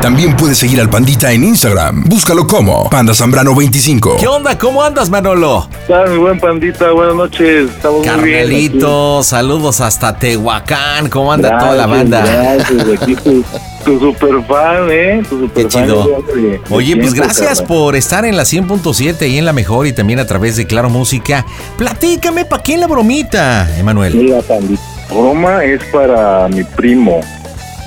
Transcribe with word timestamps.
También 0.00 0.34
puedes 0.34 0.58
seguir 0.58 0.80
al 0.80 0.90
Pandita 0.90 1.30
en 1.30 1.44
Instagram. 1.44 2.02
Búscalo 2.06 2.44
como 2.48 2.90
Panda 2.90 3.14
Zambrano 3.14 3.54
25. 3.54 4.16
¿Qué 4.18 4.26
onda? 4.26 4.58
¿Cómo 4.58 4.82
andas, 4.82 5.08
Manolo? 5.10 5.68
Está 5.82 6.04
mi 6.06 6.16
buen 6.16 6.40
pandita, 6.40 6.90
buenas 6.90 7.14
noches. 7.14 7.70
Estamos 7.70 7.98
muy 8.04 8.08
bien. 8.24 8.38
Carmelito, 8.40 9.22
saludos 9.22 9.80
hasta 9.80 10.16
Tehuacán. 10.18 11.08
¿Cómo 11.08 11.32
anda 11.32 11.56
toda 11.56 11.74
la 11.76 11.86
banda? 11.86 12.20
Gracias, 12.20 13.00
aquí 13.00 13.14
tu, 13.14 13.44
tu 13.84 14.00
super 14.00 14.42
fan, 14.48 14.88
¿eh? 14.90 15.22
Tu 15.28 15.38
super 15.38 15.66
Qué 15.66 15.70
fan 15.70 15.84
chido. 15.84 16.22
de- 16.34 16.40
de 16.42 16.60
Oye, 16.70 16.96
pues 16.96 17.14
gracias 17.14 17.60
carnal. 17.60 17.66
por 17.68 17.94
estar 17.94 18.24
en 18.24 18.36
la 18.36 18.42
100.7 18.44 19.28
y 19.28 19.38
en 19.38 19.44
la 19.44 19.52
mejor 19.52 19.86
y 19.86 19.92
también 19.92 20.18
a 20.18 20.26
través 20.26 20.56
de 20.56 20.66
Claro 20.66 20.90
Música. 20.90 21.46
Platícame, 21.78 22.44
¿pa' 22.44 22.58
quién 22.58 22.80
la 22.80 22.88
bromita, 22.88 23.70
Emanuel? 23.78 24.16
Mira, 24.16 24.40
pandita. 24.42 24.82
Broma 25.08 25.62
es 25.62 25.80
para 25.92 26.48
mi 26.48 26.64
primo. 26.64 27.20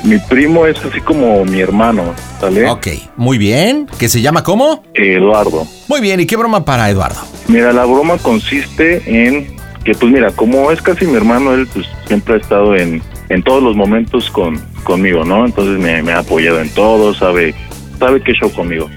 Mi 0.06 0.20
primo 0.20 0.67
es 0.67 0.78
así 0.86 1.02
como 1.02 1.44
mi 1.45 1.59
hermano, 1.61 2.14
¿sale? 2.39 2.70
Ok, 2.70 2.88
muy 3.17 3.39
bien. 3.39 3.88
¿Que 3.98 4.08
se 4.08 4.22
llama 4.22 4.44
cómo? 4.44 4.84
Eduardo. 4.94 5.66
Muy 5.88 6.00
bien, 6.00 6.20
¿y 6.20 6.28
qué 6.28 6.36
broma 6.36 6.64
para 6.64 6.89
Eduardo? 6.92 7.22
Mira, 7.47 7.73
la 7.73 7.86
broma 7.86 8.17
consiste 8.20 9.02
en 9.08 9.47
que, 9.84 9.95
pues 9.95 10.12
mira, 10.12 10.31
como 10.31 10.72
es 10.72 10.81
casi 10.81 11.06
mi 11.06 11.16
hermano, 11.16 11.53
él 11.53 11.67
pues 11.73 11.88
siempre 12.08 12.36
ha 12.36 12.38
estado 12.38 12.75
en, 12.75 13.02
en 13.30 13.42
todos 13.44 13.64
los 13.64 13.75
momentos 13.75 14.30
con, 14.30 14.62
conmigo, 14.84 15.23
¿no? 15.25 15.44
Entonces 15.45 15.80
me, 15.80 16.03
me 16.03 16.12
ha 16.12 16.19
apoyado 16.19 16.62
en 16.62 16.69
todo, 16.69 17.14
sabe, 17.16 17.56
sabe 18.00 18.22
qué 18.22 18.34
show 18.34 18.52
conmigo. 18.52 18.88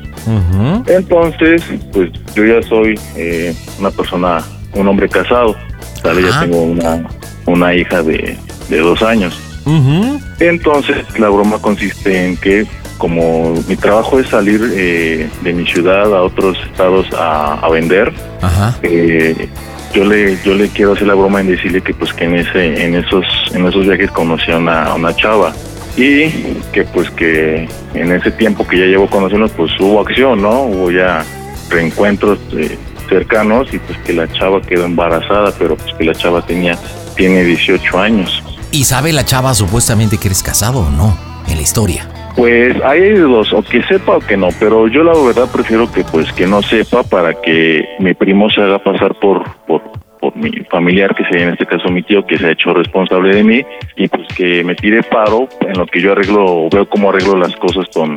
Entonces, 0.86 1.62
pues 1.92 2.10
yo 2.34 2.44
ya 2.44 2.62
soy 2.68 2.98
eh, 3.16 3.54
una 3.78 3.90
persona, 3.90 4.44
un 4.74 4.86
hombre 4.88 5.08
casado, 5.08 5.56
¿sale? 6.02 6.22
Ya 6.22 6.40
tengo 6.40 6.62
una, 6.62 7.06
una 7.46 7.74
hija 7.74 8.02
de, 8.02 8.36
de 8.68 8.78
dos 8.78 9.02
años. 9.02 9.40
Ujú. 9.68 10.20
Entonces, 10.40 10.96
la 11.18 11.28
broma 11.28 11.58
consiste 11.60 12.26
en 12.26 12.36
que 12.36 12.66
como 12.96 13.54
mi 13.68 13.76
trabajo 13.76 14.18
es 14.18 14.26
salir 14.28 14.60
eh, 14.74 15.28
de 15.42 15.52
mi 15.52 15.64
ciudad 15.66 16.12
a 16.16 16.22
otros 16.22 16.58
estados 16.70 17.06
a, 17.16 17.54
a 17.54 17.68
vender, 17.70 18.12
Ajá. 18.42 18.76
eh, 18.82 19.48
yo 19.94 20.04
le 20.04 20.36
yo 20.44 20.54
le 20.54 20.68
quiero 20.68 20.94
hacer 20.94 21.06
la 21.06 21.14
broma 21.14 21.40
en 21.40 21.46
decirle 21.48 21.80
que 21.80 21.94
pues 21.94 22.12
que 22.12 22.24
en 22.24 22.34
ese 22.36 22.84
en 22.84 22.94
esos 22.96 23.24
en 23.54 23.66
esos 23.66 23.86
viajes 23.86 24.10
conocí 24.10 24.50
a 24.50 24.58
una, 24.58 24.84
a 24.86 24.94
una 24.94 25.14
chava 25.14 25.52
y 25.96 26.28
que 26.72 26.84
pues 26.92 27.08
que 27.10 27.68
en 27.94 28.12
ese 28.12 28.30
tiempo 28.32 28.66
que 28.66 28.78
ya 28.78 28.84
llevo 28.86 29.06
conociendo 29.06 29.48
pues 29.48 29.70
hubo 29.80 30.00
acción 30.00 30.42
no 30.42 30.62
hubo 30.62 30.90
ya 30.90 31.24
reencuentros 31.70 32.38
eh, 32.52 32.76
cercanos 33.08 33.72
y 33.72 33.78
pues 33.78 33.98
que 34.00 34.12
la 34.12 34.30
chava 34.32 34.60
quedó 34.60 34.84
embarazada 34.84 35.52
pero 35.58 35.76
pues 35.76 35.94
que 35.94 36.04
la 36.04 36.14
chava 36.14 36.42
tenía 36.44 36.76
tiene 37.16 37.42
18 37.44 37.98
años 37.98 38.42
¿Y 38.70 38.84
sabe 38.84 39.12
la 39.12 39.24
chava 39.24 39.54
supuestamente 39.54 40.18
que 40.18 40.28
eres 40.28 40.42
casado 40.42 40.80
o 40.80 40.90
no? 40.90 41.16
En 41.48 41.56
la 41.56 41.62
historia. 41.62 42.08
Pues 42.36 42.76
hay 42.84 43.14
dos, 43.14 43.52
o 43.52 43.62
que 43.62 43.82
sepa 43.84 44.18
o 44.18 44.20
que 44.20 44.36
no, 44.36 44.48
pero 44.60 44.86
yo 44.86 45.02
la 45.02 45.12
verdad 45.12 45.48
prefiero 45.52 45.90
que 45.90 46.04
pues 46.04 46.30
que 46.32 46.46
no 46.46 46.62
sepa 46.62 47.02
para 47.02 47.34
que 47.34 47.84
mi 47.98 48.14
primo 48.14 48.48
se 48.50 48.60
haga 48.60 48.78
pasar 48.78 49.14
por, 49.18 49.44
por, 49.66 49.82
por 50.20 50.36
mi 50.36 50.50
familiar, 50.70 51.16
que 51.16 51.24
sería 51.24 51.46
en 51.46 51.52
este 51.54 51.66
caso 51.66 51.88
mi 51.88 52.02
tío, 52.02 52.24
que 52.24 52.38
se 52.38 52.46
ha 52.46 52.50
hecho 52.52 52.72
responsable 52.74 53.34
de 53.34 53.42
mí, 53.42 53.62
y 53.96 54.06
pues 54.06 54.28
que 54.36 54.62
me 54.62 54.76
tire 54.76 55.02
paro 55.02 55.48
en 55.62 55.78
lo 55.78 55.86
que 55.86 56.00
yo 56.00 56.12
arreglo, 56.12 56.68
veo 56.70 56.88
cómo 56.88 57.08
arreglo 57.08 57.36
las 57.36 57.56
cosas 57.56 57.86
con, 57.92 58.14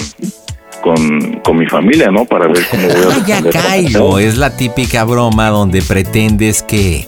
con, 0.84 1.40
con 1.44 1.58
mi 1.58 1.66
familia, 1.66 2.12
¿no? 2.12 2.26
Para 2.26 2.48
ver 2.48 2.64
cómo 2.70 2.88
voy 2.88 3.14
a 3.14 3.40
ya. 3.52 4.20
Es 4.20 4.38
la 4.38 4.56
típica 4.56 5.04
broma 5.04 5.50
donde 5.50 5.82
pretendes 5.82 6.62
que, 6.62 7.08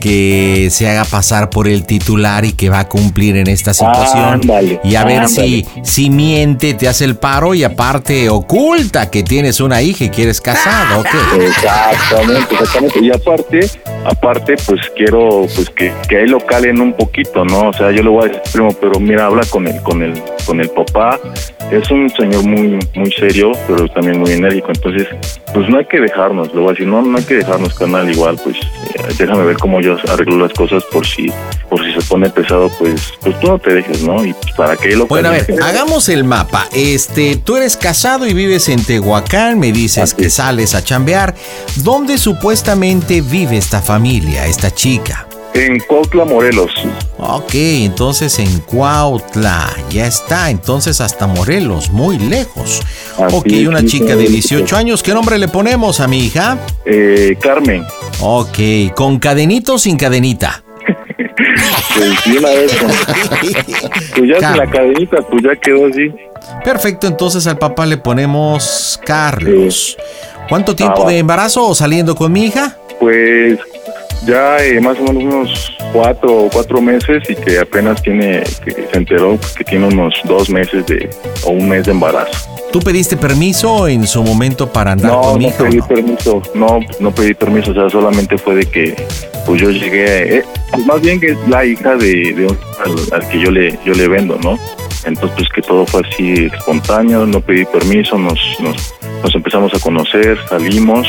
que 0.00 0.68
se 0.70 0.88
haga 0.88 1.04
pasar 1.04 1.50
por 1.50 1.68
el 1.68 1.86
titular 1.86 2.44
y 2.44 2.52
que 2.52 2.68
va 2.68 2.80
a 2.80 2.88
cumplir 2.88 3.36
en 3.36 3.48
esta 3.48 3.74
situación. 3.74 4.24
Ándale, 4.24 4.80
y 4.84 4.94
a 4.96 5.04
ver 5.04 5.20
ándale. 5.20 5.48
si, 5.48 5.66
si 5.82 6.10
miente, 6.10 6.74
te 6.74 6.88
hace 6.88 7.04
el 7.04 7.16
paro 7.16 7.54
y 7.54 7.64
aparte 7.64 8.28
oculta 8.28 9.10
que 9.10 9.22
tienes 9.22 9.60
una 9.60 9.82
hija 9.82 10.04
y 10.04 10.08
que 10.10 10.24
eres 10.24 10.40
casado. 10.40 11.04
Exactamente, 11.40 12.54
exactamente. 12.54 13.00
Y 13.00 13.10
aparte, 13.10 13.70
aparte, 14.04 14.54
pues 14.66 14.80
quiero 14.96 15.46
pues 15.54 15.70
que, 15.70 15.92
que 16.08 16.18
ahí 16.18 16.26
lo 16.26 16.40
calen 16.40 16.80
un 16.80 16.92
poquito, 16.92 17.44
¿no? 17.44 17.68
O 17.68 17.72
sea, 17.72 17.90
yo 17.90 18.02
le 18.02 18.08
voy 18.08 18.24
a 18.24 18.28
decir, 18.28 18.42
primo, 18.52 18.72
pero 18.80 19.00
mira, 19.00 19.26
habla 19.26 19.44
con 19.48 19.66
el, 19.66 19.80
con 19.82 20.02
el, 20.02 20.20
con 20.46 20.60
el 20.60 20.68
papá. 20.70 21.18
Es 21.70 21.90
un 21.90 22.10
señor 22.10 22.44
muy, 22.44 22.78
muy 22.94 23.12
serio, 23.12 23.52
pero 23.66 23.88
también 23.88 24.20
muy 24.20 24.32
enérgico. 24.32 24.68
Entonces, 24.68 25.08
pues 25.52 25.68
no 25.68 25.78
hay 25.78 25.86
que 25.86 26.00
dejarnos, 26.00 26.48
le 26.54 26.60
voy 26.60 26.68
a 26.68 26.70
decir, 26.72 26.86
no, 26.86 27.02
no 27.02 27.16
hay 27.16 27.24
que 27.24 27.34
dejarnos, 27.34 27.74
canal, 27.74 28.10
igual, 28.10 28.38
pues 28.42 28.56
eh, 28.56 29.14
déjame 29.18 29.44
ver 29.44 29.56
cómo 29.56 29.80
yo 29.84 29.96
arreglo 30.10 30.38
las 30.38 30.52
cosas 30.52 30.82
por 30.84 31.06
si, 31.06 31.30
por 31.68 31.84
si 31.84 31.92
se 31.92 32.00
pone 32.08 32.30
pesado, 32.30 32.70
pues, 32.78 33.12
pues 33.20 33.38
tú 33.40 33.48
no 33.48 33.58
te 33.58 33.74
dejes, 33.74 34.02
¿no? 34.02 34.24
Y 34.24 34.32
pues 34.32 34.52
para 34.54 34.72
ahí 34.72 34.94
lo 34.94 35.06
Bueno, 35.06 35.28
a 35.28 35.32
ver, 35.32 35.46
hagamos 35.62 36.08
el 36.08 36.24
mapa. 36.24 36.66
Este, 36.72 37.36
tú 37.36 37.56
eres 37.56 37.76
casado 37.76 38.26
y 38.26 38.34
vives 38.34 38.68
en 38.68 38.82
Tehuacán, 38.82 39.58
me 39.58 39.72
dices 39.72 40.02
Así 40.04 40.16
que 40.16 40.26
es. 40.26 40.34
sales 40.34 40.74
a 40.74 40.82
chambear. 40.82 41.34
¿Dónde 41.76 42.18
supuestamente 42.18 43.20
vive 43.20 43.56
esta 43.56 43.80
familia, 43.80 44.46
esta 44.46 44.70
chica? 44.70 45.26
En 45.54 45.78
Cuautla, 45.80 46.24
Morelos. 46.24 46.72
Ok, 47.18 47.54
entonces 47.54 48.38
en 48.40 48.58
Cuautla, 48.60 49.70
ya 49.88 50.06
está, 50.06 50.50
entonces 50.50 51.00
hasta 51.00 51.26
Morelos, 51.28 51.90
muy 51.90 52.18
lejos. 52.18 52.82
Así 53.18 53.36
ok, 53.36 53.68
una 53.68 53.84
chica 53.84 54.16
de 54.16 54.26
sí. 54.26 54.32
18 54.32 54.76
años, 54.76 55.02
¿qué 55.02 55.14
nombre 55.14 55.38
le 55.38 55.46
ponemos 55.48 56.00
a 56.00 56.08
mi 56.08 56.18
hija? 56.24 56.58
Eh, 56.84 57.36
Carmen. 57.40 57.84
Ok, 58.20 58.58
¿con 58.96 59.18
cadenito 59.20 59.74
o 59.74 59.78
sin 59.78 59.96
cadenita? 59.96 60.62
Pues 61.96 62.24
de 62.24 62.38
una 62.38 62.48
vez, 62.48 62.72
con- 62.76 62.90
pues 64.16 64.28
ya 64.28 64.34
sin 64.34 64.40
Carmen. 64.40 64.58
la 64.58 64.70
cadenita, 64.70 65.16
pues 65.30 65.42
ya 65.44 65.54
quedó 65.56 65.86
así. 65.86 66.10
Perfecto, 66.64 67.06
entonces 67.06 67.46
al 67.46 67.58
papá 67.58 67.86
le 67.86 67.96
ponemos 67.96 68.98
Carlos. 69.04 69.96
¿Cuánto 70.48 70.74
tiempo 70.74 71.04
Ah, 71.06 71.10
de 71.10 71.18
embarazo 71.18 71.64
o 71.68 71.74
saliendo 71.76 72.16
con 72.16 72.32
mi 72.32 72.44
hija? 72.46 72.76
Pues 73.00 73.58
ya 74.26 74.58
eh, 74.64 74.80
más 74.80 74.98
o 74.98 75.02
menos 75.12 75.22
unos 75.34 75.76
cuatro 75.92 76.48
cuatro 76.52 76.80
meses 76.80 77.22
y 77.28 77.34
que 77.34 77.58
apenas 77.58 78.02
tiene, 78.02 78.42
que 78.64 78.72
se 78.72 78.96
enteró 78.96 79.38
que 79.56 79.64
tiene 79.64 79.86
unos 79.86 80.14
dos 80.24 80.48
meses 80.50 80.84
de, 80.86 81.08
o 81.44 81.50
un 81.50 81.68
mes 81.68 81.84
de 81.84 81.92
embarazo. 81.92 82.48
¿Tú 82.72 82.80
pediste 82.80 83.16
permiso 83.16 83.86
en 83.86 84.04
su 84.06 84.22
momento 84.24 84.72
para 84.72 84.92
andar 84.92 85.12
No, 85.12 85.20
con 85.22 85.38
mi 85.38 85.44
no 85.44 85.50
hija? 85.50 85.64
pedí 85.64 85.76
no? 85.78 85.86
permiso, 85.86 86.42
no, 86.54 86.80
no 86.98 87.14
pedí 87.14 87.34
permiso, 87.34 87.70
o 87.70 87.74
sea, 87.74 87.88
solamente 87.88 88.36
fue 88.36 88.56
de 88.56 88.66
que 88.66 88.96
pues 89.46 89.60
yo 89.60 89.70
llegué, 89.70 90.38
eh, 90.38 90.44
pues 90.72 90.84
más 90.86 91.00
bien 91.00 91.20
que 91.20 91.28
es 91.32 91.38
la 91.48 91.64
hija 91.64 91.94
de, 91.96 92.32
de 92.34 92.46
un 92.46 92.58
al, 92.84 93.20
al 93.22 93.28
que 93.28 93.38
yo 93.40 93.50
le, 93.50 93.78
yo 93.84 93.92
le 93.94 94.08
vendo, 94.08 94.36
¿no? 94.42 94.58
Entonces 95.04 95.36
pues 95.36 95.48
que 95.54 95.62
todo 95.62 95.86
fue 95.86 96.00
así 96.10 96.46
espontáneo, 96.52 97.26
no 97.26 97.40
pedí 97.40 97.64
permiso, 97.66 98.18
nos, 98.18 98.40
nos, 98.58 98.94
nos 99.22 99.34
empezamos 99.34 99.72
a 99.74 99.78
conocer, 99.78 100.36
salimos 100.48 101.06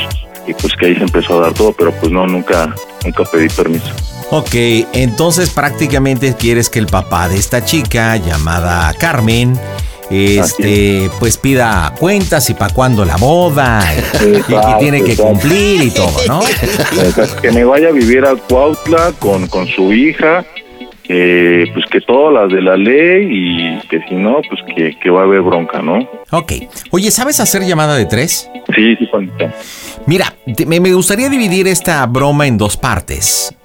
y 0.48 0.54
pues 0.54 0.74
que 0.76 0.88
ahí 0.88 0.96
se 0.96 1.04
empezó 1.04 1.40
a 1.40 1.46
dar 1.46 1.54
todo, 1.54 1.74
pero 1.74 1.92
pues 1.92 2.12
no, 2.12 2.26
nunca, 2.28 2.74
nunca 3.04 3.24
pedí 3.26 3.50
permiso. 3.50 3.92
Ok, 4.32 4.54
entonces 4.94 5.50
prácticamente 5.50 6.36
quieres 6.36 6.70
que 6.70 6.80
el 6.80 6.88
papá 6.88 7.30
de 7.30 7.38
esta 7.38 7.64
chica 7.64 8.16
llamada 8.18 8.94
Carmen, 9.00 9.58
este, 10.10 11.10
pues 11.20 11.38
pida 11.38 11.94
cuentas 12.00 12.50
y 12.50 12.54
para 12.54 12.74
cuándo 12.74 13.06
la 13.06 13.18
boda 13.18 13.84
y, 14.22 14.38
y 14.38 14.42
que 14.44 14.76
tiene 14.80 15.04
que 15.04 15.14
exacto. 15.14 15.32
cumplir 15.32 15.82
y 15.84 15.92
todo, 15.92 16.18
¿no? 16.28 16.42
Que 17.42 17.52
me 17.52 17.64
vaya 17.64 17.90
a 17.90 17.92
vivir 17.92 18.26
a 18.26 18.36
Cuautla 18.36 19.14
con, 19.20 19.48
con 19.48 19.68
su 19.68 19.94
hija 19.94 20.46
eh, 21.10 21.66
pues 21.74 21.86
que 21.92 22.02
todas 22.02 22.34
las 22.34 22.52
de 22.52 22.62
la 22.62 22.76
ley 22.78 23.28
y 23.30 23.88
que 23.88 24.00
si 24.10 24.16
no, 24.16 24.42
pues 24.50 24.62
que, 24.76 24.98
que 25.02 25.10
va 25.10 25.22
a 25.22 25.24
haber 25.24 25.42
bronca, 25.42 25.82
¿no? 25.82 26.00
Ok. 26.32 26.54
Oye, 26.92 27.12
¿sabes 27.12 27.40
hacer 27.40 27.62
llamada 27.64 27.96
de 27.96 28.06
tres? 28.06 28.50
Sí, 28.76 28.96
sí, 28.98 29.08
Juanita. 29.12 29.54
Mira, 30.08 30.34
te- 30.56 30.66
me, 30.66 30.80
me 30.80 30.94
gustaría 30.94 31.30
dividir 31.30 31.68
esta 31.68 32.06
broma 32.08 32.48
en 32.48 32.58
dos 32.58 32.78
partes. 32.78 33.56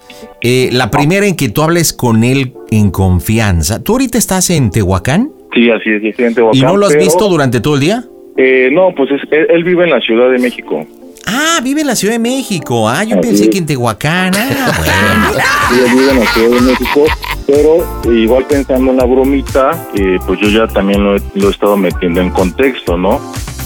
Eh, 0.43 0.69
la 0.73 0.91
primera 0.91 1.27
en 1.27 1.37
que 1.37 1.49
tú 1.49 1.63
hables 1.63 1.93
con 1.93 2.25
él 2.25 2.53
en 2.71 2.91
confianza. 2.91 3.83
¿Tú 3.83 3.93
ahorita 3.93 4.19
estás 4.19 4.51
en 4.51 4.71
Tehuacán? 4.71 5.31
Sí, 5.55 5.71
así 5.71 5.91
es, 5.91 6.03
estoy 6.05 6.27
en 6.27 6.33
¿Y 6.33 6.35
Tehuacán, 6.35 6.61
no 6.63 6.77
lo 6.77 6.87
has 6.87 6.93
pero, 6.93 7.05
visto 7.05 7.29
durante 7.29 7.61
todo 7.61 7.75
el 7.75 7.81
día? 7.81 8.05
eh, 8.37 8.69
no, 8.73 8.95
pues 8.95 9.11
es- 9.11 9.29
él, 9.33 9.47
él 9.51 9.65
vive 9.65 9.85
en 9.85 9.91
la 9.91 10.01
Ciudad 10.01 10.31
de 10.31 10.39
México. 10.39 10.87
Ah, 11.27 11.61
vive 11.63 11.81
en 11.83 11.87
la 11.87 11.95
Ciudad 11.97 12.15
de 12.15 12.19
México. 12.19 12.89
Ah, 12.89 13.05
yo 13.05 13.17
Así 13.19 13.29
pensé 13.29 13.45
es. 13.45 13.51
que 13.51 13.59
en 13.59 13.67
Tehuacán. 13.67 14.33
Ah, 14.35 14.73
bueno. 14.79 15.41
Sí, 15.71 15.97
vive 15.97 16.11
en 16.11 16.21
la 16.21 16.27
Ciudad 16.33 16.51
de 16.51 16.61
México, 16.61 17.05
pero 17.47 18.13
igual 18.13 18.45
pensando 18.47 18.91
en 18.91 18.97
la 18.97 19.05
bromita, 19.05 19.87
eh, 19.95 20.19
pues 20.27 20.41
yo 20.41 20.49
ya 20.49 20.67
también 20.67 21.05
lo, 21.05 21.17
he- 21.17 21.23
lo 21.35 21.49
he 21.49 21.51
estado 21.51 21.77
metiendo 21.77 22.21
en 22.21 22.31
contexto, 22.31 22.97
¿no? 22.97 23.21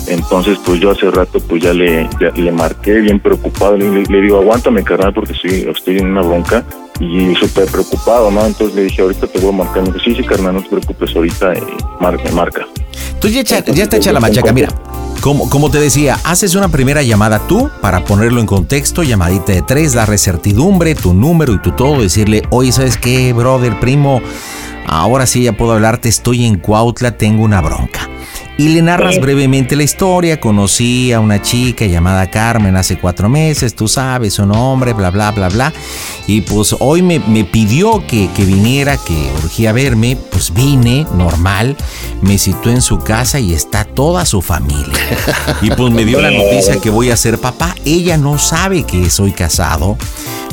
Entonces, 0.07 0.59
pues 0.67 0.81
yo 0.81 0.91
hace 0.91 1.11
rato 1.11 1.41
pues 1.41 1.63
ya 1.63 1.73
le, 1.73 2.07
ya 2.21 2.29
le 2.37 2.53
marqué 2.53 3.01
bien 3.01 3.19
preocupado, 3.21 3.79
le, 3.79 4.03
le 4.05 4.21
digo, 4.21 4.37
aguántame 4.39 4.85
carnal 4.85 5.15
porque 5.15 5.33
estoy, 5.33 5.67
estoy 5.75 5.97
en 5.99 6.09
una 6.09 6.21
bronca 6.21 6.63
y 7.01 7.35
súper 7.37 7.65
preocupado, 7.71 8.31
¿no? 8.31 8.45
Entonces 8.45 8.77
le 8.77 8.83
dije, 8.83 9.01
ahorita 9.01 9.27
te 9.29 9.39
voy 9.39 9.49
a 9.49 9.53
marcar, 9.65 9.83
me 9.83 9.89
dijo, 9.89 10.01
sí, 10.05 10.15
sí 10.15 10.23
carnal, 10.23 10.55
no 10.57 10.63
te 10.63 10.69
preocupes, 10.69 11.17
ahorita 11.17 11.55
eh, 11.55 11.63
mar- 12.01 12.23
me 12.23 12.31
marca. 12.33 12.67
Tú 13.19 13.29
ya, 13.29 13.41
echa- 13.41 13.65
ya 13.65 13.85
está 13.85 13.97
hecha 13.97 14.13
la 14.13 14.21
machaca. 14.21 14.53
Mira, 14.53 14.69
como, 15.25 15.49
como 15.49 15.71
te 15.71 15.81
decía, 15.81 16.21
haces 16.23 16.55
una 16.55 16.69
primera 16.69 17.03
llamada 17.03 17.39
tú 17.47 17.71
para 17.81 18.05
ponerlo 18.05 18.41
en 18.41 18.47
contexto, 18.47 19.03
llamadita 19.03 19.55
de 19.55 19.63
tres, 19.63 19.95
darle 19.95 20.19
certidumbre, 20.19 20.95
tu 20.95 21.15
número 21.15 21.55
y 21.55 21.63
tu 21.63 21.73
todo, 21.73 22.03
decirle, 22.03 22.43
oye, 22.51 22.73
¿sabes 22.73 22.99
qué, 22.99 23.33
brother, 23.33 23.81
primo? 23.81 24.21
Ahora 24.87 25.25
sí 25.25 25.45
ya 25.45 25.57
puedo 25.57 25.73
hablarte, 25.73 26.11
estoy 26.11 26.45
en 26.45 26.59
Cuautla, 26.59 27.17
tengo 27.17 27.43
una 27.43 27.63
bronca. 27.63 28.07
Y 28.57 28.69
le 28.69 28.83
narras 28.83 29.19
brevemente 29.21 29.75
la 29.75 29.83
historia, 29.83 30.39
conocí 30.39 31.11
a 31.13 31.19
una 31.19 31.43
chica 31.43 31.87
llamada 31.87 32.31
Carmen 32.31 32.77
hace 32.77 32.97
cuatro 32.97 33.29
meses, 33.29 33.75
tú 33.75 33.89
sabes, 33.89 34.35
su 34.35 34.47
nombre, 34.47 34.93
bla, 34.93 35.11
bla, 35.11 35.33
bla, 35.33 35.49
bla. 35.49 35.73
Y 36.29 36.43
pues 36.43 36.77
hoy 36.79 37.03
me, 37.03 37.19
me 37.19 37.43
pidió 37.45 38.07
que, 38.07 38.29
que 38.37 38.45
viniera, 38.45 38.97
que 38.97 39.29
urgía 39.43 39.73
verme, 39.73 40.17
pues 40.31 40.55
vine, 40.55 41.05
normal, 41.17 41.77
me 42.23 42.39
citó 42.39 42.71
en 42.71 42.81
su 42.81 43.01
casa 43.01 43.41
y 43.41 43.53
está 43.53 43.85
toda 43.85 44.25
su 44.25 44.41
familia. 44.41 44.95
Y 45.61 45.71
pues 45.71 45.93
me 45.93 46.05
dio 46.05 46.21
la 46.21 46.31
noticia 46.31 46.81
que 46.81 46.91
voy 46.91 47.11
a 47.11 47.17
ser 47.17 47.39
papá. 47.39 47.75
Ella 47.85 48.17
no 48.19 48.39
sabe 48.39 48.85
que 48.85 49.11
soy 49.11 49.33
casado, 49.33 49.99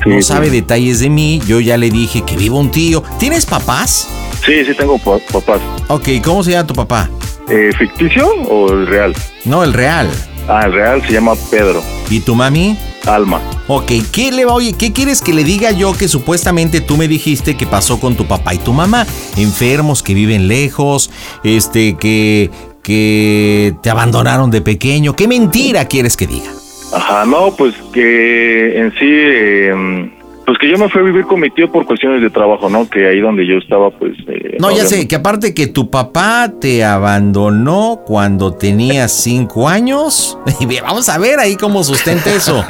no 0.07 0.15
Sí, 0.15 0.23
sabe 0.23 0.47
sí. 0.47 0.53
detalles 0.55 0.99
de 1.01 1.09
mí, 1.11 1.39
yo 1.45 1.59
ya 1.59 1.77
le 1.77 1.91
dije 1.91 2.23
que 2.23 2.35
vivo 2.35 2.57
un 2.59 2.71
tío. 2.71 3.03
¿Tienes 3.19 3.45
papás? 3.45 4.07
Sí, 4.43 4.65
sí 4.65 4.73
tengo 4.75 4.97
pa- 4.97 5.19
papás. 5.31 5.61
Ok, 5.87 6.09
¿cómo 6.23 6.43
se 6.43 6.49
llama 6.51 6.65
tu 6.65 6.73
papá? 6.73 7.07
Eh, 7.53 7.71
¿Ficticio 7.77 8.29
o 8.47 8.71
el 8.71 8.87
real? 8.87 9.13
No, 9.43 9.61
el 9.65 9.73
real. 9.73 10.09
Ah, 10.47 10.61
el 10.65 10.71
real 10.71 11.01
se 11.05 11.11
llama 11.11 11.33
Pedro, 11.49 11.83
¿Y 12.09 12.21
tu 12.21 12.33
mami? 12.33 12.77
Alma. 13.05 13.41
Ok, 13.67 13.91
¿qué 14.13 14.31
le 14.31 14.45
va, 14.45 14.53
oye, 14.53 14.73
qué 14.73 14.93
quieres 14.93 15.21
que 15.21 15.33
le 15.33 15.43
diga 15.43 15.71
yo 15.71 15.91
que 15.93 16.07
supuestamente 16.07 16.79
tú 16.79 16.95
me 16.95 17.09
dijiste 17.09 17.57
que 17.57 17.65
pasó 17.65 17.99
con 17.99 18.15
tu 18.15 18.25
papá 18.25 18.53
y 18.53 18.57
tu 18.59 18.71
mamá? 18.71 19.05
Enfermos 19.35 20.01
que 20.01 20.13
viven 20.13 20.47
lejos, 20.47 21.11
este, 21.43 21.97
que, 21.97 22.49
que 22.83 23.73
te 23.83 23.89
abandonaron 23.89 24.49
de 24.49 24.61
pequeño. 24.61 25.13
¿Qué 25.13 25.27
mentira 25.27 25.85
quieres 25.85 26.15
que 26.15 26.27
diga? 26.27 26.51
Ajá, 26.93 27.25
no, 27.25 27.53
pues 27.55 27.75
que 27.91 28.79
en 28.79 28.91
sí, 28.91 28.99
eh, 29.01 30.11
pues 30.45 30.57
que 30.59 30.69
yo 30.69 30.77
me 30.77 30.89
fui 30.89 31.01
a 31.01 31.03
vivir 31.05 31.25
con 31.25 31.39
mi 31.39 31.49
tío 31.49 31.71
por 31.71 31.85
cuestiones 31.85 32.21
de 32.21 32.29
trabajo, 32.29 32.69
¿no? 32.69 32.89
Que 32.89 33.07
ahí 33.07 33.19
donde 33.19 33.45
yo 33.47 33.57
estaba, 33.57 33.89
pues... 33.91 34.13
eh, 34.27 34.57
No, 34.59 34.71
ya 34.71 34.85
sé, 34.85 35.07
que 35.07 35.15
aparte 35.15 35.53
que 35.53 35.67
tu 35.67 35.89
papá 35.89 36.51
te 36.59 36.83
abandonó 36.83 38.01
cuando 38.05 38.53
tenías 38.53 39.11
cinco 39.23 39.67
años. 39.69 40.37
Y 40.59 40.79
Vamos 40.81 41.09
a 41.09 41.17
ver 41.17 41.39
ahí 41.39 41.55
cómo 41.55 41.83
sustenta 41.83 42.33
eso. 42.33 42.63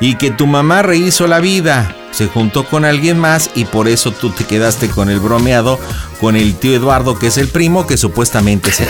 Y 0.00 0.16
que 0.16 0.30
tu 0.30 0.46
mamá 0.46 0.82
rehizo 0.82 1.26
la 1.26 1.40
vida, 1.40 1.94
se 2.12 2.28
juntó 2.28 2.64
con 2.68 2.84
alguien 2.84 3.18
más 3.18 3.50
y 3.54 3.64
por 3.64 3.88
eso 3.88 4.12
tú 4.12 4.30
te 4.30 4.44
quedaste 4.44 4.88
con 4.88 5.10
el 5.10 5.18
bromeado 5.18 5.78
con 6.20 6.36
el 6.36 6.54
tío 6.54 6.76
Eduardo, 6.76 7.18
que 7.18 7.26
es 7.26 7.36
el 7.36 7.48
primo 7.48 7.84
que 7.84 7.96
supuestamente 7.96 8.70
tío. 8.70 8.86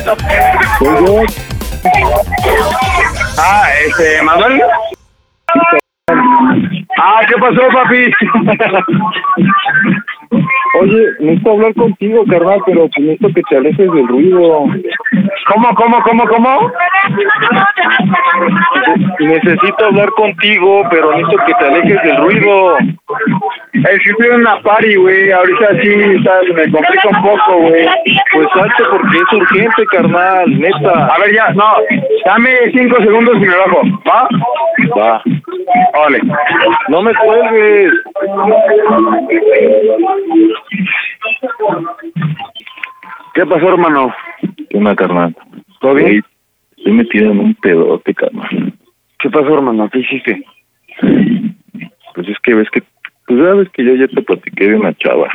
Ah, 3.39 3.65
este, 3.87 4.23
Manuel. 4.23 4.61
Ah, 6.99 7.21
¿qué 7.27 7.35
pasó, 7.41 7.61
papi? 7.73 8.11
Oye, 10.81 11.07
necesito 11.21 11.53
hablar 11.53 11.75
contigo, 11.75 12.25
carnal, 12.29 12.61
pero 12.67 12.89
pues 12.89 13.07
necesito 13.07 13.29
que 13.35 13.43
te 13.49 13.57
alejes 13.57 13.93
del 13.93 14.09
ruido. 14.09 14.67
¿Cómo, 15.53 15.75
cómo, 15.75 16.03
cómo, 16.03 16.25
cómo? 16.27 16.73
Necesito 19.21 19.87
hablar 19.87 20.11
contigo, 20.11 20.83
pero 20.91 21.13
necesito 21.13 21.45
que 21.47 21.55
te 21.55 21.65
alejes 21.67 22.03
del 22.03 22.17
ruido. 22.19 22.79
Es 22.79 23.99
que 24.05 24.11
estoy 24.11 24.27
en 24.27 24.41
una 24.41 24.61
party, 24.63 24.97
güey. 24.97 25.31
Ahorita 25.31 25.69
sí 25.83 25.89
me 26.55 26.71
complica 26.71 27.09
un 27.09 27.23
poco, 27.23 27.59
güey. 27.61 27.87
Pues 28.33 28.49
salte 28.55 28.83
porque 28.91 29.17
es 29.17 29.33
urgente, 29.33 29.85
carnal, 29.93 30.61
neta. 30.61 31.07
A 31.07 31.19
ver, 31.21 31.35
ya, 31.35 31.51
no. 31.55 31.75
Dame 32.25 32.51
cinco 32.73 32.97
segundos 32.97 33.37
y 33.37 33.41
me 33.41 33.57
bajo. 33.57 33.83
¿Va? 34.09 34.29
Va. 34.99 35.23
Vale. 35.95 36.21
No 36.89 37.03
me 37.03 37.15
cuelgues. 37.15 37.93
¿Qué 43.35 43.47
pasó, 43.47 43.69
hermano? 43.69 44.15
¿Qué 44.71 44.79
onda, 44.79 44.95
carnal? 44.95 45.37
¿Todo 45.81 45.95
bien? 45.95 46.09
Ey, 46.09 46.21
Estoy 46.79 46.93
metido 46.93 47.33
en 47.33 47.39
un 47.41 47.55
pedote, 47.55 48.15
carnal. 48.15 48.73
¿Qué 49.19 49.31
pasó, 49.31 49.55
hermano? 49.55 49.89
¿Qué 49.91 50.01
hiciste? 50.01 50.45
Pues 52.15 52.29
es 52.29 52.39
que 52.43 52.55
ves 52.55 52.71
que, 52.71 52.83
pues 53.27 53.41
sabes 53.41 53.69
que 53.71 53.85
yo 53.85 53.95
ya 53.95 54.09
te 54.09 54.23
platiqué 54.23 54.69
de 54.69 54.77
una 54.77 54.95
chava. 54.95 55.29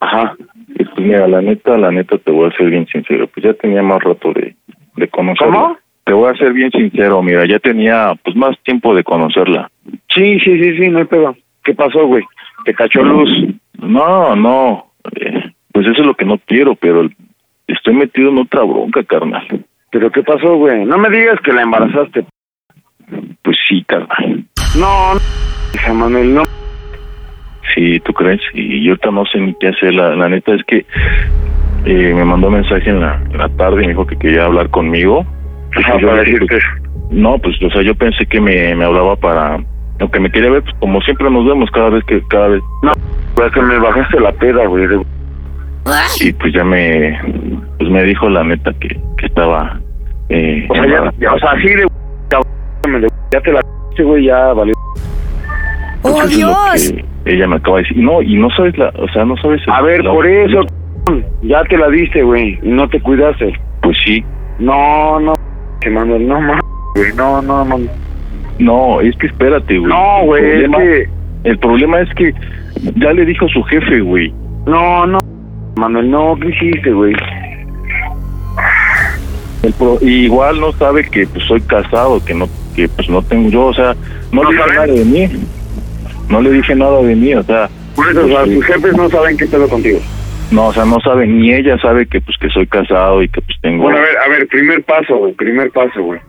Ajá. 0.00 0.34
Y 0.68 0.84
pues 0.84 0.98
mira, 0.98 1.28
la 1.28 1.40
neta, 1.40 1.78
la 1.78 1.90
neta 1.90 2.18
te 2.18 2.30
voy 2.30 2.48
a 2.48 2.56
ser 2.56 2.70
bien 2.70 2.86
sincero. 2.86 3.28
Pues 3.28 3.44
ya 3.44 3.54
tenía 3.54 3.82
más 3.82 4.02
rato 4.02 4.32
de, 4.32 4.56
de 4.96 5.08
conocerla. 5.08 5.54
¿Cómo? 5.54 5.78
Te 6.04 6.12
voy 6.12 6.30
a 6.30 6.36
ser 6.36 6.52
bien 6.54 6.70
sincero, 6.70 7.22
mira, 7.22 7.46
ya 7.46 7.58
tenía 7.58 8.14
pues 8.24 8.34
más 8.34 8.58
tiempo 8.62 8.94
de 8.94 9.04
conocerla. 9.04 9.70
Sí, 10.08 10.40
sí, 10.40 10.58
sí, 10.58 10.78
sí, 10.78 10.88
no 10.88 10.98
hay 10.98 11.04
pedo. 11.04 11.36
¿Qué 11.64 11.74
pasó, 11.74 12.06
güey? 12.06 12.24
¿Te 12.64 12.72
cachó 12.74 13.02
luz? 13.02 13.30
No, 13.78 14.36
no, 14.36 14.92
eh, 15.16 15.52
pues 15.72 15.86
eso 15.86 16.00
es 16.00 16.06
lo 16.06 16.14
que 16.14 16.24
no 16.24 16.38
quiero, 16.46 16.74
pero 16.74 17.08
estoy 17.66 17.94
metido 17.94 18.30
en 18.30 18.38
otra 18.38 18.62
bronca, 18.62 19.02
carnal. 19.04 19.64
¿Pero 19.90 20.10
qué 20.10 20.22
pasó, 20.22 20.56
güey? 20.56 20.84
No 20.84 20.98
me 20.98 21.08
digas 21.10 21.40
que 21.42 21.52
la 21.52 21.62
embarazaste. 21.62 22.24
Pues 23.42 23.56
sí, 23.68 23.82
carnal. 23.86 24.44
No, 24.78 25.14
no, 25.14 25.20
hija 25.74 25.92
Manuel, 25.94 26.34
no. 26.34 26.42
Sí, 27.74 28.00
¿tú 28.00 28.12
crees? 28.12 28.40
Y 28.54 28.84
yo 28.84 28.92
ahorita 28.92 29.10
no 29.10 29.24
sé 29.26 29.38
ni 29.38 29.54
qué 29.54 29.68
hacer. 29.68 29.94
La, 29.94 30.14
la 30.14 30.28
neta 30.28 30.54
es 30.54 30.62
que 30.64 30.84
eh, 31.84 32.12
me 32.14 32.24
mandó 32.24 32.50
mensaje 32.50 32.90
en 32.90 33.00
la, 33.00 33.14
en 33.30 33.38
la 33.38 33.48
tarde 33.50 33.82
y 33.82 33.86
me 33.86 33.92
dijo 33.92 34.06
que 34.06 34.18
quería 34.18 34.44
hablar 34.44 34.68
conmigo. 34.70 35.24
Ajá, 35.76 35.98
para 35.98 36.16
decirte. 36.22 36.46
pues, 36.48 36.64
No, 37.10 37.38
pues, 37.38 37.56
o 37.62 37.70
sea, 37.70 37.82
yo 37.82 37.94
pensé 37.94 38.26
que 38.26 38.40
me, 38.40 38.74
me 38.74 38.84
hablaba 38.84 39.16
para 39.16 39.58
Aunque 40.00 40.20
me 40.20 40.30
quería 40.30 40.50
ver, 40.50 40.62
pues 40.62 40.74
como 40.78 41.00
siempre 41.02 41.30
nos 41.30 41.44
vemos 41.46 41.70
cada 41.72 41.90
vez 41.90 42.04
que, 42.04 42.22
cada 42.28 42.48
vez. 42.48 42.62
No, 42.82 42.92
pues 43.34 43.52
que 43.52 43.60
me 43.62 43.78
bajaste 43.78 44.20
la 44.20 44.32
peda, 44.32 44.66
güey. 44.66 44.86
Y 46.20 46.32
pues 46.32 46.52
ya 46.52 46.64
me, 46.64 47.18
pues 47.78 47.90
me 47.90 48.02
dijo 48.04 48.28
la 48.28 48.44
neta 48.44 48.72
que, 48.74 48.88
que 49.16 49.26
estaba, 49.26 49.80
eh, 50.28 50.66
O 50.68 50.74
sea, 50.74 50.86
ya, 50.86 51.12
ya, 51.18 51.32
o 51.32 51.38
sea, 51.38 51.52
así 51.52 51.68
de 51.68 51.86
ya 53.32 53.40
te 53.40 53.52
la 53.52 53.60
güey, 54.02 54.24
ya 54.26 54.52
valió. 54.52 54.74
pues 56.02 56.14
¡Oh, 56.14 56.26
Dios! 56.28 56.94
ella 57.24 57.48
me 57.48 57.56
acaba 57.56 57.78
de 57.78 57.82
decir. 57.82 57.98
No, 57.98 58.22
y 58.22 58.36
no 58.36 58.48
sabes 58.50 58.76
la, 58.78 58.88
o 58.96 59.08
sea, 59.08 59.24
no 59.24 59.36
sabes. 59.38 59.60
el- 59.66 59.72
A 59.72 59.82
ver, 59.82 60.04
la- 60.04 60.12
por 60.12 60.26
eso, 60.26 60.60
ya 61.42 61.62
te 61.64 61.76
la 61.76 61.88
diste, 61.88 62.22
güey, 62.22 62.58
y 62.62 62.68
no 62.68 62.88
te 62.88 63.00
cuidaste. 63.00 63.52
Pues 63.82 63.96
sí. 64.04 64.24
No, 64.58 65.18
no, 65.20 65.32
que 65.80 65.90
Manuel, 65.90 66.26
no 66.28 66.40
mames, 66.40 66.62
güey, 66.94 67.12
no, 67.16 67.42
no, 67.42 67.64
no. 67.64 67.76
No, 68.58 69.00
es 69.00 69.16
que 69.16 69.26
espérate, 69.28 69.78
güey. 69.78 69.90
No, 69.92 70.24
güey, 70.24 70.64
es 70.64 70.70
que, 70.70 71.08
El 71.44 71.58
problema 71.58 72.00
es 72.00 72.12
que 72.14 72.32
ya 72.96 73.12
le 73.12 73.24
dijo 73.24 73.48
su 73.48 73.62
jefe, 73.64 74.00
güey. 74.00 74.32
no, 74.66 75.06
no, 75.06 75.18
Manuel, 75.76 76.10
no, 76.10 76.36
¿qué 76.40 76.48
hiciste, 76.48 76.90
güey? 76.92 77.14
El 79.62 79.72
pro- 79.74 79.98
igual 80.00 80.60
no 80.60 80.72
sabe 80.72 81.08
que 81.08 81.26
pues 81.26 81.44
soy 81.44 81.60
casado, 81.62 82.24
que 82.24 82.34
no 82.34 82.48
que 82.74 82.88
pues 82.88 83.08
no 83.10 83.22
tengo 83.22 83.48
yo, 83.50 83.66
o 83.66 83.74
sea, 83.74 83.94
no, 84.32 84.42
¿No 84.44 84.50
le 84.50 84.56
dije 84.56 84.68
saben? 84.74 84.74
nada 84.76 84.98
de 84.98 85.04
mí. 85.04 85.28
No 86.30 86.40
le 86.42 86.50
dije 86.52 86.74
nada 86.76 87.02
de 87.02 87.16
mí, 87.16 87.34
o 87.34 87.42
sea, 87.42 87.68
Por 87.96 88.08
eso, 88.08 88.24
o 88.24 88.28
sea, 88.28 88.44
Sí. 88.44 88.54
tus 88.54 88.64
jefes 88.66 88.96
no 88.96 89.08
saben 89.08 89.36
qué 89.36 89.46
pedo 89.46 89.68
contigo. 89.68 89.98
no, 90.52 90.66
o 90.68 90.72
sea, 90.72 90.84
no 90.84 91.00
sabe 91.00 91.26
ni 91.26 91.52
ella 91.52 91.76
sabe 91.78 92.06
que 92.06 92.20
pues 92.20 92.36
que 92.38 92.48
soy 92.50 92.66
casado 92.66 93.22
y 93.22 93.28
que 93.28 93.40
pues 93.42 93.58
tengo 93.60 93.82
Bueno, 93.84 93.98
a 93.98 94.00
ver, 94.02 94.16
a 94.24 94.28
ver, 94.28 94.46
primer 94.48 94.82
paso, 94.84 95.16
güey, 95.16 95.32
primer 95.32 95.70
paso, 95.72 96.02
güey. 96.02 96.20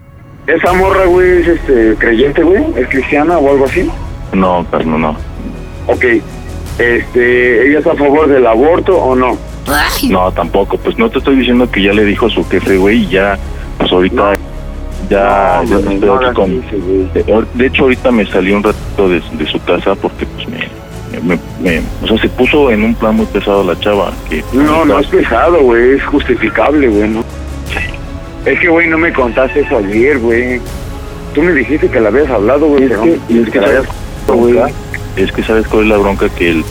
¿Esa 0.55 0.73
morra, 0.73 1.05
güey, 1.05 1.41
es 1.41 1.47
este, 1.47 1.95
creyente, 1.97 2.41
güey? 2.43 2.63
¿Es 2.75 2.87
cristiana 2.87 3.37
o 3.37 3.51
algo 3.51 3.65
así? 3.65 3.89
No, 4.33 4.65
Carlos, 4.71 4.99
no. 4.99 5.09
Ok, 5.87 6.05
este, 6.77 7.67
¿ella 7.69 7.79
está 7.79 7.91
a 7.91 7.95
favor 7.95 8.27
del 8.27 8.45
aborto 8.47 8.95
o 8.97 9.15
no? 9.15 9.37
No, 10.09 10.31
tampoco, 10.31 10.77
pues 10.77 10.97
no 10.97 11.09
te 11.09 11.19
estoy 11.19 11.35
diciendo 11.35 11.69
que 11.69 11.83
ya 11.83 11.93
le 11.93 12.03
dijo 12.05 12.29
su 12.29 12.43
jefe, 12.47 12.77
güey, 12.77 13.03
y 13.03 13.07
ya 13.09 13.37
pues 13.77 13.91
ahorita 13.91 14.37
ya, 15.09 15.61
ya 15.65 15.75
estoy 15.77 16.09
aquí 16.09 16.33
con 16.33 16.61
de, 17.13 17.45
de 17.53 17.65
hecho 17.67 17.83
ahorita 17.83 18.11
me 18.11 18.25
salí 18.25 18.51
un 18.51 18.63
ratito 18.63 19.09
de, 19.09 19.21
de 19.33 19.45
su 19.51 19.61
casa 19.63 19.95
porque 19.95 20.25
pues 20.25 20.47
me, 20.47 20.69
me, 21.21 21.39
me- 21.61 21.81
o 22.03 22.07
sea, 22.07 22.17
se 22.19 22.29
puso 22.29 22.71
en 22.71 22.83
un 22.83 22.95
plan 22.95 23.15
muy 23.15 23.25
pesado 23.27 23.63
la 23.63 23.79
chava 23.79 24.11
que 24.29 24.43
No, 24.53 24.85
no 24.85 24.99
es 24.99 25.07
pesado, 25.07 25.61
güey, 25.61 25.93
es 25.95 26.05
justificable, 26.05 26.87
güey, 26.87 27.09
¿no? 27.09 27.23
Es 28.45 28.59
que, 28.59 28.67
güey, 28.69 28.87
no 28.87 28.97
me 28.97 29.11
contaste 29.13 29.61
eso 29.61 29.77
ayer, 29.77 30.17
güey. 30.19 30.59
Tú 31.33 31.41
me 31.41 31.51
dijiste 31.53 31.89
que 31.89 31.99
la 31.99 32.09
habías 32.09 32.29
hablado, 32.29 32.67
güey. 32.67 32.83
Es 32.85 32.89
que- 32.91 32.95
no- 32.97 33.41
es 33.41 33.49
que 33.49 33.59
la 33.61 33.67
sabes 33.67 33.87
es 35.17 35.31
que 35.31 35.43
sabes 35.43 35.67
cuál 35.67 35.83
es 35.83 35.89
la 35.89 35.97
bronca 35.97 36.29
que 36.29 36.49
él 36.51 36.63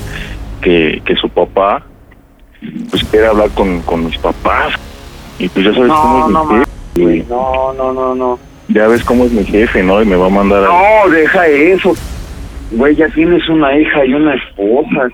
que, 0.63 1.03
que 1.05 1.15
su 1.17 1.29
papá 1.29 1.83
pues 2.91 3.05
quiere 3.05 3.27
hablar 3.27 3.51
con, 3.51 3.81
con 3.83 4.07
mis 4.07 4.17
papás 4.19 4.75
y 5.39 5.49
pues 5.49 5.67
ya 5.67 5.75
sabes 5.75 5.91
cómo 5.91 6.19
No, 6.19 6.27
es 6.29 6.33
no, 6.33 6.45
mi 6.45 6.59
jefe, 6.61 6.71
güey, 7.03 7.25
no, 7.29 7.73
no, 7.75 7.93
no, 7.93 8.15
no. 8.15 8.39
ya 8.69 8.87
ves 8.89 9.03
cómo 9.05 9.25
es 9.25 9.33
mi 9.33 9.45
jefe 9.45 9.83
no 9.83 10.01
y 10.03 10.07
me 10.07 10.17
va 10.17 10.27
a 10.27 10.31
mandar 10.31 10.65
a... 10.65 10.69
No, 10.69 11.11
deja 11.11 11.47
eso. 11.47 11.95
Güey, 12.73 12.95
ya 12.97 13.09
tienes 13.09 13.47
una 13.49 13.77
hija 13.79 14.05
y 14.05 14.15
una 14.15 14.35
esposa. 14.35 15.09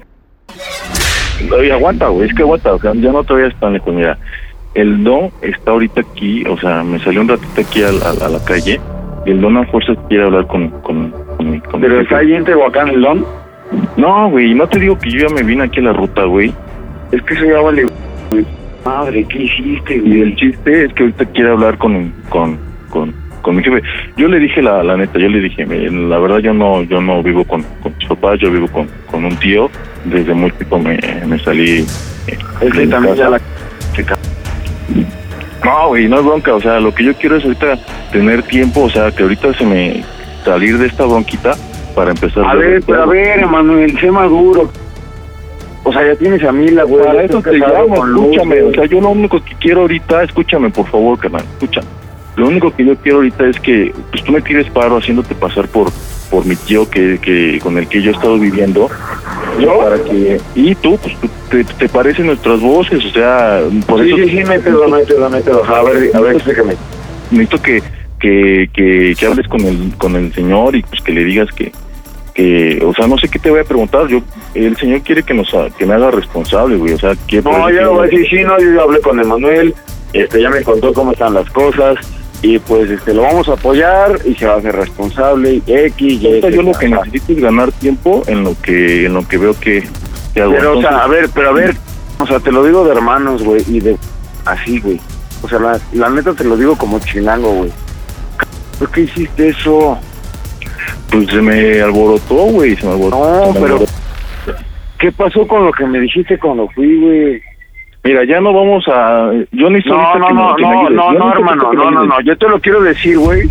Oye, 1.56 1.73
aguanta 1.73 2.08
güey 2.08 2.28
es 2.28 2.34
que 2.34 2.42
aguanta 2.42 2.73
o 2.75 2.78
sea 2.80 2.92
ya 2.94 3.11
no 3.11 3.25
te 3.25 3.32
vayas 3.34 3.58
tan 3.61 3.73
lejos 3.73 3.92
mira 3.94 4.16
el 4.75 5.04
don 5.04 5.31
está 5.43 5.71
ahorita 5.73 6.00
aquí 6.00 6.45
o 6.47 6.57
sea 6.59 6.83
me 6.83 6.99
salió 7.00 7.21
un 7.21 7.28
ratito 7.28 7.61
aquí 7.61 7.83
a, 7.83 7.93
la- 7.93 8.26
a 8.26 8.28
la 8.28 8.45
calle 8.45 8.81
y 9.26 9.31
el 9.31 9.40
don 9.40 9.57
a 9.57 9.64
fuerza 9.66 9.93
quiere 10.09 10.25
hablar 10.25 10.47
con 10.47 10.69
con, 10.83 11.11
con 11.37 11.50
mi 11.50 11.61
con 11.61 11.81
Pero 11.81 12.00
está 12.00 12.19
ahí 12.19 12.33
en 12.35 12.45
Tehuacán 12.45 12.88
el 12.88 13.00
don. 13.00 13.25
no 13.97 14.31
güey 14.31 14.54
no 14.54 14.66
te 14.66 14.78
digo 14.81 14.99
que 14.99 15.11
yo 15.11 15.28
ya 15.28 15.35
me 15.35 15.43
vine 15.43 15.64
aquí 15.64 15.81
a 15.81 15.85
la 15.85 15.93
ruta 15.93 16.25
güey 16.25 16.52
Es 17.12 17.23
que 17.23 17.35
eso 17.35 17.45
ya 17.45 17.61
vale, 17.61 17.87
güey. 18.31 18.45
Madre, 18.85 19.25
¿qué 19.28 19.43
hiciste, 19.45 19.97
Y 19.97 20.00
güey? 20.00 20.21
el 20.23 20.37
chiste 20.37 20.85
es 20.85 20.93
que 20.93 21.04
ahorita 21.04 21.25
quiere 21.26 21.50
hablar 21.50 21.78
con, 21.78 22.12
con, 22.28 22.59
con, 22.90 23.14
con 23.40 23.57
mi 23.57 23.62
jefe. 23.62 23.81
Yo 24.19 24.28
le 24.28 24.38
dije 24.38 24.61
la, 24.61 24.83
la 24.83 24.97
neta, 24.97 25.19
yo 25.19 25.28
le 25.28 25.40
dije, 25.40 25.64
"Me- 25.64 25.88
la 25.90 26.19
verdad 26.19 26.38
yo 26.40 26.52
no 26.52 26.83
yo 26.83 27.00
no 27.00 27.23
vivo 27.23 27.45
con, 27.45 27.62
con 27.83 27.95
mis 27.99 28.07
papás, 28.09 28.38
yo 28.40 28.50
vivo 28.50 28.66
con, 28.69 28.87
con 29.11 29.25
un 29.25 29.37
tío. 29.37 29.71
Desde 30.04 30.35
muy 30.35 30.50
chico 30.59 30.78
me, 30.78 30.99
me 31.26 31.38
salí. 31.38 31.78
eh, 32.26 32.37
Es 32.61 32.73
que 32.73 32.87
también 32.88 33.14
ya 33.14 33.31
casa. 33.31 33.38
la... 33.38 34.34
No, 35.64 35.88
güey, 35.88 36.09
no 36.09 36.19
es 36.19 36.25
bronca. 36.25 36.55
O 36.55 36.61
sea, 36.61 36.81
lo 36.81 36.95
que 36.95 37.05
yo 37.05 37.14
quiero 37.14 37.37
es 37.37 37.45
ahorita 37.45 37.79
tener 38.12 38.43
tiempo, 38.43 38.83
o 38.83 38.91
sea, 38.91 39.11
que 39.11 39.23
ahorita 39.23 39.55
se 39.55 39.64
me 39.64 40.05
salir 40.45 40.79
de 40.79 40.87
esta 40.87 41.05
bronquita 41.05 41.57
para 41.95 42.11
empezar. 42.11 42.45
A 42.45 42.55
ver, 42.55 42.83
pero 42.87 43.03
a 43.03 43.07
ver, 43.07 43.41
Emanuel, 43.41 43.99
sé 43.99 44.11
maduro. 44.11 44.71
O 45.85 45.93
sea, 45.93 46.07
ya 46.07 46.17
tienes 46.17 46.43
a 46.45 46.53
Mila, 46.53 46.85
güey. 46.85 47.05
Para 47.05 47.23
eso 47.23 47.41
te 47.41 47.53
llamo, 47.53 48.05
Luz, 48.05 48.25
escúchame. 48.25 48.62
O 48.62 48.73
sea, 48.73 48.85
yo 48.87 49.00
lo 49.00 49.11
único 49.11 49.43
que 49.43 49.55
quiero 49.57 49.83
ahorita, 49.83 50.23
escúchame, 50.23 50.71
por 50.71 50.87
favor, 50.87 51.19
carnal, 51.19 51.45
escúchame. 51.55 51.87
Lo 52.37 52.49
único 52.49 52.75
que 52.75 52.85
yo 52.85 52.97
quiero 52.97 53.19
ahorita 53.19 53.47
es 53.47 53.61
que 53.61 53.95
pues, 54.11 54.25
tú 54.25 54.33
me 54.33 54.41
tires 54.41 54.69
paro 54.71 54.97
haciéndote 54.97 55.35
pasar 55.35 55.69
por 55.69 55.88
por 56.31 56.45
mi 56.45 56.57
tío 56.57 56.88
que, 56.88 57.19
que 57.21 57.59
con 57.62 57.78
el 57.78 57.88
que 57.88 58.02
yo 58.02 58.11
he 58.11 58.14
estado 58.14 58.38
viviendo. 58.38 58.88
¿Yo? 59.61 59.78
Para 59.78 60.02
que, 60.02 60.40
y 60.54 60.75
tú, 60.75 60.99
pues 60.99 61.14
te, 61.50 61.64
te 61.64 61.88
parecen 61.88 62.26
nuestras 62.26 62.61
voces, 62.61 63.04
o 63.04 63.11
sea, 63.11 63.61
por 63.87 64.02
sí, 64.02 64.09
eso 64.09 64.16
sí, 64.16 64.28
sí, 64.31 64.45
pedo, 64.64 64.88
no 64.88 64.97
hay 64.97 65.04
pedo. 65.04 65.64
A 65.64 65.83
ver, 65.83 66.11
a 66.14 66.21
ver, 66.21 66.35
explícame. 66.37 66.75
necesito 67.31 67.62
que, 67.62 67.83
que, 68.19 68.69
que, 68.73 69.14
que 69.19 69.26
hables 69.26 69.47
con 69.49 69.61
el, 69.61 69.93
con 69.97 70.16
el 70.16 70.33
señor 70.33 70.75
y 70.75 70.83
pues 70.83 71.00
que 71.02 71.12
le 71.12 71.25
digas 71.25 71.49
que, 71.54 71.73
que, 72.35 72.83
o 72.85 72.93
sea, 72.95 73.07
no 73.07 73.16
sé 73.16 73.28
qué 73.28 73.38
te 73.38 73.50
voy 73.50 73.61
a 73.61 73.64
preguntar, 73.64 74.09
yo, 74.09 74.23
el 74.54 74.76
señor 74.76 75.02
quiere 75.02 75.23
que 75.23 75.35
nos, 75.35 75.49
que 75.78 75.87
me 75.87 75.95
haga 75.95 76.11
responsable, 76.11 76.76
güey, 76.76 76.95
o 76.95 76.99
sea, 76.99 77.12
que 77.28 77.40
No, 77.40 77.50
voy 77.61 77.76
a 77.78 78.02
decir, 78.02 78.26
sí, 78.28 78.43
no, 78.45 78.59
yo 78.59 78.75
ya 78.75 78.83
hablé 78.83 79.00
con 79.00 79.21
Emanuel, 79.21 79.75
este, 80.12 80.43
ya 80.43 80.50
me 80.50 80.62
contó 80.62 80.93
cómo 80.93 81.12
están 81.12 81.35
las 81.35 81.49
cosas, 81.50 81.97
y 82.44 82.58
pues, 82.58 82.90
este, 82.90 83.14
lo 83.14 83.22
vamos 83.22 83.48
a 83.48 83.54
apoyar, 83.54 84.18
y 84.26 84.34
se 84.34 84.44
va 84.46 84.52
a 84.54 84.56
hacer 84.58 84.76
responsable, 84.76 85.54
y 85.54 85.62
X, 85.66 86.22
y 86.22 86.26
X, 86.26 86.54
yo 86.54 86.60
lo 86.60 86.72
que 86.72 86.90
necesito 86.90 87.32
es 87.32 87.40
ganar 87.40 87.72
tiempo 87.72 88.22
en 88.26 88.44
lo 88.44 88.54
que, 88.60 89.06
en 89.06 89.14
lo 89.14 89.26
que 89.26 89.38
veo 89.38 89.58
que, 89.58 89.88
que 90.34 90.42
hago. 90.42 90.52
Pero, 90.52 90.72
o 90.72 90.74
Entonces, 90.74 90.90
sea, 90.90 91.04
a 91.04 91.08
ver, 91.08 91.30
pero 91.34 91.48
a 91.48 91.52
ver, 91.52 91.74
o 92.20 92.26
sea, 92.26 92.38
te 92.40 92.52
lo 92.52 92.62
digo 92.62 92.84
de 92.84 92.92
hermanos, 92.92 93.42
güey, 93.42 93.62
y 93.66 93.80
de 93.80 93.96
así, 94.44 94.78
güey. 94.78 95.00
O 95.42 95.48
sea, 95.48 95.58
la, 95.58 95.80
la 95.94 96.10
neta 96.10 96.34
te 96.34 96.44
lo 96.44 96.58
digo 96.58 96.76
como 96.76 96.98
chilango, 96.98 97.50
güey. 97.50 97.72
¿Por 98.78 98.90
qué 98.90 99.00
hiciste 99.02 99.48
eso? 99.48 99.98
pues 101.10 101.26
se 101.28 101.40
me 101.40 101.80
alborotó, 101.80 102.34
güey, 102.34 102.76
se 102.76 102.84
me 102.84 102.92
alborotó. 102.92 103.16
No, 103.16 103.52
pero- 103.54 103.64
alborotó. 103.66 103.92
¿Qué 104.98 105.12
pasó 105.12 105.46
con 105.46 105.64
lo 105.64 105.72
que 105.72 105.86
me 105.86 105.98
dijiste 106.00 106.38
cuando 106.38 106.68
fui, 106.68 107.00
güey? 107.00 107.42
Mira, 108.04 108.25
ya 108.25 108.40
no 108.40 108.52
vamos 108.52 108.84
a... 108.88 109.30
Yo 109.52 109.70
necesito 109.70 109.96
No, 109.96 110.18
no, 110.18 110.56
que 110.56 110.62
me- 110.62 110.73
no, 110.73 110.84
me 110.84 110.90
no, 110.90 110.90
no, 110.90 110.90
no, 110.90 111.11
necesito 111.11 111.38
hermano, 111.38 111.73
no, 111.73 111.90
no, 111.90 112.04
no. 112.04 112.20
Yo 112.20 112.37
te 112.37 112.49
lo 112.49 112.61
quiero 112.61 112.82
decir, 112.82 113.18
güey, 113.18 113.49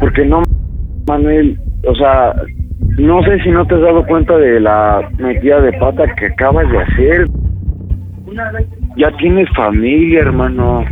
porque 0.00 0.24
no, 0.24 0.42
Manuel, 1.06 1.58
o 1.86 1.94
sea, 1.94 2.32
no 2.98 3.22
sé 3.22 3.38
si 3.42 3.50
no 3.50 3.66
te 3.66 3.74
has 3.74 3.82
dado 3.82 4.04
cuenta 4.06 4.36
de 4.38 4.60
la 4.60 5.08
metida 5.18 5.60
de 5.60 5.72
pata 5.74 6.04
que 6.14 6.26
acabas 6.26 6.70
de 6.70 6.78
hacer. 6.78 7.26
Ya 8.96 9.10
tienes 9.18 9.48
familia, 9.54 10.20
hermano. 10.20 10.84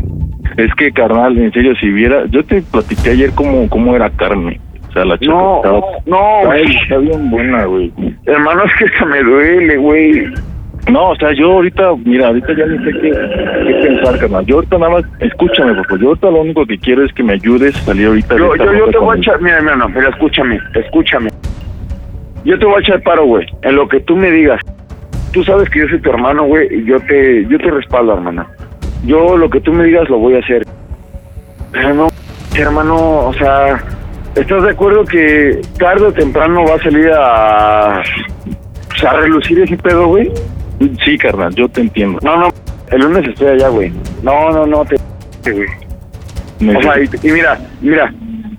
Es 0.57 0.75
que, 0.75 0.91
carnal, 0.93 1.39
en 1.39 1.53
serio, 1.53 1.75
si 1.77 1.89
viera... 1.91 2.27
Yo 2.27 2.45
te 2.45 2.61
platiqué 2.61 3.11
ayer 3.11 3.31
cómo, 3.35 3.69
cómo 3.71 3.95
era 3.97 4.11
carne. 4.11 4.61
O 4.89 4.93
sea, 4.93 5.05
la 5.05 5.17
chica 5.19 5.33
No, 5.33 5.57
estaba... 5.57 5.81
no, 6.07 6.39
Está, 6.41 6.47
güey. 6.49 6.77
está 6.77 6.99
bien 6.99 7.31
buena, 7.31 7.65
güey. 7.65 7.93
Hermano, 8.27 8.65
es 8.65 8.75
que 8.77 8.85
esto 8.87 9.07
me 9.07 9.23
duele, 9.23 9.77
güey. 9.77 10.25
No, 10.89 11.11
o 11.11 11.17
sea, 11.17 11.33
yo 11.33 11.53
ahorita, 11.53 11.95
mira, 12.05 12.29
ahorita 12.29 12.55
ya 12.55 12.67
ni 12.67 12.79
sé 12.85 12.93
qué, 13.01 13.11
qué 13.11 13.75
pensar, 13.89 14.19
carnal. 14.19 14.47
Yo 14.47 14.57
ahorita 14.57 14.79
nada 14.79 14.93
más, 14.93 15.05
escúchame, 15.21 15.75
por 15.75 15.87
favor. 15.87 16.01
Yo 16.01 16.09
ahorita 16.09 16.31
lo 16.31 16.41
único 16.41 16.67
que 16.67 16.79
quiero 16.79 17.05
es 17.05 17.13
que 17.13 17.23
me 17.23 17.35
ayudes 17.35 17.77
a 17.77 17.81
salir 17.81 18.07
ahorita 18.07 18.37
Yo, 18.37 18.57
yo, 18.57 18.73
yo 18.73 18.87
te 18.89 18.99
voy 18.99 19.17
a 19.17 19.21
echar, 19.21 19.41
mira, 19.41 19.61
mira, 19.61 19.77
no, 19.77 19.89
mira, 19.89 20.09
escúchame, 20.09 20.59
escúchame. 20.75 21.31
Yo 22.45 22.59
te 22.59 22.65
voy 22.65 22.77
a 22.77 22.81
echar 22.81 23.03
paro, 23.03 23.27
güey, 23.27 23.47
en 23.63 23.77
lo 23.77 23.89
que 23.89 24.01
tú 24.01 24.17
me 24.17 24.31
digas. 24.31 24.61
Tú 25.33 25.45
sabes 25.45 25.69
que 25.69 25.81
yo 25.81 25.89
soy 25.89 26.01
tu 26.01 26.11
hermano, 26.11 26.45
güey, 26.45 26.67
y 26.75 26.85
yo 26.85 26.99
te, 27.01 27.47
yo 27.47 27.59
te 27.59 27.71
respaldo, 27.71 28.15
hermana. 28.15 28.47
Yo 29.05 29.37
lo 29.37 29.49
que 29.49 29.61
tú 29.61 29.73
me 29.73 29.85
digas 29.85 30.09
lo 30.09 30.19
voy 30.19 30.35
a 30.35 30.39
hacer. 30.39 30.67
Pero 31.73 31.95
no, 31.95 32.09
hermano, 32.57 33.27
o 33.27 33.35
sea, 33.35 33.81
¿estás 34.35 34.63
de 34.63 34.71
acuerdo 34.71 35.05
que 35.05 35.61
tarde 35.79 36.07
o 36.07 36.13
temprano 36.13 36.65
va 36.65 36.75
a 36.75 36.83
salir 36.83 37.11
a, 37.15 38.03
pues, 38.89 39.05
a 39.05 39.13
relucir 39.13 39.61
ese 39.61 39.77
pedo, 39.77 40.09
güey? 40.09 40.33
Sí, 41.05 41.19
carnal, 41.19 41.55
yo 41.55 41.69
te 41.69 41.83
entiendo. 41.83 42.19
No, 42.23 42.37
no, 42.39 42.49
el 42.91 43.01
lunes 43.01 43.29
estoy 43.29 43.49
allá, 43.49 43.69
güey. 43.69 43.93
No, 44.23 44.51
no, 44.51 44.67
no, 44.67 44.85
te, 44.85 44.97
güey. 45.53 45.69
O 46.77 46.83
sea, 46.83 46.95
y, 47.01 47.09
y 47.29 47.33
mira, 47.33 47.59
mira, 47.81 48.13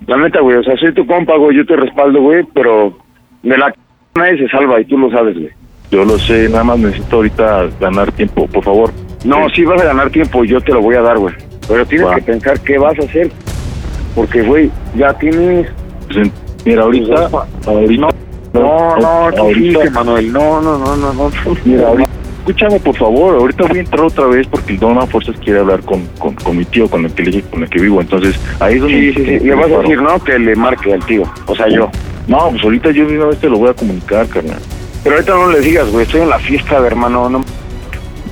la 0.06 0.16
neta, 0.16 0.40
güey, 0.40 0.56
o 0.56 0.62
sea, 0.62 0.76
soy 0.76 0.92
tu 0.94 1.06
compa, 1.06 1.36
güey, 1.36 1.56
yo 1.56 1.66
te 1.66 1.76
respaldo, 1.76 2.20
güey, 2.20 2.44
pero 2.54 2.96
de 3.42 3.56
la 3.58 3.70
c- 3.70 3.76
nadie 4.14 4.38
se 4.38 4.48
salva 4.48 4.80
y 4.80 4.84
tú 4.84 4.98
lo 4.98 5.10
sabes, 5.10 5.34
güey. 5.34 5.50
Yo 5.90 6.04
lo 6.04 6.18
sé, 6.18 6.48
nada 6.48 6.64
más 6.64 6.78
necesito 6.78 7.16
ahorita 7.16 7.68
ganar 7.80 8.10
tiempo, 8.12 8.46
por 8.48 8.64
favor. 8.64 8.90
No, 9.24 9.48
Sí. 9.48 9.56
sí 9.56 9.64
vas 9.64 9.80
a 9.82 9.84
ganar 9.86 10.10
tiempo, 10.10 10.44
yo 10.44 10.60
te 10.60 10.72
lo 10.72 10.80
voy 10.80 10.94
a 10.96 11.02
dar, 11.02 11.18
güey. 11.18 11.34
Pero 11.68 11.86
tienes 11.86 12.08
que 12.16 12.22
pensar 12.22 12.58
qué 12.60 12.78
vas 12.78 12.98
a 12.98 13.02
hacer. 13.02 13.30
Porque, 14.14 14.42
güey, 14.42 14.70
ya 14.96 15.12
tienes... 15.14 15.68
Pues, 16.06 16.18
en- 16.18 16.32
Mira, 16.64 16.82
ahorita, 16.82 17.28
ahorita, 17.66 18.08
No, 18.54 18.96
no, 18.98 19.06
ahorita, 19.08 19.54
sigue, 19.54 19.90
Manuel. 19.90 20.32
No, 20.32 20.60
no, 20.60 20.78
no, 20.78 20.96
no, 20.96 21.12
no. 21.12 21.30
mira, 21.64 21.88
ahorita, 21.88 22.10
escúchame 22.42 22.80
por 22.80 22.96
favor, 22.96 23.36
ahorita 23.36 23.66
voy 23.68 23.78
a 23.78 23.80
entrar 23.80 24.04
otra 24.04 24.26
vez 24.26 24.46
porque 24.48 24.72
el 24.72 24.78
Don 24.80 24.98
a 24.98 25.06
fuerzas 25.06 25.36
quiere 25.42 25.60
hablar 25.60 25.80
con, 25.82 26.04
con, 26.18 26.34
con 26.34 26.56
mi 26.56 26.64
tío, 26.64 26.88
con 26.88 27.04
el 27.04 27.12
que 27.12 27.22
le- 27.22 27.42
con 27.42 27.62
el 27.62 27.68
que 27.70 27.80
vivo, 27.80 28.00
entonces 28.00 28.34
ahí 28.60 28.74
es 28.74 28.80
donde 28.80 28.96
Sí, 28.96 29.12
sí, 29.14 29.24
sí. 29.38 29.44
Le 29.46 29.54
vas 29.54 29.70
a 29.70 29.78
decir, 29.78 30.02
¿no? 30.02 30.18
Que 30.22 30.38
le 30.38 30.56
marque 30.56 30.92
al 30.92 31.04
tío. 31.06 31.22
O 31.46 31.54
sea, 31.54 31.68
yo. 31.68 31.88
No, 32.26 32.50
pues 32.50 32.62
ahorita 32.64 32.90
yo 32.90 33.06
de 33.06 33.16
una 33.16 33.26
vez 33.26 33.38
te 33.38 33.48
lo 33.48 33.58
voy 33.58 33.70
a 33.70 33.74
comunicar, 33.74 34.26
carnal. 34.28 34.58
Pero 35.02 35.16
ahorita 35.16 35.34
no 35.34 35.50
le 35.50 35.60
digas, 35.60 35.88
güey. 35.90 36.04
Estoy 36.04 36.20
en 36.22 36.30
la 36.30 36.38
fiesta 36.38 36.80
de 36.80 36.86
hermano. 36.86 37.28
No. 37.28 37.44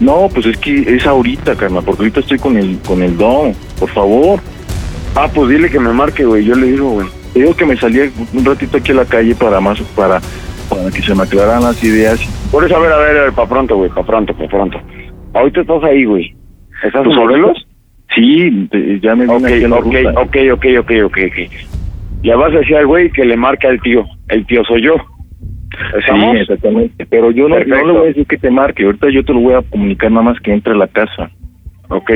No, 0.01 0.29
pues 0.33 0.47
es 0.47 0.57
que 0.59 0.97
es 0.97 1.07
ahorita, 1.07 1.55
carnal, 1.57 1.83
porque 1.85 2.03
ahorita 2.03 2.21
estoy 2.21 2.39
con 2.39 2.57
el 2.57 2.79
con 2.87 3.03
el 3.03 3.17
Don, 3.17 3.53
por 3.79 3.89
favor. 3.91 4.41
Ah, 5.15 5.29
pues 5.33 5.51
dile 5.51 5.71
que 5.71 5.79
me 5.81 5.93
marque, 5.93 6.25
güey. 6.25 6.45
Yo 6.45 6.55
le 6.55 6.69
digo, 6.69 6.91
güey. 6.91 7.07
Te 7.33 7.41
digo 7.41 7.55
que 7.55 7.67
me 7.67 7.77
salí 7.77 8.11
un 8.33 8.45
ratito 8.45 8.77
aquí 8.79 8.93
a 8.93 8.95
la 8.97 9.05
calle 9.05 9.35
para 9.37 9.61
más, 9.61 9.79
para, 9.95 10.21
para 10.71 10.91
que 10.91 11.03
se 11.03 11.15
me 11.15 11.25
aclararan 11.25 11.63
las 11.65 11.83
ideas. 11.85 12.19
Por 12.51 12.65
eso, 12.65 12.77
a 12.77 12.81
ver, 12.81 12.93
a 12.93 12.97
ver, 12.99 13.17
a 13.19 13.23
ver, 13.25 13.33
pa' 13.33 13.49
pronto, 13.49 13.77
güey. 13.77 13.91
Pa' 13.91 14.05
pronto, 14.07 14.33
pa' 14.35 14.47
pronto. 14.49 14.81
Ahorita 15.35 15.61
estás 15.61 15.83
ahí, 15.85 16.05
güey. 16.05 16.35
¿Estás 16.85 17.05
en 17.05 17.15
Morelos? 17.15 17.67
Sí, 18.15 18.69
ya 19.03 19.15
me 19.15 19.25
vine 19.27 19.67
Ok, 19.67 19.73
ok, 19.79 19.85
ruta. 19.85 20.21
ok, 20.21 20.37
ok, 20.55 20.67
ok, 20.81 20.91
ok, 21.05 21.19
ok. 21.29 22.23
Ya 22.23 22.37
vas 22.37 22.53
a 22.55 22.59
decir 22.59 22.77
al 22.77 22.87
güey 22.87 23.11
que 23.11 23.25
le 23.25 23.37
marque 23.37 23.67
al 23.67 23.81
tío. 23.81 24.05
El 24.29 24.47
tío 24.47 24.65
soy 24.65 24.83
yo. 24.83 24.95
¿Estamos? 25.97 26.35
Sí, 26.35 26.41
exactamente. 26.43 27.07
Pero 27.07 27.31
yo 27.31 27.49
no, 27.49 27.59
no 27.61 27.87
le 27.87 27.93
voy 27.93 28.03
a 28.03 28.09
decir 28.09 28.27
que 28.27 28.37
te 28.39 28.51
marque. 28.51 28.85
Ahorita 28.85 29.09
yo 29.11 29.25
te 29.25 29.33
lo 29.33 29.41
voy 29.41 29.55
a 29.55 29.63
comunicar 29.63 30.11
nada 30.11 30.23
más 30.25 30.41
que 30.41 30.53
entre 30.53 30.73
a 30.73 30.77
la 30.77 30.89
casa. 30.89 31.31
Ok. 31.89 32.11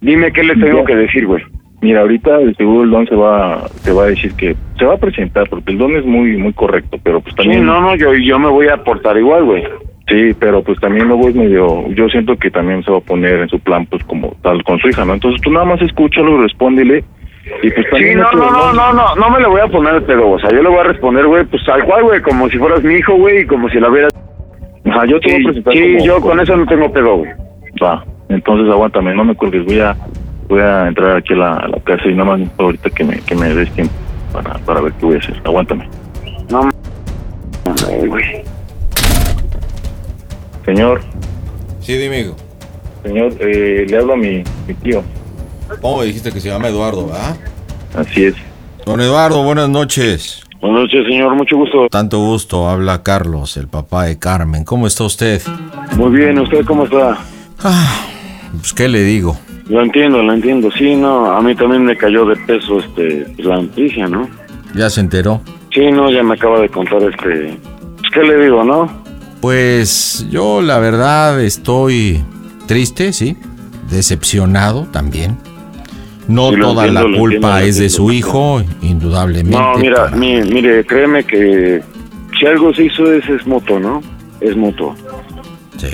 Dime 0.00 0.32
qué 0.32 0.42
le 0.44 0.54
tengo 0.54 0.80
Ya. 0.80 0.84
que 0.86 0.96
decir, 0.96 1.26
güey. 1.26 1.42
Mira, 1.84 2.00
ahorita 2.00 2.38
de 2.38 2.54
seguro 2.54 2.84
el 2.84 2.90
don 2.90 3.06
se 3.06 3.14
va, 3.14 3.66
te 3.84 3.92
va 3.92 4.04
a 4.04 4.06
decir 4.06 4.32
que 4.36 4.56
se 4.78 4.86
va 4.86 4.94
a 4.94 4.96
presentar 4.96 5.46
porque 5.50 5.70
el 5.72 5.76
don 5.76 5.94
es 5.94 6.04
muy, 6.06 6.34
muy 6.38 6.54
correcto, 6.54 6.96
pero 7.02 7.20
pues 7.20 7.34
Sí, 7.36 7.42
también. 7.42 7.66
no, 7.66 7.78
no, 7.78 7.94
yo, 7.94 8.14
yo 8.14 8.38
me 8.38 8.48
voy 8.48 8.68
a 8.68 8.78
portar 8.82 9.18
igual, 9.18 9.44
güey. 9.44 9.64
Sí, 10.08 10.34
pero 10.40 10.62
pues 10.62 10.80
también 10.80 11.08
luego 11.08 11.28
es 11.28 11.34
medio, 11.34 11.86
yo 11.90 12.08
siento 12.08 12.36
que 12.36 12.50
también 12.50 12.82
se 12.84 12.90
va 12.90 12.96
a 12.96 13.00
poner 13.02 13.34
en 13.40 13.48
su 13.50 13.58
plan 13.60 13.84
pues 13.84 14.02
como 14.04 14.34
tal 14.42 14.64
con 14.64 14.78
su 14.78 14.88
hija, 14.88 15.04
¿no? 15.04 15.12
Entonces 15.12 15.42
tú 15.42 15.50
nada 15.50 15.66
más 15.66 15.82
escúchalo, 15.82 16.40
respóndele 16.40 17.04
y 17.62 17.70
pues 17.70 17.84
Sí, 17.84 17.90
también 17.90 18.18
no, 18.18 18.32
no, 18.32 18.50
no, 18.50 18.72
no, 18.72 18.92
no, 18.94 19.14
no 19.16 19.30
me 19.30 19.40
le 19.40 19.46
voy 19.48 19.60
a 19.60 19.68
poner 19.68 19.96
el 19.96 20.02
pedo, 20.04 20.30
o 20.30 20.38
sea, 20.38 20.48
yo 20.52 20.62
le 20.62 20.68
voy 20.70 20.78
a 20.78 20.84
responder, 20.84 21.26
güey, 21.26 21.44
pues 21.44 21.62
tal 21.66 21.84
cual, 21.84 22.04
güey, 22.04 22.22
como 22.22 22.48
si 22.48 22.56
fueras 22.56 22.82
mi 22.82 22.94
hijo, 22.94 23.14
güey, 23.16 23.42
y 23.42 23.46
como 23.46 23.68
si 23.68 23.78
la 23.78 23.90
hubieras... 23.90 24.12
Ajá, 24.86 25.04
yo 25.04 25.20
te 25.20 25.26
voy 25.28 25.34
a 25.34 25.38
Sí, 25.38 25.44
presentar 25.44 25.72
sí, 25.74 25.80
como- 25.96 26.04
yo 26.06 26.20
con 26.22 26.40
eso 26.40 26.56
no 26.56 26.64
tengo 26.66 26.90
pedo, 26.90 27.16
güey. 27.16 27.30
Va, 27.82 28.02
entonces 28.30 28.72
aguántame, 28.72 29.14
no 29.14 29.24
me 29.24 29.34
cuelgues, 29.34 29.66
voy 29.66 29.80
a, 29.80 29.94
voy 30.48 30.60
a 30.60 30.88
entrar 30.88 31.16
aquí 31.16 31.32
a 31.34 31.36
la, 31.36 31.52
a 31.54 31.68
la 31.68 31.78
casa 31.80 32.02
y 32.08 32.14
nada 32.14 32.36
más 32.36 32.48
ahorita 32.58 32.90
que 32.90 33.04
me, 33.04 33.18
que 33.20 33.34
me 33.34 33.54
des 33.54 33.70
tiempo 33.72 33.92
para, 34.32 34.54
para 34.58 34.80
ver 34.80 34.92
qué 34.94 35.06
voy 35.06 35.16
a 35.16 35.18
hacer, 35.18 35.40
aguántame. 35.44 35.88
No, 36.50 36.70
güey. 38.06 38.42
Señor, 40.64 41.00
Sí, 41.80 41.94
dime, 41.98 42.20
hijo. 42.20 42.36
señor, 43.02 43.32
eh, 43.40 43.84
le 43.88 43.96
hablo 43.98 44.14
a 44.14 44.16
mi, 44.16 44.42
mi 44.66 44.74
tío, 44.82 45.02
¿Cómo 45.80 45.98
me 45.98 46.04
dijiste 46.06 46.30
que 46.32 46.40
se 46.40 46.48
llama 46.48 46.68
Eduardo, 46.68 47.06
verdad? 47.06 47.36
así 47.96 48.24
es. 48.26 48.34
Don 48.86 49.00
Eduardo, 49.00 49.42
buenas 49.44 49.68
noches. 49.68 50.40
Buenas 50.60 50.80
noches, 50.82 51.04
señor, 51.08 51.34
mucho 51.36 51.56
gusto. 51.56 51.88
Tanto 51.90 52.18
gusto, 52.20 52.68
habla 52.68 53.02
Carlos, 53.02 53.56
el 53.58 53.68
papá 53.68 54.04
de 54.04 54.18
Carmen. 54.18 54.64
¿Cómo 54.64 54.86
está 54.86 55.04
usted? 55.04 55.42
Muy 55.96 56.10
bien, 56.18 56.38
¿usted 56.38 56.64
cómo 56.64 56.84
está? 56.84 57.18
Ah, 57.62 58.06
pues 58.52 58.72
qué 58.72 58.88
le 58.88 59.02
digo. 59.02 59.36
Lo 59.68 59.82
entiendo, 59.82 60.22
lo 60.22 60.32
entiendo. 60.32 60.70
Sí, 60.70 60.94
no, 60.94 61.26
a 61.26 61.40
mí 61.40 61.54
también 61.54 61.84
me 61.84 61.96
cayó 61.96 62.24
de 62.26 62.36
peso 62.36 62.80
este 62.80 63.26
pues, 63.34 63.46
la 63.46 63.56
noticia, 63.56 64.06
¿no? 64.06 64.28
¿Ya 64.74 64.90
se 64.90 65.00
enteró? 65.00 65.40
Sí, 65.72 65.90
no, 65.90 66.10
ya 66.10 66.22
me 66.22 66.34
acaba 66.34 66.60
de 66.60 66.68
contar 66.68 67.02
este... 67.02 67.56
Pues, 67.98 68.10
¿qué 68.12 68.22
le 68.22 68.44
digo, 68.44 68.62
no? 68.64 68.90
Pues 69.40 70.26
yo 70.30 70.60
la 70.62 70.78
verdad 70.78 71.40
estoy 71.40 72.22
triste, 72.66 73.12
sí, 73.12 73.36
decepcionado 73.90 74.86
también. 74.90 75.36
No 76.28 76.50
Sí, 76.50 76.60
toda 76.60 76.86
entiendo, 76.86 77.08
la 77.08 77.18
culpa 77.18 77.34
entiendo, 77.36 77.58
es 77.68 77.78
de 77.78 77.90
su 77.90 78.10
hijo, 78.12 78.62
indudablemente. 78.82 79.58
No, 79.58 79.76
mira, 79.76 80.04
para- 80.06 80.16
mi- 80.16 80.40
mire, 80.42 80.84
créeme 80.84 81.24
que 81.24 81.82
si 82.38 82.46
algo 82.46 82.72
se 82.74 82.84
hizo 82.84 83.12
es, 83.12 83.28
es 83.28 83.46
mutuo, 83.46 83.78
¿no? 83.78 84.02
Es 84.40 84.56
mutuo. 84.56 84.94
Sí, 85.76 85.88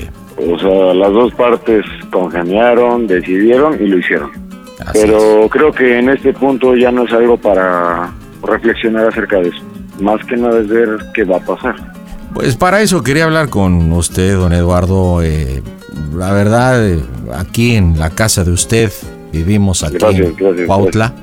O 0.49 0.57
sea, 0.59 0.93
las 0.93 1.11
dos 1.11 1.33
partes 1.33 1.85
congeniaron, 2.11 3.07
decidieron 3.07 3.75
y 3.81 3.87
lo 3.87 3.97
hicieron. 3.97 4.31
así 4.79 4.99
Pero 5.01 5.47
creo 5.49 5.71
que 5.71 5.99
en 5.99 6.09
este 6.09 6.33
punto 6.33 6.75
ya 6.75 6.91
no 6.91 7.05
es 7.05 7.13
algo 7.13 7.37
para 7.37 8.11
reflexionar 8.43 9.07
acerca 9.07 9.37
de 9.37 9.49
eso. 9.49 9.63
Más 9.99 10.23
que 10.25 10.37
nada 10.37 10.59
es 10.59 10.67
ver 10.67 10.97
qué 11.13 11.23
va 11.23 11.37
a 11.37 11.45
pasar. 11.45 11.75
Pues 12.33 12.55
para 12.55 12.81
eso 12.81 13.03
quería 13.03 13.25
hablar 13.25 13.49
con 13.49 13.91
usted, 13.91 14.35
don 14.35 14.53
Eduardo. 14.53 15.21
Eh, 15.21 15.61
la 16.15 16.31
verdad, 16.31 16.87
eh, 16.87 16.99
aquí 17.35 17.75
en 17.75 17.99
la 17.99 18.09
casa 18.09 18.43
de 18.43 18.51
usted, 18.51 18.91
vivimos 19.31 19.83
aquí 19.83 19.97
Gracias, 19.99 20.27
en 20.27 20.35
gracias, 20.35 20.67
Cuautla, 20.67 21.13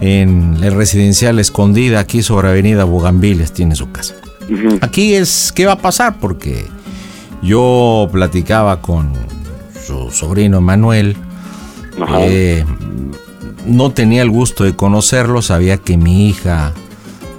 en 0.00 0.56
el 0.62 0.74
residencial 0.74 1.38
escondida, 1.38 2.00
aquí 2.00 2.22
sobre 2.22 2.48
Avenida 2.48 2.84
Bugambiles, 2.84 3.52
tiene 3.52 3.74
su 3.74 3.90
casa. 3.90 4.14
Aquí 4.80 5.14
es 5.14 5.52
qué 5.54 5.66
va 5.66 5.72
a 5.72 5.78
pasar, 5.78 6.16
porque 6.20 6.66
yo 7.42 8.08
platicaba 8.12 8.80
con 8.80 9.12
su 9.86 10.10
sobrino 10.10 10.60
Manuel, 10.60 11.16
eh, 12.20 12.64
no 13.66 13.90
tenía 13.90 14.22
el 14.22 14.30
gusto 14.30 14.64
de 14.64 14.74
conocerlo, 14.74 15.42
sabía 15.42 15.78
que 15.78 15.96
mi 15.96 16.28
hija 16.28 16.72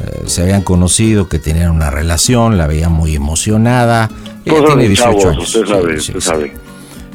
eh, 0.02 0.24
se 0.26 0.44
habían 0.44 0.62
conocido, 0.62 1.30
que 1.30 1.40
tenían 1.40 1.72
una 1.72 1.90
relación, 1.90 2.58
la 2.58 2.68
veía 2.68 2.90
muy 2.90 3.16
emocionada. 3.16 4.10
Ella 4.46 4.58
Cosas 4.58 4.68
tiene 4.68 4.84
de 4.84 4.90
18 4.90 5.10
chavos, 5.10 5.26
años. 5.26 5.56
Usted 5.56 5.66
sabe, 5.68 6.00
sí, 6.00 6.12
sí, 6.12 6.18
usted 6.18 6.20
sí. 6.20 6.28
sabe. 6.28 6.54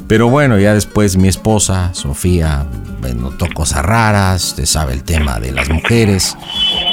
Pero 0.09 0.29
bueno, 0.29 0.59
ya 0.59 0.73
después 0.73 1.17
mi 1.17 1.27
esposa, 1.27 1.93
Sofía, 1.93 2.67
notó 3.15 3.47
cosas 3.53 3.85
raras, 3.85 4.45
usted 4.45 4.67
sabe 4.67 4.93
el 4.93 5.03
tema 5.03 5.39
de 5.41 5.53
las 5.53 5.69
mujeres, 5.69 6.37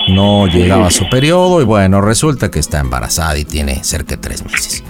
no 0.10 0.48
llegaba 0.48 0.88
a 0.88 0.92
su 0.92 1.08
periodo 1.10 1.62
y 1.62 1.66
bueno, 1.66 2.02
resulta 2.02 2.50
que 2.50 2.60
está 2.60 2.80
embarazada 2.80 3.38
y 3.38 3.46
tiene 3.46 3.84
cerca 3.84 4.16
de 4.16 4.22
tres 4.22 4.44
meses. 4.46 4.84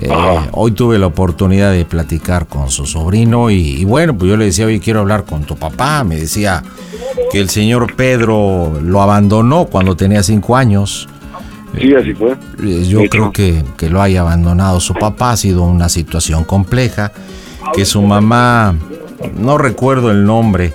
Eh, 0.00 0.08
hoy 0.52 0.70
tuve 0.72 0.98
la 0.98 1.06
oportunidad 1.06 1.72
de 1.72 1.84
platicar 1.84 2.46
con 2.46 2.70
su 2.70 2.86
sobrino 2.86 3.50
y, 3.50 3.56
y 3.80 3.84
bueno, 3.84 4.16
pues 4.16 4.30
yo 4.30 4.36
le 4.36 4.44
decía, 4.46 4.66
oye, 4.66 4.78
quiero 4.80 5.00
hablar 5.00 5.24
con 5.24 5.42
tu 5.42 5.56
papá. 5.56 6.04
Me 6.04 6.16
decía 6.16 6.62
que 7.32 7.40
el 7.40 7.48
señor 7.50 7.94
Pedro 7.96 8.78
lo 8.80 9.02
abandonó 9.02 9.64
cuando 9.66 9.96
tenía 9.96 10.22
cinco 10.22 10.56
años. 10.56 11.08
Sí, 11.78 11.94
así 11.94 12.14
fue. 12.14 12.32
Eh, 12.62 12.86
Yo 12.88 13.00
creo 13.10 13.32
que, 13.32 13.64
que 13.76 13.90
lo 13.90 14.00
haya 14.00 14.20
abandonado 14.22 14.80
su 14.80 14.94
papá, 14.94 15.32
ha 15.32 15.36
sido 15.36 15.64
una 15.64 15.88
situación 15.88 16.44
compleja, 16.44 17.12
que 17.74 17.84
su 17.84 18.00
mamá, 18.00 18.74
no 19.36 19.58
recuerdo 19.58 20.10
el 20.10 20.24
nombre, 20.24 20.72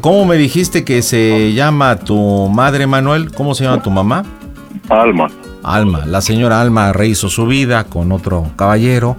¿cómo 0.00 0.24
me 0.24 0.36
dijiste 0.36 0.84
que 0.84 1.02
se 1.02 1.52
llama 1.52 1.96
tu 1.96 2.48
madre 2.48 2.86
Manuel? 2.86 3.32
¿Cómo 3.32 3.54
se 3.54 3.64
llama 3.64 3.82
tu 3.82 3.90
mamá? 3.90 4.24
Alma. 4.88 5.28
Alma, 5.64 6.04
la 6.06 6.20
señora 6.20 6.60
Alma 6.60 6.92
rehizo 6.92 7.28
su 7.28 7.46
vida 7.46 7.84
con 7.84 8.12
otro 8.12 8.50
caballero 8.56 9.16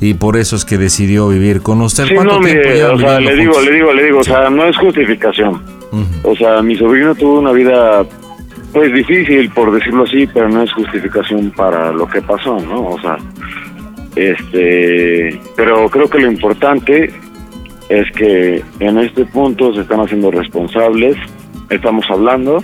y 0.00 0.14
por 0.14 0.36
eso 0.36 0.56
es 0.56 0.64
que 0.64 0.78
decidió 0.78 1.28
vivir 1.28 1.60
con 1.60 1.82
usted. 1.82 2.06
Sí, 2.06 2.14
¿Cuánto 2.14 2.34
no, 2.34 2.40
mire, 2.40 2.84
o 2.84 2.98
sea, 2.98 3.20
le 3.20 3.36
digo, 3.36 3.60
le 3.60 3.72
digo, 3.72 3.92
le 3.92 4.04
digo, 4.04 4.20
o 4.20 4.24
sea, 4.24 4.48
no 4.48 4.64
es 4.64 4.76
justificación. 4.76 5.62
O 6.22 6.36
sea, 6.36 6.62
mi 6.62 6.76
sobrino 6.76 7.14
tuvo 7.14 7.40
una 7.40 7.52
vida, 7.52 8.04
pues 8.72 8.92
difícil, 8.94 9.50
por 9.50 9.72
decirlo 9.72 10.04
así, 10.04 10.26
pero 10.32 10.48
no 10.48 10.62
es 10.62 10.72
justificación 10.72 11.50
para 11.50 11.92
lo 11.92 12.06
que 12.06 12.22
pasó, 12.22 12.58
¿no? 12.60 12.86
O 12.90 13.00
sea, 13.00 13.16
este, 14.16 15.38
pero 15.56 15.88
creo 15.90 16.08
que 16.08 16.18
lo 16.20 16.30
importante 16.30 17.12
es 17.88 18.10
que 18.12 18.62
en 18.78 18.98
este 18.98 19.24
punto 19.26 19.74
se 19.74 19.80
están 19.80 20.00
haciendo 20.00 20.30
responsables, 20.30 21.16
estamos 21.68 22.06
hablando, 22.08 22.62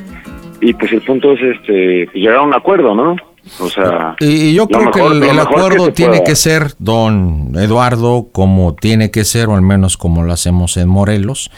y 0.61 0.73
pues 0.75 0.93
el 0.93 1.03
punto 1.03 1.33
es 1.33 1.41
este, 1.43 2.09
llegar 2.15 2.37
a 2.39 2.43
un 2.43 2.55
acuerdo, 2.55 2.95
¿no? 2.95 3.17
O 3.61 3.69
sea, 3.71 4.17
Y, 4.19 4.27
y 4.49 4.55
yo 4.55 4.67
creo 4.67 4.87
mejor- 4.87 5.21
que 5.21 5.31
el, 5.31 5.39
acuerdo 5.39 5.93
tiene 5.93 6.15
pueda. 6.15 6.25
que 6.25 6.35
ser, 6.35 6.73
don 6.81 7.53
Eduardo, 7.57 8.27
como 8.33 8.75
tiene 8.75 9.13
que 9.13 9.25
ser, 9.25 9.47
o 9.49 9.55
al 9.55 9.63
menos 9.63 9.97
como 9.97 10.25
lo 10.25 10.33
hacemos 10.33 10.77
en 10.77 10.89
Morelos. 10.89 11.53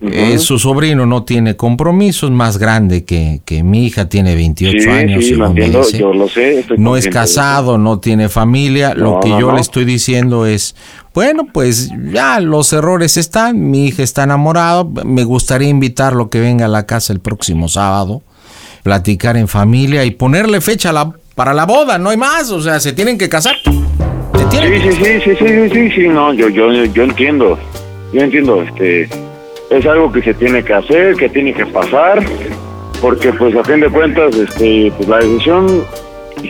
Eh, 0.00 0.38
su 0.38 0.58
sobrino 0.58 1.06
no 1.06 1.22
tiene 1.22 1.54
compromisos, 1.54 2.32
más 2.32 2.58
grande 2.58 3.04
que, 3.04 3.40
que 3.44 3.62
mi 3.62 3.86
hija, 3.86 4.08
tiene 4.08 4.34
28 4.34 4.78
sí, 4.82 4.88
años, 4.90 5.22
sí, 5.24 5.30
según 5.30 5.46
entiendo, 5.46 5.78
dice. 5.78 5.98
yo 5.98 6.12
lo 6.12 6.28
sé. 6.28 6.58
estoy 6.58 6.76
No 6.76 6.96
es 6.96 7.06
casado, 7.06 7.78
no 7.78 8.00
tiene 8.00 8.28
familia. 8.28 8.94
lo 8.96 9.20
que 9.20 9.28
no, 9.28 9.38
yo 9.38 9.46
no. 9.50 9.54
le 9.54 9.60
estoy 9.60 9.84
diciendo 9.84 10.44
es, 10.44 10.74
bueno, 11.14 11.46
pues 11.52 11.88
ya 12.12 12.40
los 12.40 12.72
errores 12.72 13.16
están, 13.16 13.70
mi 13.70 13.86
hija 13.86 14.02
está 14.02 14.24
enamorada, 14.24 14.84
me 15.04 15.22
gustaría 15.22 15.68
invitarlo 15.68 16.30
que 16.30 16.40
venga 16.40 16.64
a 16.64 16.68
la 16.68 16.84
casa 16.84 17.12
el 17.12 17.20
próximo 17.20 17.68
sábado, 17.68 18.22
platicar 18.92 19.36
en 19.36 19.48
familia 19.48 20.02
y 20.06 20.12
ponerle 20.12 20.62
fecha 20.62 20.88
a 20.88 20.92
la- 20.94 21.12
para 21.34 21.52
la 21.52 21.66
boda, 21.66 21.98
no 21.98 22.08
hay 22.08 22.16
más, 22.16 22.50
o 22.50 22.58
sea, 22.62 22.80
se 22.80 22.94
tienen 22.94 23.18
que 23.18 23.28
casar. 23.28 23.54
Se 23.62 24.44
tienen 24.46 24.80
Sí, 24.80 24.88
que 24.88 24.92
sí, 24.92 24.98
sí, 25.04 25.20
sí, 25.24 25.36
sí, 25.38 25.46
sí, 25.46 25.70
sí, 25.74 25.90
sí, 25.94 26.08
no, 26.08 26.32
yo, 26.32 26.48
yo, 26.48 26.72
yo 26.72 27.02
entiendo, 27.02 27.58
yo 28.14 28.22
entiendo, 28.22 28.62
este, 28.62 29.02
es 29.68 29.84
algo 29.84 30.10
que 30.10 30.22
se 30.22 30.32
tiene 30.32 30.64
que 30.64 30.72
hacer, 30.72 31.16
que 31.16 31.28
tiene 31.28 31.52
que 31.52 31.66
pasar, 31.66 32.24
porque 33.02 33.30
pues 33.34 33.54
a 33.56 33.62
fin 33.62 33.80
de 33.80 33.90
cuentas, 33.90 34.34
este, 34.34 34.90
pues 34.96 35.06
la 35.06 35.18
decisión, 35.18 35.84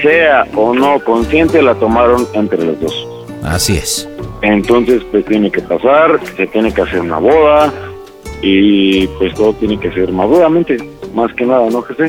sea 0.01 0.47
o 0.55 0.73
no 0.73 1.01
consciente, 1.01 1.61
la 1.61 1.75
tomaron 1.75 2.25
entre 2.35 2.65
los 2.65 2.81
dos. 2.81 3.07
Así 3.43 3.77
es. 3.79 4.09
Entonces, 4.43 5.03
pues 5.11 5.25
tiene 5.25 5.51
que 5.51 5.61
pasar, 5.63 6.21
se 6.37 6.47
tiene 6.47 6.73
que 6.73 6.83
hacer 6.83 7.01
una 7.01 7.19
boda 7.19 7.73
y 8.43 9.09
pues 9.19 9.35
todo 9.35 9.53
tiene 9.55 9.77
que 9.81 9.91
ser 9.91 10.13
maduramente, 10.13 10.77
más 11.13 11.33
que 11.35 11.45
nada, 11.45 11.69
¿no, 11.71 11.83
José? 11.83 12.09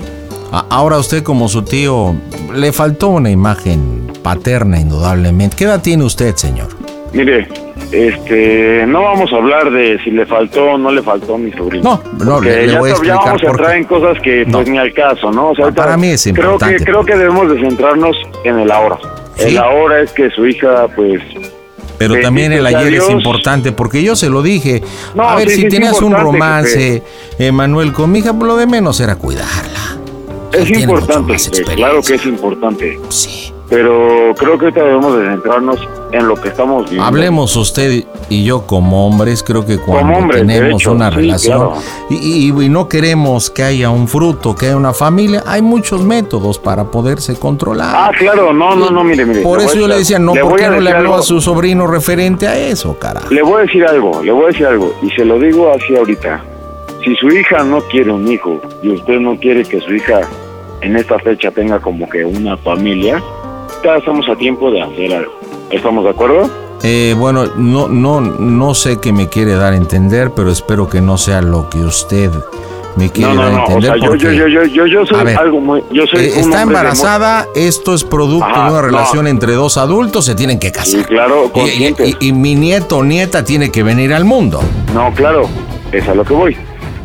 Ahora 0.52 0.98
usted 0.98 1.24
como 1.24 1.48
su 1.48 1.62
tío, 1.64 2.16
le 2.54 2.72
faltó 2.74 3.10
una 3.10 3.30
imagen 3.30 4.12
paterna 4.24 4.80
indudablemente. 4.80 5.56
¿Qué 5.56 5.66
edad 5.66 5.82
tiene 5.82 6.04
usted, 6.04 6.36
señor? 6.36 6.68
Mire, 7.14 7.48
este, 7.92 8.86
no 8.88 9.04
vamos 9.04 9.32
a 9.34 9.36
hablar 9.38 9.72
de 9.72 10.00
si 10.04 10.12
le 10.12 10.26
faltó 10.26 10.64
o 10.72 10.78
no 10.78 10.92
le 10.92 11.02
faltó 11.04 11.36
a 11.36 11.38
mi 11.38 11.52
sobrino. 11.52 12.02
No, 12.18 12.26
no, 12.26 12.42
le- 12.42 12.68
ya, 12.68 12.80
voy 12.80 12.90
a 12.90 12.94
ya 12.94 12.98
explicar 12.98 13.18
vamos 13.26 13.44
a 13.44 13.48
entrar 13.48 13.76
en 13.78 13.84
cosas 13.86 14.22
que 14.22 14.46
pues 14.52 14.68
No. 14.68 14.72
ni 14.72 14.78
al 14.78 14.94
caso, 14.94 15.32
¿no? 15.32 15.50
O 15.50 15.56
sea, 15.56 15.66
Pa- 15.68 15.74
para 15.84 15.98
mí 15.98 16.08
es 16.08 16.24
creo 16.24 16.36
importante. 16.36 16.78
que 16.78 16.84
creo 16.84 17.06
que 17.06 17.16
debemos 17.16 17.50
de 17.52 17.60
centrarnos 17.62 18.16
en 18.44 18.60
el 18.60 18.72
ahora. 18.72 18.98
Sí. 19.36 19.50
El 19.50 19.58
ahora 19.60 20.02
es 20.02 20.12
que 20.12 20.30
su 20.32 20.46
hija, 20.48 20.88
pues, 20.96 21.22
Pero 21.98 22.16
también 22.22 22.52
el 22.54 22.66
ayer 22.66 22.94
es 22.96 23.10
importante, 23.10 23.72
porque 23.72 24.02
yo 24.04 24.16
se 24.16 24.30
lo 24.30 24.42
dije. 24.42 24.82
No, 25.16 25.24
a 25.30 25.36
ver, 25.36 25.50
sí, 25.50 25.56
si 25.56 25.62
sí, 25.64 25.68
tenías 25.70 26.02
un 26.02 26.14
romance, 26.14 27.04
Emanuel, 27.38 27.92
con 27.94 28.12
mi 28.12 28.20
hija, 28.20 28.34
pues, 28.34 28.48
lo 28.48 28.56
de 28.58 28.68
menos 28.68 29.00
era 29.00 29.16
cuidarla. 29.16 29.98
Es 30.54 30.70
importante, 30.70 31.34
pues, 31.34 31.50
claro 31.76 32.02
que 32.02 32.16
es 32.16 32.26
importante. 32.26 33.00
Sí. 33.10 33.54
Pero 33.70 34.34
creo 34.36 34.58
que 34.58 34.66
ahorita 34.66 34.84
debemos 34.84 35.16
de 35.20 35.28
centrarnos 35.30 35.78
en 36.12 36.28
lo 36.28 36.34
que 36.42 36.48
estamos 36.50 36.86
viendo. 36.90 37.04
Hablemos 37.06 37.56
usted 37.56 38.04
y 38.28 38.44
yo 38.44 38.66
como 38.66 39.06
hombres, 39.06 39.44
creo 39.44 39.64
que 39.64 39.78
cuando 39.78 40.18
hombres, 40.18 40.42
tenemos 40.42 40.82
hecho, 40.82 40.94
una 40.94 41.12
sí, 41.12 41.18
relación 41.18 41.58
claro. 41.60 41.74
y, 42.10 42.16
y- 42.16 42.64
y 42.66 42.70
no 42.70 42.90
queremos 42.90 43.52
que 43.52 43.62
haya 43.62 43.92
un 43.92 44.08
fruto, 44.08 44.56
que 44.56 44.66
haya 44.66 44.76
una 44.76 44.92
familia, 44.92 45.44
hay 45.46 45.62
muchos 45.62 46.02
métodos 46.02 46.58
para 46.58 46.86
poderse 46.86 47.38
controlar. 47.38 47.94
Ah, 47.96 48.12
claro, 48.18 48.54
no, 48.54 48.76
no, 48.76 48.90
no, 48.90 49.04
mire, 49.04 49.24
mire. 49.24 49.42
Por 49.44 49.62
eso 49.62 49.76
yo 49.76 49.86
a- 49.86 49.90
le 49.90 49.98
decía, 50.00 50.18
no, 50.18 50.34
le 50.34 50.42
¿por 50.42 50.50
voy 50.50 50.60
qué 50.62 50.66
a 50.66 50.70
no 50.72 50.80
le 50.82 50.90
habló 50.90 51.10
algo. 51.10 51.20
a 51.20 51.22
su 51.22 51.40
sobrino 51.40 51.86
referente 51.86 52.48
a 52.48 52.58
eso, 52.58 52.98
carajo? 52.98 53.30
Le 53.30 53.44
voy 53.44 53.60
a 53.60 53.66
decir 53.66 53.86
algo, 53.86 54.24
le 54.24 54.32
voy 54.32 54.46
a 54.46 54.48
decir 54.48 54.66
algo, 54.66 54.92
y 55.04 55.12
se 55.12 55.24
lo 55.24 55.38
digo 55.38 55.72
así 55.72 55.96
ahorita. 55.96 56.44
Si 57.04 57.16
su 57.16 57.30
hija 57.30 57.64
no 57.64 57.80
quiere 57.82 58.12
un 58.12 58.30
hijo 58.30 58.60
y 58.84 58.90
usted 58.90 59.20
no 59.20 59.38
quiere 59.38 59.64
que 59.64 59.80
su 59.80 59.94
hija 59.94 60.22
en 60.82 60.96
esta 60.98 61.18
fecha 61.20 61.52
tenga 61.52 61.80
como 61.80 62.10
que 62.10 62.26
una 62.26 62.58
familia, 62.58 63.22
ya 63.84 63.96
estamos 63.98 64.28
a 64.30 64.36
tiempo 64.36 64.70
de 64.72 64.82
hacer 64.82 65.14
algo. 65.14 65.32
¿Estamos 65.72 66.04
de 66.04 66.10
acuerdo? 66.10 66.50
Eh, 66.84 67.16
bueno, 67.18 67.46
no, 67.58 67.88
no, 67.88 68.22
no 68.22 68.74
sé 68.74 69.00
qué 69.02 69.12
me 69.14 69.28
quiere 69.30 69.54
dar 69.54 69.74
a 69.74 69.78
entender, 69.78 70.32
pero 70.36 70.52
espero 70.52 70.90
que 70.90 71.02
no 71.02 71.18
sea 71.18 71.42
lo 71.42 71.70
que 71.70 71.80
usted 71.80 72.32
me 72.96 73.10
quiere 73.10 73.34
No, 73.34 73.36
no, 73.36 73.42
dar 73.44 73.52
a 73.52 73.56
no. 73.56 73.64
O 73.64 73.66
entender. 73.68 73.92
sea, 73.92 73.98
yo, 74.02 74.10
porque, 74.10 74.24
yo, 74.36 74.48
yo, 74.48 74.64
yo, 74.66 74.86
yo, 74.86 75.06
soy 75.06 75.24
ver, 75.24 75.38
algo 75.38 75.60
muy. 75.62 75.84
Yo 75.92 76.06
soy 76.08 76.26
eh, 76.26 76.34
está 76.40 76.64
embarazada, 76.64 77.48
esto 77.56 77.94
es 77.94 78.04
producto 78.04 78.46
Ajá, 78.46 78.66
de 78.66 78.72
una 78.72 78.82
no. 78.82 78.88
relación 78.88 79.28
entre 79.28 79.54
dos 79.54 79.78
adultos, 79.78 80.26
se 80.26 80.36
tienen 80.36 80.60
que 80.60 80.72
casar. 80.72 81.06
Claro, 81.08 81.44
Y- 81.46 81.48
y, 81.48 81.52
conscientes. 81.52 82.18
y- 82.20 82.28
y 82.30 82.34
mi 82.34 82.56
nieto 82.56 82.98
o 82.98 83.04
nieta 83.04 83.44
tiene 83.44 83.72
que 83.72 83.84
venir 83.84 84.14
al 84.14 84.26
mundo. 84.26 84.62
No, 84.94 85.14
claro, 85.14 85.48
es 85.92 86.08
a 86.08 86.14
lo 86.16 86.24
que 86.26 86.34
voy. 86.34 86.58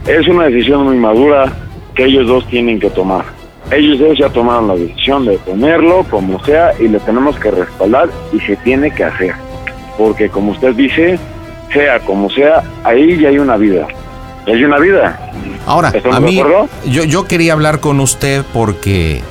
Es 0.07 0.29
una 0.29 0.45
decisión 0.45 0.85
muy 0.85 0.97
madura 0.97 1.51
que 1.95 2.05
ellos 2.05 2.27
dos 2.27 2.47
tienen 2.49 2.79
que 2.79 2.91
tomar. 2.91 3.25
Ellos 3.71 3.99
dos 3.99 4.19
ya 4.19 4.29
tomaron 4.29 4.69
la 4.69 4.75
decisión 4.75 5.25
de 5.25 5.39
ponerlo 5.39 6.05
como 6.11 6.43
sea 6.45 6.73
y 6.79 6.89
le 6.89 7.01
tenemos 7.01 7.39
que 7.39 7.51
respaldar 7.51 8.11
y 8.33 8.41
se 8.41 8.57
tiene 8.57 8.91
que 8.91 9.05
hacer. 9.05 9.35
Porque 9.97 10.29
como 10.29 10.53
usted 10.53 10.75
dice, 10.75 11.19
sea 11.73 12.01
como 12.01 12.29
sea, 12.29 12.63
ahí 12.85 13.19
ya 13.19 13.31
hay 13.31 13.39
una 13.39 13.57
vida. 13.57 13.87
Hay 14.47 14.63
una 14.63 14.79
vida. 14.79 15.19
Ahora, 15.67 15.89
¿Estamos 15.89 16.19
a 16.19 16.21
mí, 16.21 16.43
yo, 16.87 17.05
yo 17.05 17.25
quería 17.27 17.55
hablar 17.55 17.81
con 17.81 18.01
usted 18.01 18.45
porque, 18.53 19.23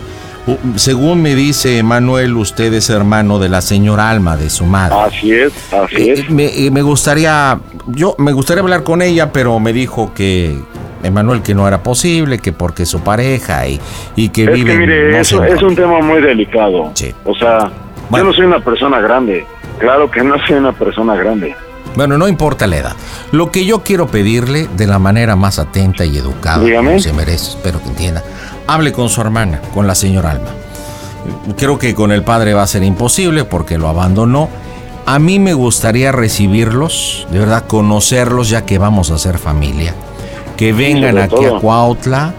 según 0.76 1.22
me 1.22 1.36
dice 1.36 1.82
Manuel, 1.84 2.36
usted 2.36 2.74
es 2.74 2.90
hermano 2.90 3.40
de 3.40 3.50
la 3.50 3.62
señora 3.62 4.10
Alma, 4.10 4.36
de 4.38 4.50
su 4.50 4.66
madre. 4.66 4.96
Así 5.00 5.32
es, 5.32 5.54
así 5.74 5.96
Eh, 6.10 6.14
es. 6.14 6.30
me, 6.30 6.46
eh, 6.46 6.70
me 6.72 6.82
gustaría, 6.82 7.60
yo 7.88 8.16
me 8.18 8.34
gustaría 8.34 8.62
hablar 8.62 8.84
con 8.84 9.02
ella, 9.02 9.32
pero 9.32 9.60
me 9.60 9.72
dijo 9.74 10.14
que 10.14 10.58
Emanuel 11.04 11.42
que 11.42 11.54
no 11.54 11.68
era 11.68 11.82
posible, 11.84 12.40
que 12.40 12.52
porque 12.54 12.86
su 12.86 13.02
pareja 13.02 13.68
y, 13.68 13.80
y 14.16 14.30
que 14.30 14.44
Es 14.46 14.54
vive 14.54 14.72
que 14.74 14.78
mire, 14.78 15.12
no 15.12 15.18
es 15.20 15.62
un 15.62 15.76
tema 15.76 16.00
muy 16.02 16.22
delicado. 16.22 16.92
Sí. 16.94 17.14
O 17.26 17.36
sea, 17.36 17.70
Bueno. 18.10 18.26
yo 18.26 18.32
no 18.32 18.34
soy 18.34 18.46
una 18.46 18.60
persona 18.60 19.00
grande. 19.00 19.46
Claro 19.80 20.10
que 20.12 20.24
no 20.24 20.36
soy 20.46 20.56
una 20.58 20.72
persona 20.72 21.16
grande. 21.16 21.56
Bueno, 21.96 22.18
no 22.18 22.28
importa 22.28 22.66
la 22.68 22.78
edad. 22.78 22.94
Lo 23.32 23.52
que 23.52 23.66
yo 23.66 23.84
quiero 23.84 24.08
pedirle 24.08 24.68
de 24.78 24.88
la 24.88 24.98
manera 24.98 25.36
más 25.36 25.60
atenta 25.60 26.06
y 26.06 26.18
educada 26.18 26.64
Dígame. 26.64 26.88
como 26.90 27.00
se 27.00 27.14
merece, 27.14 27.50
espero 27.52 27.82
que 27.82 27.90
entienda. 27.90 28.24
Hable 28.68 28.92
con 28.92 29.10
su 29.10 29.22
hermana, 29.22 29.62
con 29.74 29.88
la 29.88 29.96
señora 29.96 30.32
Alma. 30.32 30.50
Creo 31.58 31.78
que 31.80 31.94
con 31.96 32.12
el 32.12 32.24
padre 32.24 32.54
va 32.54 32.64
a 32.64 32.68
ser 32.68 32.84
imposible 32.84 33.44
porque 33.46 33.78
lo 33.78 33.88
abandonó. 33.88 34.50
A 35.06 35.20
mí 35.20 35.38
me 35.40 35.54
gustaría 35.54 36.12
recibirlos, 36.12 37.28
de 37.32 37.40
verdad, 37.40 37.66
conocerlos 37.68 38.50
ya 38.50 38.66
que 38.66 38.78
vamos 38.78 39.12
a 39.12 39.18
ser 39.18 39.38
familia. 39.38 39.94
Que 40.58 40.72
vengan 40.74 41.18
aquí 41.18 41.44
a. 41.46 41.60
Cuautla. 41.60 42.34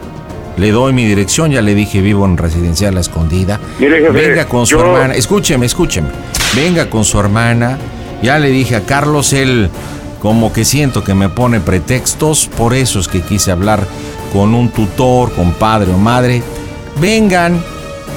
Le 0.56 0.70
doy 0.70 0.92
mi 0.92 1.04
dirección, 1.04 1.50
ya 1.50 1.60
le 1.62 1.74
dije, 1.74 2.00
vivo 2.00 2.24
en 2.24 2.36
Residencial 2.36 2.94
La 2.94 3.00
Escondida. 3.00 3.58
Mire, 3.80 3.98
jefe, 4.00 4.12
Venga 4.12 4.44
con 4.46 4.66
su 4.66 4.76
yo- 4.78 4.84
hermana. 4.84 5.14
Escúcheme, 5.14 5.66
escúcheme. 5.66 6.08
Venga 6.54 6.88
con 6.88 7.04
su 7.04 7.18
hermana. 7.18 7.76
Ya 8.22 8.38
le 8.38 8.50
dije 8.50 8.76
a 8.76 8.82
Carlos, 8.86 9.32
él 9.32 9.68
como 10.22 10.52
que 10.52 10.64
siento 10.64 11.02
que 11.02 11.12
me 11.14 11.28
pone 11.28 11.58
pretextos, 11.60 12.48
por 12.56 12.72
eso 12.72 13.00
es 13.00 13.08
que 13.08 13.20
quise 13.20 13.50
hablar 13.50 13.84
con 14.34 14.52
un 14.54 14.68
tutor, 14.70 15.32
con 15.32 15.52
padre 15.52 15.92
o 15.94 15.96
madre. 15.96 16.42
Vengan, 17.00 17.62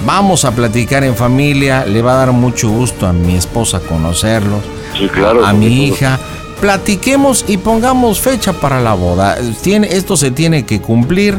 vamos 0.05 0.43
a 0.45 0.51
platicar 0.51 1.03
en 1.03 1.15
familia, 1.15 1.85
le 1.85 2.01
va 2.01 2.13
a 2.13 2.17
dar 2.17 2.31
mucho 2.31 2.69
gusto 2.69 3.05
a 3.07 3.13
mi 3.13 3.35
esposa 3.35 3.79
conocerlos, 3.79 4.61
Sí, 4.97 5.07
claro. 5.07 5.45
a 5.45 5.51
sobre 5.51 5.57
mi 5.59 5.85
hija. 5.87 6.19
Platiquemos 6.61 7.45
y 7.47 7.57
pongamos 7.57 8.19
fecha 8.19 8.53
para 8.53 8.81
la 8.81 8.93
boda. 8.93 9.37
Tiene, 9.61 9.87
esto 9.91 10.17
se 10.17 10.31
tiene 10.31 10.65
que 10.65 10.81
cumplir 10.81 11.37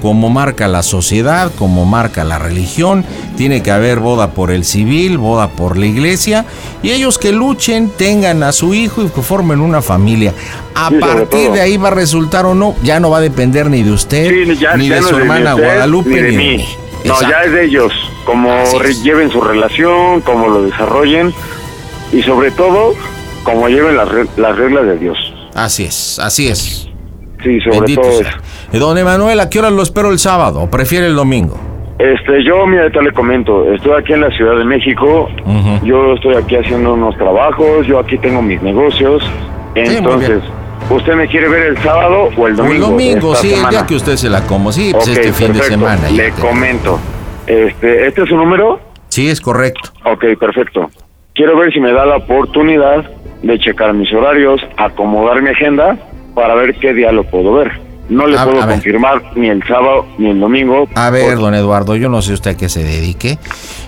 como 0.00 0.30
marca 0.30 0.68
la 0.68 0.82
sociedad, 0.82 1.50
como 1.58 1.84
marca 1.84 2.22
la 2.24 2.38
religión. 2.38 3.04
Tiene 3.36 3.62
que 3.62 3.70
haber 3.72 3.98
boda 3.98 4.30
por 4.30 4.50
el 4.52 4.64
civil, 4.64 5.18
boda 5.18 5.48
por 5.48 5.76
la 5.76 5.86
iglesia. 5.86 6.46
Y 6.82 6.90
ellos 6.90 7.18
que 7.18 7.32
luchen, 7.32 7.90
tengan 7.90 8.42
a 8.44 8.52
su 8.52 8.72
hijo 8.72 9.02
y 9.02 9.08
que 9.08 9.22
formen 9.22 9.60
una 9.60 9.82
familia. 9.82 10.32
A 10.74 10.88
Sí, 10.88 10.94
partir 11.00 11.50
de 11.50 11.60
ahí 11.60 11.76
va 11.76 11.88
a 11.88 11.92
resultar 11.92 12.46
o 12.46 12.54
no, 12.54 12.74
ya 12.82 13.00
no 13.00 13.10
va 13.10 13.18
a 13.18 13.20
depender 13.22 13.68
ni 13.68 13.82
de 13.82 13.90
usted, 13.90 14.30
Sí, 14.30 14.56
ya- 14.56 14.76
ni 14.76 14.88
ya 14.88 14.96
de 14.96 15.02
su 15.02 15.16
hermana 15.16 15.54
usted, 15.56 15.66
Guadalupe, 15.66 16.10
ni 16.10 16.16
de 16.16 16.30
ni 16.30 16.36
mí. 16.36 16.56
mí. 16.58 16.64
No, 17.04 17.12
Exacto. 17.14 17.28
ya 17.30 17.42
es 17.44 17.52
de 17.52 17.64
ellos. 17.64 17.92
Como 18.24 18.48
lleven 19.02 19.30
su 19.32 19.40
relación, 19.40 20.20
como 20.20 20.48
lo 20.48 20.62
desarrollen 20.62 21.34
y 22.12 22.22
sobre 22.22 22.50
todo, 22.52 22.94
como 23.44 23.68
lleven 23.68 23.96
las, 23.96 24.08
re- 24.08 24.26
las 24.36 24.56
reglas 24.56 24.84
de 24.86 24.98
Dios. 24.98 25.34
Así 25.54 25.84
es, 25.84 26.18
así 26.18 26.48
es. 26.48 26.88
Sí, 27.42 27.58
sobre 27.60 27.78
Bendito 27.80 28.02
todo 28.02 28.12
sea. 28.18 28.28
eso. 28.28 28.38
Eh, 28.72 28.78
Don 28.78 28.98
Emanuel, 28.98 29.40
¿a 29.40 29.48
qué 29.48 29.58
hora 29.58 29.70
lo 29.70 29.82
espero 29.82 30.10
el 30.10 30.18
sábado? 30.18 30.60
¿O 30.62 30.70
prefiere 30.70 31.06
el 31.06 31.14
domingo? 31.16 31.58
Este, 31.98 32.42
yo, 32.44 32.66
mira, 32.66 32.82
ahorita 32.82 33.02
le 33.02 33.12
comento, 33.12 33.70
estoy 33.74 33.92
aquí 34.00 34.12
en 34.14 34.22
la 34.22 34.30
Ciudad 34.30 34.56
de 34.56 34.64
México, 34.64 35.28
yo 35.82 36.14
estoy 36.14 36.34
aquí 36.34 36.56
haciendo 36.56 36.94
unos 36.94 37.14
trabajos, 37.18 37.86
yo 37.86 37.98
aquí 37.98 38.16
tengo 38.16 38.40
mis 38.40 38.62
negocios, 38.62 39.22
entonces, 39.74 40.42
¿usted 40.88 41.14
me 41.14 41.26
quiere 41.28 41.48
ver 41.48 41.66
el 41.66 41.78
sábado 41.82 42.30
o 42.38 42.46
el 42.48 42.56
domingo? 42.56 42.74
el 42.74 42.80
de 42.80 42.86
domingo, 42.86 43.34
sí, 43.36 43.48
el 43.50 43.54
semana? 43.56 43.70
día 43.70 43.86
que 43.86 43.94
usted 43.96 44.16
se 44.16 44.30
la 44.30 44.46
como. 44.46 44.72
Sí, 44.72 44.90
pues 44.92 45.08
Ok, 45.08 45.14
este 45.14 45.32
fin 45.34 45.48
de 45.48 45.58
perfecto. 45.58 45.70
semana. 45.78 46.08
ya 46.08 46.16
Le 46.16 46.32
te- 46.32 46.40
comento, 46.40 46.98
este, 47.46 48.06
¿este 48.06 48.22
es 48.22 48.28
su 48.30 48.36
número? 48.36 48.80
Sí, 49.08 49.28
es 49.28 49.40
correcto. 49.40 49.90
Ok, 50.04 50.24
perfecto. 50.38 50.90
Quiero 51.34 51.58
ver 51.58 51.70
si 51.72 51.80
me 51.80 51.92
da 51.92 52.06
la 52.06 52.16
oportunidad 52.16 53.04
de 53.42 53.58
checar 53.58 53.92
mis 53.94 54.12
horarios, 54.12 54.60
acomodar 54.76 55.42
mi 55.42 55.50
agenda 55.50 55.96
para 56.34 56.54
ver 56.54 56.74
qué 56.76 56.92
día 56.94 57.12
lo 57.12 57.24
puedo 57.24 57.54
ver. 57.54 57.72
No 58.08 58.26
le 58.26 58.36
A- 58.36 58.44
puedo 58.44 58.60
a 58.60 58.66
ver. 58.66 58.74
confirmar 58.76 59.22
ni 59.36 59.48
el 59.48 59.62
sábado 59.64 60.04
ni 60.18 60.30
el 60.30 60.40
domingo. 60.40 60.88
A 60.96 61.10
ver, 61.10 61.38
don 61.38 61.54
Eduardo, 61.54 61.94
yo 61.94 62.08
no 62.08 62.22
sé 62.22 62.32
usted 62.32 62.50
a 62.52 62.56
qué 62.56 62.68
se 62.68 62.82
dedique, 62.82 63.38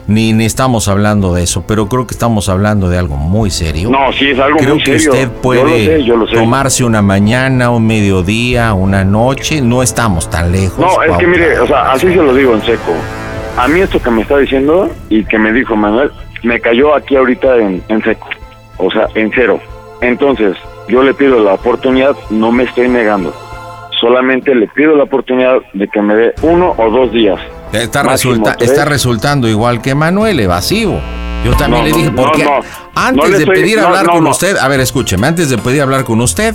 ni, 0.07 0.33
ni 0.33 0.45
estamos 0.45 0.87
hablando 0.87 1.35
de 1.35 1.43
eso, 1.43 1.65
pero 1.67 1.89
creo 1.89 2.07
que 2.07 2.15
estamos 2.15 2.49
hablando 2.49 2.89
de 2.89 2.99
algo 2.99 3.17
muy 3.17 3.51
serio. 3.51 3.91
No, 3.91 4.13
sí, 4.13 4.31
es 4.31 4.39
algo 4.39 4.59
Creo 4.59 4.75
muy 4.77 4.85
que 4.85 4.99
serio. 5.01 5.11
usted 5.13 5.25
Yo 5.27 5.33
lo 5.35 5.41
puede 5.43 5.87
sé, 5.87 6.05
yo 6.05 6.17
lo 6.17 6.29
sé. 6.29 6.37
tomarse 6.37 6.85
una 6.85 7.03
mañana, 7.03 7.71
un 7.71 7.85
mediodía, 7.85 8.75
una 8.75 9.03
noche, 9.05 9.61
no 9.61 9.83
estamos 9.83 10.31
tan 10.31 10.53
lejos. 10.53 10.79
No, 10.79 11.03
es 11.03 11.17
que 11.19 11.27
mire, 11.27 11.59
o 11.59 11.67
sea, 11.67 11.91
así 11.91 12.07
se 12.07 12.15
lo 12.15 12.33
digo 12.33 12.55
en 12.55 12.63
seco. 12.63 12.93
A 13.59 13.67
mí 13.67 13.81
esto 13.81 14.01
que 14.01 14.11
me 14.13 14.23
está 14.23 14.39
diciendo 14.39 14.89
y 15.11 15.25
que 15.25 15.37
me 15.37 15.53
dijo 15.53 15.75
Manuel, 15.75 16.11
me 16.45 16.61
cayó 16.61 16.95
aquí 16.95 17.17
ahorita 17.17 17.57
en, 17.57 17.83
en 17.89 18.03
seco. 18.05 18.29
O 18.85 18.91
sea, 18.91 19.07
en 19.15 19.31
cero. 19.35 19.61
Entonces, 20.01 20.57
yo 20.89 21.03
le 21.03 21.15
pido 21.15 21.39
la 21.39 21.55
oportunidad, 21.55 22.17
no 22.31 22.51
me 22.51 22.65
estoy 22.65 22.89
negando. 22.89 23.33
Solamente 24.01 24.55
le 24.55 24.67
pido 24.69 24.97
la 24.97 25.05
oportunidad 25.05 25.59
de 25.75 25.87
que 25.89 26.03
me 26.03 26.15
dé 26.17 26.35
uno 26.43 26.75
o 26.77 26.91
dos 26.91 27.13
días. 27.13 27.39
Está, 27.73 28.03
resulta- 28.03 28.57
está 28.59 28.85
resultando 28.85 29.47
igual 29.49 29.81
que 29.81 29.95
Manuel, 29.95 30.41
evasivo. 30.41 31.01
Yo 31.45 31.53
también 31.57 31.85
No, 31.85 31.89
le 31.91 31.97
dije, 31.97 32.11
porque 32.15 32.45
no. 32.45 32.61
antes 32.95 33.31
No 33.31 33.37
de 33.37 33.39
estoy- 33.45 33.55
pedir 33.57 33.79
hablar 33.81 34.07
con 34.07 34.27
usted, 34.27 34.57
a 34.57 34.69
ver, 34.69 34.81
escúcheme, 34.81 35.27
antes 35.27 35.49
de 35.51 35.59
pedir 35.59 35.83
hablar 35.83 36.05
con 36.05 36.21
usted, 36.21 36.55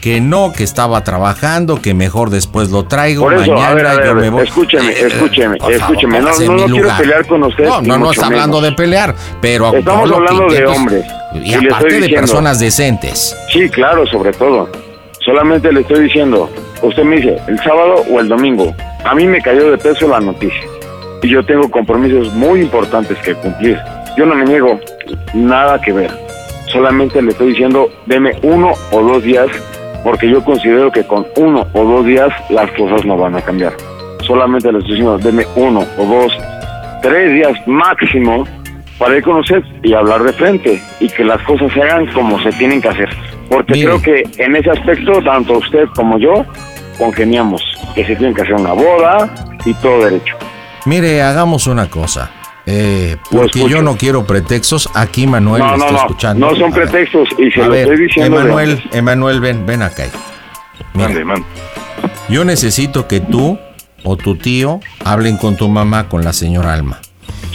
que 0.00 0.20
no, 0.20 0.52
que 0.52 0.62
estaba 0.64 1.02
trabajando, 1.04 1.80
que 1.82 1.94
mejor 1.94 2.30
después 2.30 2.70
lo 2.70 2.84
traigo. 2.84 3.24
Por 3.24 3.34
eso, 3.34 3.52
mañana 3.52 3.68
a 3.70 3.74
ver, 3.74 3.86
a 3.86 3.94
ver, 3.96 4.06
yo 4.06 4.14
me 4.14 4.30
voy. 4.30 4.44
escúcheme, 4.44 4.90
Eh, 4.92 5.06
escúcheme, 5.06 5.58
favor, 5.58 5.72
escúcheme. 5.74 6.20
No, 6.20 6.30
no, 6.38 6.52
no 6.56 6.66
quiero 6.66 6.88
pelear 6.96 7.26
con 7.26 7.42
usted. 7.44 7.64
No, 7.64 7.80
no, 7.82 7.98
no 7.98 8.10
está 8.12 8.26
hablando 8.26 8.60
menos. 8.60 8.70
de 8.70 8.76
pelear, 8.82 9.14
pero 9.40 9.74
Estamos 9.74 10.10
hablando 10.12 10.46
de 10.48 10.66
hombres. 10.66 11.04
Y 11.34 11.50
Y 11.50 11.54
aparte 11.54 11.86
de 11.88 11.94
diciendo- 11.96 12.20
personas 12.20 12.58
decentes. 12.60 13.36
Sí, 13.52 13.68
claro, 13.68 14.06
sobre 14.06 14.32
todo. 14.32 14.68
Solamente 15.24 15.72
le 15.72 15.80
estoy 15.80 16.04
diciendo, 16.04 16.48
usted 16.82 17.02
me 17.02 17.16
dice, 17.16 17.36
el 17.48 17.58
sábado 17.58 18.04
o 18.10 18.20
el 18.20 18.28
domingo. 18.28 18.74
A 19.04 19.14
mí 19.14 19.26
me 19.26 19.40
cayó 19.42 19.70
de 19.72 19.78
peso 19.78 20.06
la 20.08 20.20
noticia. 20.20 20.60
Y 21.22 21.28
yo 21.30 21.44
tengo 21.44 21.68
compromisos 21.70 22.32
muy 22.34 22.60
importantes 22.60 23.18
que 23.24 23.34
cumplir. 23.34 23.76
Yo 24.16 24.24
no 24.24 24.34
me 24.36 24.44
niego 24.44 24.78
nada 25.34 25.80
que 25.80 25.92
ver. 25.92 26.10
Solamente 26.72 27.20
le 27.22 27.30
estoy 27.32 27.48
diciendo, 27.50 27.88
deme 28.06 28.32
uno 28.42 28.72
o 28.92 29.02
dos 29.02 29.22
días, 29.22 29.46
porque 30.02 30.28
yo 30.28 30.42
considero 30.44 30.90
que 30.90 31.06
con 31.06 31.26
uno 31.36 31.66
o 31.72 31.84
dos 31.84 32.06
días 32.06 32.32
las 32.50 32.70
cosas 32.72 33.04
no 33.04 33.16
van 33.16 33.36
a 33.36 33.40
cambiar. 33.40 33.74
Solamente 34.22 34.72
le 34.72 34.78
estoy 34.78 34.94
diciendo, 34.94 35.18
deme 35.18 35.46
uno 35.56 35.84
o 35.98 36.04
dos, 36.04 36.32
tres 37.02 37.32
días 37.32 37.52
máximo 37.66 38.44
para 38.98 39.16
ir 39.16 39.22
con 39.22 39.36
usted 39.36 39.62
y 39.82 39.92
hablar 39.92 40.22
de 40.22 40.32
frente 40.32 40.82
y 41.00 41.08
que 41.08 41.24
las 41.24 41.40
cosas 41.42 41.72
se 41.72 41.82
hagan 41.82 42.06
como 42.12 42.40
se 42.40 42.50
tienen 42.52 42.80
que 42.80 42.88
hacer. 42.88 43.08
Porque 43.48 43.74
creo 43.74 44.00
que 44.02 44.22
en 44.38 44.56
ese 44.56 44.70
aspecto, 44.70 45.22
tanto 45.22 45.58
usted 45.58 45.86
como 45.94 46.18
yo, 46.18 46.44
congeniamos 46.98 47.62
que 47.94 48.04
se 48.04 48.16
tiene 48.16 48.34
que 48.34 48.42
hacer 48.42 48.54
una 48.54 48.72
boda 48.72 49.32
y 49.64 49.74
todo 49.74 50.04
derecho. 50.04 50.36
Mire, 50.84 51.22
hagamos 51.22 51.66
una 51.66 51.88
cosa. 51.88 52.30
Eh, 52.66 53.16
porque 53.30 53.68
yo 53.68 53.80
no 53.80 53.96
quiero 53.96 54.26
pretextos. 54.26 54.88
Aquí 54.94 55.26
Manuel 55.26 55.62
no, 55.62 55.76
no, 55.76 55.84
está 55.84 55.90
no, 55.92 55.98
escuchando. 55.98 56.50
no 56.50 56.56
son 56.56 56.72
A 56.72 56.76
ver. 56.76 56.88
pretextos 56.90 57.28
y 57.38 57.50
se 57.50 57.60
A 57.62 57.66
lo 57.66 57.70
ver, 57.72 57.82
estoy 57.82 58.06
diciendo. 58.06 58.36
de 58.38 58.42
Emanuel. 58.42 58.82
Emanuel, 58.92 59.40
ven, 59.40 59.66
ven 59.66 59.82
acá. 59.82 60.04
Mira, 60.94 61.08
Mande, 61.08 61.24
mande. 61.24 61.46
yo 62.28 62.44
necesito 62.44 63.06
que 63.06 63.20
tú 63.20 63.58
o 64.02 64.16
tu 64.16 64.36
tío 64.36 64.80
hablen 65.04 65.36
con 65.36 65.56
tu 65.56 65.68
mamá, 65.68 66.08
con 66.08 66.24
la 66.24 66.32
señora 66.32 66.72
Alma. 66.74 67.00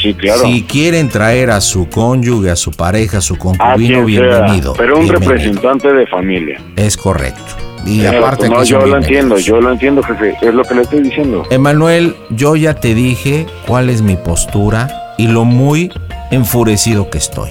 Sí, 0.01 0.13
claro. 0.13 0.41
Si 0.43 0.63
quieren 0.63 1.09
traer 1.09 1.51
a 1.51 1.61
su 1.61 1.87
cónyuge, 1.89 2.49
a 2.49 2.55
su 2.55 2.71
pareja, 2.71 3.17
a 3.19 3.21
su 3.21 3.35
a 3.35 3.37
concubino, 3.37 3.97
sea, 3.97 4.05
bienvenido. 4.05 4.73
pero 4.77 4.97
un 4.97 5.03
bienvenido. 5.03 5.31
representante 5.31 5.93
de 5.93 6.07
familia. 6.07 6.59
Es 6.75 6.97
correcto. 6.97 7.41
Y 7.85 8.01
Pero, 8.01 8.19
aparte 8.25 8.47
no, 8.49 8.63
yo 8.63 8.85
lo 8.85 8.97
entiendo, 8.97 9.37
yo 9.39 9.59
lo 9.59 9.71
entiendo, 9.71 10.03
jefe. 10.03 10.35
Es 10.41 10.53
lo 10.53 10.63
que 10.63 10.75
le 10.75 10.81
estoy 10.83 11.01
diciendo. 11.01 11.43
Emanuel, 11.49 12.15
yo 12.29 12.55
ya 12.55 12.75
te 12.75 12.93
dije 12.93 13.47
cuál 13.67 13.89
es 13.89 14.01
mi 14.01 14.15
postura 14.15 14.87
y 15.17 15.27
lo 15.27 15.45
muy 15.45 15.91
enfurecido 16.29 17.09
que 17.09 17.17
estoy. 17.17 17.49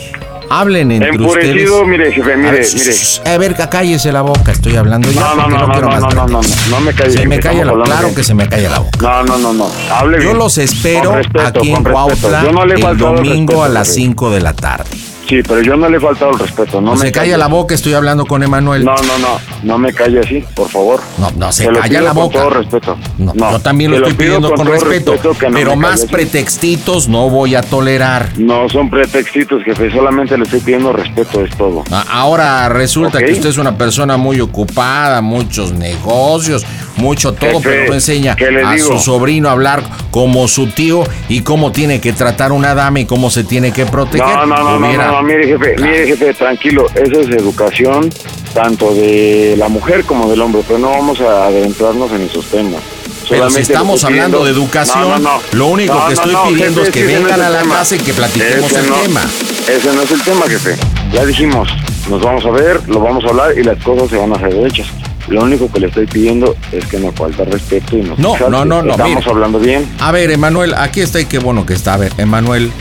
Hablen 0.52 0.90
entre 0.90 1.10
Enfurecido, 1.10 1.82
ustedes. 1.82 1.88
mire, 1.88 2.12
jefe, 2.12 2.32
A 2.32 2.36
mire, 2.36 2.50
ver, 2.50 2.66
mire. 2.74 3.30
a 3.32 3.38
ver, 3.38 3.68
cállese 3.70 4.10
la 4.10 4.22
boca, 4.22 4.50
estoy 4.50 4.74
hablando 4.74 5.08
ya. 5.12 5.20
No, 5.20 5.36
no, 5.48 5.66
porque 5.66 5.80
no, 5.80 5.90
no, 5.90 6.00
no, 6.00 6.00
no, 6.00 6.00
no, 6.00 6.10
no, 6.10 6.26
no, 6.26 6.40
no 6.70 6.80
me 6.80 6.92
calle. 6.92 7.10
Se 7.12 7.26
me 7.28 7.38
calla 7.38 7.64
la 7.64 7.72
claro 7.84 8.02
bien. 8.06 8.14
que 8.16 8.24
se 8.24 8.34
me 8.34 8.48
calla 8.48 8.68
la 8.70 8.78
boca. 8.80 8.98
No, 9.00 9.22
no, 9.22 9.38
no, 9.38 9.52
no. 9.52 9.70
Hable 9.92 10.18
Yo 10.18 10.24
bien. 10.24 10.38
los 10.38 10.58
espero 10.58 11.14
respeto, 11.14 11.46
aquí 11.46 11.70
en. 11.70 11.84
Cuautla 11.84 12.42
no 12.42 12.64
el 12.64 12.98
domingo 12.98 13.52
respeto, 13.52 13.62
a 13.64 13.68
las 13.68 13.88
jefe. 13.88 14.00
5 14.00 14.30
de 14.30 14.40
la 14.40 14.52
tarde. 14.54 14.90
Sí, 15.30 15.42
pero 15.46 15.62
yo 15.62 15.76
no 15.76 15.88
le 15.88 15.98
he 15.98 16.00
faltado 16.00 16.32
el 16.32 16.40
respeto. 16.40 16.80
No 16.80 16.96
se 16.96 17.04
me 17.04 17.12
calla 17.12 17.26
calle. 17.26 17.38
la 17.38 17.46
boca, 17.46 17.72
estoy 17.72 17.92
hablando 17.94 18.26
con 18.26 18.42
Emanuel. 18.42 18.84
No, 18.84 18.96
no, 18.96 19.18
no. 19.18 19.38
No 19.62 19.78
me 19.78 19.92
calle 19.92 20.18
así, 20.18 20.42
por 20.56 20.68
favor. 20.68 21.00
No, 21.18 21.30
no, 21.36 21.52
se 21.52 21.68
calla 21.68 22.00
la 22.00 22.08
con 22.12 22.24
boca. 22.24 22.38
todo 22.40 22.50
respeto. 22.50 22.98
No, 23.16 23.32
No, 23.36 23.52
yo 23.52 23.60
también 23.60 23.92
lo 23.92 23.98
estoy 23.98 24.14
pidiendo 24.14 24.48
con 24.48 24.56
con, 24.56 24.66
respeto, 24.66 25.12
respeto 25.12 25.38
que 25.38 25.48
no 25.48 25.54
pero 25.54 25.76
más 25.76 26.04
pretextitos 26.06 27.06
no 27.08 27.30
voy 27.30 27.54
a 27.54 27.62
tolerar. 27.62 28.30
No 28.38 28.68
son 28.68 28.90
pretextitos, 28.90 29.62
jefe. 29.62 29.92
Solamente 29.92 30.36
le 30.36 30.42
estoy 30.42 30.58
pidiendo 30.58 30.92
respeto, 30.92 31.44
es 31.44 31.56
todo. 31.56 31.84
Ahora 32.10 32.68
resulta 32.68 33.20
que 33.20 33.30
usted 33.30 33.50
es 33.50 33.58
una 33.58 33.78
persona 33.78 34.16
muy 34.16 34.40
ocupada, 34.40 35.20
muchos 35.20 35.70
negocios, 35.70 36.66
mucho 36.96 37.34
todo, 37.34 37.60
Jefe, 37.60 37.68
pero 37.68 37.88
no 37.88 37.94
enseña 37.94 38.34
¿qué 38.36 38.50
le 38.50 38.64
a 38.64 38.72
digo? 38.72 38.98
su 38.98 38.98
sobrino 38.98 39.48
a 39.48 39.52
hablar 39.52 39.82
como 40.10 40.48
su 40.48 40.66
tío 40.68 41.04
y 41.28 41.42
cómo 41.42 41.72
tiene 41.72 42.00
que 42.00 42.12
tratar 42.12 42.52
una 42.52 42.74
dama 42.74 43.00
y 43.00 43.06
cómo 43.06 43.30
se 43.30 43.44
tiene 43.44 43.72
que 43.72 43.86
proteger. 43.86 44.26
No, 44.26 44.46
no, 44.46 44.78
no, 44.78 45.19
no, 45.20 45.26
mire, 45.26 45.46
jefe, 45.46 45.76
mire, 45.80 46.06
jefe, 46.06 46.34
tranquilo. 46.34 46.86
Eso 46.94 47.20
es 47.20 47.28
educación 47.30 48.10
tanto 48.54 48.94
de 48.94 49.54
la 49.58 49.68
mujer 49.68 50.04
como 50.04 50.28
del 50.30 50.40
hombre, 50.40 50.62
pero 50.66 50.78
no 50.78 50.90
vamos 50.90 51.20
a 51.20 51.46
adentrarnos 51.46 52.10
en 52.12 52.22
esos 52.22 52.44
temas. 52.46 52.80
Pero 53.28 53.44
si 53.48 53.52
Solamente 53.54 53.60
estamos 53.72 54.02
hablando 54.04 54.38
pidiendo- 54.38 54.44
de 54.44 54.50
educación, 54.50 55.02
No, 55.08 55.18
no, 55.18 55.36
no. 55.36 55.40
lo 55.52 55.66
único 55.68 56.06
que 56.08 56.14
estoy 56.14 56.34
pidiendo 56.48 56.84
jefe, 56.84 57.00
es 57.00 57.06
que 57.06 57.12
vengan 57.14 57.40
a 57.40 57.48
la 57.50 57.60
tema. 57.60 57.74
casa 57.76 57.94
y 57.96 57.98
que 58.00 58.12
platiquemos 58.12 58.72
Ese 58.72 58.80
el 58.80 58.92
tema. 59.02 59.20
Ese 59.68 59.92
no 59.94 60.02
es 60.02 60.10
el 60.10 60.22
tema, 60.22 60.42
jefe. 60.48 60.76
Ya 61.12 61.24
dijimos, 61.24 61.68
nos 62.08 62.20
vamos 62.22 62.44
a 62.44 62.50
ver, 62.50 62.80
lo 62.88 62.98
vamos 63.00 63.24
a 63.24 63.28
hablar 63.28 63.56
y 63.56 63.62
las 63.62 63.80
cosas 63.84 64.08
se 64.10 64.16
van 64.16 64.32
a 64.32 64.36
hacer 64.36 64.52
derechas. 64.52 64.88
Lo 65.28 65.42
único 65.42 65.70
que 65.70 65.78
le 65.78 65.86
estoy 65.86 66.06
pidiendo 66.06 66.56
es 66.72 66.84
que 66.86 66.98
no 66.98 67.12
falta 67.12 67.44
respeto 67.44 67.96
y 67.96 68.02
no 68.02 68.16
se 68.16 68.22
No, 68.22 68.36
no, 68.50 68.64
no, 68.64 68.82
no, 68.82 68.90
Estamos 68.92 69.16
mire. 69.18 69.30
hablando 69.30 69.60
bien. 69.60 69.88
A 70.00 70.10
ver, 70.10 70.32
Emanuel, 70.32 70.74
aquí 70.74 71.00
está 71.00 71.20
y 71.20 71.26
qué 71.26 71.38
bueno 71.38 71.64
que 71.64 71.74
está. 71.74 71.94
A 71.94 71.98
ver, 71.98 72.12
Emanuel, 72.18 72.72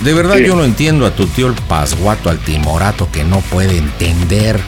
de 0.00 0.14
verdad 0.14 0.36
Sí. 0.36 0.44
yo 0.46 0.56
no 0.56 0.64
entiendo 0.64 1.06
a 1.06 1.10
tu 1.10 1.26
tío 1.26 1.46
el 1.46 1.54
pasguato, 1.54 2.30
al 2.30 2.38
timorato 2.38 3.08
que 3.12 3.24
no 3.24 3.38
puede 3.40 3.76
entender. 3.78 4.60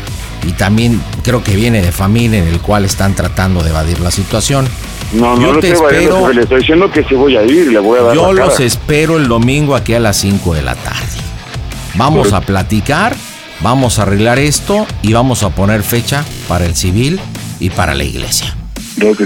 Y 0.47 0.53
también 0.53 1.03
creo 1.23 1.43
que 1.43 1.57
viene 1.57 1.83
de 1.83 1.91
familia 1.91 2.39
en 2.39 2.47
el 2.47 2.61
cual 2.61 2.85
están 2.85 3.15
tratando 3.15 3.63
de 3.63 3.71
evadir 3.71 3.99
la 4.01 4.11
situación. 4.13 4.69
No, 5.13 5.35
no 5.37 5.43
Yo 5.43 5.53
lo 5.55 5.61
te 5.61 5.73
espero-. 5.73 6.33
Le 6.33 6.43
estoy 6.43 6.61
diciendo 6.61 6.91
que 6.91 7.03
sí 7.05 7.15
voy 7.15 7.37
a 7.37 7.43
ir 7.43 7.73
le 7.73 7.79
voy 7.81 7.99
a 7.99 8.03
dar 8.03 8.15
Yo 8.15 8.33
la 8.33 8.45
los 8.45 8.55
cara. 8.55 8.65
espero 8.67 9.17
el 9.17 9.27
domingo 9.29 9.75
aquí 9.75 9.95
a 9.95 10.01
las 10.01 10.17
5 10.19 10.55
de 10.55 10.63
la 10.63 10.75
tarde. 10.77 11.01
Vamos 11.95 12.33
a 12.33 12.41
platicar, 12.43 13.17
vamos 13.61 13.99
a 13.99 14.03
arreglar 14.03 14.39
esto 14.39 14.87
y 15.03 15.13
vamos 15.15 15.43
a 15.43 15.51
poner 15.51 15.83
fecha 15.83 16.25
para 16.47 16.67
el 16.67 16.77
civil 16.77 17.19
y 17.59 17.71
para 17.71 17.95
la 17.95 18.05
iglesia. 18.05 18.55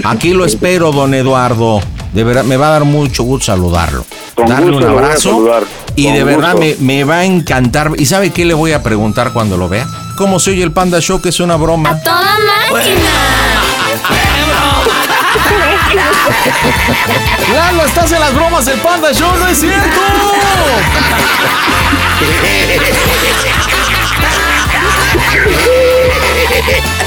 Aquí 0.05 0.33
lo 0.33 0.45
espero, 0.45 0.91
don 0.91 1.13
Eduardo. 1.13 1.81
De 2.13 2.23
verdad, 2.23 2.43
me 2.45 2.57
va 2.57 2.67
a 2.67 2.71
dar 2.71 2.83
mucho 2.85 3.23
gusto 3.23 3.47
saludarlo. 3.47 4.05
Con 4.35 4.47
Darle 4.47 4.71
gusto 4.71 4.77
un 4.77 4.83
lo 4.83 4.93
voy 4.93 5.03
a 5.03 5.05
abrazo. 5.07 5.29
saludar. 5.29 5.63
Y 5.95 6.05
Con 6.05 6.13
de 6.13 6.23
verdad 6.23 6.55
me, 6.55 6.75
me 6.79 7.03
va 7.03 7.19
a 7.19 7.25
encantar. 7.25 7.91
¿Y 7.97 8.05
sabe 8.05 8.31
qué 8.31 8.45
le 8.45 8.53
voy 8.53 8.71
a 8.71 8.81
preguntar 8.81 9.33
cuando 9.33 9.57
lo 9.57 9.69
vea? 9.69 9.87
¿Cómo 10.15 10.39
se 10.39 10.51
oye 10.51 10.63
el 10.63 10.71
Panda 10.71 10.99
Show? 10.99 11.21
Que 11.21 11.29
es 11.29 11.39
una 11.39 11.55
broma. 11.55 12.01
Toda 12.03 12.37
máquina. 12.71 13.01
¡Lalo, 17.53 17.85
estás 17.85 18.11
en 18.11 18.19
las 18.19 18.33
bromas 18.33 18.65
del 18.65 18.79
Panda 18.79 19.11
Show! 19.13 19.35
¡No 19.37 19.47
es 19.47 19.59
cierto! 19.59 20.01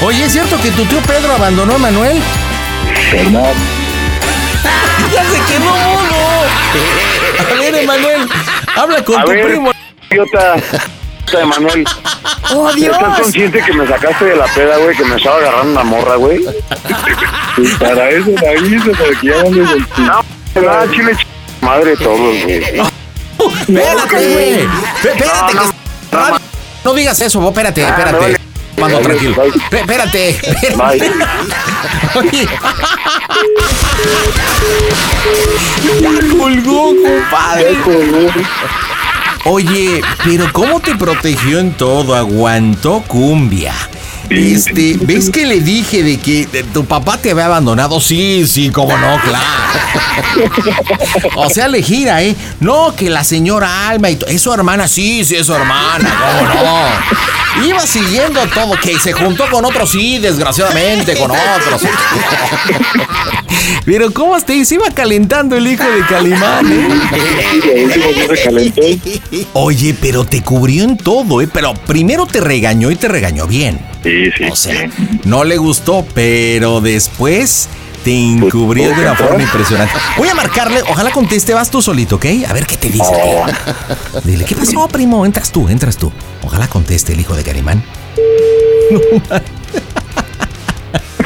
Oye, 0.01 0.25
¿es 0.25 0.31
cierto 0.31 0.61
que 0.61 0.71
tu 0.71 0.85
tío 0.85 1.01
Pedro 1.01 1.33
abandonó 1.33 1.75
a 1.75 1.77
Manuel? 1.77 2.21
¡Ya 5.13 5.23
se 5.23 5.39
quedó 5.51 5.71
uno! 5.71 6.15
A 7.39 7.59
ver, 7.59 7.75
Emanuel, 7.75 8.29
habla 8.75 9.03
con 9.03 9.19
A 9.19 9.23
tu 9.23 9.31
ver, 9.31 9.45
primo. 9.47 9.71
idiota, 10.11 10.55
idiota 10.55 11.37
de 11.39 11.45
Manuel. 11.45 11.85
¡Oh, 12.53 12.71
Dios! 12.73 12.95
¿Estás 12.95 13.19
consciente 13.19 13.61
que 13.61 13.73
me 13.73 13.87
sacaste 13.87 14.25
de 14.25 14.35
la 14.35 14.45
peda, 14.45 14.77
güey? 14.77 14.95
Que 14.95 15.05
me 15.05 15.15
estaba 15.15 15.37
agarrando 15.37 15.71
una 15.71 15.83
morra, 15.83 16.15
güey. 16.15 16.45
Y 17.57 17.67
para 17.75 18.09
eso 18.09 18.31
la 18.41 18.53
hice, 18.53 18.91
para 18.91 19.19
que 19.21 19.27
ya 19.27 19.43
no 19.43 19.49
me 19.49 19.63
No, 19.63 20.21
no, 20.85 20.91
chile, 20.93 21.15
ch... 21.15 21.25
madre 21.61 21.95
todos, 21.95 22.17
güey. 22.43 22.57
Espérate, 22.57 24.15
güey. 24.15 24.67
Espérate, 25.03 25.25
No, 25.25 25.47
que 25.47 25.53
no, 25.55 26.37
no 26.83 26.93
digas 26.93 27.19
eso, 27.21 27.39
vos, 27.39 27.51
espérate, 27.51 27.85
Ah, 27.85 27.89
espérate. 27.97 28.37
Mando 28.79 28.99
tranquilo. 28.99 29.35
Espérate, 29.71 30.29
espérate. 30.29 30.75
Bye. 30.75 31.11
Oye. 32.15 32.47
Ya 36.01 36.37
colgó, 36.37 36.93
compadre. 36.95 37.77
Oye, 39.45 40.01
pero 40.23 40.51
¿cómo 40.51 40.79
te 40.79 40.95
protegió 40.95 41.59
en 41.59 41.73
todo? 41.73 42.15
Aguantó 42.15 43.01
cumbia. 43.07 43.73
Este, 44.29 44.97
¿ves 45.01 45.29
que 45.29 45.45
le 45.45 45.59
dije 45.59 46.03
de 46.03 46.17
que 46.17 46.47
tu 46.73 46.85
papá 46.85 47.17
te 47.17 47.31
había 47.31 47.45
abandonado? 47.45 47.99
Sí, 48.01 48.45
sí, 48.47 48.69
cómo 48.69 48.97
no, 48.97 49.19
claro. 49.21 49.45
O 51.35 51.49
sea, 51.49 51.67
le 51.67 51.81
gira, 51.81 52.23
¿eh? 52.23 52.35
No, 52.59 52.95
que 52.95 53.09
la 53.09 53.23
señora 53.23 53.89
Alma 53.89 54.09
y 54.09 54.17
es 54.27 54.41
su 54.41 54.51
hermana, 54.53 54.87
sí, 54.87 55.23
sí, 55.23 55.35
es 55.35 55.45
su 55.45 55.53
hermana, 55.53 56.15
cómo 56.19 56.53
no. 56.53 57.65
Iba 57.65 57.85
siguiendo 57.87 58.45
todo, 58.47 58.73
que 58.81 58.99
se 58.99 59.13
juntó 59.13 59.49
con 59.49 59.63
otros, 59.63 59.91
sí, 59.91 60.19
desgraciadamente, 60.19 61.15
con 61.15 61.31
otros. 61.31 61.81
Pero 63.85 64.11
¿cómo 64.11 64.39
te 64.41 64.65
se 64.65 64.75
iba 64.75 64.89
calentando 64.91 65.55
el 65.55 65.67
hijo 65.67 65.83
de 65.83 66.05
Calimán, 66.05 66.71
eh? 66.71 66.89
Oye, 69.53 69.95
pero 70.01 70.25
te 70.25 70.41
cubrió 70.41 70.83
en 70.83 70.97
todo, 70.97 71.41
¿eh? 71.41 71.47
Pero 71.51 71.73
primero 71.73 72.25
te 72.25 72.41
regañó 72.41 72.91
y 72.91 72.95
te 72.95 73.07
regañó 73.07 73.47
bien. 73.47 73.94
Sí, 74.05 74.29
sí. 74.37 74.43
O 74.51 74.55
sea, 74.55 74.87
no 75.23 75.43
le 75.43 75.57
gustó, 75.57 76.05
pero 76.13 76.79
después 76.79 77.67
te 78.03 78.15
encubrió 78.15 78.89
de 78.89 79.01
una 79.01 79.15
forma 79.15 79.41
impresionante. 79.41 79.95
Voy 80.15 80.29
a 80.29 80.35
marcarle, 80.35 80.83
ojalá 80.83 81.09
conteste, 81.09 81.55
vas 81.55 81.71
tú 81.71 81.81
solito, 81.81 82.17
¿ok? 82.17 82.25
A 82.47 82.53
ver 82.53 82.67
qué 82.67 82.77
te 82.77 82.89
dice. 82.89 83.11
Dile, 84.23 84.45
¿qué 84.45 84.55
pasó, 84.55 84.87
primo? 84.91 85.25
Entras 85.25 85.51
tú, 85.51 85.67
entras 85.69 85.97
tú. 85.97 86.11
Ojalá 86.43 86.67
conteste 86.67 87.13
el 87.13 87.19
hijo 87.19 87.35
de 87.35 87.43
Calimán. 87.43 87.83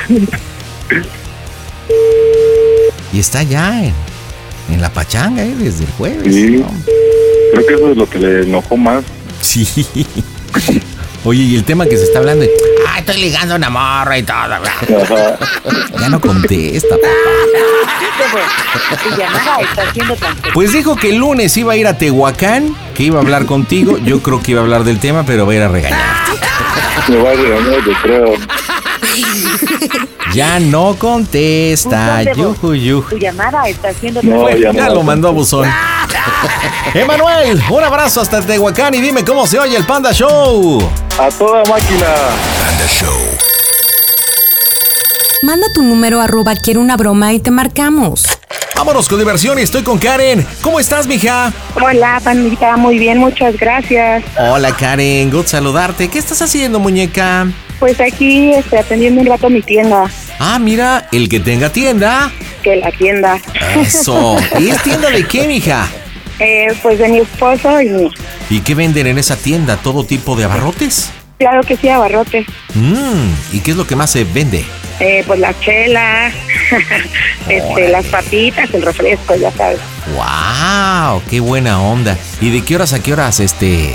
No. 0.09 0.15
Y 3.13 3.19
está 3.19 3.43
ya 3.43 3.83
en, 3.83 3.93
en 4.71 4.81
la 4.81 4.91
pachanga, 4.91 5.43
¿eh? 5.43 5.53
Desde 5.55 5.83
el 5.83 5.91
jueves. 5.91 6.33
Sí. 6.33 6.57
¿no? 6.57 6.71
Creo 7.51 7.65
que 7.67 7.73
eso 7.75 7.91
es 7.91 7.97
lo 7.97 8.09
que 8.09 8.17
le 8.19 8.43
enojó 8.43 8.75
más. 8.77 9.03
Sí. 9.41 9.67
Oye, 11.25 11.43
y 11.43 11.55
el 11.55 11.63
tema 11.63 11.85
que 11.85 11.97
se 11.97 12.03
está 12.03 12.19
hablando 12.19 12.43
de, 12.45 12.51
ah, 12.87 12.99
estoy 12.99 13.17
ligando 13.17 13.55
una 13.55 13.69
morra 13.69 14.17
y 14.17 14.23
todo. 14.23 14.55
Ya 15.99 16.09
no 16.09 16.19
contesta, 16.21 16.95
papá. 16.95 17.07
Pues 20.53 20.71
dijo 20.73 20.95
que 20.95 21.09
el 21.09 21.17
lunes 21.17 21.55
iba 21.57 21.73
a 21.73 21.75
ir 21.75 21.87
a 21.87 21.97
Tehuacán, 21.97 22.75
que 22.95 23.03
iba 23.03 23.19
a 23.19 23.21
hablar 23.21 23.45
contigo. 23.45 23.97
Yo 23.97 24.21
creo 24.21 24.41
que 24.41 24.51
iba 24.51 24.61
a 24.61 24.63
hablar 24.63 24.83
del 24.83 24.99
tema, 24.99 25.23
pero 25.25 25.45
va 25.45 25.53
a 25.53 25.55
ir 25.55 25.61
a 25.61 25.67
regañar. 25.67 25.99
Me 27.07 27.17
va 27.17 27.31
a 27.31 27.33
regañar, 27.33 27.85
yo 27.85 27.93
creo. 28.01 28.33
Ya 30.33 30.59
no 30.59 30.95
contesta. 30.95 32.21
Yuju, 32.33 32.75
yuju. 32.75 33.09
Tu 33.09 33.17
llamada 33.17 33.67
está 33.67 33.91
siendo 33.93 34.21
No, 34.21 34.49
ya 34.49 34.89
lo 34.89 35.01
mandó 35.01 35.29
a 35.29 35.31
buzón. 35.31 35.67
Emanuel, 36.93 37.61
un 37.69 37.83
abrazo 37.83 38.21
hasta 38.21 38.41
Tehuacán 38.41 38.93
y 38.93 39.01
dime 39.01 39.25
cómo 39.25 39.47
se 39.47 39.59
oye 39.59 39.75
el 39.75 39.85
Panda 39.85 40.11
Show. 40.13 40.79
A 41.19 41.29
toda 41.29 41.63
máquina. 41.65 42.05
Panda 42.63 42.87
Show. 42.87 43.39
Manda 45.41 45.67
tu 45.73 45.81
número 45.81 46.21
arroba 46.21 46.53
quiero 46.55 46.79
una 46.81 46.95
broma 46.95 47.33
y 47.33 47.39
te 47.39 47.49
marcamos. 47.49 48.25
Vámonos 48.75 49.09
con 49.09 49.17
diversión 49.17 49.59
y 49.59 49.63
estoy 49.63 49.83
con 49.83 49.97
Karen. 49.97 50.45
¿Cómo 50.61 50.79
estás, 50.79 51.07
mija? 51.07 51.51
Hola, 51.81 52.21
pandita, 52.23 52.77
muy 52.77 52.97
bien, 52.97 53.17
muchas 53.17 53.57
gracias. 53.57 54.23
Hola, 54.37 54.71
Karen. 54.73 55.29
Good 55.31 55.47
saludarte. 55.47 56.07
¿Qué 56.09 56.19
estás 56.19 56.41
haciendo, 56.41 56.79
muñeca? 56.79 57.47
Pues 57.79 57.99
aquí 58.01 58.51
estoy 58.53 58.79
atendiendo 58.79 59.21
un 59.21 59.27
rato 59.27 59.49
mi 59.49 59.61
tienda, 59.61 60.05
Ah, 60.41 60.57
mira, 60.59 61.07
el 61.11 61.27
que 61.29 61.39
tenga 61.39 61.69
tienda. 61.69 62.31
que 62.63 62.75
la 62.77 62.91
tienda. 62.91 63.37
Eso. 63.77 64.37
¿Y 64.59 64.69
es 64.69 64.81
tienda 64.83 65.09
de 65.09 65.25
qué, 65.25 65.47
mija? 65.47 65.87
Eh, 66.41 66.67
pues 66.81 66.97
de 66.99 67.09
mi 67.09 67.17
esposo 67.17 67.81
y. 67.81 68.09
¿Y 68.49 68.61
qué 68.61 68.73
venden 68.73 69.07
en 69.07 69.17
esa 69.17 69.35
tienda? 69.35 69.75
¿Todo 69.75 70.05
tipo 70.05 70.37
de 70.37 70.45
abarrotes? 70.45 71.11
Claro 71.37 71.61
que 71.63 71.75
sí, 71.75 71.89
abarrote. 71.89 72.45
Mmm, 72.75 73.27
¿y 73.51 73.59
qué 73.59 73.71
es 73.71 73.77
lo 73.77 73.85
que 73.85 73.97
más 73.97 74.09
se 74.11 74.23
vende? 74.23 74.63
Eh, 75.01 75.21
pues 75.27 75.37
la 75.37 75.53
chela, 75.59 76.31
este, 77.49 77.89
las 77.89 78.05
papitas, 78.05 78.73
el 78.73 78.81
refresco, 78.83 79.35
ya 79.35 79.51
sabes. 79.51 79.79
¡Wow! 80.15 81.21
¡Qué 81.29 81.41
buena 81.41 81.81
onda! 81.81 82.17
¿Y 82.39 82.51
de 82.51 82.63
qué 82.63 82.75
horas 82.77 82.93
a 82.93 83.03
qué 83.03 83.11
horas, 83.11 83.41
este, 83.41 83.93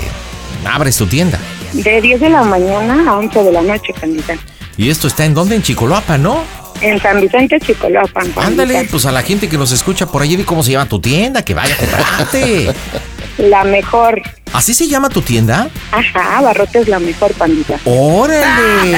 abres 0.71 0.97
tu 0.97 1.07
tienda? 1.07 1.39
De 1.83 2.01
10 2.01 2.21
de 2.21 2.29
la 2.29 2.41
mañana 2.41 3.11
a 3.11 3.17
11 3.17 3.43
de 3.43 3.51
la 3.51 3.61
noche, 3.61 3.93
pandita. 3.99 4.35
¿Y 4.77 4.89
esto 4.89 5.07
está 5.07 5.25
en 5.25 5.33
dónde? 5.33 5.55
En 5.55 5.61
Chicoloapa, 5.61 6.17
¿no? 6.17 6.41
En 6.81 7.01
San 7.01 7.19
Vicente, 7.19 7.59
Chicoloapan. 7.59 8.33
Ándale, 8.37 8.87
pues 8.89 9.05
a 9.05 9.11
la 9.11 9.21
gente 9.21 9.49
que 9.49 9.57
nos 9.57 9.71
escucha 9.71 10.05
por 10.05 10.21
allí, 10.21 10.37
cómo 10.43 10.63
se 10.63 10.71
llama 10.71 10.87
tu 10.87 10.99
tienda, 10.99 11.43
que 11.43 11.53
vaya 11.53 11.75
a 11.75 11.77
comprarte. 11.77 12.73
La 13.37 13.65
mejor. 13.65 14.21
¿Así 14.53 14.73
se 14.73 14.87
llama 14.87 15.09
tu 15.09 15.21
tienda? 15.21 15.67
Ajá, 15.91 16.37
abarrote 16.37 16.79
es 16.79 16.87
la 16.87 16.99
mejor, 16.99 17.33
pandita. 17.33 17.77
¡Órale! 17.83 18.97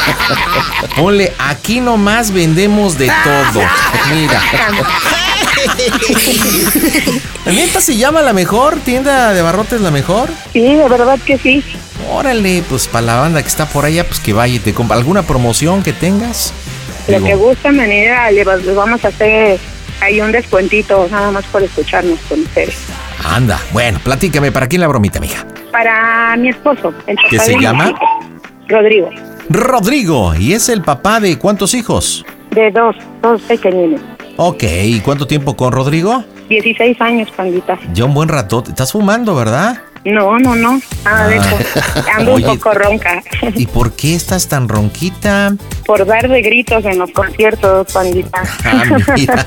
Ponle, 0.96 1.32
aquí 1.38 1.80
nomás 1.80 2.30
vendemos 2.30 2.98
de 2.98 3.10
todo. 3.24 3.62
Mira. 4.12 4.42
¿Neta 7.46 7.80
se 7.80 7.96
llama 7.96 8.22
la 8.22 8.32
mejor? 8.32 8.76
¿Tienda 8.80 9.32
de 9.32 9.42
barrotes 9.42 9.80
la 9.80 9.90
mejor? 9.90 10.28
Sí, 10.52 10.74
de 10.74 10.88
verdad 10.88 11.18
que 11.24 11.38
sí. 11.38 11.64
Órale, 12.10 12.62
pues 12.68 12.86
para 12.88 13.06
la 13.06 13.20
banda 13.20 13.42
que 13.42 13.48
está 13.48 13.66
por 13.66 13.84
allá, 13.84 14.06
pues 14.06 14.20
que 14.20 14.32
vaya 14.32 14.54
y 14.54 14.58
te 14.58 14.72
compra. 14.74 14.96
¿Alguna 14.96 15.22
promoción 15.22 15.82
que 15.82 15.92
tengas? 15.92 16.52
Lo 17.08 17.14
Digo, 17.14 17.26
que 17.26 17.34
gusta, 17.34 17.72
manera, 17.72 18.30
le 18.30 18.44
vamos 18.44 19.04
a 19.04 19.08
hacer 19.08 19.58
ahí 20.00 20.20
un 20.20 20.30
descuentito, 20.32 21.08
nada 21.10 21.30
más 21.30 21.44
por 21.46 21.62
escucharnos 21.62 22.18
con 22.28 22.40
ustedes. 22.40 22.76
Anda, 23.24 23.60
bueno, 23.72 23.98
platícame, 24.02 24.52
¿para 24.52 24.68
quién 24.68 24.80
la 24.80 24.88
bromita, 24.88 25.18
mija? 25.20 25.44
Para 25.72 26.36
mi 26.36 26.50
esposo, 26.50 26.94
el 27.06 27.16
papá 27.16 27.28
¿Qué 27.30 27.38
se 27.38 27.58
llama? 27.58 27.92
Rodrigo, 28.68 29.10
Rodrigo, 29.48 30.34
¿y 30.34 30.52
es 30.52 30.68
el 30.68 30.82
papá 30.82 31.20
de 31.20 31.38
cuántos 31.38 31.74
hijos? 31.74 32.24
de 32.50 32.70
dos, 32.70 32.96
dos 33.22 33.40
pequeñines. 33.42 34.00
Ok, 34.40 34.62
¿y 34.84 35.00
cuánto 35.00 35.26
tiempo 35.26 35.56
con 35.56 35.72
Rodrigo? 35.72 36.22
16 36.48 37.00
años, 37.00 37.28
pandita. 37.36 37.76
Ya 37.92 38.04
un 38.04 38.14
buen 38.14 38.28
rato. 38.28 38.62
Estás 38.66 38.92
fumando, 38.92 39.34
¿verdad? 39.34 39.82
No, 40.04 40.38
no, 40.38 40.54
no, 40.54 40.80
nada 41.04 41.26
de 41.26 41.36
eso. 41.38 41.58
Ando 42.16 42.30
Ah. 42.30 42.34
Oye. 42.36 42.48
un 42.48 42.56
poco 42.58 42.72
ronca. 42.72 43.22
¿Y 43.56 43.66
por 43.66 43.92
qué 43.92 44.14
estás 44.14 44.46
tan 44.46 44.68
ronquita? 44.68 45.56
Por 45.84 46.06
dar 46.06 46.28
de 46.28 46.40
gritos 46.40 46.84
en 46.84 46.98
los 47.00 47.10
conciertos, 47.10 47.92
pandita. 47.92 48.42
Ah, 48.64 48.84
mira. 49.16 49.44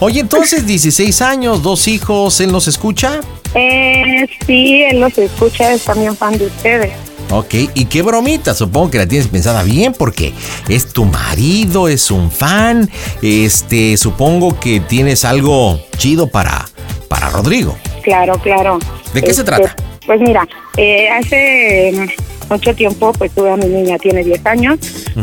Oye, 0.00 0.20
entonces 0.20 0.66
16 0.66 1.22
años, 1.22 1.62
dos 1.62 1.88
hijos, 1.88 2.38
¿él 2.40 2.52
nos 2.52 2.68
escucha? 2.68 3.20
eh, 3.54 4.26
sí, 4.46 4.82
él 4.82 5.00
los 5.00 5.16
escucha, 5.16 5.72
es 5.72 5.84
también 5.84 6.14
fan 6.14 6.36
de 6.36 6.46
ustedes. 6.46 6.92
Ok, 7.36 7.54
¿y 7.74 7.86
qué 7.86 8.02
bromita? 8.02 8.54
Supongo 8.54 8.92
que 8.92 8.98
la 8.98 9.06
tienes 9.08 9.26
pensada 9.26 9.64
bien 9.64 9.92
porque 9.92 10.32
es 10.68 10.86
tu 10.92 11.04
marido, 11.04 11.88
es 11.88 12.10
un 12.12 12.30
fan. 12.30 12.88
Este, 13.22 13.96
supongo 13.96 14.60
que 14.60 14.78
tienes 14.78 15.24
algo 15.24 15.80
chido 15.96 16.28
para, 16.28 16.64
para 17.08 17.30
Rodrigo. 17.30 17.76
Claro, 18.04 18.34
claro. 18.40 18.78
¿De 19.12 19.20
qué 19.20 19.34
se 19.34 19.40
Este, 19.40 19.44
trata? 19.44 19.74
Pues 20.06 20.20
mira, 20.20 20.46
eh, 20.76 21.08
hace 21.08 22.06
mucho 22.48 22.72
tiempo 22.74 23.12
pues 23.14 23.32
tuve 23.32 23.50
a 23.50 23.56
mi 23.56 23.66
niña, 23.66 23.98
tiene 23.98 24.22
10 24.22 24.46
años, 24.46 24.78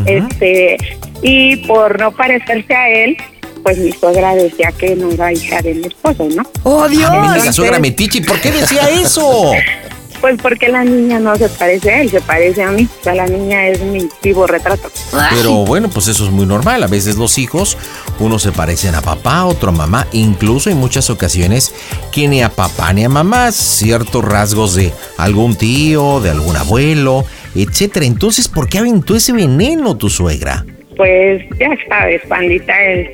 este 0.06 0.76
y 1.22 1.58
por 1.68 1.98
no 2.00 2.12
parecerse 2.12 2.74
a 2.76 2.90
él, 2.90 3.16
pues 3.64 3.78
mi 3.78 3.92
suegra 3.94 4.34
decía 4.34 4.72
que 4.72 4.96
no 4.96 5.12
era 5.12 5.32
hija 5.32 5.62
de 5.62 5.76
mi 5.76 5.86
esposo, 5.88 6.28
¿no? 6.36 6.44
¡Oh, 6.64 6.90
Dios! 6.90 7.04
Ah, 7.06 7.12
mira, 7.12 7.22
la 7.22 7.28
entonces- 7.36 7.56
suegra 7.56 7.80
metiche, 7.80 8.22
¿por 8.22 8.42
qué 8.42 8.52
decía 8.52 8.90
eso? 8.90 9.52
Pues 10.22 10.40
porque 10.40 10.70
la 10.70 10.84
niña 10.84 11.20
no 11.20 11.36
se 11.36 11.50
parece 11.50 11.92
a 11.92 12.02
él, 12.02 12.10
se 12.12 12.22
parece 12.22 12.62
a 12.62 12.70
mí. 12.70 12.88
O 13.00 13.04
sea, 13.04 13.16
la 13.16 13.26
niña 13.26 13.68
es 13.68 13.82
mi 13.82 14.08
vivo 14.22 14.46
retrato. 14.46 14.92
Pero 15.32 15.66
bueno, 15.66 15.90
pues 15.90 16.08
eso 16.08 16.26
es 16.26 16.32
muy 16.32 16.46
normal. 16.46 16.84
A 16.84 16.88
veces 16.88 17.18
los 17.18 17.40
hijos, 17.40 17.76
unos 18.20 18.44
se 18.44 18.52
parecen 18.52 18.94
a 18.94 19.02
papá, 19.02 19.46
otro 19.46 19.70
a 19.70 19.72
mamá. 19.72 20.06
Incluso 20.12 20.70
en 20.70 20.78
muchas 20.78 21.10
ocasiones 21.10 21.74
que 22.12 22.28
ni 22.28 22.44
a 22.44 22.50
papá 22.50 22.94
ni 22.94 23.04
a 23.04 23.10
mamá, 23.10 23.52
ciertos 23.52 24.24
rasgos 24.24 24.76
de 24.76 24.94
algún 25.18 25.56
tío, 25.56 26.20
de 26.20 26.30
algún 26.30 26.56
abuelo, 26.56 27.26
etcétera. 27.56 28.06
Entonces, 28.06 28.48
¿por 28.48 28.70
qué 28.70 28.78
aventó 28.78 29.16
ese 29.16 29.34
veneno 29.34 29.98
tu 29.98 30.10
suegra? 30.10 30.64
Pues 30.98 31.42
ya 31.60 31.70
sabes, 31.90 32.22
pandita, 32.28 32.80
el, 32.84 33.10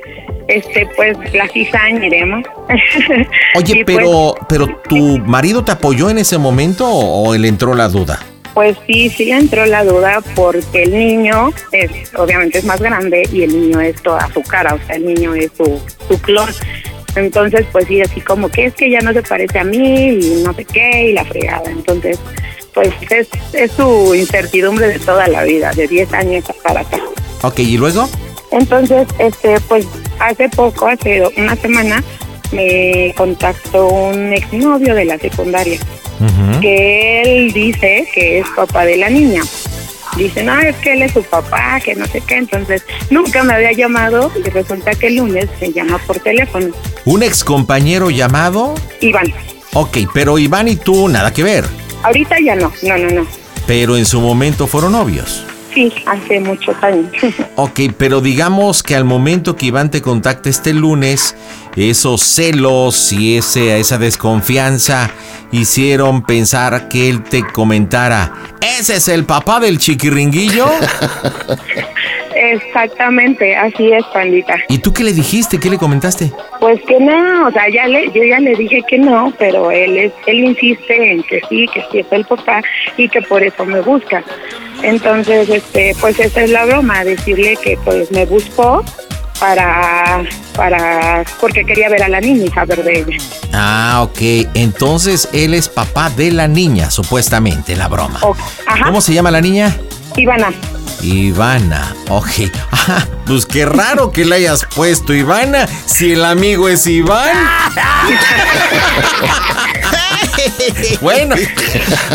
este, 0.47 0.87
pues 0.95 1.17
la 1.33 1.47
cizaña 1.49 2.05
iremos. 2.05 2.43
Oye, 3.55 3.83
pues, 3.83 3.97
pero, 3.97 4.35
pero 4.47 4.67
¿tu 4.87 5.19
marido 5.19 5.63
te 5.63 5.71
apoyó 5.71 6.09
en 6.09 6.17
ese 6.17 6.37
momento 6.37 6.87
o, 6.87 7.29
o 7.29 7.35
él 7.35 7.45
entró 7.45 7.73
la 7.73 7.89
duda? 7.89 8.19
Pues 8.53 8.75
sí, 8.87 9.09
sí 9.09 9.25
le 9.25 9.37
entró 9.37 9.65
la 9.67 9.83
duda 9.83 10.19
porque 10.33 10.83
el 10.83 10.97
niño 10.97 11.51
es, 11.71 11.91
obviamente 12.15 12.57
es 12.57 12.65
más 12.65 12.81
grande 12.81 13.27
y 13.31 13.43
el 13.43 13.59
niño 13.59 13.79
es 13.81 14.01
toda 14.01 14.27
su 14.33 14.41
cara, 14.41 14.73
o 14.73 14.79
sea, 14.87 14.95
el 14.95 15.05
niño 15.05 15.35
es 15.35 15.51
su, 15.55 15.79
su 16.07 16.19
clon. 16.21 16.49
Entonces, 17.15 17.65
pues 17.71 17.85
sí, 17.87 18.01
así 18.01 18.21
como 18.21 18.49
que 18.49 18.65
es 18.65 18.73
que 18.73 18.89
ya 18.89 18.99
no 19.01 19.13
se 19.13 19.21
parece 19.21 19.59
a 19.59 19.63
mí 19.63 20.07
y 20.09 20.43
no 20.43 20.53
sé 20.53 20.65
qué 20.65 21.09
y 21.09 21.13
la 21.13 21.25
fregada. 21.25 21.69
Entonces, 21.69 22.19
pues 22.73 22.93
es, 23.09 23.27
es 23.53 23.71
su 23.71 24.13
incertidumbre 24.15 24.87
de 24.87 24.99
toda 24.99 25.27
la 25.27 25.43
vida, 25.43 25.71
de 25.73 25.87
10 25.87 26.13
años 26.13 26.45
para 26.63 26.81
acá. 26.81 26.99
Ok, 27.41 27.59
¿y 27.59 27.77
luego? 27.77 28.09
Entonces, 28.51 29.07
este, 29.19 29.59
pues 29.67 29.85
hace 30.19 30.49
poco, 30.49 30.87
hace 30.87 31.23
una 31.37 31.55
semana, 31.55 32.03
me 32.51 33.13
contactó 33.17 33.87
un 33.87 34.33
exnovio 34.33 34.95
de 34.95 35.05
la 35.05 35.17
secundaria 35.17 35.77
que 36.61 37.21
él 37.21 37.51
dice 37.53 38.07
que 38.13 38.39
es 38.39 38.47
papá 38.55 38.85
de 38.85 38.97
la 38.97 39.09
niña. 39.09 39.43
Dice, 40.15 40.41
no, 40.43 40.57
es 40.59 40.75
que 40.77 40.93
él 40.93 41.03
es 41.03 41.11
su 41.11 41.21
papá, 41.21 41.79
que 41.79 41.93
no 41.93 42.07
sé 42.07 42.21
qué. 42.21 42.37
Entonces, 42.37 42.83
nunca 43.11 43.43
me 43.43 43.53
había 43.53 43.71
llamado 43.73 44.31
y 44.35 44.49
resulta 44.49 44.91
que 44.95 45.07
el 45.07 45.17
lunes 45.17 45.47
me 45.61 45.71
llama 45.71 45.99
por 46.07 46.19
teléfono. 46.19 46.69
¿Un 47.05 47.21
ex 47.21 47.43
compañero 47.43 48.09
llamado? 48.09 48.73
Iván, 49.01 49.31
Ok, 49.73 49.97
pero 50.13 50.39
Iván 50.39 50.67
y 50.69 50.75
tú 50.77 51.07
nada 51.07 51.31
que 51.31 51.43
ver. 51.43 51.65
ahorita 52.01 52.37
ya 52.43 52.55
no, 52.55 52.71
no, 52.81 52.97
no, 52.97 53.09
no. 53.11 53.27
Pero 53.67 53.95
en 53.97 54.05
su 54.05 54.19
momento 54.19 54.65
fueron 54.65 54.93
novios. 54.93 55.45
Sí, 55.73 55.93
hace 56.05 56.39
muchos 56.39 56.75
años. 56.81 57.11
Ok, 57.55 57.79
pero 57.97 58.21
digamos 58.21 58.83
que 58.83 58.95
al 58.95 59.03
momento 59.03 59.55
que 59.55 59.67
Iván 59.67 59.89
te 59.89 60.01
contacta 60.01 60.49
este 60.49 60.73
lunes, 60.73 61.35
esos 61.75 62.21
celos 62.21 63.11
y 63.11 63.37
ese, 63.37 63.79
esa 63.79 63.97
desconfianza 63.97 65.09
hicieron 65.51 66.23
pensar 66.23 66.87
que 66.87 67.09
él 67.09 67.23
te 67.23 67.43
comentara, 67.47 68.33
¿ese 68.61 68.97
es 68.97 69.07
el 69.07 69.25
papá 69.25 69.59
del 69.59 69.79
chiquiringuillo? 69.79 70.67
Exactamente, 72.37 73.55
así 73.55 73.91
es, 73.91 74.05
pandita. 74.13 74.55
¿Y 74.69 74.77
tú 74.77 74.93
qué 74.93 75.03
le 75.03 75.13
dijiste? 75.13 75.59
¿Qué 75.59 75.69
le 75.69 75.77
comentaste? 75.77 76.31
Pues 76.59 76.79
que 76.87 76.99
no, 76.99 77.47
o 77.47 77.51
sea, 77.51 77.69
ya 77.69 77.87
le, 77.87 78.11
yo 78.11 78.23
ya 78.23 78.39
le 78.39 78.55
dije 78.55 78.81
que 78.87 78.97
no, 78.97 79.33
pero 79.39 79.71
él 79.71 79.97
es, 79.97 80.13
él 80.27 80.39
insiste 80.39 81.11
en 81.13 81.23
que 81.23 81.41
sí, 81.49 81.67
que 81.73 81.83
sí 81.91 81.99
es 81.99 82.07
el 82.11 82.25
papá 82.25 82.61
y 82.95 83.09
que 83.09 83.21
por 83.23 83.43
eso 83.43 83.65
me 83.65 83.81
busca. 83.81 84.23
Entonces, 84.83 85.49
este, 85.49 85.95
pues 85.99 86.19
esa 86.19 86.43
es 86.43 86.51
la 86.51 86.65
broma, 86.65 87.03
decirle 87.03 87.57
que 87.63 87.77
pues 87.83 88.11
me 88.11 88.25
buscó 88.25 88.83
para, 89.39 90.23
para, 90.55 91.23
porque 91.39 91.63
quería 91.65 91.89
ver 91.89 92.03
a 92.03 92.09
la 92.09 92.21
niña 92.21 92.45
y 92.45 92.49
saber 92.49 92.83
de 92.83 92.99
ella. 92.99 93.17
Ah, 93.53 94.01
ok. 94.03 94.49
Entonces 94.53 95.29
él 95.33 95.53
es 95.53 95.69
papá 95.69 96.09
de 96.09 96.31
la 96.31 96.47
niña, 96.47 96.91
supuestamente, 96.91 97.75
la 97.75 97.87
broma. 97.87 98.19
¿Cómo 98.85 99.01
se 99.01 99.13
llama 99.13 99.31
la 99.31 99.41
niña? 99.41 99.75
Ivana. 100.17 100.51
Ivana, 101.01 101.95
ok. 102.09 102.27
Ah, 102.71 103.05
pues 103.25 103.45
qué 103.45 103.65
raro 103.65 104.11
que 104.11 104.25
le 104.25 104.35
hayas 104.37 104.65
puesto 104.75 105.13
Ivana 105.13 105.67
si 105.85 106.13
el 106.13 106.25
amigo 106.25 106.67
es 106.67 106.87
Iván. 106.87 107.31
bueno, 111.01 111.35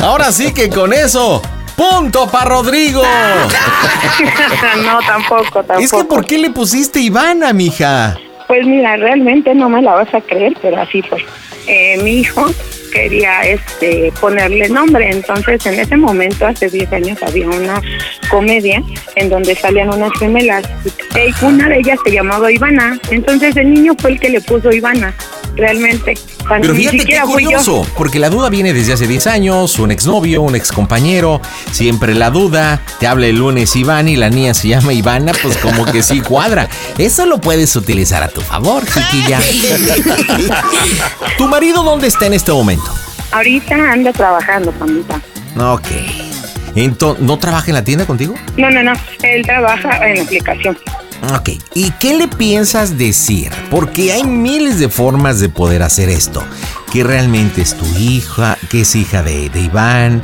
ahora 0.02 0.32
sí 0.32 0.52
que 0.52 0.68
con 0.68 0.92
eso, 0.92 1.40
punto 1.76 2.28
para 2.28 2.46
Rodrigo. 2.46 3.02
no, 4.84 4.98
tampoco, 5.06 5.62
tampoco. 5.62 5.80
Es 5.80 5.92
que 5.92 6.04
¿por 6.04 6.26
qué 6.26 6.38
le 6.38 6.50
pusiste 6.50 6.98
Ivana, 7.00 7.52
mija? 7.52 8.16
Pues 8.52 8.66
mira, 8.66 8.98
realmente 8.98 9.54
no 9.54 9.70
me 9.70 9.80
la 9.80 9.94
vas 9.94 10.12
a 10.12 10.20
creer, 10.20 10.52
pero 10.60 10.78
así 10.78 11.00
fue. 11.00 11.24
Eh, 11.66 11.96
mi 12.02 12.18
hijo 12.18 12.44
quería 12.92 13.40
este 13.40 14.12
ponerle 14.20 14.68
nombre, 14.68 15.08
entonces 15.08 15.64
en 15.64 15.80
ese 15.80 15.96
momento, 15.96 16.46
hace 16.46 16.68
10 16.68 16.92
años, 16.92 17.22
había 17.22 17.48
una 17.48 17.80
comedia 18.28 18.82
en 19.16 19.30
donde 19.30 19.54
salían 19.54 19.88
unas 19.88 20.12
gemelas. 20.18 20.68
Una 21.40 21.70
de 21.70 21.78
ellas 21.78 21.98
se 22.04 22.12
llamaba 22.12 22.52
Ivana, 22.52 22.98
entonces 23.10 23.56
el 23.56 23.72
niño 23.72 23.94
fue 23.98 24.10
el 24.10 24.20
que 24.20 24.28
le 24.28 24.42
puso 24.42 24.70
Ivana, 24.70 25.14
realmente. 25.56 26.14
Cuando 26.46 26.68
Pero 26.68 26.74
fíjate 26.74 26.96
qué 26.96 27.02
siquiera 27.02 27.24
yo. 27.24 27.30
curioso, 27.30 27.86
porque 27.96 28.18
la 28.18 28.30
duda 28.30 28.48
viene 28.48 28.72
desde 28.72 28.92
hace 28.94 29.06
10 29.06 29.26
años, 29.28 29.78
un 29.78 29.90
exnovio, 29.90 30.42
un 30.42 30.56
excompañero, 30.56 31.40
siempre 31.70 32.14
la 32.14 32.30
duda, 32.30 32.80
te 32.98 33.06
habla 33.06 33.26
el 33.26 33.36
lunes 33.36 33.74
Iván 33.76 34.08
y 34.08 34.16
la 34.16 34.28
niña 34.30 34.54
se 34.54 34.68
llama 34.68 34.92
Ivana, 34.92 35.32
pues 35.42 35.56
como 35.58 35.84
que 35.84 36.02
sí 36.02 36.20
cuadra. 36.20 36.68
Eso 36.98 37.26
lo 37.26 37.40
puedes 37.40 37.74
utilizar 37.76 38.22
a 38.22 38.28
tu 38.28 38.40
favor, 38.40 38.84
chiquilla. 38.86 39.40
¿Tu 41.38 41.48
marido 41.48 41.82
dónde 41.82 42.08
está 42.08 42.26
en 42.26 42.34
este 42.34 42.52
momento? 42.52 42.92
Ahorita 43.32 43.74
anda 43.92 44.12
trabajando, 44.12 44.72
pandita. 44.72 45.20
Ok. 45.58 45.86
Entonces, 46.74 47.22
¿no 47.22 47.38
trabaja 47.38 47.66
en 47.68 47.74
la 47.74 47.84
tienda 47.84 48.06
contigo? 48.06 48.34
No, 48.56 48.70
no, 48.70 48.82
no, 48.82 48.92
él 49.22 49.42
trabaja 49.44 50.08
en 50.08 50.16
la 50.16 50.22
aplicación. 50.22 50.76
Ok, 51.30 51.50
¿y 51.74 51.90
qué 52.00 52.16
le 52.16 52.26
piensas 52.26 52.98
decir? 52.98 53.50
Porque 53.70 54.12
hay 54.12 54.24
miles 54.24 54.78
de 54.80 54.88
formas 54.88 55.38
de 55.38 55.48
poder 55.48 55.82
hacer 55.82 56.08
esto. 56.08 56.42
Que 56.92 57.04
realmente 57.04 57.62
es 57.62 57.74
tu 57.76 57.86
hija, 57.96 58.58
que 58.70 58.80
es 58.80 58.94
hija 58.96 59.22
de, 59.22 59.48
de 59.48 59.60
Iván, 59.60 60.20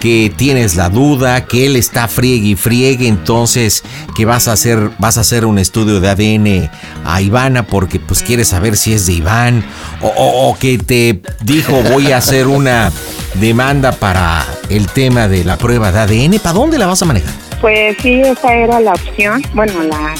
que 0.00 0.32
tienes 0.36 0.74
la 0.74 0.88
duda, 0.88 1.44
que 1.46 1.66
él 1.66 1.76
está 1.76 2.08
friegue 2.08 2.48
y 2.48 2.56
friegue, 2.56 3.06
entonces 3.06 3.84
que 4.16 4.24
vas 4.24 4.48
a 4.48 4.52
hacer, 4.52 4.90
vas 4.98 5.18
a 5.18 5.20
hacer 5.20 5.46
un 5.46 5.58
estudio 5.58 6.00
de 6.00 6.08
ADN 6.10 6.70
a 7.04 7.20
Ivana 7.22 7.62
porque 7.66 8.00
pues 8.00 8.22
quieres 8.22 8.48
saber 8.48 8.76
si 8.76 8.92
es 8.92 9.06
de 9.06 9.12
Iván, 9.14 9.64
o, 10.00 10.08
o- 10.08 10.48
o 10.50 10.58
que 10.58 10.78
te 10.78 11.20
dijo 11.42 11.80
voy 11.92 12.12
a 12.12 12.16
hacer 12.16 12.46
una 12.48 12.90
demanda 13.34 13.92
para 13.92 14.44
el 14.68 14.88
tema 14.88 15.28
de 15.28 15.44
la 15.44 15.56
prueba 15.58 15.92
de 15.92 16.00
ADN, 16.00 16.38
¿para 16.40 16.54
dónde 16.54 16.76
la 16.78 16.86
vas 16.86 17.00
a 17.02 17.04
manejar? 17.04 17.32
Pues 17.60 17.94
sí, 18.00 18.22
esa 18.22 18.54
era 18.54 18.80
la 18.80 18.92
opción, 18.92 19.42
bueno, 19.54 19.82
la, 19.82 20.14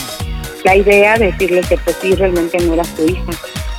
la 0.64 0.76
idea, 0.76 1.16
decirle 1.18 1.61
que 1.62 1.76
pues 1.78 1.96
sí, 2.00 2.14
realmente 2.14 2.58
no 2.58 2.74
era 2.74 2.84
su 2.84 3.06
hija. 3.06 3.32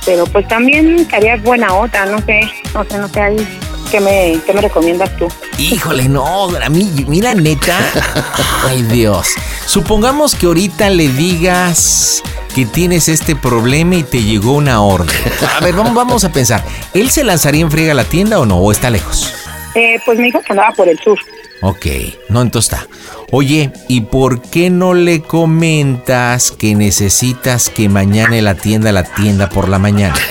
Pero 0.04 0.24
pues 0.26 0.46
también 0.48 1.06
haría 1.12 1.36
buena 1.36 1.74
otra, 1.74 2.06
no 2.06 2.18
sé, 2.20 2.40
no 2.74 2.84
sé, 2.84 2.98
no 2.98 3.08
sé, 3.08 3.20
ahí, 3.20 3.60
¿qué 3.90 4.00
me, 4.00 4.38
qué 4.44 4.52
me 4.52 4.60
recomiendas 4.60 5.16
tú? 5.16 5.28
Híjole, 5.58 6.08
no, 6.08 6.48
a 6.56 6.68
mí, 6.68 6.90
mira, 7.06 7.34
neta. 7.34 7.78
Ay, 8.66 8.82
Dios. 8.82 9.28
Supongamos 9.66 10.34
que 10.34 10.46
ahorita 10.46 10.90
le 10.90 11.08
digas 11.08 12.22
que 12.54 12.66
tienes 12.66 13.08
este 13.08 13.36
problema 13.36 13.94
y 13.94 14.02
te 14.02 14.22
llegó 14.22 14.52
una 14.52 14.82
orden. 14.82 15.16
A 15.56 15.60
ver, 15.60 15.74
vamos, 15.74 15.94
vamos 15.94 16.24
a 16.24 16.32
pensar. 16.32 16.64
¿Él 16.94 17.10
se 17.10 17.24
lanzaría 17.24 17.62
en 17.62 17.70
friega 17.70 17.92
a 17.92 17.94
la 17.94 18.04
tienda 18.04 18.40
o 18.40 18.46
no? 18.46 18.58
¿O 18.58 18.72
está 18.72 18.90
lejos? 18.90 19.32
Eh, 19.74 20.00
pues 20.04 20.18
me 20.18 20.24
dijo 20.24 20.40
que 20.40 20.52
andaba 20.52 20.72
por 20.72 20.88
el 20.88 20.98
sur. 20.98 21.18
Ok, 21.62 21.86
no, 22.28 22.42
entonces 22.42 22.72
está. 22.72 22.88
Oye, 23.30 23.72
¿y 23.88 24.02
por 24.02 24.42
qué 24.42 24.68
no 24.68 24.94
le 24.94 25.22
comentas 25.22 26.50
que 26.50 26.74
necesitas 26.74 27.70
que 27.70 27.88
mañana 27.88 28.40
la 28.42 28.56
tienda 28.56 28.90
la 28.90 29.04
tienda 29.04 29.48
por 29.48 29.68
la 29.68 29.78
mañana? 29.78 30.14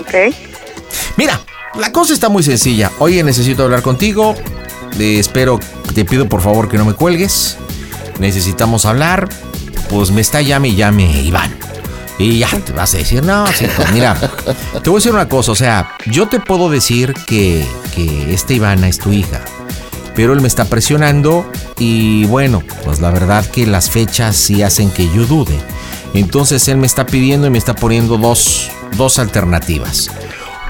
Ok. 0.00 0.34
Mira, 1.18 1.38
la 1.74 1.92
cosa 1.92 2.14
está 2.14 2.30
muy 2.30 2.42
sencilla. 2.42 2.90
Oye, 2.98 3.22
necesito 3.22 3.64
hablar 3.64 3.82
contigo. 3.82 4.34
Eh, 4.98 5.18
espero, 5.18 5.60
te 5.94 6.06
pido 6.06 6.26
por 6.26 6.40
favor 6.40 6.70
que 6.70 6.78
no 6.78 6.86
me 6.86 6.94
cuelgues. 6.94 7.58
Necesitamos 8.18 8.86
hablar. 8.86 9.28
Pues 9.90 10.10
me 10.10 10.22
está 10.22 10.40
llame 10.40 10.68
y 10.68 10.76
llame 10.76 11.20
Iván. 11.20 11.54
Y 12.18 12.38
ya 12.38 12.48
te 12.48 12.72
vas 12.72 12.94
a 12.94 12.98
decir, 12.98 13.22
no, 13.22 13.46
sí, 13.48 13.66
pues 13.76 13.92
mira, 13.92 14.18
te 14.82 14.90
voy 14.90 14.96
a 14.96 14.98
decir 14.98 15.12
una 15.12 15.28
cosa, 15.28 15.52
o 15.52 15.54
sea, 15.54 15.92
yo 16.06 16.26
te 16.26 16.40
puedo 16.40 16.68
decir 16.68 17.14
que, 17.28 17.64
que 17.94 18.34
esta 18.34 18.54
Ivana 18.54 18.88
es 18.88 18.98
tu 18.98 19.12
hija, 19.12 19.40
pero 20.18 20.32
él 20.32 20.40
me 20.40 20.48
está 20.48 20.64
presionando 20.64 21.48
y 21.78 22.24
bueno, 22.24 22.60
pues 22.84 22.98
la 22.98 23.12
verdad 23.12 23.46
que 23.46 23.68
las 23.68 23.88
fechas 23.88 24.34
sí 24.34 24.64
hacen 24.64 24.90
que 24.90 25.08
yo 25.14 25.24
dude. 25.26 25.56
Entonces 26.12 26.66
él 26.66 26.76
me 26.76 26.88
está 26.88 27.06
pidiendo 27.06 27.46
y 27.46 27.50
me 27.50 27.58
está 27.58 27.76
poniendo 27.76 28.18
dos, 28.18 28.68
dos 28.96 29.20
alternativas. 29.20 30.10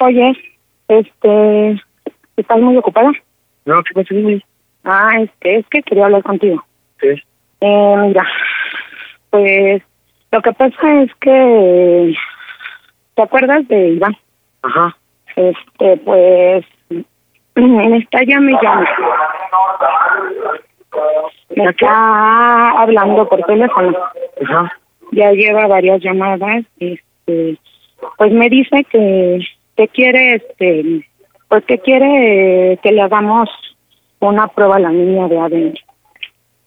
oye, 0.01 0.31
este, 0.87 1.81
¿estás 2.35 2.59
muy 2.59 2.75
ocupada? 2.77 3.11
No, 3.65 3.83
¿qué 3.83 3.93
pasa? 3.93 4.07
Dime. 4.13 4.43
Ah, 4.83 5.11
este, 5.21 5.59
es 5.59 5.65
que 5.69 5.81
quería 5.83 6.05
hablar 6.05 6.23
contigo. 6.23 6.63
Sí. 6.99 7.09
Eh, 7.61 7.95
mira, 7.97 8.25
pues 9.29 9.83
lo 10.31 10.41
que 10.41 10.53
pasa 10.53 11.01
es 11.01 11.13
que, 11.15 12.15
¿te 13.15 13.21
acuerdas 13.21 13.67
de 13.67 13.89
Iván? 13.89 14.15
Ajá. 14.61 14.95
Este, 15.35 15.97
pues, 15.97 16.65
me 17.55 17.97
está 17.97 18.23
llame 18.23 18.51
y 18.51 18.57
llame. 18.61 18.87
Me 21.55 21.65
está 21.65 22.81
hablando 22.81 23.27
por 23.27 23.41
teléfono. 23.43 23.97
Ajá. 24.43 24.71
Ya 25.11 25.31
lleva 25.31 25.67
varias 25.67 26.01
llamadas. 26.01 26.63
Este, 26.79 27.57
pues 28.17 28.31
me 28.31 28.49
dice 28.49 28.85
que, 28.85 29.39
que 29.75 29.87
quiere, 29.89 30.35
este, 30.35 31.05
pues 31.47 31.65
que 31.65 31.79
quiere 31.79 32.79
que 32.83 32.91
le 32.91 33.01
hagamos 33.01 33.49
una 34.19 34.47
prueba 34.47 34.75
a 34.75 34.79
la 34.79 34.89
niña 34.89 35.27
de 35.27 35.39
ADN. 35.39 35.88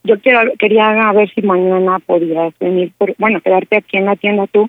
Yo 0.04 0.18
quiero, 0.20 0.40
quería 0.58 1.12
ver 1.12 1.30
si 1.32 1.42
mañana 1.42 1.98
podías 2.00 2.52
venir, 2.58 2.92
por, 2.98 3.14
bueno, 3.18 3.40
quedarte 3.40 3.76
aquí 3.76 3.98
en 3.98 4.06
la 4.06 4.16
tienda 4.16 4.46
tú, 4.48 4.68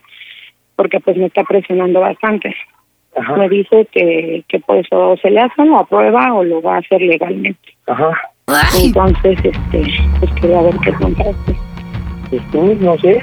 porque 0.76 1.00
pues 1.00 1.18
me 1.18 1.26
está 1.26 1.44
presionando 1.44 2.00
bastante. 2.00 2.56
me 3.38 3.50
dice 3.50 3.88
que, 3.92 4.44
que 4.48 4.60
pues 4.60 4.86
o 4.92 5.18
se 5.18 5.32
le 5.32 5.42
hace 5.42 5.66
la 5.66 5.84
prueba 5.86 6.34
o 6.34 6.44
lo 6.44 6.62
va 6.62 6.76
a 6.76 6.80
hacer 6.80 7.02
legalmente. 7.02 7.74
Ajá. 7.88 8.12
Entonces, 8.80 9.38
este, 9.44 9.86
pues 10.20 10.32
quería 10.34 10.62
ver 10.62 10.76
qué 10.84 10.94
contaste. 10.94 11.56
Pues 12.30 12.42
tú, 12.52 12.76
no 12.80 12.98
sé. 13.00 13.22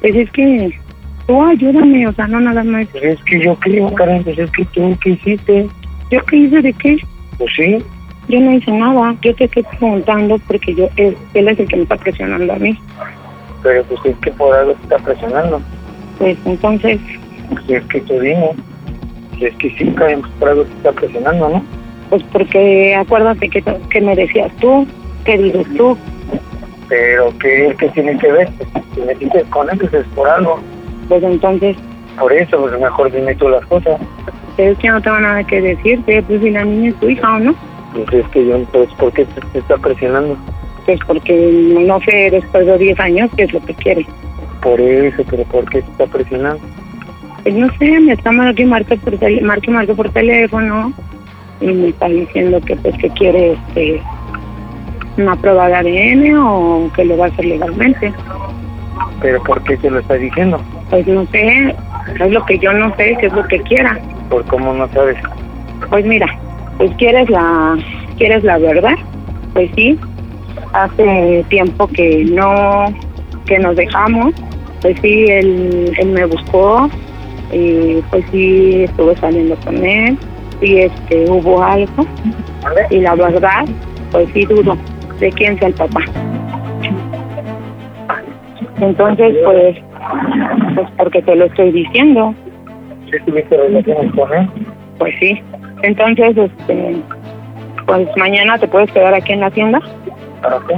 Pues 0.00 0.14
es 0.14 0.30
que 0.30 0.72
tú 1.26 1.42
ayúdame, 1.42 2.06
o 2.06 2.12
sea, 2.12 2.26
no 2.28 2.40
nada 2.40 2.62
más. 2.62 2.86
Pues 2.88 3.04
es 3.04 3.22
que 3.24 3.40
yo 3.40 3.54
creo, 3.56 3.92
Karen, 3.94 4.22
pues 4.24 4.38
es 4.38 4.50
que 4.52 4.64
tú, 4.66 4.96
¿qué 5.02 5.10
hiciste? 5.10 5.68
¿Yo 6.10 6.24
qué 6.26 6.36
hice 6.36 6.62
de 6.62 6.72
qué? 6.74 6.98
Pues 7.38 7.50
sí. 7.56 7.84
Yo 8.28 8.40
no 8.40 8.52
hice 8.52 8.70
nada. 8.72 9.14
Yo 9.22 9.34
te 9.34 9.44
estoy 9.44 9.62
preguntando 9.78 10.38
porque 10.46 10.74
yo 10.74 10.88
él, 10.96 11.16
él 11.34 11.48
es 11.48 11.58
el 11.58 11.66
que 11.68 11.76
me 11.76 11.82
está 11.82 11.96
presionando 11.96 12.52
a 12.52 12.56
mí. 12.56 12.78
Pero 13.62 13.82
pues 13.84 14.00
es 14.04 14.16
que 14.18 14.30
por 14.32 14.54
algo 14.54 14.72
te 14.74 14.82
está 14.82 14.98
presionando. 14.98 15.60
Pues 16.18 16.36
entonces, 16.44 17.00
Pues 17.50 17.70
es 17.70 17.84
que. 17.86 18.00
Pues 18.02 19.42
es 19.52 19.54
que 19.56 19.70
sí, 19.70 19.84
pues 19.96 20.18
por 20.38 20.48
algo 20.48 20.64
te 20.64 20.72
está 20.74 20.92
presionando, 20.92 21.48
¿no? 21.48 21.64
pues 22.10 22.22
porque 22.32 22.94
acuérdate 22.94 23.50
que, 23.50 23.62
que 23.90 24.00
me 24.00 24.16
decías 24.16 24.50
tú, 24.60 24.86
que 25.24 25.36
dices 25.38 25.66
tú. 25.76 25.96
Pero 26.88 27.32
¿qué, 27.38 27.74
qué 27.78 27.88
tiene 27.90 28.16
que 28.18 28.32
ver? 28.32 28.48
Pues, 28.56 28.84
si 28.94 29.00
me 29.02 29.14
dices 29.14 29.44
con 29.50 29.68
él, 29.70 29.78
pues 29.78 29.92
es 29.92 30.06
por 30.14 30.26
algo. 30.28 30.58
Pues 31.08 31.22
entonces, 31.22 31.76
Por 32.18 32.32
eso, 32.32 32.58
pues 32.60 32.80
mejor 32.80 33.12
dime 33.12 33.34
tú 33.36 33.48
las 33.50 33.64
cosas. 33.66 34.00
pero 34.56 34.72
es 34.72 34.78
que 34.78 34.88
no 34.88 35.00
tengo 35.02 35.20
nada 35.20 35.44
que 35.44 35.60
decirte, 35.60 36.22
pues 36.22 36.40
si 36.40 36.50
la 36.50 36.64
niña 36.64 36.88
es 36.90 36.96
tu 36.96 37.08
hija 37.08 37.34
o 37.36 37.38
no. 37.38 37.54
Pues 38.06 38.24
es 38.24 38.28
que 38.30 38.46
yo, 38.46 38.62
pues, 38.72 38.92
¿por 38.94 39.12
qué 39.12 39.24
te, 39.24 39.40
te 39.52 39.58
está 39.58 39.76
presionando? 39.78 40.36
Pues 40.86 41.00
porque 41.06 41.34
no 41.86 42.00
sé 42.00 42.30
después 42.30 42.64
de 42.64 42.78
10 42.78 43.00
años 43.00 43.28
qué 43.36 43.42
es 43.44 43.52
lo 43.52 43.60
que 43.64 43.74
quiere. 43.74 44.06
Por 44.62 44.80
eso, 44.80 45.22
pero 45.28 45.42
¿por 45.44 45.64
qué 45.68 45.82
te 45.82 45.90
está 45.90 46.06
presionando? 46.06 46.60
Pues 47.42 47.54
no 47.56 47.68
sé, 47.78 48.00
me 48.00 48.12
está 48.12 48.30
y 48.56 48.64
marque 48.64 48.96
por, 48.98 49.14
tel- 49.18 49.42
marque 49.42 49.70
marque 49.70 49.94
por 49.94 50.10
teléfono 50.10 50.92
y 51.60 51.66
me 51.66 51.88
está 51.88 52.08
diciendo 52.08 52.60
que 52.60 52.76
pues 52.76 52.96
que 52.98 53.08
quiere 53.10 53.52
este 53.54 54.00
una 55.16 55.34
prueba 55.36 55.66
de 55.68 55.74
ADN 55.74 56.36
o 56.38 56.90
que 56.94 57.04
lo 57.04 57.16
va 57.18 57.26
a 57.26 57.28
hacer 57.28 57.44
legalmente. 57.46 58.12
¿Pero 59.20 59.42
por 59.42 59.62
qué 59.64 59.76
te 59.76 59.90
lo 59.90 59.98
está 59.98 60.14
diciendo? 60.14 60.60
Pues 60.90 61.06
no 61.08 61.26
sé, 61.26 61.74
es 62.20 62.30
lo 62.30 62.44
que 62.46 62.58
yo 62.58 62.72
no 62.72 62.94
sé, 62.96 63.16
qué 63.20 63.26
es 63.26 63.32
lo 63.32 63.44
que 63.48 63.60
quiera. 63.62 63.98
¿Por 64.30 64.44
cómo 64.44 64.72
no 64.72 64.88
sabes? 64.92 65.16
Pues 65.90 66.04
mira, 66.06 66.26
pues 66.78 66.92
quieres 66.96 67.28
la 67.28 67.76
quieres 68.16 68.42
la 68.44 68.58
verdad, 68.58 68.94
pues 69.52 69.70
sí. 69.76 69.98
Hace 70.72 71.44
tiempo 71.48 71.86
que 71.88 72.24
no 72.24 72.86
que 73.46 73.58
nos 73.58 73.76
dejamos, 73.76 74.34
pues 74.80 74.96
sí 75.00 75.24
él, 75.28 75.92
él 75.98 76.08
me 76.08 76.24
buscó 76.26 76.88
y 77.52 78.02
pues 78.10 78.24
sí 78.30 78.84
estuve 78.84 79.16
saliendo 79.16 79.56
con 79.64 79.76
él 79.84 80.18
y 80.60 80.78
este 80.78 81.30
hubo 81.30 81.62
algo 81.62 82.04
y 82.90 82.98
la 82.98 83.14
verdad 83.14 83.64
pues 84.10 84.28
sí 84.34 84.44
dudo 84.44 84.76
de 85.18 85.30
quién 85.32 85.58
sea 85.58 85.68
el 85.68 85.74
papá. 85.74 86.00
Entonces 88.80 89.36
pues 89.44 89.76
pues 90.74 90.88
porque 90.96 91.22
te 91.22 91.34
lo 91.34 91.46
estoy 91.46 91.72
diciendo. 91.72 92.34
¿Sí 93.10 93.18
tuviste 93.24 93.56
relaciones 93.56 94.12
con 94.12 94.32
él? 94.32 94.48
Pues 94.98 95.14
sí. 95.18 95.42
Entonces, 95.82 96.36
este, 96.36 96.96
pues 97.86 98.08
mañana 98.16 98.58
te 98.58 98.68
puedes 98.68 98.90
quedar 98.92 99.14
aquí 99.14 99.32
en 99.32 99.40
la 99.40 99.50
tienda, 99.50 99.80
¿Para 100.42 100.58
qué? 100.68 100.74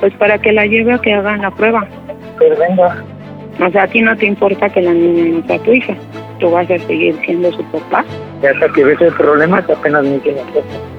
pues 0.00 0.12
para 0.14 0.38
que 0.38 0.52
la 0.52 0.66
lleve 0.66 0.92
a 0.92 0.98
que 0.98 1.12
hagan 1.12 1.42
la 1.42 1.50
prueba. 1.50 1.86
Pero 2.38 2.56
venga. 2.58 3.02
O 3.64 3.70
sea, 3.70 3.84
a 3.84 3.86
ti 3.86 4.00
no 4.02 4.16
te 4.16 4.26
importa 4.26 4.68
que 4.68 4.82
la 4.82 4.92
niña 4.92 5.38
no 5.38 5.46
sea 5.46 5.58
tu 5.60 5.72
hija. 5.72 5.94
Tú 6.40 6.50
vas 6.50 6.68
a 6.70 6.78
seguir 6.78 7.16
siendo 7.24 7.52
su 7.52 7.62
papá. 7.66 8.04
Y 8.42 8.46
hasta 8.46 8.68
que 8.70 8.84
ves 8.84 9.00
el 9.00 9.12
problema, 9.12 9.62
te 9.62 9.72
apenas 9.72 10.02
me 10.04 10.18
tienes. 10.18 10.42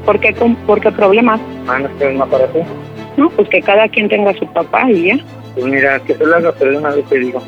¿Por 0.05 0.19
qué, 0.19 0.34
por 0.65 0.80
qué 0.80 0.91
problemas? 0.91 1.41
Ah, 1.67 1.80
no 1.80 1.89
es 1.99 2.15
más 2.15 2.30
para 2.30 2.47
ti. 2.47 2.59
No, 3.17 3.30
pues 3.32 3.49
que 3.49 3.61
cada 3.61 3.88
quien 3.89 4.07
tenga 4.07 4.34
su 4.34 4.47
papá 4.47 4.89
y 4.89 5.07
ya. 5.07 5.17
Pues 5.53 5.65
mira, 5.65 5.99
que 5.99 6.13
se 6.15 6.26
lo 6.26 6.36
haga, 6.36 6.53
pero 6.57 6.78
una 6.78 6.89
vez 6.91 7.05
te 7.05 7.19
digo. 7.19 7.41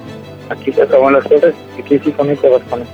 Aquí 0.49 0.71
se 0.71 0.81
acaban 0.81 1.13
las 1.13 1.23
cosas, 1.25 1.53
y 1.77 1.81
aquí 1.81 1.99
sí 1.99 2.11
con 2.11 2.29
él 2.29 2.37
te 2.37 2.49
vas 2.49 2.61
con 2.63 2.81
él. 2.81 2.87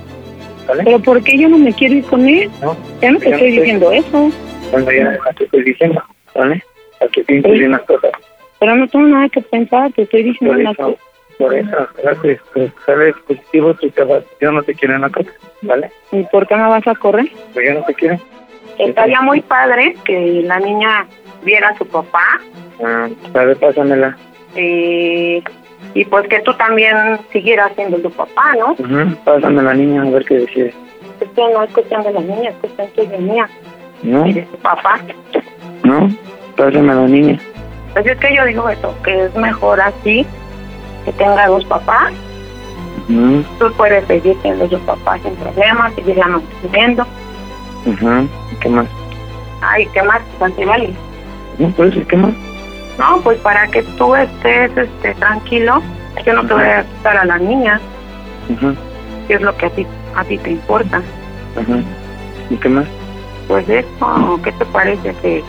¿Vale? 0.66 0.82
Pero 0.84 0.98
¿por 1.00 1.22
qué 1.22 1.36
yo 1.38 1.48
no 1.48 1.58
me 1.58 1.72
quiero 1.72 1.94
ir 1.94 2.04
con 2.04 2.28
él? 2.28 2.50
¿No? 2.62 2.76
Ya 3.00 3.10
no 3.12 3.18
te 3.18 3.28
no 3.30 3.36
estoy 3.36 3.50
sé. 3.52 3.56
diciendo 3.60 3.92
eso. 3.92 4.30
Bueno, 4.72 4.90
ya 4.92 5.18
te 5.36 5.44
estoy 5.44 5.62
diciendo, 5.62 6.02
¿vale? 6.34 6.62
Para 6.98 7.10
que 7.10 7.22
pienses 7.24 7.52
bien 7.52 7.70
las 7.72 7.82
cosas. 7.82 8.10
Pero 8.58 8.76
no 8.76 8.88
tengo 8.88 9.06
nada 9.06 9.28
que 9.28 9.40
pensar, 9.42 9.92
te 9.92 10.02
estoy 10.02 10.22
diciendo 10.22 10.56
eso, 10.58 10.74
cosas. 10.82 11.00
por 11.38 11.54
eso, 11.54 11.88
gracias. 12.02 12.40
Pues 12.54 12.70
sales 12.86 13.14
positivo, 13.26 13.74
tú 13.74 13.90
te 13.90 14.04
vas. 14.04 14.24
Yo 14.40 14.52
no 14.52 14.62
te 14.62 14.74
quiero 14.74 14.94
en 14.94 15.02
la 15.02 15.10
casa, 15.10 15.30
¿vale? 15.62 15.90
¿Y 16.12 16.22
por 16.24 16.46
qué 16.46 16.56
me 16.56 16.62
vas 16.68 16.86
a 16.86 16.94
correr? 16.94 17.26
Pues 17.52 17.66
yo 17.68 17.74
no 17.74 17.84
te 17.84 17.94
quiero. 17.94 18.18
Estaría 18.78 19.20
muy 19.20 19.40
padre 19.42 19.94
que 20.04 20.42
la 20.44 20.58
niña 20.60 21.06
viera 21.44 21.68
a 21.68 21.78
su 21.78 21.86
papá 21.86 22.40
Ah, 22.82 23.08
a 23.34 23.44
ver, 23.44 23.56
pásamela. 23.58 24.16
eh, 24.56 25.42
y 25.94 26.04
pues 26.04 26.26
que 26.28 26.40
tú 26.40 26.52
también 26.54 26.96
siguieras 27.32 27.72
siendo 27.76 27.98
tu 27.98 28.10
papá, 28.10 28.52
¿no? 28.58 28.72
Ujú, 28.72 29.16
Pásame 29.24 29.62
la 29.62 29.74
niña 29.74 30.02
a 30.02 30.10
ver 30.10 30.24
qué 30.24 30.38
decide. 30.38 30.74
Es 31.20 31.28
que 31.30 31.42
no 31.52 31.62
es 31.62 31.72
cuestión 31.72 32.02
de 32.02 32.12
la 32.12 32.20
niña, 32.20 32.50
es 32.50 32.56
cuestión 32.56 32.88
tuya 32.96 33.18
mía 33.18 33.48
¿No? 34.02 34.26
y 34.26 34.32
de 34.32 34.42
tu 34.42 34.56
papá. 34.58 34.98
¿No? 35.84 36.08
Pásame 36.56 36.92
a 36.92 36.94
la 36.96 37.06
niña. 37.06 37.38
Pues 37.92 38.06
es 38.06 38.18
que 38.18 38.34
yo 38.36 38.44
digo 38.44 38.68
eso, 38.68 38.94
que 39.04 39.24
es 39.26 39.34
mejor 39.36 39.80
así, 39.80 40.26
que 41.04 41.12
tenga 41.12 41.46
dos 41.46 41.64
papás. 41.66 42.12
Ujú, 43.08 43.44
Tú 43.58 43.72
puedes 43.76 44.04
seguir 44.06 44.36
siendo 44.42 44.68
su 44.68 44.78
papá 44.80 45.18
sin 45.22 45.34
problemas, 45.36 45.94
seguirla 45.94 46.26
manteniendo. 46.26 47.06
ujú. 47.86 48.28
¿Qué 48.60 48.68
más? 48.68 48.86
Ay, 49.60 49.86
¿qué 49.92 50.02
más? 50.02 50.20
Santi 50.38 50.64
Vali? 50.64 50.94
No, 51.58 51.68
pues, 51.70 51.94
¿qué 52.08 52.16
más? 52.16 52.32
No, 52.98 53.20
pues 53.22 53.38
para 53.40 53.66
que 53.68 53.82
tú 53.98 54.14
estés 54.14 54.76
este, 54.76 55.14
tranquilo, 55.14 55.82
yo 56.24 56.32
no 56.34 56.46
te 56.46 56.54
voy 56.54 56.62
a 56.62 56.84
quitar 56.84 57.16
a 57.16 57.24
la 57.24 57.38
niña, 57.38 57.80
Ujú, 58.48 58.74
que 59.26 59.34
es 59.34 59.40
lo 59.40 59.56
que 59.56 59.66
a 59.66 59.70
ti, 59.70 59.86
a 60.16 60.24
ti 60.24 60.38
te 60.38 60.50
importa. 60.52 61.02
ujú. 61.56 61.82
¿Y 62.50 62.56
qué 62.56 62.68
más? 62.68 62.86
Pues 63.48 63.68
eso, 63.68 64.40
¿qué 64.44 64.52
te 64.52 64.64
parece? 64.66 65.14
Que, 65.22 65.42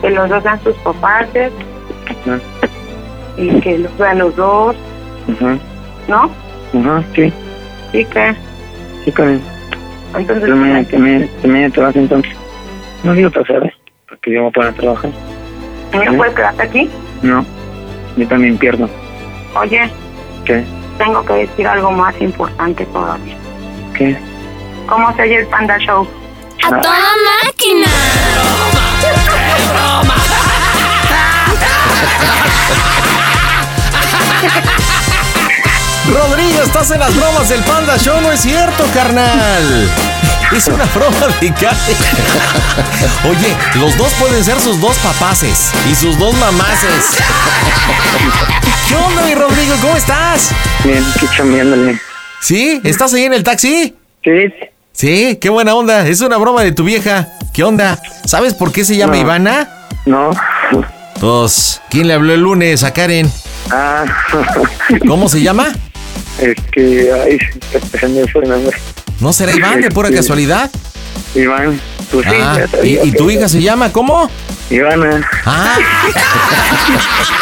que 0.00 0.10
los 0.10 0.28
dos 0.28 0.42
sean 0.42 0.62
sus 0.62 0.74
papás 0.78 1.26
Ujú, 1.34 2.40
y 3.36 3.60
que 3.60 3.78
los 3.78 3.96
vean 3.98 4.18
los 4.18 4.34
dos, 4.36 4.76
¿no? 6.08 6.30
ujú, 6.72 7.04
Sí, 7.14 7.32
Sí, 7.92 8.04
que 8.06 8.34
sí, 9.04 9.12
Karen. 9.12 9.42
entonces... 10.14 10.44
Pero 10.44 10.56
mañana, 10.56 10.84
que 10.88 10.98
mañana, 10.98 11.26
que 11.42 11.48
mañana 11.48 11.74
te 11.74 11.80
vas 11.80 11.96
entonces. 11.96 12.32
No 13.04 13.14
digo 13.14 13.30
pasar, 13.30 13.64
¿eh? 13.64 13.74
Porque 14.08 14.32
yo 14.32 14.42
me 14.44 14.50
voy 14.50 14.64
a 14.66 14.72
trabajar. 14.72 15.12
¿No 15.92 16.16
puedes 16.16 16.34
quedarte 16.34 16.62
aquí? 16.62 16.90
No, 17.22 17.44
yo 18.16 18.28
también 18.28 18.58
pierdo. 18.58 18.88
Oye, 19.54 19.90
¿Qué? 20.44 20.64
tengo 20.98 21.24
que 21.24 21.32
decir 21.32 21.66
algo 21.66 21.90
más 21.90 22.14
importante 22.20 22.84
todavía. 22.86 23.36
¿Qué? 23.94 24.16
¿Cómo 24.88 25.14
se 25.16 25.22
oye 25.22 25.36
el 25.36 25.46
Panda 25.46 25.78
Show? 25.78 26.06
¡A 26.64 26.68
toda 26.80 26.98
máquina! 27.44 27.86
Rodrigo, 36.12 36.62
estás 36.62 36.90
en 36.92 37.00
las 37.00 37.16
bromas 37.16 37.48
del 37.48 37.60
Panda 37.64 37.96
Show, 37.98 38.20
no 38.20 38.30
es 38.30 38.40
cierto, 38.40 38.84
carnal. 38.94 39.88
Es 40.52 40.66
una 40.68 40.84
broma 40.86 41.26
de 41.40 41.52
Karen. 41.52 41.96
Oye, 43.28 43.56
los 43.74 43.96
dos 43.96 44.12
pueden 44.14 44.42
ser 44.44 44.58
sus 44.60 44.80
dos 44.80 44.96
papaces 44.98 45.72
y 45.90 45.94
sus 45.94 46.18
dos 46.18 46.34
mamaces. 46.38 47.16
¿Qué 48.88 48.94
onda, 48.96 49.22
mi 49.22 49.34
Rodrigo? 49.34 49.74
¿Cómo 49.80 49.96
estás? 49.96 50.50
Bien, 50.84 51.04
aquí 51.14 51.26
chambeándole. 51.36 52.00
¿Sí? 52.40 52.80
¿Estás 52.84 53.12
ahí 53.14 53.24
en 53.24 53.34
el 53.34 53.42
taxi? 53.42 53.96
Sí. 54.24 54.30
Sí, 54.92 55.38
qué 55.40 55.50
buena 55.50 55.74
onda. 55.74 56.06
Es 56.06 56.20
una 56.20 56.36
broma 56.38 56.62
de 56.62 56.72
tu 56.72 56.84
vieja. 56.84 57.28
¿Qué 57.52 57.64
onda? 57.64 58.00
¿Sabes 58.24 58.54
por 58.54 58.72
qué 58.72 58.84
se 58.84 58.96
llama 58.96 59.14
No. 59.14 59.20
Ivana? 59.20 59.68
No. 60.06 60.30
Pues, 61.20 61.82
¿quién 61.90 62.08
le 62.08 62.14
habló 62.14 62.32
el 62.32 62.40
lunes 62.40 62.84
a 62.84 62.92
Karen? 62.92 63.30
Ah. 63.70 64.04
¿Cómo 65.06 65.28
se 65.28 65.42
llama? 65.42 65.72
Es 66.38 66.54
que, 66.72 67.10
ay, 67.12 67.38
se 67.98 68.08
me 68.08 68.26
fue 68.28 68.42
el 68.44 68.50
nombre. 68.50 68.76
¿No 69.20 69.32
será 69.32 69.54
Iván 69.56 69.80
de 69.80 69.90
pura 69.90 70.08
Este, 70.08 70.20
casualidad? 70.20 70.70
Iván, 71.34 71.80
pues 72.10 72.26
sí, 72.28 72.36
Ah, 72.40 72.58
¿y, 72.82 72.98
y 73.08 73.12
tu 73.12 73.30
hija 73.30 73.48
se 73.48 73.60
llama 73.62 73.92
cómo? 73.92 74.28
Ivana. 74.70 75.28
Ah. 75.44 75.76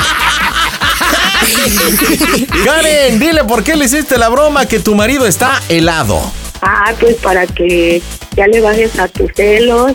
Karen, 2.64 3.18
dile 3.18 3.44
por 3.44 3.62
qué 3.62 3.76
le 3.76 3.84
hiciste 3.86 4.18
la 4.18 4.28
broma 4.28 4.66
que 4.66 4.80
tu 4.80 4.94
marido 4.94 5.26
está 5.26 5.60
helado. 5.68 6.20
Ah, 6.62 6.92
pues 6.98 7.16
para 7.16 7.46
que 7.46 8.02
ya 8.36 8.46
le 8.46 8.60
bajes 8.60 8.98
a 8.98 9.08
tus 9.08 9.30
celos, 9.34 9.92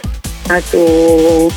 a 0.49 0.61
tu 0.61 1.51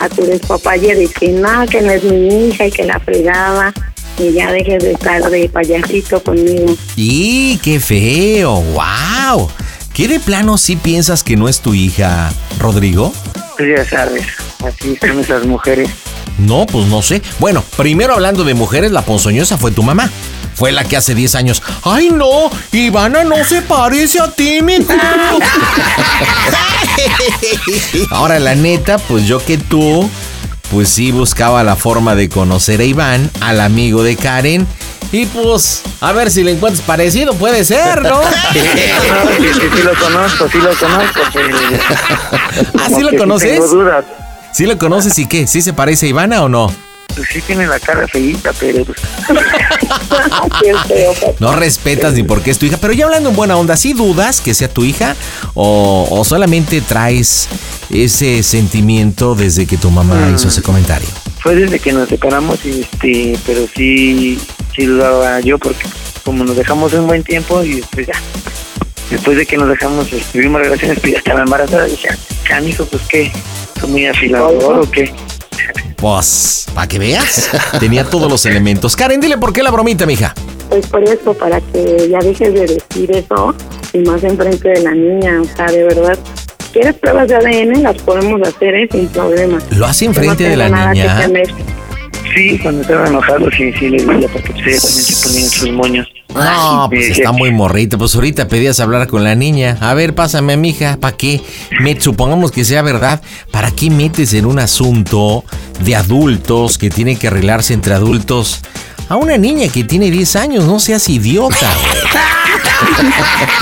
a 0.00 0.08
tu 0.08 0.24
despapalle 0.26 0.94
de 0.94 1.08
que 1.08 1.28
no, 1.28 1.66
que 1.66 1.80
no 1.82 1.90
es 1.92 2.04
mi 2.04 2.48
hija 2.48 2.66
y 2.66 2.70
que 2.70 2.84
la 2.84 3.00
fregaba 3.00 3.72
y 4.18 4.32
ya 4.32 4.52
dejes 4.52 4.82
de 4.82 4.92
estar 4.92 5.22
de 5.30 5.48
payasito 5.48 6.22
conmigo. 6.22 6.76
¡Y 6.96 7.58
qué 7.58 7.80
feo! 7.80 8.62
¡Wow! 8.62 9.48
¿Qué 9.92 10.08
de 10.08 10.20
plano 10.20 10.58
sí 10.58 10.76
piensas 10.76 11.24
que 11.24 11.36
no 11.36 11.48
es 11.48 11.60
tu 11.60 11.74
hija, 11.74 12.32
Rodrigo? 12.58 13.12
Pues 13.56 13.76
ya 13.76 13.84
sabes, 13.84 14.26
así 14.64 14.96
son 15.00 15.18
esas 15.20 15.44
mujeres. 15.46 15.88
No, 16.38 16.66
pues 16.66 16.86
no 16.86 17.02
sé. 17.02 17.20
Bueno, 17.40 17.64
primero 17.76 18.14
hablando 18.14 18.44
de 18.44 18.54
mujeres, 18.54 18.92
la 18.92 19.02
ponzoñosa 19.02 19.58
fue 19.58 19.72
tu 19.72 19.82
mamá. 19.82 20.08
Fue 20.54 20.72
la 20.72 20.84
que 20.84 20.96
hace 20.96 21.14
10 21.14 21.34
años. 21.36 21.62
¡Ay, 21.84 22.10
no! 22.10 22.50
Ivana 22.72 23.24
no 23.24 23.44
se 23.44 23.62
parece 23.62 24.20
a 24.20 24.30
ti, 24.30 24.60
mi 24.62 24.76
Ahora, 28.10 28.38
la 28.38 28.54
neta, 28.54 28.98
pues 28.98 29.26
yo 29.26 29.44
que 29.44 29.58
tú, 29.58 30.08
pues 30.70 30.88
sí 30.88 31.12
buscaba 31.12 31.62
la 31.64 31.76
forma 31.76 32.14
de 32.14 32.28
conocer 32.28 32.80
a 32.80 32.84
Iván, 32.84 33.30
al 33.40 33.60
amigo 33.60 34.02
de 34.02 34.16
Karen. 34.16 34.66
Y 35.10 35.24
pues, 35.26 35.82
a 36.00 36.12
ver 36.12 36.30
si 36.30 36.44
le 36.44 36.52
encuentras 36.52 36.84
parecido, 36.84 37.34
puede 37.34 37.64
ser, 37.64 38.02
¿no? 38.02 38.20
sí, 38.52 38.60
sí, 38.60 39.60
sí, 39.74 39.82
lo 39.82 39.94
conozco, 39.94 40.48
sí 40.48 40.58
lo 40.58 40.74
conozco. 40.74 41.20
Pero... 41.32 41.56
¿Ah, 42.78 42.88
sí 42.94 43.00
lo 43.00 43.16
conoces? 43.16 43.52
Tengo 43.52 43.66
dudas. 43.68 44.04
¿Sí 44.52 44.66
lo 44.66 44.76
conoces 44.76 45.18
y 45.18 45.26
qué? 45.26 45.46
¿Sí 45.46 45.62
se 45.62 45.72
parece 45.72 46.06
a 46.06 46.08
Ivana 46.10 46.42
o 46.42 46.48
no? 46.48 46.70
Pues 47.18 47.30
sí 47.32 47.40
tiene 47.42 47.66
la 47.66 47.80
cara 47.80 48.06
feíta, 48.06 48.52
pero... 48.60 48.84
pues, 48.84 48.96
No 51.40 51.54
respetas 51.56 52.14
ni 52.14 52.22
por 52.22 52.42
qué 52.42 52.52
es 52.52 52.58
tu 52.58 52.66
hija, 52.66 52.76
pero 52.80 52.92
ya 52.92 53.06
hablando 53.06 53.30
en 53.30 53.36
buena 53.36 53.56
onda, 53.56 53.76
¿sí 53.76 53.92
dudas 53.92 54.40
que 54.40 54.54
sea 54.54 54.68
tu 54.68 54.84
hija 54.84 55.16
o, 55.54 56.06
o 56.10 56.24
solamente 56.24 56.80
traes 56.80 57.48
ese 57.90 58.42
sentimiento 58.44 59.34
desde 59.34 59.66
que 59.66 59.76
tu 59.76 59.90
mamá 59.90 60.14
Mm. 60.30 60.34
hizo 60.36 60.46
ese 60.48 60.62
comentario? 60.62 61.08
Fue 61.40 61.54
desde 61.56 61.78
que 61.80 61.92
nos 61.92 62.08
separamos, 62.08 62.58
y 62.64 62.80
este, 62.82 63.36
pero 63.46 63.66
sí, 63.76 64.38
sí 64.76 64.84
dudaba 64.86 65.40
yo 65.40 65.58
porque 65.58 65.86
como 66.24 66.44
nos 66.44 66.56
dejamos 66.56 66.92
un 66.92 67.06
buen 67.08 67.22
tiempo 67.24 67.62
y 67.64 67.76
después 67.80 68.06
ya, 68.06 68.14
después 69.10 69.36
de 69.36 69.44
que 69.46 69.56
nos 69.56 69.68
dejamos, 69.68 70.12
este, 70.12 70.38
tuvimos 70.38 70.60
relaciones, 70.62 70.98
pues 71.00 71.12
ya 71.14 71.18
estaba 71.18 71.40
embarazada 71.42 71.88
y 71.88 71.92
dije, 71.92 72.08
canijo, 72.46 72.84
pues 72.86 73.02
qué, 73.08 73.32
¿soy 73.80 73.90
muy 73.90 74.06
afilador 74.06 74.80
o 74.80 74.90
qué? 74.90 75.12
Pues, 75.96 76.66
para 76.74 76.86
que 76.86 76.98
veas, 76.98 77.50
tenía 77.80 78.04
todos 78.04 78.30
los 78.30 78.46
elementos. 78.46 78.94
Karen, 78.96 79.20
dile 79.20 79.36
por 79.38 79.52
qué 79.52 79.62
la 79.62 79.70
bromita, 79.70 80.06
mija. 80.06 80.34
Pues 80.68 80.86
por 80.86 81.02
eso, 81.02 81.34
para 81.34 81.60
que 81.60 82.08
ya 82.10 82.18
dejes 82.18 82.52
de 82.54 82.60
decir 82.60 83.10
eso 83.10 83.54
y 83.92 83.98
más 84.00 84.22
enfrente 84.22 84.68
de 84.68 84.82
la 84.82 84.94
niña, 84.94 85.40
o 85.40 85.56
sea, 85.56 85.66
de 85.66 85.84
verdad. 85.84 86.18
¿Quieres 86.72 86.94
pruebas 86.96 87.28
de 87.28 87.36
ADN? 87.36 87.82
Las 87.82 87.96
podemos 88.02 88.40
hacer, 88.46 88.74
¿eh? 88.74 88.88
Sin 88.92 89.08
problema. 89.08 89.58
¿Lo 89.70 89.86
hace 89.86 90.04
Yo 90.04 90.12
no 90.12 90.18
enfrente 90.18 90.44
de 90.44 90.56
la 90.56 90.68
niña? 90.68 91.28
Sí, 92.34 92.58
cuando 92.62 92.82
estaba 92.82 93.06
enojado, 93.08 93.50
sí, 93.50 93.72
sí 93.78 93.88
le 93.88 94.04
decía, 94.04 94.28
porque 94.32 94.52
pues 94.52 94.66
ella 94.66 94.80
también 94.80 95.04
se 95.04 95.26
ponía 95.26 95.40
en 95.44 95.50
sus 95.50 95.72
moños. 95.72 96.08
No, 96.34 96.86
pues 96.90 97.06
Sí, 97.06 97.12
está 97.12 97.32
muy 97.32 97.50
morrita. 97.50 97.96
Pues 97.96 98.14
ahorita 98.14 98.48
pedías 98.48 98.80
hablar 98.80 99.08
con 99.08 99.24
la 99.24 99.34
niña. 99.34 99.78
A 99.80 99.94
ver, 99.94 100.14
pásame 100.14 100.52
a 100.52 100.56
mi 100.56 100.70
hija. 100.70 100.98
¿Para 101.00 101.16
qué? 101.16 101.40
Me, 101.80 101.98
supongamos 102.00 102.52
que 102.52 102.64
sea 102.64 102.82
verdad. 102.82 103.22
¿Para 103.50 103.70
qué 103.70 103.90
metes 103.90 104.34
en 104.34 104.46
un 104.46 104.58
asunto 104.58 105.44
de 105.80 105.96
adultos 105.96 106.78
que 106.78 106.90
tiene 106.90 107.16
que 107.16 107.28
arreglarse 107.28 107.72
entre 107.74 107.94
adultos 107.94 108.60
a 109.08 109.16
una 109.16 109.38
niña 109.38 109.68
que 109.68 109.84
tiene 109.84 110.10
10 110.10 110.36
años? 110.36 110.64
No 110.64 110.78
seas 110.80 111.08
idiota, 111.08 111.70
güey. 111.80 111.98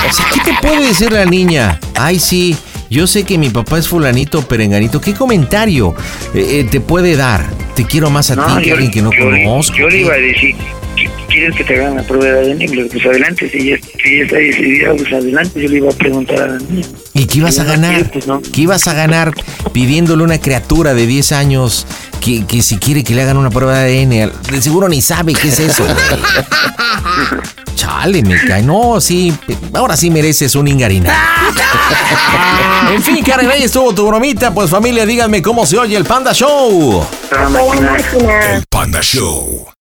O 0.09 0.13
sea, 0.13 0.27
¿qué 0.33 0.41
te 0.41 0.57
puede 0.61 0.89
decir 0.89 1.11
la 1.11 1.25
niña? 1.25 1.81
Ay, 1.95 2.19
sí. 2.19 2.57
Yo 2.91 3.07
sé 3.07 3.25
que 3.25 3.37
mi 3.39 3.51
papá 3.51 3.79
es 3.79 3.89
fulanito 3.89 4.43
perenganito. 4.47 5.01
¿Qué 5.01 5.13
comentario 5.15 5.95
eh, 6.35 6.61
eh, 6.61 6.65
te 6.71 6.81
puede 6.81 7.17
dar? 7.17 7.45
Te 7.75 7.85
quiero 7.85 8.11
más 8.11 8.31
a 8.31 8.35
ti 8.37 8.63
que 8.65 8.71
a 8.71 8.75
alguien 8.75 8.91
que 8.93 9.03
no 9.03 9.11
yo, 9.13 9.25
conozco. 9.25 9.77
yo 9.77 9.89
le 9.89 10.01
iba 10.03 10.15
a 10.15 10.19
decir, 10.19 10.55
"¿Qui- 10.97 11.11
¿quieres 11.29 11.57
que 11.57 11.65
te 11.65 11.75
hagan 11.77 11.97
la 11.97 12.03
prueba 12.05 12.25
de 12.41 12.53
ADN? 12.53 12.89
Pues 12.91 13.05
adelante, 13.07 13.49
si 13.51 13.59
ella, 13.71 13.79
si 14.03 14.15
ella 14.15 14.25
está 14.25 14.37
decidida, 14.37 14.95
pues 14.95 15.13
adelante, 15.13 15.61
yo 15.63 15.69
le 15.69 15.77
iba 15.79 15.91
a 15.91 15.95
preguntar 15.97 16.41
a 16.43 16.47
la 16.47 16.59
niña. 16.59 16.87
¿Y 17.17 17.27
qué 17.27 17.39
ibas 17.39 17.59
a 17.59 17.65
ganar? 17.65 18.11
¿Qué 18.11 18.61
ibas 18.61 18.87
a 18.89 18.93
ganar 18.93 19.33
pidiéndole 19.73 20.23
a 20.23 20.27
una 20.27 20.39
criatura 20.39 20.93
de 20.93 21.07
10 21.07 21.33
años 21.33 21.87
que, 22.21 22.45
que 22.45 22.63
si 22.63 22.77
quiere 22.77 23.03
que 23.05 23.15
le 23.15 23.23
hagan 23.23 23.39
una 23.39 23.51
prueba 23.51 23.79
de 23.79 24.03
ADN? 24.03 24.33
De 24.51 24.63
seguro 24.63 24.89
ni 24.89 25.01
sabe 25.01 25.33
qué 25.33 25.49
es 25.49 25.59
eso, 25.59 25.85
güey. 25.85 25.97
Chale, 27.75 28.23
me 28.23 28.39
cae. 28.45 28.63
No, 28.63 29.01
sí, 29.01 29.35
ahora 29.73 29.97
sí 29.97 30.11
mereces 30.11 30.55
un 30.57 30.69
ingarina. 30.69 31.15
en 32.93 33.03
fin, 33.03 33.25
Karen, 33.25 33.51
ahí 33.51 33.63
estuvo 33.63 33.95
tu 33.95 34.07
bromita. 34.07 34.53
Pues 34.53 34.69
familia, 34.69 35.07
díganme 35.07 35.41
cómo 35.41 35.65
se 35.65 35.79
oye 35.79 35.97
el 35.97 36.05
Panda 36.05 36.35
Show. 36.35 37.07
El 37.31 38.67
Panda 38.69 39.01
Show. 39.03 39.76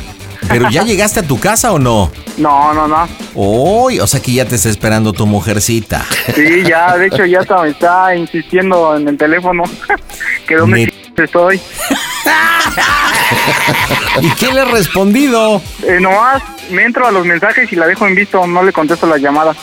¿Pero 0.48 0.70
ya 0.70 0.82
llegaste 0.86 1.20
a 1.20 1.24
tu 1.24 1.38
casa 1.38 1.72
o 1.72 1.78
no? 1.78 2.10
No, 2.38 2.72
no, 2.72 2.88
no. 2.88 3.06
Uy, 3.34 4.00
o 4.00 4.06
sea 4.06 4.20
que 4.20 4.32
ya 4.32 4.46
te 4.46 4.54
está 4.54 4.70
esperando 4.70 5.12
tu 5.12 5.26
mujercita. 5.26 6.06
Sí, 6.34 6.62
ya, 6.66 6.96
de 6.96 7.06
hecho, 7.08 7.26
ya 7.26 7.40
está, 7.40 7.60
me 7.60 7.68
está 7.68 8.16
insistiendo 8.16 8.96
en 8.96 9.08
el 9.08 9.18
teléfono. 9.18 9.64
que 10.48 10.56
dónde 10.56 10.90
Ch- 11.16 11.24
estoy. 11.24 11.60
¿Y 14.20 14.30
qué 14.36 14.52
le 14.52 14.60
has 14.60 14.70
respondido? 14.70 15.60
Eh, 15.82 15.98
nomás 16.00 16.42
me 16.70 16.84
entro 16.84 17.06
a 17.06 17.10
los 17.10 17.24
mensajes 17.26 17.72
y 17.72 17.76
la 17.76 17.86
dejo 17.86 18.06
en 18.06 18.14
visto, 18.14 18.46
no 18.46 18.62
le 18.62 18.72
contesto 18.72 19.06
las 19.06 19.20
llamadas. 19.20 19.56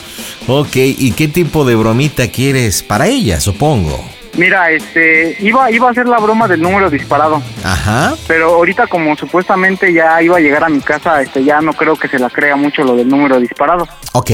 Ok, 0.47 0.75
¿y 0.75 1.11
qué 1.11 1.27
tipo 1.27 1.65
de 1.65 1.75
bromita 1.75 2.27
quieres? 2.29 2.83
Para 2.83 3.07
ella, 3.07 3.39
supongo. 3.39 4.03
Mira, 4.37 4.71
este, 4.71 5.35
iba, 5.41 5.69
iba 5.71 5.87
a 5.87 5.91
hacer 5.91 6.07
la 6.07 6.17
broma 6.17 6.47
del 6.47 6.61
número 6.61 6.89
disparado. 6.89 7.41
Ajá. 7.63 8.13
Pero 8.27 8.53
ahorita 8.55 8.87
como 8.87 9.15
supuestamente 9.17 9.91
ya 9.91 10.21
iba 10.21 10.37
a 10.37 10.39
llegar 10.39 10.63
a 10.63 10.69
mi 10.69 10.79
casa, 10.81 11.21
este, 11.21 11.43
ya 11.43 11.61
no 11.61 11.73
creo 11.73 11.95
que 11.95 12.07
se 12.07 12.19
la 12.19 12.29
crea 12.29 12.55
mucho 12.55 12.83
lo 12.83 12.95
del 12.95 13.07
número 13.09 13.39
disparado. 13.39 13.87
Ok. 14.13 14.31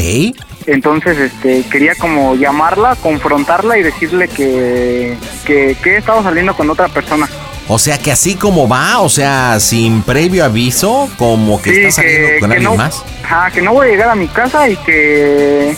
Entonces, 0.68 1.18
este, 1.18 1.64
quería 1.70 1.94
como 1.96 2.36
llamarla, 2.36 2.96
confrontarla 2.96 3.78
y 3.78 3.84
decirle 3.84 4.28
que, 4.28 5.16
que, 5.46 5.78
que 5.84 5.92
he 5.92 5.98
estado 5.98 6.24
saliendo 6.24 6.56
con 6.56 6.70
otra 6.70 6.88
persona. 6.88 7.30
O 7.68 7.80
sea 7.80 7.98
que 7.98 8.12
así 8.12 8.36
como 8.36 8.68
va, 8.68 9.00
o 9.00 9.10
sea, 9.10 9.60
sin 9.60 10.04
previo 10.04 10.46
aviso, 10.46 11.10
como 11.18 11.60
que 11.62 11.72
Sí, 11.72 11.80
está 11.82 12.02
saliendo 12.02 12.40
con 12.40 12.50
que 12.50 12.56
alguien 12.56 12.72
no, 12.72 12.78
más. 12.78 13.04
Ajá, 13.24 13.50
que 13.52 13.62
no 13.62 13.74
voy 13.74 13.88
a 13.88 13.92
llegar 13.92 14.10
a 14.10 14.16
mi 14.16 14.28
casa 14.28 14.70
y 14.70 14.76
que, 14.78 15.76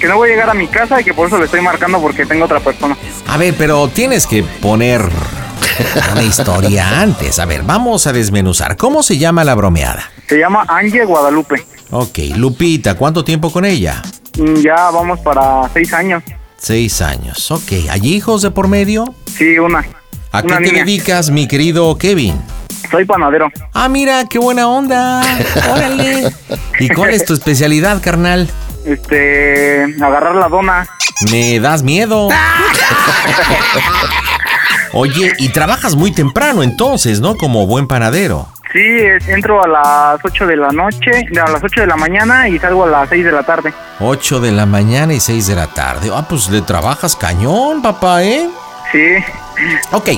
que 0.00 0.06
no 0.08 0.16
voy 0.16 0.30
a 0.30 0.32
llegar 0.32 0.50
a 0.50 0.54
mi 0.54 0.66
casa 0.66 1.00
y 1.00 1.04
que 1.04 1.14
por 1.14 1.28
eso 1.28 1.38
le 1.38 1.44
estoy 1.44 1.60
marcando 1.60 2.00
porque 2.00 2.26
tengo 2.26 2.44
otra 2.44 2.58
persona. 2.58 2.96
A 3.28 3.36
ver, 3.36 3.54
pero 3.56 3.86
tienes 3.88 4.26
que 4.26 4.42
poner 4.42 5.00
una 6.12 6.22
historia 6.22 7.00
antes. 7.00 7.38
A 7.38 7.44
ver, 7.44 7.62
vamos 7.62 8.06
a 8.08 8.12
desmenuzar. 8.12 8.76
¿Cómo 8.76 9.04
se 9.04 9.16
llama 9.18 9.44
la 9.44 9.54
bromeada? 9.54 10.10
Se 10.28 10.38
llama 10.38 10.64
Angie 10.68 11.04
Guadalupe. 11.04 11.64
Ok, 11.90 12.18
Lupita, 12.36 12.96
¿cuánto 12.96 13.24
tiempo 13.24 13.52
con 13.52 13.64
ella? 13.64 14.02
Mm, 14.36 14.56
Ya 14.62 14.90
vamos 14.90 15.18
para 15.20 15.68
seis 15.72 15.92
años. 15.92 16.22
Seis 16.56 17.00
años. 17.02 17.50
Ok, 17.50 17.72
¿hay 17.90 18.00
hijos 18.14 18.42
de 18.42 18.50
por 18.50 18.68
medio? 18.68 19.14
Sí, 19.26 19.58
una. 19.58 19.84
¿A 20.32 20.42
qué 20.42 20.54
te 20.56 20.72
dedicas, 20.72 21.30
mi 21.30 21.46
querido 21.48 21.96
Kevin? 21.96 22.40
Soy 22.90 23.04
panadero. 23.04 23.50
Ah, 23.74 23.88
mira, 23.88 24.24
qué 24.28 24.38
buena 24.38 24.68
onda. 24.68 25.22
Órale. 25.72 26.32
¿Y 26.80 26.88
cuál 26.88 27.10
es 27.10 27.24
tu 27.24 27.34
especialidad, 27.34 28.00
carnal? 28.02 28.48
Este, 28.84 29.84
agarrar 30.02 30.34
la 30.34 30.48
dona. 30.48 30.88
Me 31.30 31.60
das 31.60 31.82
miedo. 31.82 32.28
Oye, 34.92 35.32
y 35.38 35.50
trabajas 35.50 35.94
muy 35.96 36.12
temprano 36.12 36.62
entonces, 36.62 37.20
¿no? 37.20 37.36
Como 37.36 37.66
buen 37.66 37.86
panadero. 37.86 38.48
Sí, 38.72 38.80
es- 38.80 39.26
entro 39.28 39.62
a 39.62 39.66
las 39.68 40.20
8 40.24 40.46
de 40.46 40.56
la 40.56 40.68
noche, 40.70 41.26
no, 41.30 41.44
a 41.44 41.50
las 41.50 41.62
8 41.64 41.80
de 41.80 41.86
la 41.86 41.96
mañana 41.96 42.48
y 42.48 42.58
salgo 42.58 42.84
a 42.84 42.88
las 42.88 43.08
6 43.08 43.24
de 43.24 43.32
la 43.32 43.42
tarde. 43.42 43.72
8 44.00 44.40
de 44.40 44.52
la 44.52 44.66
mañana 44.66 45.14
y 45.14 45.20
6 45.20 45.46
de 45.46 45.54
la 45.54 45.66
tarde. 45.68 46.10
Ah, 46.14 46.26
pues 46.28 46.48
le 46.50 46.60
trabajas 46.62 47.16
cañón, 47.16 47.80
papá, 47.82 48.22
¿eh? 48.24 48.48
Sí. 48.92 49.16
Ok, 49.92 50.10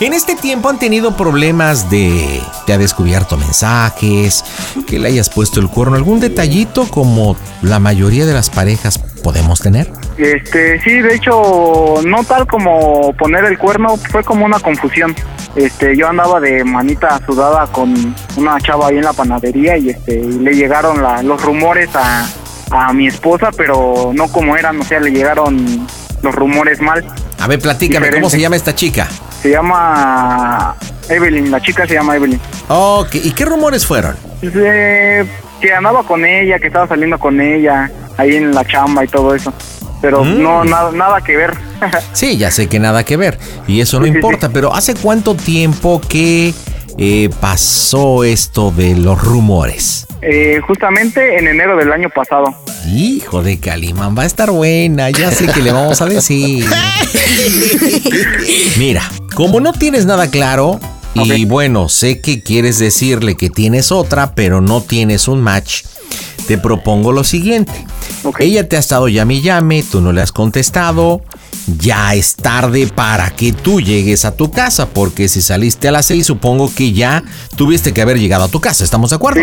en 0.00 0.12
este 0.12 0.34
tiempo 0.36 0.68
han 0.68 0.78
tenido 0.78 1.16
problemas 1.16 1.90
de... 1.90 2.40
Te 2.66 2.72
ha 2.72 2.78
descubierto 2.78 3.36
mensajes, 3.36 4.44
que 4.86 4.98
le 4.98 5.08
hayas 5.08 5.30
puesto 5.30 5.60
el 5.60 5.68
cuerno, 5.68 5.96
algún 5.96 6.20
detallito 6.20 6.86
como 6.90 7.36
la 7.62 7.78
mayoría 7.78 8.26
de 8.26 8.34
las 8.34 8.50
parejas 8.50 8.98
podemos 9.22 9.60
tener. 9.60 9.90
Este, 10.16 10.80
sí, 10.82 11.00
de 11.00 11.14
hecho, 11.14 11.94
no 12.04 12.24
tal 12.24 12.46
como 12.46 13.12
poner 13.14 13.44
el 13.44 13.58
cuerno, 13.58 13.96
fue 13.96 14.24
como 14.24 14.44
una 14.44 14.58
confusión. 14.60 15.14
Este, 15.56 15.96
yo 15.96 16.08
andaba 16.08 16.40
de 16.40 16.62
manita 16.64 17.20
sudada 17.26 17.66
con 17.66 18.14
una 18.36 18.60
chava 18.60 18.88
ahí 18.88 18.96
en 18.96 19.04
la 19.04 19.12
panadería 19.12 19.76
y 19.76 19.90
este, 19.90 20.22
le 20.24 20.52
llegaron 20.54 21.02
la- 21.02 21.22
los 21.22 21.42
rumores 21.42 21.88
a, 21.94 22.26
a 22.70 22.92
mi 22.92 23.06
esposa, 23.08 23.50
pero 23.56 24.12
no 24.14 24.28
como 24.28 24.56
eran, 24.56 24.80
o 24.80 24.84
sea, 24.84 25.00
le 25.00 25.10
llegaron 25.10 25.86
los 26.22 26.34
rumores 26.34 26.80
mal. 26.80 27.04
A 27.40 27.46
ver, 27.46 27.58
platícame, 27.60 28.10
¿cómo 28.10 28.28
se 28.30 28.40
llama 28.40 28.56
esta 28.56 28.74
chica? 28.74 29.06
Se 29.42 29.50
llama 29.50 30.74
Evelyn, 31.08 31.50
la 31.50 31.60
chica 31.60 31.86
se 31.86 31.94
llama 31.94 32.16
Evelyn. 32.16 32.40
Ok, 32.68 33.14
¿y 33.14 33.30
qué 33.32 33.44
rumores 33.44 33.86
fueron? 33.86 34.16
Eh, 34.42 35.24
que 35.60 35.72
andaba 35.72 36.02
con 36.02 36.24
ella, 36.24 36.58
que 36.58 36.66
estaba 36.66 36.88
saliendo 36.88 37.18
con 37.18 37.40
ella, 37.40 37.90
ahí 38.16 38.36
en 38.36 38.52
la 38.52 38.64
chamba 38.64 39.04
y 39.04 39.08
todo 39.08 39.34
eso. 39.34 39.52
Pero 40.00 40.22
Mm. 40.24 40.42
no, 40.42 40.64
nada, 40.64 40.90
nada 40.92 41.20
que 41.20 41.36
ver. 41.36 41.54
Sí, 42.12 42.36
ya 42.36 42.50
sé 42.50 42.66
que 42.68 42.78
nada 42.80 43.04
que 43.04 43.16
ver. 43.16 43.38
Y 43.68 43.80
eso 43.80 43.98
no 43.98 44.04
Sí, 44.06 44.10
sí, 44.10 44.16
importa, 44.16 44.48
pero 44.48 44.74
¿hace 44.74 44.94
cuánto 44.94 45.34
tiempo 45.34 46.00
que 46.08 46.52
eh, 46.98 47.30
pasó 47.40 48.24
esto 48.24 48.70
de 48.70 48.96
los 48.96 49.22
rumores? 49.22 50.06
Eh, 50.20 50.60
justamente 50.66 51.38
en 51.38 51.46
enero 51.46 51.76
del 51.76 51.92
año 51.92 52.10
pasado. 52.10 52.54
Hijo 52.86 53.42
de 53.42 53.60
Calimán, 53.60 54.16
va 54.18 54.22
a 54.22 54.26
estar 54.26 54.50
buena, 54.50 55.10
ya 55.10 55.30
sé 55.30 55.46
que 55.46 55.62
le 55.62 55.70
vamos 55.70 56.02
a 56.02 56.06
decir. 56.06 56.66
Mira, 58.78 59.08
como 59.34 59.60
no 59.60 59.72
tienes 59.72 60.06
nada 60.06 60.28
claro, 60.30 60.80
y 61.14 61.44
bueno, 61.44 61.88
sé 61.88 62.20
que 62.20 62.42
quieres 62.42 62.78
decirle 62.78 63.36
que 63.36 63.50
tienes 63.50 63.92
otra, 63.92 64.34
pero 64.34 64.60
no 64.60 64.82
tienes 64.82 65.28
un 65.28 65.40
match, 65.40 65.84
te 66.46 66.58
propongo 66.58 67.12
lo 67.12 67.24
siguiente. 67.24 67.72
Ella 68.38 68.68
te 68.68 68.76
ha 68.76 68.80
estado 68.80 69.08
llame 69.08 69.34
y 69.34 69.42
llame, 69.42 69.82
tú 69.82 70.00
no 70.00 70.12
le 70.12 70.20
has 70.20 70.32
contestado. 70.32 71.22
Ya 71.76 72.14
es 72.14 72.34
tarde 72.34 72.90
para 72.94 73.30
que 73.30 73.52
tú 73.52 73.80
llegues 73.80 74.24
a 74.24 74.34
tu 74.34 74.50
casa, 74.50 74.88
porque 74.88 75.28
si 75.28 75.42
saliste 75.42 75.88
a 75.88 75.92
las 75.92 76.06
6, 76.06 76.26
supongo 76.26 76.72
que 76.74 76.92
ya 76.92 77.22
tuviste 77.56 77.92
que 77.92 78.00
haber 78.00 78.18
llegado 78.18 78.44
a 78.44 78.48
tu 78.48 78.60
casa. 78.60 78.84
¿Estamos 78.84 79.10
de 79.10 79.16
acuerdo? 79.16 79.42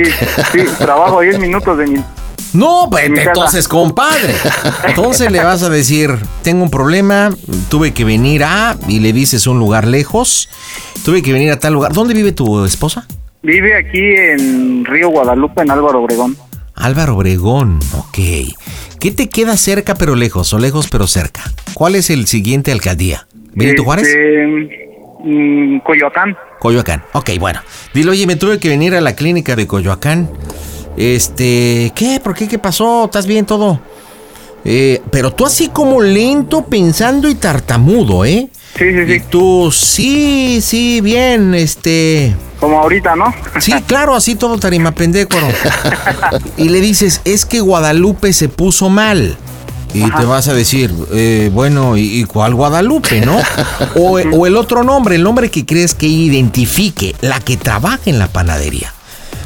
Sí, 0.51 0.65
trabajo 0.79 1.21
10 1.21 1.39
minutos 1.39 1.77
de 1.77 1.87
mi... 1.87 2.03
No, 2.53 2.87
pues 2.89 3.05
entonces, 3.05 3.67
compadre. 3.67 4.33
Entonces 4.87 5.29
le 5.29 5.43
vas 5.43 5.61
a 5.61 5.69
decir, 5.69 6.17
tengo 6.41 6.63
un 6.63 6.69
problema, 6.69 7.35
tuve 7.69 7.93
que 7.93 8.05
venir 8.05 8.43
a, 8.43 8.77
y 8.87 8.99
le 8.99 9.11
dices 9.13 9.45
un 9.45 9.59
lugar 9.59 9.85
lejos, 9.85 10.49
tuve 11.03 11.21
que 11.21 11.33
venir 11.33 11.51
a 11.51 11.59
tal 11.59 11.73
lugar. 11.73 11.93
¿Dónde 11.93 12.13
vive 12.13 12.31
tu 12.31 12.63
esposa? 12.65 13.07
Vive 13.43 13.77
aquí 13.77 13.99
en 13.99 14.85
Río 14.85 15.09
Guadalupe, 15.09 15.61
en 15.61 15.71
Álvaro 15.71 16.01
Obregón. 16.01 16.37
Álvaro 16.75 17.15
Obregón, 17.15 17.79
ok. 17.93 18.17
¿Qué 19.05 19.11
te 19.11 19.29
queda 19.29 19.55
cerca 19.55 19.93
pero 19.93 20.15
lejos 20.15 20.51
o 20.51 20.57
lejos 20.57 20.87
pero 20.89 21.05
cerca? 21.05 21.43
¿Cuál 21.75 21.93
es 21.93 22.09
el 22.09 22.25
siguiente 22.25 22.71
alcaldía? 22.71 23.27
¿Benito 23.53 23.83
Juárez? 23.83 24.07
Este, 24.07 24.47
mm, 25.19 25.77
Coyoacán. 25.81 26.35
Coyoacán. 26.57 27.03
Ok, 27.13 27.29
bueno. 27.39 27.61
Dile, 27.93 28.09
oye, 28.09 28.25
me 28.25 28.35
tuve 28.35 28.57
que 28.57 28.67
venir 28.67 28.95
a 28.95 29.01
la 29.01 29.15
clínica 29.15 29.55
de 29.55 29.67
Coyoacán. 29.67 30.31
Este, 30.97 31.91
¿qué? 31.93 32.19
¿Por 32.19 32.33
qué? 32.33 32.47
¿Qué 32.47 32.57
pasó? 32.57 33.05
¿Estás 33.05 33.27
bien 33.27 33.45
todo? 33.45 33.79
Eh, 34.63 35.03
pero 35.11 35.31
tú 35.31 35.45
así 35.45 35.69
como 35.69 36.01
lento, 36.01 36.65
pensando 36.65 37.29
y 37.29 37.35
tartamudo, 37.35 38.25
¿eh? 38.25 38.49
Sí, 38.77 38.91
sí, 38.91 39.05
sí. 39.07 39.13
Y 39.13 39.19
tú, 39.21 39.71
sí, 39.71 40.59
sí, 40.61 41.01
bien, 41.01 41.55
este... 41.55 42.35
Como 42.59 42.79
ahorita, 42.79 43.15
¿no? 43.15 43.33
Sí, 43.59 43.73
claro, 43.87 44.15
así 44.15 44.35
todo 44.35 44.57
tarimapendécoro. 44.57 45.47
y 46.57 46.69
le 46.69 46.81
dices, 46.81 47.21
es 47.25 47.45
que 47.45 47.61
Guadalupe 47.61 48.33
se 48.33 48.49
puso 48.49 48.89
mal. 48.89 49.37
Y 49.93 50.03
Ajá. 50.03 50.19
te 50.19 50.25
vas 50.25 50.49
a 50.49 50.53
decir, 50.53 50.93
eh, 51.13 51.49
bueno, 51.53 51.95
¿y, 51.95 52.19
y 52.19 52.23
cuál 52.25 52.53
Guadalupe, 52.53 53.21
no? 53.21 53.39
O, 53.95 54.19
o 54.33 54.45
el 54.45 54.57
otro 54.57 54.83
nombre, 54.83 55.15
el 55.15 55.23
nombre 55.23 55.49
que 55.49 55.65
crees 55.65 55.95
que 55.95 56.07
identifique, 56.07 57.15
la 57.21 57.39
que 57.39 57.55
trabaja 57.55 58.01
en 58.05 58.19
la 58.19 58.27
panadería. 58.27 58.93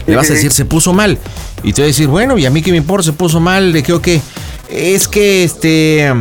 Le 0.07 0.15
vas 0.15 0.29
a 0.31 0.33
decir, 0.33 0.51
se 0.51 0.65
puso 0.65 0.91
mal. 0.91 1.19
Y 1.61 1.73
te 1.73 1.81
va 1.81 1.85
a 1.85 1.87
decir, 1.87 2.07
bueno, 2.07 2.37
¿y 2.39 2.47
a 2.47 2.49
mí 2.49 2.63
qué 2.63 2.71
me 2.71 2.77
importa? 2.77 3.05
¿Se 3.05 3.13
puso 3.13 3.39
mal? 3.39 3.73
¿De 3.73 3.83
qué 3.83 3.93
o 3.93 4.01
qué? 4.01 4.21
Es 4.69 5.07
que, 5.07 5.43
este, 5.43 6.11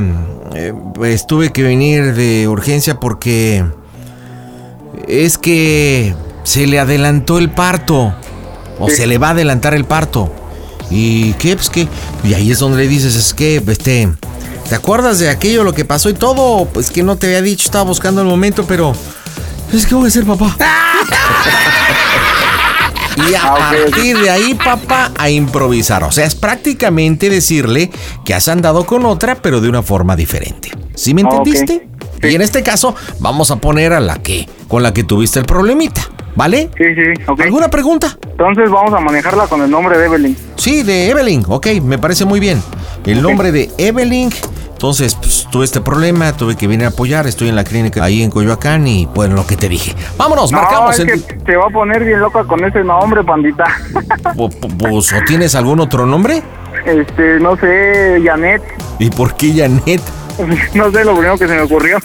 eh, 0.60 0.72
pues 0.92 1.24
tuve 1.28 1.52
que 1.52 1.62
venir 1.62 2.14
de 2.14 2.48
urgencia 2.48 2.98
porque 2.98 3.64
es 5.06 5.38
que 5.38 6.16
se 6.42 6.66
le 6.66 6.80
adelantó 6.80 7.38
el 7.38 7.48
parto. 7.48 8.12
O 8.80 8.88
Sí. 8.88 8.96
se 8.96 9.06
le 9.06 9.18
va 9.18 9.28
a 9.28 9.30
adelantar 9.30 9.74
el 9.74 9.84
parto. 9.84 10.32
¿Y 10.90 11.32
qué? 11.34 11.54
Pues 11.54 11.70
qué. 11.70 11.86
Y 12.24 12.34
ahí 12.34 12.50
es 12.50 12.58
donde 12.58 12.78
le 12.78 12.88
dices, 12.88 13.14
es 13.14 13.34
que, 13.34 13.62
este. 13.66 14.08
¿Te 14.68 14.74
acuerdas 14.74 15.20
de 15.20 15.30
aquello, 15.30 15.62
lo 15.62 15.72
que 15.74 15.84
pasó 15.84 16.10
y 16.10 16.14
todo? 16.14 16.66
Pues 16.66 16.90
que 16.90 17.02
no 17.04 17.16
te 17.16 17.26
había 17.28 17.40
dicho, 17.42 17.64
estaba 17.66 17.84
buscando 17.84 18.20
el 18.20 18.26
momento, 18.26 18.64
pero. 18.66 18.94
Es 19.72 19.86
que 19.86 19.94
voy 19.94 20.08
a 20.08 20.10
ser 20.10 20.24
papá. 20.24 20.56
Y 23.30 23.34
a 23.34 23.54
partir 23.54 24.18
de 24.18 24.30
ahí, 24.30 24.54
papá, 24.54 25.12
a 25.18 25.28
improvisar. 25.30 26.04
O 26.04 26.12
sea, 26.12 26.24
es 26.24 26.34
prácticamente 26.34 27.28
decirle 27.30 27.90
que 28.24 28.34
has 28.34 28.48
andado 28.48 28.86
con 28.86 29.04
otra, 29.06 29.36
pero 29.42 29.60
de 29.60 29.68
una 29.68 29.82
forma 29.82 30.14
diferente. 30.16 30.70
¿Sí 30.94 31.14
me 31.14 31.22
Ah, 31.22 31.28
entendiste? 31.30 31.88
Y 32.22 32.34
en 32.34 32.42
este 32.42 32.62
caso, 32.62 32.94
vamos 33.20 33.50
a 33.50 33.56
poner 33.56 33.92
a 33.92 34.00
la 34.00 34.16
que, 34.22 34.48
con 34.68 34.82
la 34.82 34.92
que 34.92 35.04
tuviste 35.04 35.38
el 35.38 35.44
problemita. 35.46 36.00
¿Vale? 36.34 36.70
Sí, 36.76 36.84
sí, 36.94 37.24
ok. 37.26 37.40
¿Alguna 37.40 37.68
pregunta? 37.68 38.16
Entonces 38.30 38.70
vamos 38.70 38.92
a 38.94 39.00
manejarla 39.00 39.46
con 39.48 39.60
el 39.62 39.70
nombre 39.70 39.98
de 39.98 40.06
Evelyn. 40.06 40.36
Sí, 40.56 40.82
de 40.84 41.10
Evelyn. 41.10 41.44
Ok, 41.48 41.66
me 41.82 41.98
parece 41.98 42.24
muy 42.24 42.38
bien. 42.40 42.62
El 43.04 43.22
nombre 43.22 43.50
de 43.52 43.70
Evelyn. 43.78 44.30
Entonces, 44.72 45.16
pues, 45.16 45.48
tuve 45.50 45.64
este 45.64 45.80
problema, 45.80 46.32
tuve 46.36 46.54
que 46.56 46.68
venir 46.68 46.84
a 46.86 46.90
apoyar. 46.90 47.26
Estoy 47.26 47.48
en 47.48 47.56
la 47.56 47.64
clínica 47.64 48.04
ahí 48.04 48.22
en 48.22 48.30
Coyoacán 48.30 48.86
y, 48.86 49.06
bueno, 49.06 49.34
lo 49.34 49.44
que 49.44 49.56
te 49.56 49.68
dije. 49.68 49.96
Vámonos, 50.16 50.52
No, 50.52 50.58
marcamos 50.60 50.94
es 50.96 51.00
el. 51.00 51.24
que 51.24 51.34
te 51.34 51.56
va 51.56 51.64
a 51.66 51.70
poner 51.70 52.04
bien 52.04 52.20
loca 52.20 52.44
con 52.44 52.62
ese 52.64 52.84
nombre, 52.84 53.24
pandita. 53.24 53.64
Po- 54.36 54.48
pues, 54.50 55.12
¿O 55.12 55.16
tienes 55.26 55.56
algún 55.56 55.80
otro 55.80 56.06
nombre? 56.06 56.42
Este, 56.86 57.40
no 57.40 57.56
sé, 57.56 58.20
Janet. 58.24 58.62
¿Y 59.00 59.10
por 59.10 59.34
qué 59.34 59.52
Janet? 59.52 60.00
No 60.74 60.92
sé, 60.92 61.04
lo 61.04 61.14
primero 61.14 61.36
que 61.36 61.48
se 61.48 61.54
me 61.54 61.62
ocurrió. 61.62 61.98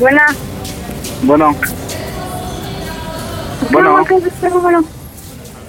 Buena. 0.00 0.26
Bueno. 1.22 1.54
Bueno. 3.70 4.04
¿Qué 4.04 4.14
me 4.14 4.18
marcas 4.18 4.22
este 4.24 4.50
número? 4.50 4.80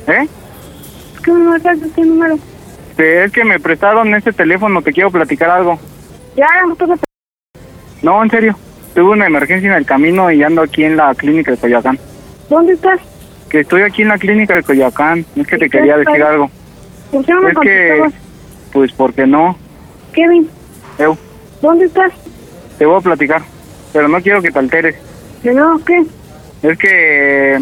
¿Eh? 0.08 0.28
¿Qué 1.24 1.32
me 1.32 1.44
marcas 1.46 1.80
este 1.82 2.02
número? 2.02 2.38
Este, 2.90 3.24
Es 3.24 3.32
que 3.32 3.44
me 3.44 3.60
prestaron 3.60 4.14
ese 4.16 4.34
teléfono, 4.34 4.82
te 4.82 4.92
quiero 4.92 5.12
platicar 5.12 5.52
algo. 5.52 5.80
Ya, 6.36 6.48
no 6.68 6.76
te 6.76 6.86
No, 8.02 8.24
en 8.24 8.30
serio. 8.30 8.58
Tuve 8.96 9.12
una 9.12 9.28
emergencia 9.28 9.70
en 9.72 9.78
el 9.78 9.86
camino 9.86 10.30
y 10.32 10.44
ando 10.44 10.64
aquí 10.64 10.84
en 10.84 10.98
la 10.98 11.14
clínica 11.16 11.52
de 11.52 11.58
Coyoacán. 11.58 11.98
¿Dónde 12.50 12.74
estás? 12.74 13.00
Que 13.50 13.62
estoy 13.62 13.84
aquí 13.84 14.02
en 14.02 14.10
la 14.10 14.18
clínica 14.18 14.56
de 14.56 14.64
Coyoacán. 14.64 15.26
Es 15.36 15.48
que 15.48 15.58
te 15.58 15.70
quería 15.70 15.96
decir 15.98 16.22
algo. 16.24 16.50
¿Por 17.14 17.24
qué 17.24 17.32
no 17.32 17.42
me 17.42 17.52
Es 17.52 17.60
que, 17.60 18.12
pues, 18.74 18.92
porque 18.94 19.28
no. 19.28 19.56
Kevin, 20.14 20.50
Eu, 20.98 21.16
¿dónde 21.62 21.86
estás? 21.86 22.12
te 22.80 22.88
voy 22.88 22.98
a 22.98 23.02
platicar. 23.02 23.42
Pero 23.94 24.08
no 24.08 24.20
quiero 24.20 24.42
que 24.42 24.50
te 24.50 24.58
alteres. 24.58 24.96
¿De 25.44 25.54
nuevo 25.54 25.80
qué? 25.86 26.04
Es 26.64 26.78
que, 26.80 27.56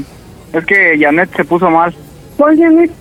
es 0.53 0.65
que 0.65 0.97
Janet 0.97 1.35
se 1.35 1.43
puso 1.43 1.69
mal. 1.69 1.93
¿Cuál 2.37 2.57
Janet? 2.57 2.91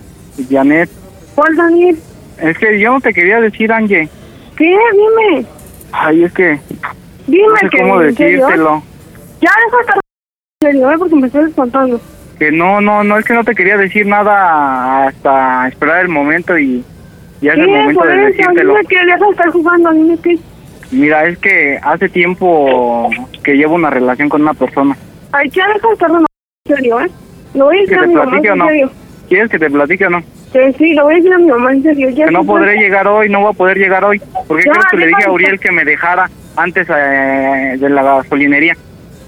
Janet, 0.49 0.89
¿Cuál 1.35 1.55
Daniel? 1.55 1.97
es 2.37 2.57
que 2.57 2.79
yo 2.79 2.91
no 2.91 2.99
te 2.99 3.13
quería 3.13 3.39
decir, 3.39 3.71
Angie. 3.71 4.09
¿Qué? 4.57 4.77
Dime. 4.91 5.45
Ay, 5.93 6.25
es 6.25 6.33
que 6.33 6.59
Dime 7.27 7.47
no 7.47 7.55
sé 7.55 7.69
que 7.69 7.77
cómo 7.77 7.99
decírtelo. 7.99 8.83
Ya, 9.39 9.51
deja 9.65 9.77
de 9.77 10.71
estar 10.73 10.93
¿eh? 10.93 10.97
Porque 10.99 11.15
me 11.15 11.27
estás 11.27 11.47
espantando. 11.47 12.01
Que 12.41 12.51
no, 12.51 12.81
no, 12.81 13.03
no, 13.03 13.19
es 13.19 13.25
que 13.25 13.35
no 13.35 13.43
te 13.43 13.53
quería 13.53 13.77
decir 13.77 14.07
nada 14.07 15.05
hasta 15.05 15.67
esperar 15.67 16.01
el 16.01 16.07
momento 16.07 16.57
y 16.57 16.83
ya 17.39 17.51
es 17.53 17.59
el 17.59 17.67
momento 17.67 18.03
de 18.03 18.17
decírtelo. 18.17 18.73
dime 18.73 18.85
que 18.87 19.05
deja 19.05 19.25
de 19.25 19.29
estar 19.29 19.49
jugando, 19.51 19.91
dime 19.91 20.17
qué. 20.23 20.39
Mira, 20.89 21.25
es 21.27 21.37
que 21.37 21.77
hace 21.83 22.09
tiempo 22.09 23.11
que 23.43 23.53
llevo 23.53 23.75
una 23.75 23.91
relación 23.91 24.27
con 24.27 24.41
una 24.41 24.55
persona. 24.55 24.97
Ay, 25.31 25.51
ya 25.51 25.67
deja 25.67 25.87
de 25.87 25.93
estar 25.93 26.09
en 26.09 26.25
serio, 26.75 27.01
¿eh? 27.01 27.11
Lo 27.53 27.65
voy 27.65 27.77
a 27.77 27.79
¿Que 27.81 27.85
decir 27.91 27.99
a 27.99 28.07
mi 28.07 28.15
mamá, 28.15 28.37
en 28.37 28.43
serio. 28.43 28.91
¿Quieres 29.29 29.51
que 29.51 29.59
te 29.59 29.69
platique 29.69 30.07
o 30.07 30.09
no? 30.09 30.23
Que 30.51 30.73
sí, 30.73 30.95
lo 30.95 31.03
voy 31.03 31.13
a 31.13 31.17
decir 31.17 31.33
a 31.33 31.37
mi 31.37 31.45
mamá, 31.45 31.73
en 31.73 31.83
serio. 31.83 32.09
Ya 32.09 32.25
Que 32.25 32.31
no 32.31 32.41
sí, 32.41 32.47
podré 32.47 32.75
llegar 32.77 33.05
hoy, 33.07 33.29
no 33.29 33.41
voy 33.41 33.51
a 33.51 33.53
poder 33.55 33.77
llegar 33.77 34.03
hoy. 34.03 34.19
¿Por 34.47 34.57
qué 34.57 34.63
Ya, 34.65 34.71
crees 34.71 34.85
que 34.89 34.97
le 34.97 35.07
dije 35.09 35.25
a. 35.27 35.31
Uriel 35.31 35.59
que 35.59 35.71
me 35.71 35.85
dejara 35.85 36.27
antes 36.55 36.87
eh, 36.89 37.75
de 37.77 37.87
la 37.87 38.01
gasolinería? 38.01 38.75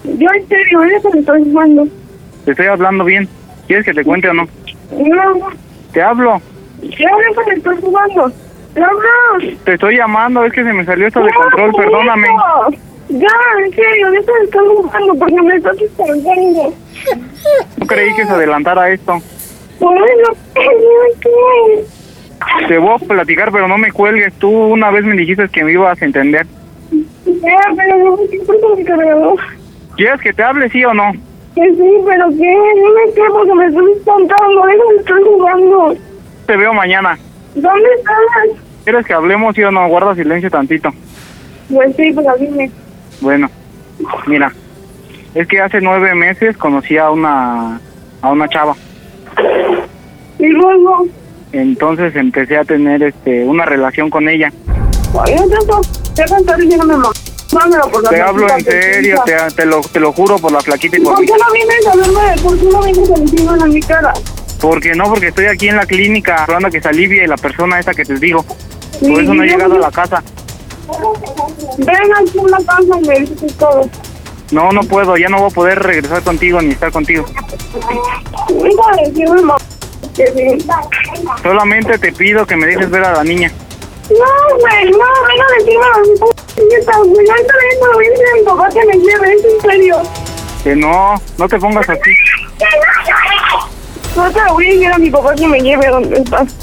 Yo 0.03 0.27
en 0.33 0.47
serio, 0.47 0.81
eso 0.81 1.11
me 1.11 1.19
estoy 1.19 1.43
jugando. 1.43 1.87
Te 2.45 2.51
estoy 2.51 2.67
hablando 2.67 3.03
bien. 3.03 3.27
¿Quieres 3.67 3.85
que 3.85 3.93
te 3.93 4.03
cuente 4.03 4.29
o 4.29 4.33
no? 4.33 4.47
No, 4.91 5.49
Te 5.91 6.01
hablo. 6.01 6.41
¿qué 6.81 7.05
me 7.47 7.53
estoy 7.53 7.77
jugando? 7.81 8.31
¡No, 8.75 8.87
Te 9.63 9.73
estoy 9.73 9.97
llamando, 9.97 10.43
es 10.45 10.53
que 10.53 10.63
se 10.63 10.73
me 10.73 10.83
salió 10.83 11.07
esto 11.07 11.23
de 11.23 11.31
control, 11.31 11.71
perdóname. 11.75 12.27
Ya, 13.09 13.27
en 13.63 13.71
serio, 13.73 14.11
de 14.11 14.19
me 14.19 14.43
estoy 14.43 14.67
jugando 14.75 15.15
porque 15.15 15.41
me 15.41 15.55
estás 15.55 15.81
espantando. 15.81 16.73
No 17.77 17.87
creí 17.87 18.13
que 18.15 18.25
se 18.25 18.31
adelantara 18.31 18.89
esto. 18.89 19.19
¿qué? 21.21 21.85
Te 22.67 22.77
voy 22.77 22.95
a 22.95 22.97
platicar, 22.97 23.51
pero 23.51 23.67
no 23.67 23.77
me 23.77 23.91
cuelgues. 23.91 24.33
Tú 24.33 24.49
una 24.49 24.91
vez 24.91 25.05
me 25.05 25.15
dijiste 25.15 25.47
que 25.49 25.63
me 25.63 25.71
ibas 25.73 26.01
a 26.01 26.05
entender. 26.05 26.45
Ya, 27.25 27.57
pero 27.77 27.97
no 27.97 28.17
me 28.17 28.35
importa 28.35 28.67
mi 28.75 28.83
cargador. 28.83 29.39
¿Quieres 29.95 30.21
que 30.21 30.33
te 30.33 30.43
hable, 30.43 30.69
sí 30.69 30.83
o 30.83 30.93
no? 30.93 31.13
Que 31.55 31.61
sí, 31.75 31.91
pero 32.05 32.29
¿qué? 32.29 32.55
Dime 32.75 33.13
qué, 33.15 33.21
porque 33.31 33.53
me 33.53 33.65
estoy 33.67 33.91
espantando, 33.91 34.65
de 34.65 34.73
eso 34.73 34.83
me 34.89 34.95
estoy 34.99 35.23
jugando. 35.23 35.95
Te 36.47 36.57
veo 36.57 36.73
mañana. 36.73 37.17
¿Dónde 37.55 37.89
estás? 37.97 38.59
¿Quieres 38.83 39.05
que 39.05 39.13
hablemos, 39.13 39.55
sí 39.55 39.63
o 39.63 39.71
no? 39.71 39.87
Guarda 39.87 40.15
silencio 40.15 40.49
tantito. 40.49 40.89
Pues 41.71 41.95
sí, 41.95 42.11
pero 42.15 42.35
dime. 42.39 42.71
Bueno, 43.21 43.49
mira, 44.27 44.51
es 45.35 45.47
que 45.47 45.61
hace 45.61 45.79
nueve 45.79 46.15
meses 46.15 46.57
conocí 46.57 46.97
a 46.97 47.11
una 47.11 47.79
a 48.21 48.31
una 48.31 48.47
chava. 48.49 48.75
Y 50.39 50.47
luego, 50.47 51.05
Entonces 51.51 52.15
empecé 52.15 52.57
a 52.57 52.63
tener 52.65 53.03
este 53.03 53.43
una 53.43 53.65
relación 53.65 54.09
con 54.09 54.27
ella. 54.27 54.51
ay, 55.23 55.35
no 55.35 55.47
tanto, 55.47 55.81
ya 56.15 56.25
por 57.53 58.03
la 58.03 58.09
Te 58.09 58.21
hablo 58.21 58.49
en 58.49 58.63
serio, 58.65 59.21
te, 59.25 59.35
te 59.55 59.65
lo, 59.65 59.81
te 59.81 59.99
lo 59.99 60.11
juro 60.13 60.37
por 60.39 60.51
la 60.51 60.59
flaquita 60.61 60.97
y 60.97 61.01
¿Y 61.01 61.03
por 61.03 61.13
por 61.15 61.21
mí. 61.21 61.27
qué 61.27 61.33
no 61.33 61.51
vienes 61.53 61.87
a 61.87 61.95
verme? 61.95 62.41
¿Por 62.41 62.57
qué 62.57 62.65
no 62.65 62.81
vienes 62.81 63.09
a 63.11 63.13
decirme 63.13 63.63
en 63.63 63.73
mi 63.73 63.81
cara? 63.81 64.13
Porque 64.59 64.95
no, 64.95 65.05
porque 65.05 65.27
estoy 65.27 65.45
aquí 65.47 65.67
en 65.67 65.75
la 65.75 65.85
clínica 65.85 66.43
hablando 66.43 66.69
que 66.69 66.81
se 66.81 66.87
alivie 66.87 67.27
la 67.27 67.37
persona 67.37 67.79
esa 67.79 67.93
que 67.93 68.05
te 68.05 68.15
digo. 68.15 68.45
Sí, 68.99 69.09
Por 69.11 69.21
eso 69.21 69.33
no 69.33 69.43
he 69.43 69.47
llegado 69.47 69.75
a 69.75 69.79
la 69.79 69.91
casa. 69.91 70.23
Ven 71.77 71.95
aquí 72.15 72.39
a 72.39 72.49
la 72.49 72.57
casa 72.57 72.99
y 73.01 73.07
me 73.07 73.19
dices 73.19 73.57
todo. 73.57 73.89
No, 74.51 74.71
no 74.71 74.81
puedo, 74.83 75.17
ya 75.17 75.29
no 75.29 75.39
voy 75.39 75.51
a 75.51 75.53
poder 75.53 75.79
regresar 75.79 76.21
contigo 76.21 76.61
ni 76.61 76.71
estar 76.71 76.91
contigo. 76.91 77.25
Solamente 81.41 81.97
te 81.97 82.11
pido 82.11 82.45
que 82.45 82.55
me 82.55 82.67
dejes 82.67 82.89
ver 82.89 83.03
a 83.03 83.13
la 83.13 83.23
niña. 83.23 83.51
No, 84.09 84.57
güey, 84.59 84.91
no, 84.91 84.97
venga 85.27 85.45
a 85.45 85.57
decirme 85.57 85.85
a 86.63 86.79
mi 86.79 86.85
p***, 86.85 86.91
güey. 87.09 87.29
Ahorita 87.29 87.53
vengo, 87.71 87.93
voy 87.93 88.05
a 88.05 88.09
a 88.09 88.35
mi 88.35 88.43
papá 88.43 88.69
que 88.69 88.85
me 88.85 88.93
lleve, 88.93 89.33
es 89.33 89.45
en 89.45 89.61
serio. 89.61 90.01
Que 90.63 90.75
no, 90.75 91.15
no 91.37 91.47
te 91.47 91.59
pongas 91.59 91.89
así. 91.89 92.11
No 94.15 94.31
te 94.31 94.51
voy 94.51 94.67
a 94.67 94.73
decir 94.73 94.91
a 94.93 94.97
mi 94.97 95.09
papá 95.09 95.35
que 95.35 95.47
me 95.47 95.59
lleve 95.59 95.87
a 95.87 95.91
donde 95.91 96.17
estás. 96.17 96.55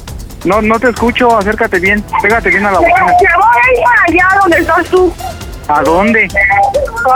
No, 0.45 0.63
no 0.63 0.81
te 0.81 0.89
escucho, 0.89 1.37
acércate 1.37 1.79
bien, 1.81 2.03
pégate 2.23 2.49
bien 2.49 2.65
a 2.65 2.73
la 2.73 2.79
bocina. 2.79 3.07
que 3.19 3.27
voy 3.37 3.85
para 3.85 4.03
allá 4.09 4.41
donde 4.41 4.59
estás 4.59 4.87
tú. 4.87 5.13
¿A 5.69 5.83
dónde? 5.83 6.29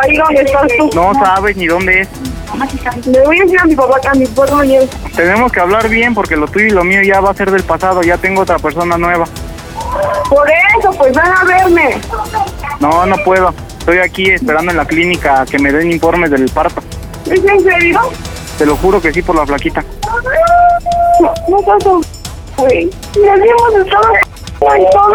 Ahí 0.03 0.17
donde 0.17 0.43
estás 0.43 0.69
tú. 0.79 0.91
No 0.95 1.15
sabes 1.15 1.57
ni 1.57 1.67
dónde 1.67 2.03
es. 2.03 2.09
Le 3.07 3.25
voy 3.25 3.41
a 3.41 3.45
decir 3.45 3.59
a 3.61 3.65
mi 3.65 3.75
papá 3.75 4.01
que 4.01 4.09
a 4.09 4.13
mi 4.13 4.27
papá 4.27 4.57
me 4.57 4.67
lleve. 4.67 4.89
Tenemos 5.17 5.51
que 5.51 5.61
hablar 5.61 5.89
bien 5.89 6.15
porque 6.15 6.37
lo 6.37 6.47
tuyo 6.47 6.67
y 6.67 6.71
lo 6.71 6.85
mío 6.85 7.03
ya 7.03 7.21
va 7.21 7.31
a 7.31 7.35
ser 7.35 7.51
del 7.51 7.65
pasado, 7.65 8.03
ya 8.03 8.19
tengo 8.19 8.43
otra 8.43 8.59
persona 8.59 8.99
nueva. 8.99 9.25
Por 10.29 10.49
eso, 10.79 10.91
pues 10.99 11.13
ven 11.15 11.27
a 11.27 11.45
verme. 11.45 11.99
No, 12.81 13.07
no 13.07 13.17
puedo. 13.25 13.55
Estoy 13.79 13.99
aquí 13.99 14.31
esperando 14.31 14.71
en 14.73 14.79
la 14.79 14.85
clínica 14.87 15.43
a 15.43 15.47
que 15.47 15.59
me 15.59 15.71
den 15.73 15.91
informes 15.93 16.31
del 16.31 16.49
parto. 16.51 16.83
¿Es 17.31 17.45
en 17.45 17.63
serio? 17.63 18.01
Te 18.59 18.67
lo 18.67 18.77
juro 18.77 19.01
que 19.01 19.13
sí 19.13 19.23
por 19.23 19.37
la 19.37 19.47
flaquita. 19.47 19.85
No, 21.21 21.33
no 21.49 21.59
tanto, 21.65 22.01
güey. 22.57 22.91
Me 23.21 23.31
habíamos 23.31 23.75
estado 23.85 24.13
y 24.79 24.91
todo. 24.91 25.13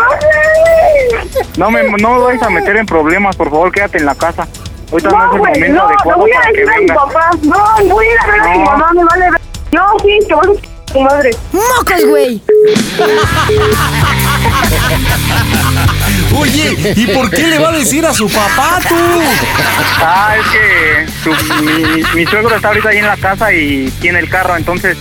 No 1.58 1.72
me, 1.72 1.84
no 1.84 2.14
me 2.16 2.20
vayas 2.20 2.44
a 2.44 2.50
meter 2.50 2.78
en 2.78 2.86
problemas, 2.86 3.36
por 3.36 3.50
favor, 3.50 3.72
quédate 3.72 3.98
en 3.98 4.06
la 4.06 4.16
casa. 4.16 4.48
Ahorita 4.92 5.10
no, 5.10 5.18
No, 5.18 5.26
es 5.26 5.34
el 5.34 5.40
momento 5.40 5.74
no, 5.74 5.88
adecuado 5.88 6.20
voy 6.22 6.32
a 6.32 6.36
para 6.36 6.52
que 6.52 6.58
decir 6.60 6.70
a 6.70 6.78
mi 6.80 6.86
vengas. 6.86 6.98
papá. 6.98 7.30
No, 7.44 7.90
voy 7.96 8.06
a 8.06 8.12
ir 8.12 8.20
a 8.20 8.26
ver 8.28 8.40
a 8.42 8.50
mi 8.50 8.58
No. 8.60 8.66
mamá, 8.66 8.92
me 8.94 9.04
vale 9.04 9.32
ver. 9.32 9.42
No, 9.72 9.86
sí, 10.04 10.20
que 10.28 10.34
vas 10.36 10.48
a 10.48 10.52
tu 10.94 11.00
madre. 11.02 11.30
¡Mocos, 11.54 12.06
güey! 12.08 12.42
Oye, 16.38 16.94
¿y 16.96 17.08
por 17.08 17.30
qué 17.30 17.48
le 17.48 17.60
va 17.60 17.70
a 17.70 17.78
decir 17.78 18.06
a 18.06 18.14
su 18.14 18.30
papá 18.30 18.80
tú? 18.88 18.96
Ah, 20.02 20.36
es 20.40 20.48
que 20.48 21.06
su- 21.24 21.36
mi, 22.16 22.26
suegro 22.26 22.56
está 22.56 22.70
ahorita 22.70 22.90
ahí 22.90 22.98
en 22.98 23.06
la 23.08 23.18
casa 23.18 23.52
y 23.54 23.92
tiene 24.00 24.20
el 24.20 24.30
carro, 24.30 24.56
entonces 24.56 24.98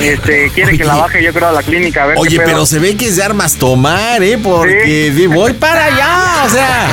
este 0.00 0.50
quiere 0.50 0.76
que 0.76 0.84
la 0.84 0.96
baje 0.96 1.22
yo 1.22 1.32
creo 1.32 1.48
a 1.48 1.52
la 1.52 1.62
clínica 1.62 2.02
a 2.02 2.06
ver 2.06 2.18
Oye, 2.18 2.36
qué 2.38 2.44
pero 2.44 2.66
se 2.66 2.78
ve 2.78 2.96
que 2.96 3.06
es 3.06 3.16
de 3.16 3.22
armas 3.22 3.54
tomar, 3.54 4.22
¿eh? 4.22 4.36
Porque 4.38 5.12
voy 5.28 5.52
para 5.54 5.86
allá, 5.86 6.44
o 6.44 6.50
sea, 6.50 6.88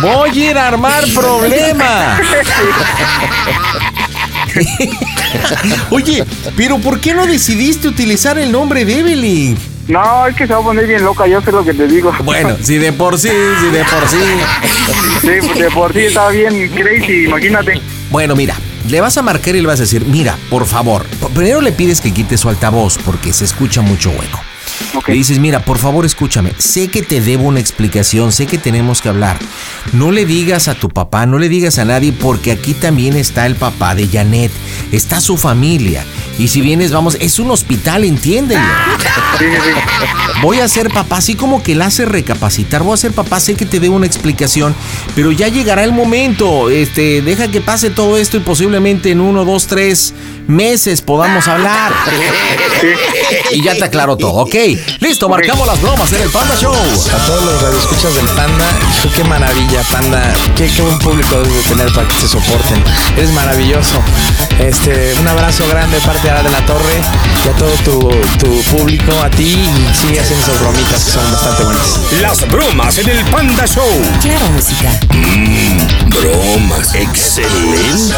voy 0.00 0.30
a 0.30 0.34
ir 0.50 0.56
a 0.58 0.68
armar 0.68 1.02
problemas. 1.14 2.20
Oye, 5.90 6.24
pero 6.56 6.78
¿por 6.78 7.00
qué 7.00 7.12
no 7.14 7.26
decidiste 7.26 7.88
utilizar 7.88 8.38
el 8.38 8.52
nombre 8.52 8.84
de 8.84 9.00
Evelyn? 9.00 9.58
No, 9.88 10.26
es 10.26 10.36
que 10.36 10.46
se 10.46 10.52
va 10.52 10.60
a 10.60 10.62
poner 10.62 10.86
bien 10.86 11.02
loca, 11.02 11.26
yo 11.26 11.40
sé 11.40 11.50
lo 11.50 11.64
que 11.64 11.72
te 11.72 11.88
digo. 11.88 12.12
Bueno, 12.22 12.56
si 12.62 12.76
de 12.76 12.92
por 12.92 13.18
sí, 13.18 13.30
si 13.60 13.70
de 13.70 13.84
por 13.84 14.08
sí. 14.08 14.18
Sí, 15.22 15.60
de 15.60 15.70
por 15.70 15.92
sí 15.94 16.00
está 16.00 16.28
bien 16.28 16.68
crazy, 16.68 17.24
imagínate. 17.24 17.80
Bueno, 18.10 18.36
mira, 18.36 18.54
le 18.86 19.00
vas 19.00 19.16
a 19.16 19.22
marcar 19.22 19.56
y 19.56 19.62
le 19.62 19.66
vas 19.66 19.80
a 19.80 19.82
decir, 19.82 20.04
mira, 20.04 20.36
por 20.50 20.66
favor, 20.66 21.06
primero 21.34 21.62
le 21.62 21.72
pides 21.72 22.02
que 22.02 22.12
quite 22.12 22.36
su 22.36 22.50
altavoz 22.50 22.98
porque 22.98 23.32
se 23.32 23.46
escucha 23.46 23.80
mucho 23.80 24.10
hueco. 24.10 24.40
Le 25.06 25.14
dices, 25.14 25.38
mira, 25.38 25.64
por 25.64 25.78
favor 25.78 26.04
escúchame, 26.04 26.52
sé 26.58 26.88
que 26.88 27.02
te 27.02 27.20
debo 27.20 27.44
una 27.44 27.60
explicación, 27.60 28.30
sé 28.32 28.46
que 28.46 28.58
tenemos 28.58 29.00
que 29.00 29.08
hablar. 29.08 29.38
No 29.92 30.10
le 30.10 30.26
digas 30.26 30.68
a 30.68 30.74
tu 30.74 30.88
papá, 30.88 31.24
no 31.26 31.38
le 31.38 31.48
digas 31.48 31.78
a 31.78 31.84
nadie, 31.84 32.12
porque 32.12 32.52
aquí 32.52 32.74
también 32.74 33.16
está 33.16 33.46
el 33.46 33.54
papá 33.54 33.94
de 33.94 34.06
Janet, 34.06 34.52
está 34.92 35.20
su 35.20 35.36
familia. 35.36 36.04
Y 36.38 36.48
si 36.48 36.60
vienes, 36.60 36.92
vamos, 36.92 37.16
es 37.20 37.38
un 37.38 37.50
hospital, 37.50 38.04
entiéndelo. 38.04 38.60
Voy 40.42 40.60
a 40.60 40.68
ser 40.68 40.90
papá, 40.90 41.16
así 41.16 41.34
como 41.34 41.62
que 41.62 41.74
la 41.74 41.86
hace 41.86 42.04
recapacitar. 42.04 42.82
Voy 42.82 42.94
a 42.94 42.96
ser 42.96 43.12
papá, 43.12 43.40
sé 43.40 43.54
que 43.54 43.66
te 43.66 43.80
debo 43.80 43.96
una 43.96 44.06
explicación, 44.06 44.74
pero 45.14 45.32
ya 45.32 45.48
llegará 45.48 45.84
el 45.84 45.92
momento. 45.92 46.70
Este, 46.70 47.22
deja 47.22 47.48
que 47.48 47.60
pase 47.60 47.90
todo 47.90 48.16
esto 48.18 48.36
y 48.36 48.40
posiblemente 48.40 49.10
en 49.10 49.20
uno, 49.20 49.44
dos, 49.44 49.66
tres 49.66 50.14
meses 50.46 51.02
podamos 51.02 51.48
hablar. 51.48 51.92
Y 53.52 53.62
ya 53.62 53.74
te 53.74 53.84
aclaro 53.84 54.16
todo, 54.16 54.42
¿ok? 54.42 54.54
Listo, 55.00 55.28
marcamos 55.28 55.66
las 55.66 55.80
bromas 55.80 56.12
en 56.12 56.22
el 56.22 56.28
Panda 56.30 56.54
Show. 56.56 56.74
A 56.74 57.26
todos 57.26 57.44
los 57.44 57.62
radioescuchas 57.62 58.14
del 58.14 58.26
Panda, 58.26 58.66
hijo, 58.96 59.08
qué 59.14 59.24
maravilla, 59.24 59.82
Panda. 59.90 60.32
Qué, 60.56 60.68
qué 60.68 60.82
buen 60.82 60.98
público 60.98 61.36
debes 61.36 61.54
de 61.54 61.62
tener 61.62 61.92
para 61.92 62.06
que 62.08 62.14
se 62.14 62.28
soporten. 62.28 62.82
Eres 63.16 63.32
maravilloso. 63.32 64.02
Este, 64.58 65.14
un 65.20 65.28
abrazo 65.28 65.66
grande 65.68 65.98
de 65.98 66.06
parte 66.06 66.22
de 66.22 66.30
Ara 66.30 66.42
de 66.42 66.50
la 66.50 66.66
Torre 66.66 67.00
y 67.44 67.48
a 67.48 67.52
todo 67.52 67.70
tu, 67.84 68.10
tu 68.38 68.62
público, 68.76 69.12
a 69.22 69.30
ti 69.30 69.44
y 69.44 69.94
sigue 69.94 70.20
haciendo 70.20 70.44
esas 70.44 70.60
bromitas 70.60 71.04
que 71.04 71.10
son 71.12 71.32
bastante 71.32 71.64
buenas. 71.64 71.98
Las 72.20 72.48
bromas 72.50 72.98
en 72.98 73.08
el 73.08 73.24
Panda 73.26 73.66
Show. 73.66 73.88
Claro, 74.20 74.48
música. 74.48 74.90
Mmm, 75.14 76.10
bromas. 76.10 76.94
Excelente. 76.94 78.14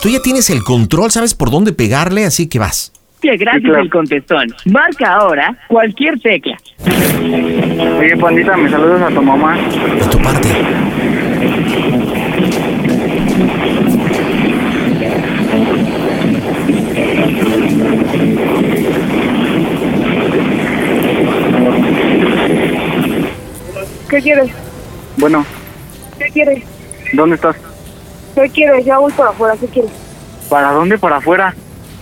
Tú 0.00 0.08
ya 0.08 0.20
tienes 0.20 0.48
el 0.50 0.62
control, 0.62 1.10
sabes 1.10 1.34
por 1.34 1.50
dónde 1.50 1.72
pegarle, 1.72 2.24
así 2.24 2.46
que 2.46 2.58
vas. 2.58 2.92
Que 3.20 3.36
gracias 3.36 3.76
el 3.76 3.90
contestón. 3.90 4.46
Marca 4.66 5.14
ahora 5.14 5.56
cualquier 5.68 6.18
tecla. 6.20 6.56
Oye, 7.98 8.16
pandita, 8.16 8.56
me 8.56 8.70
saludas 8.70 9.02
a 9.02 9.14
tu 9.14 9.22
mamá. 9.22 9.56
De 9.56 10.08
tu 10.10 10.18
parte. 10.18 10.48
¿Qué 24.08 24.20
quieres? 24.22 24.50
Bueno, 25.18 25.44
¿Qué 26.18 26.26
quieres? 26.32 26.64
¿dónde 27.12 27.36
estás? 27.36 27.56
¿Qué 28.34 28.48
quieres? 28.50 28.84
Ya 28.84 28.98
voy 28.98 29.12
para 29.12 29.30
afuera, 29.30 29.54
¿qué 29.60 29.66
quieres? 29.66 29.90
¿Para 30.48 30.72
dónde? 30.72 30.98
¿Para 30.98 31.16
afuera? 31.16 31.54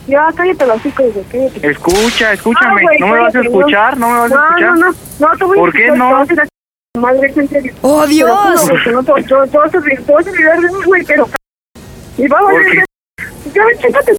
Ya, 0.08 0.26
cállate 0.34 0.66
los 0.66 0.86
hijos, 0.86 1.06
cállate. 1.30 1.68
Escucha, 1.70 2.32
escúchame. 2.32 2.80
Ah, 2.80 2.82
güey, 2.82 2.98
¿No 2.98 3.06
me 3.08 3.18
vas 3.20 3.34
a 3.34 3.40
escuchar? 3.40 3.98
¿No 3.98 4.08
me 4.08 4.18
vas 4.20 4.32
a 4.32 4.34
no, 4.34 4.44
escuchar? 4.48 4.70
No, 4.70 4.76
no, 4.76 4.94
no, 5.20 5.36
te 5.38 5.44
voy 5.44 5.58
a 5.58 5.60
¿Por 5.60 5.72
qué 5.72 5.86
no? 5.88 6.26
te 6.26 6.40
a 6.40 6.44
a- 6.44 6.48
Madre, 6.98 7.32
en 7.36 7.48
serio. 7.48 7.74
¡Oh, 7.82 8.02
Te 8.02 8.08
Dios! 8.08 8.30
que 8.82 8.90
no 8.90 9.02
te- 9.04 9.12
te- 9.12 9.22
te 9.22 9.34
vas 9.58 9.74
a 9.74 9.78
olvidar- 9.78 10.04
te 10.04 10.22
a 10.48 10.56
de 10.56 10.68
mí, 10.72 10.84
güey, 10.84 11.04
pero... 11.04 11.28
Y 12.16 12.26
vamos 12.26 12.48
a 12.50 12.52
¿Por 12.54 12.74
ir... 12.74 12.84
Ya, 13.54 13.62
chécate, 13.78 14.16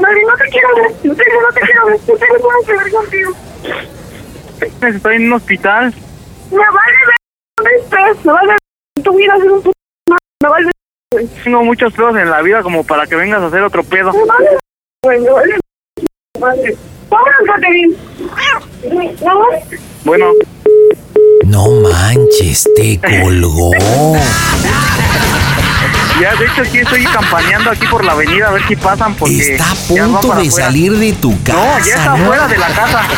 Madre, 0.00 0.22
no 0.28 0.36
te 0.36 0.44
quiero 0.50 0.68
ver. 0.76 0.86
En 1.04 1.16
serio, 1.16 1.34
no 1.42 1.52
te 1.54 1.60
quiero 1.62 1.86
ver. 1.86 1.94
En 1.96 2.18
serio, 2.18 2.36
no 2.38 2.64
quiero 2.64 2.80
ver 2.84 2.92
contigo. 2.92 3.32
Estoy 4.94 5.16
en 5.16 5.26
un 5.26 5.32
hospital. 5.32 5.94
Me 6.50 6.58
vale 6.58 6.96
ver 7.06 7.16
dónde 7.56 7.76
estás. 7.78 8.24
Me 8.24 8.32
vale 8.32 8.48
ver 8.52 9.04
tu 9.04 9.16
vida 9.16 9.34
hacer 9.34 9.50
un 9.52 9.62
puto. 9.62 9.78
Me 10.42 10.48
vale 10.48 10.66
ver. 10.66 11.26
Tengo 11.42 11.64
muchos 11.64 11.92
pedos 11.94 12.16
en 12.16 12.30
la 12.30 12.42
vida 12.42 12.62
como 12.62 12.84
para 12.84 13.06
que 13.06 13.16
vengas 13.16 13.42
a 13.42 13.46
hacer 13.46 13.62
otro 13.62 13.82
pedo. 13.82 14.12
Me 14.12 14.24
vale 14.24 14.50
ver. 14.50 14.59
Güey, 15.02 15.18
me 15.20 15.30
vale 15.30 15.52
ver. 15.54 15.60
Madre. 16.38 16.76
Vámonos, 17.08 17.46
Caterín. 17.46 17.96
Vamos. 19.22 19.46
Bueno, 20.04 20.26
No 21.46 21.70
manches, 21.70 22.68
te 22.76 23.00
colgó. 23.00 23.70
Ya 26.20 26.34
de 26.36 26.46
hecho 26.46 26.62
aquí 26.62 26.78
estoy 26.78 27.04
campaneando 27.04 27.70
aquí 27.70 27.86
por 27.86 28.04
la 28.04 28.12
avenida 28.12 28.48
a 28.48 28.52
ver 28.52 28.66
si 28.68 28.76
pasan 28.76 29.14
porque 29.14 29.52
Está 29.52 29.70
a 29.70 29.74
punto 29.74 30.28
de 30.34 30.48
afuera. 30.48 30.66
salir 30.66 30.96
de 30.98 31.12
tu 31.14 31.42
casa. 31.42 31.58
No, 31.78 31.78
ya 31.84 31.94
está 31.94 32.16
¿no? 32.16 32.26
fuera 32.26 32.48
de 32.48 32.58
la 32.58 32.68
casa. 32.68 33.02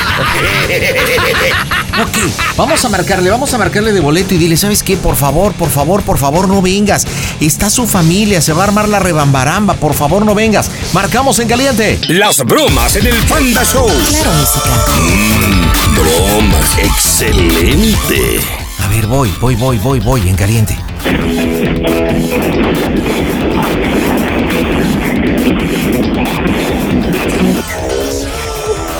Ok, 1.92 2.16
vamos 2.56 2.82
a 2.86 2.88
marcarle, 2.88 3.28
vamos 3.28 3.52
a 3.52 3.58
marcarle 3.58 3.92
de 3.92 4.00
boleto 4.00 4.32
y 4.34 4.38
dile, 4.38 4.56
¿sabes 4.56 4.82
qué? 4.82 4.96
Por 4.96 5.14
favor, 5.14 5.52
por 5.52 5.68
favor, 5.68 6.02
por 6.02 6.16
favor, 6.16 6.48
no 6.48 6.62
vengas. 6.62 7.06
Está 7.38 7.68
su 7.68 7.86
familia, 7.86 8.40
se 8.40 8.54
va 8.54 8.62
a 8.64 8.66
armar 8.68 8.88
la 8.88 8.98
rebambaramba, 8.98 9.74
por 9.74 9.92
favor, 9.92 10.24
no 10.24 10.34
vengas. 10.34 10.70
Marcamos 10.94 11.38
en 11.38 11.48
caliente. 11.48 12.00
Las 12.08 12.38
bromas 12.38 12.96
en 12.96 13.08
el 13.08 13.16
Panda 13.26 13.62
Show. 13.62 13.86
Claro, 13.86 14.32
música. 14.32 14.70
Mmm, 14.88 15.94
bromas. 15.94 16.78
Excelente. 16.78 18.61
A 18.92 18.94
ver, 18.94 19.06
voy, 19.06 19.30
voy, 19.40 19.54
voy, 19.56 19.78
voy, 19.78 20.00
voy, 20.00 20.28
en 20.28 20.36
caliente. 20.36 20.74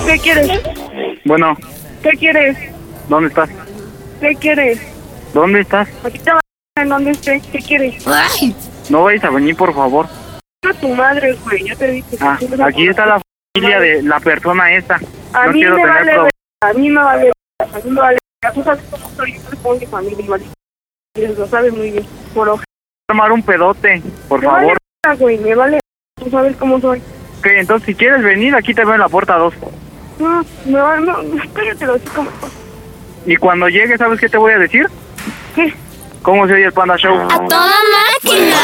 ¿Qué 0.06 0.18
quieres? 0.18 0.60
Bueno, 1.24 1.56
¿Qué 2.02 2.10
quieres? 2.10 2.56
¿dónde 3.08 3.28
estás? 3.28 3.48
¿Qué 4.20 4.34
quieres? 4.36 4.80
¿Dónde 5.32 5.60
estás? 5.60 5.88
Aquí 6.04 6.18
te 6.18 6.32
va 6.32 6.40
en 6.76 6.88
donde 6.88 7.10
esté. 7.12 7.40
¿Qué 7.52 7.58
quieres? 7.58 8.04
No 8.90 9.04
vayas 9.04 9.24
a 9.24 9.30
venir, 9.30 9.56
por 9.56 9.74
favor. 9.74 10.06
A 10.68 10.74
tu 10.74 10.88
madre, 10.88 11.34
güey. 11.44 11.64
Ya 11.68 11.76
te 11.76 11.90
dije. 11.90 12.16
Ah, 12.20 12.38
aquí 12.64 12.88
está 12.88 13.06
la 13.06 13.20
familia 13.54 13.80
de 13.80 14.02
la 14.02 14.20
persona 14.20 14.72
esta. 14.74 15.00
A 15.32 15.46
no 15.46 15.52
mí 15.52 15.60
quiero 15.60 15.76
me 15.76 15.82
tener 15.82 15.94
vale. 15.94 16.12
problemas. 16.12 16.32
A 16.62 16.72
mí 16.72 16.88
me 16.90 17.00
vale. 17.02 17.24
ver- 17.24 17.32
A 17.60 17.78
mí 17.84 17.90
me 17.90 18.00
vale. 18.00 18.18
Tú 18.50 18.62
sabes 18.64 18.82
cómo 18.90 19.08
soy. 19.16 19.34
Yo 19.34 19.62
con 19.62 19.78
mi 19.78 19.86
familia 19.86 20.24
igual. 20.24 20.42
Lo 21.14 21.46
sabes 21.46 21.72
muy 21.72 21.90
bien. 21.92 22.06
Por 22.34 22.48
ojo. 22.48 22.62
Tomar 23.06 23.30
un 23.30 23.42
pedote, 23.42 24.02
por 24.28 24.40
Me 24.40 24.46
favor. 24.46 24.78
vale, 25.04 25.16
güey. 25.18 25.38
Me 25.38 25.54
vale. 25.54 25.78
Tú 26.16 26.28
sabes 26.28 26.56
cómo 26.56 26.80
soy. 26.80 26.98
Ok, 27.38 27.46
entonces 27.46 27.86
si 27.86 27.94
quieres 27.94 28.22
venir, 28.24 28.54
aquí 28.56 28.74
te 28.74 28.84
veo 28.84 28.94
en 28.94 29.00
la 29.00 29.08
puerta 29.08 29.36
2. 29.36 29.54
No, 30.18 30.44
me 30.66 30.80
vale. 30.80 31.06
No, 31.06 31.18
cállate, 31.54 31.86
lo 31.86 31.98
como. 32.14 32.30
Y 33.26 33.36
cuando 33.36 33.68
llegue, 33.68 33.96
¿sabes 33.96 34.18
qué 34.18 34.28
te 34.28 34.38
voy 34.38 34.52
a 34.52 34.58
decir? 34.58 34.86
¿Qué? 35.54 35.72
¿Cómo 36.22 36.46
se 36.48 36.54
oye 36.54 36.64
el 36.64 36.72
Panda 36.72 36.96
Show? 36.96 37.16
¡A 37.30 37.46
toda 37.48 37.70
máquina! 38.24 38.56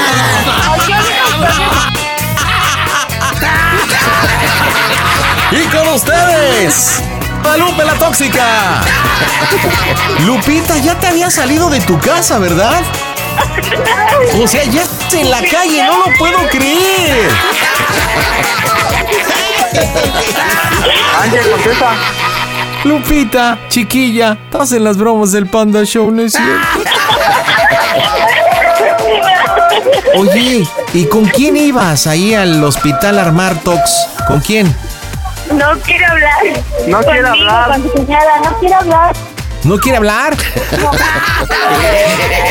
Y 5.52 5.64
con 5.68 5.88
ustedes, 5.94 7.02
Lupe 7.58 7.84
la 7.84 7.94
tóxica. 7.94 8.82
Lupita, 10.24 10.76
ya 10.78 10.94
te 10.98 11.08
había 11.08 11.30
salido 11.30 11.68
de 11.70 11.80
tu 11.80 11.98
casa, 11.98 12.38
¿verdad? 12.38 12.82
O 14.40 14.46
sea, 14.46 14.64
ya 14.64 14.82
estás 14.82 15.14
en 15.14 15.30
la 15.30 15.42
calle, 15.42 15.82
no 15.84 15.98
lo 15.98 16.18
puedo 16.18 16.38
creer. 16.50 17.30
Ángel, 21.22 21.50
contesta. 21.50 21.90
Lupita, 22.84 23.58
chiquilla, 23.68 24.38
estás 24.44 24.72
en 24.72 24.84
las 24.84 24.96
bromas 24.96 25.32
del 25.32 25.46
Panda 25.46 25.84
Show, 25.84 26.10
¿no 26.10 26.22
es 26.22 26.32
cierto? 26.32 26.52
Oye, 30.16 30.66
¿y 30.94 31.06
con 31.06 31.24
quién 31.26 31.56
ibas 31.56 32.06
ahí 32.06 32.34
al 32.34 32.62
hospital 32.62 33.18
Armar 33.18 33.60
Tox? 33.62 33.90
¿Con 34.26 34.40
quién? 34.40 34.74
No 35.52 35.78
quiere 35.84 36.04
hablar. 36.04 36.38
No 36.86 36.98
quiere 37.00 37.22
Conmigo, 37.22 37.28
hablar. 37.28 37.70
Con 37.72 37.82
tu 37.82 37.90
cuñada. 37.92 38.40
No 38.44 38.58
quiere 38.58 38.74
hablar. 38.74 39.16
¿No 39.64 39.78
quiere 39.78 39.98
hablar? 39.98 40.36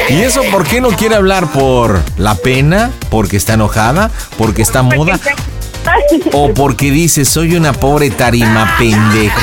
¿Y 0.10 0.22
eso 0.22 0.42
por 0.52 0.66
qué 0.66 0.82
no 0.82 0.90
quiere 0.90 1.16
hablar? 1.16 1.48
¿Por 1.48 2.02
la 2.18 2.36
pena? 2.36 2.92
¿Porque 3.10 3.38
está 3.38 3.54
enojada? 3.54 4.12
¿Porque 4.38 4.62
está 4.62 4.82
muda? 4.82 5.18
¿O 6.34 6.54
porque 6.54 6.92
dice 6.92 7.24
soy 7.24 7.56
una 7.56 7.72
pobre 7.72 8.10
tarima 8.10 8.76
pendejo? 8.78 9.40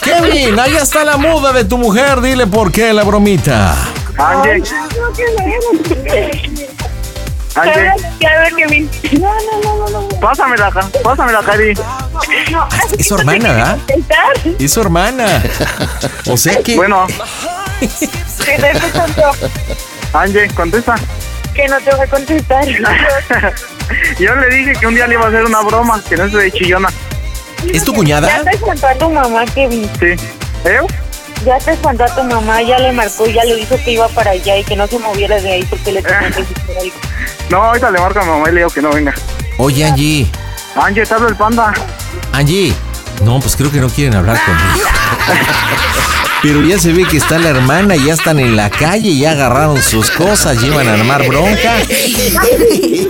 Kevin, 0.00 0.58
ahí 0.60 0.76
está 0.76 1.04
la 1.04 1.16
muda 1.16 1.52
de 1.52 1.64
tu 1.64 1.76
mujer, 1.76 2.20
dile 2.20 2.46
por 2.46 2.70
qué 2.70 2.92
la 2.92 3.02
bromita. 3.02 3.74
Ángel, 7.56 7.90
Ya 8.20 8.38
ver, 8.40 8.54
Kevin. 8.54 8.90
No, 9.20 9.32
no, 9.34 9.60
no, 9.62 9.88
no, 9.90 10.00
no. 10.02 10.20
pásamela, 10.20 10.70
pásamela, 11.02 11.40
Cari. 11.42 11.74
No, 12.50 12.68
Es 12.98 13.06
su 13.08 13.14
hermana, 13.16 13.52
¿verdad? 13.52 13.78
Intentar. 13.88 14.26
Es 14.58 14.72
su 14.72 14.80
hermana. 14.80 15.42
O 16.28 16.36
sea 16.36 16.62
que... 16.62 16.76
Bueno, 16.76 17.06
Que 17.80 18.78
contando 18.80 19.32
Ángel, 20.12 20.52
contesta. 20.54 20.94
que 21.54 21.66
no 21.68 21.78
te 21.80 21.90
voy 21.90 22.00
a 22.00 22.06
contestar. 22.06 22.64
Yo 24.18 24.34
le 24.34 24.48
dije 24.54 24.72
que 24.78 24.86
un 24.86 24.94
día 24.94 25.06
le 25.06 25.14
iba 25.14 25.24
a 25.24 25.28
hacer 25.28 25.44
una 25.44 25.60
broma, 25.62 26.02
que 26.08 26.16
no 26.16 26.28
se 26.30 26.36
de 26.36 26.52
chillona. 26.52 26.88
¿Es 27.72 27.84
tu 27.84 27.92
Ya 27.92 27.96
cuñada? 27.96 28.44
te 28.50 28.58
contó 28.58 28.86
a 28.86 28.94
tu 28.94 29.10
mamá, 29.10 29.44
Kevin. 29.46 29.88
Sí. 29.98 30.06
¿Eh? 30.64 30.80
Ya 31.44 31.58
te 31.58 31.76
contó 31.76 32.04
a 32.04 32.14
tu 32.14 32.24
mamá, 32.24 32.62
ya 32.62 32.78
le 32.78 32.92
marcó, 32.92 33.26
ya 33.26 33.44
le 33.44 33.56
dijo 33.56 33.76
que 33.84 33.92
iba 33.92 34.08
para 34.08 34.32
allá 34.32 34.56
y 34.56 34.64
que 34.64 34.74
no 34.74 34.86
se 34.86 34.98
moviera 34.98 35.40
de 35.40 35.52
ahí 35.52 35.64
porque 35.64 35.92
le 35.92 36.02
tenía 36.02 36.30
que 36.30 36.40
decir 36.40 36.56
algo. 36.80 36.96
No, 37.48 37.62
ahorita 37.62 37.92
le 37.92 38.00
marco 38.00 38.18
a 38.18 38.24
mi 38.24 38.30
mamá 38.30 38.48
y 38.48 38.52
le 38.52 38.58
digo 38.58 38.70
que 38.70 38.82
no 38.82 38.90
venga. 38.90 39.14
Oye, 39.58 39.84
Angie. 39.84 40.28
Te 40.94 41.14
hablo 41.14 41.28
el 41.28 41.36
panda. 41.36 41.72
Angie. 42.32 42.74
No, 43.22 43.38
pues 43.38 43.54
creo 43.54 43.70
que 43.70 43.80
no 43.80 43.88
quieren 43.88 44.16
hablar 44.16 44.36
conmigo. 44.44 44.86
Pero 46.46 46.62
ya 46.62 46.78
se 46.78 46.92
ve 46.92 47.02
que 47.02 47.16
está 47.16 47.40
la 47.40 47.48
hermana, 47.48 47.96
ya 47.96 48.14
están 48.14 48.38
en 48.38 48.54
la 48.54 48.70
calle, 48.70 49.16
ya 49.18 49.32
agarraron 49.32 49.82
sus 49.82 50.12
cosas, 50.12 50.62
llevan 50.62 50.86
a 50.86 50.92
armar 50.92 51.26
bronca. 51.26 51.74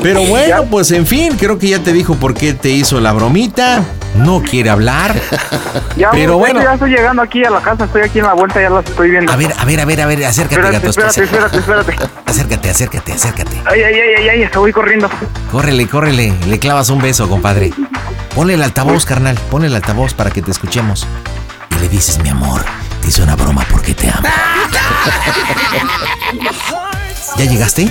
Pero 0.03 0.23
bueno, 0.23 0.65
pues 0.71 0.91
en 0.91 1.07
fin, 1.07 1.37
creo 1.37 1.59
que 1.59 1.69
ya 1.69 1.81
te 1.81 1.93
dijo 1.93 2.15
por 2.15 2.33
qué 2.33 2.55
te 2.55 2.71
hizo 2.71 2.99
la 2.99 3.13
bromita. 3.13 3.85
No 4.17 4.43
quiere 4.43 4.71
hablar. 4.71 5.15
Ya, 5.99 6.11
Pero 6.13 6.39
bueno. 6.39 6.63
Ya 6.63 6.75
estoy 6.75 6.91
llegando 6.91 7.21
aquí 7.21 7.45
a 7.45 7.51
la 7.51 7.61
casa, 7.61 7.85
estoy 7.85 8.03
aquí 8.03 8.21
en 8.21 8.25
la 8.25 8.33
vuelta, 8.33 8.61
ya 8.61 8.71
las 8.71 8.87
estoy 8.87 9.11
viendo. 9.11 9.31
A 9.31 9.37
ver, 9.37 9.53
a 9.57 9.65
ver, 9.67 9.81
a 9.81 9.85
ver, 9.85 10.01
a 10.01 10.07
ver, 10.07 10.25
acércate, 10.25 10.55
espérate, 10.55 10.87
gato. 10.87 10.89
espérate, 10.89 11.25
espérate, 11.25 11.59
espérate. 11.59 11.95
Acércate, 12.25 12.71
acércate, 12.71 13.13
acércate. 13.13 13.63
Ay, 13.67 13.83
ay, 13.83 13.95
ay, 13.95 14.15
ay, 14.19 14.29
ay, 14.31 14.43
estoy 14.45 14.73
corriendo. 14.73 15.11
Córrele, 15.53 15.87
córrele, 15.87 16.33
le 16.49 16.59
clavas 16.59 16.89
un 16.89 17.03
beso, 17.03 17.29
compadre. 17.29 17.71
Ponle 18.35 18.55
el 18.55 18.63
altavoz, 18.63 19.05
carnal, 19.05 19.39
ponle 19.51 19.67
el 19.67 19.75
altavoz 19.75 20.15
para 20.15 20.31
que 20.31 20.41
te 20.41 20.51
escuchemos. 20.51 21.07
Y 21.77 21.81
le 21.81 21.89
dices, 21.89 22.19
mi 22.23 22.31
amor, 22.31 22.63
hice 23.07 23.23
una 23.23 23.37
broma 23.37 23.65
porque 23.71 23.95
te 23.95 24.09
amo. 24.09 24.29
¿Ya 27.37 27.45
llegaste? 27.45 27.89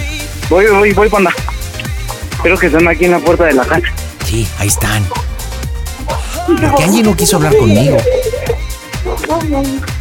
Voy, 0.50 0.68
voy, 0.68 0.94
voy, 0.94 1.10
panda. 1.10 1.32
Espero 2.32 2.58
que 2.58 2.68
estén 2.68 2.88
aquí 2.88 3.06
en 3.06 3.12
la 3.12 3.20
puerta 3.20 3.46
de 3.46 3.54
la 3.54 3.64
casa. 3.66 3.88
Sí, 4.26 4.48
ahí 4.60 4.68
están. 4.68 5.06
Porque 6.48 6.84
Angie 6.84 7.04
no 7.04 7.16
quiso 7.16 7.38
hablar 7.38 7.56
conmigo. 7.58 7.98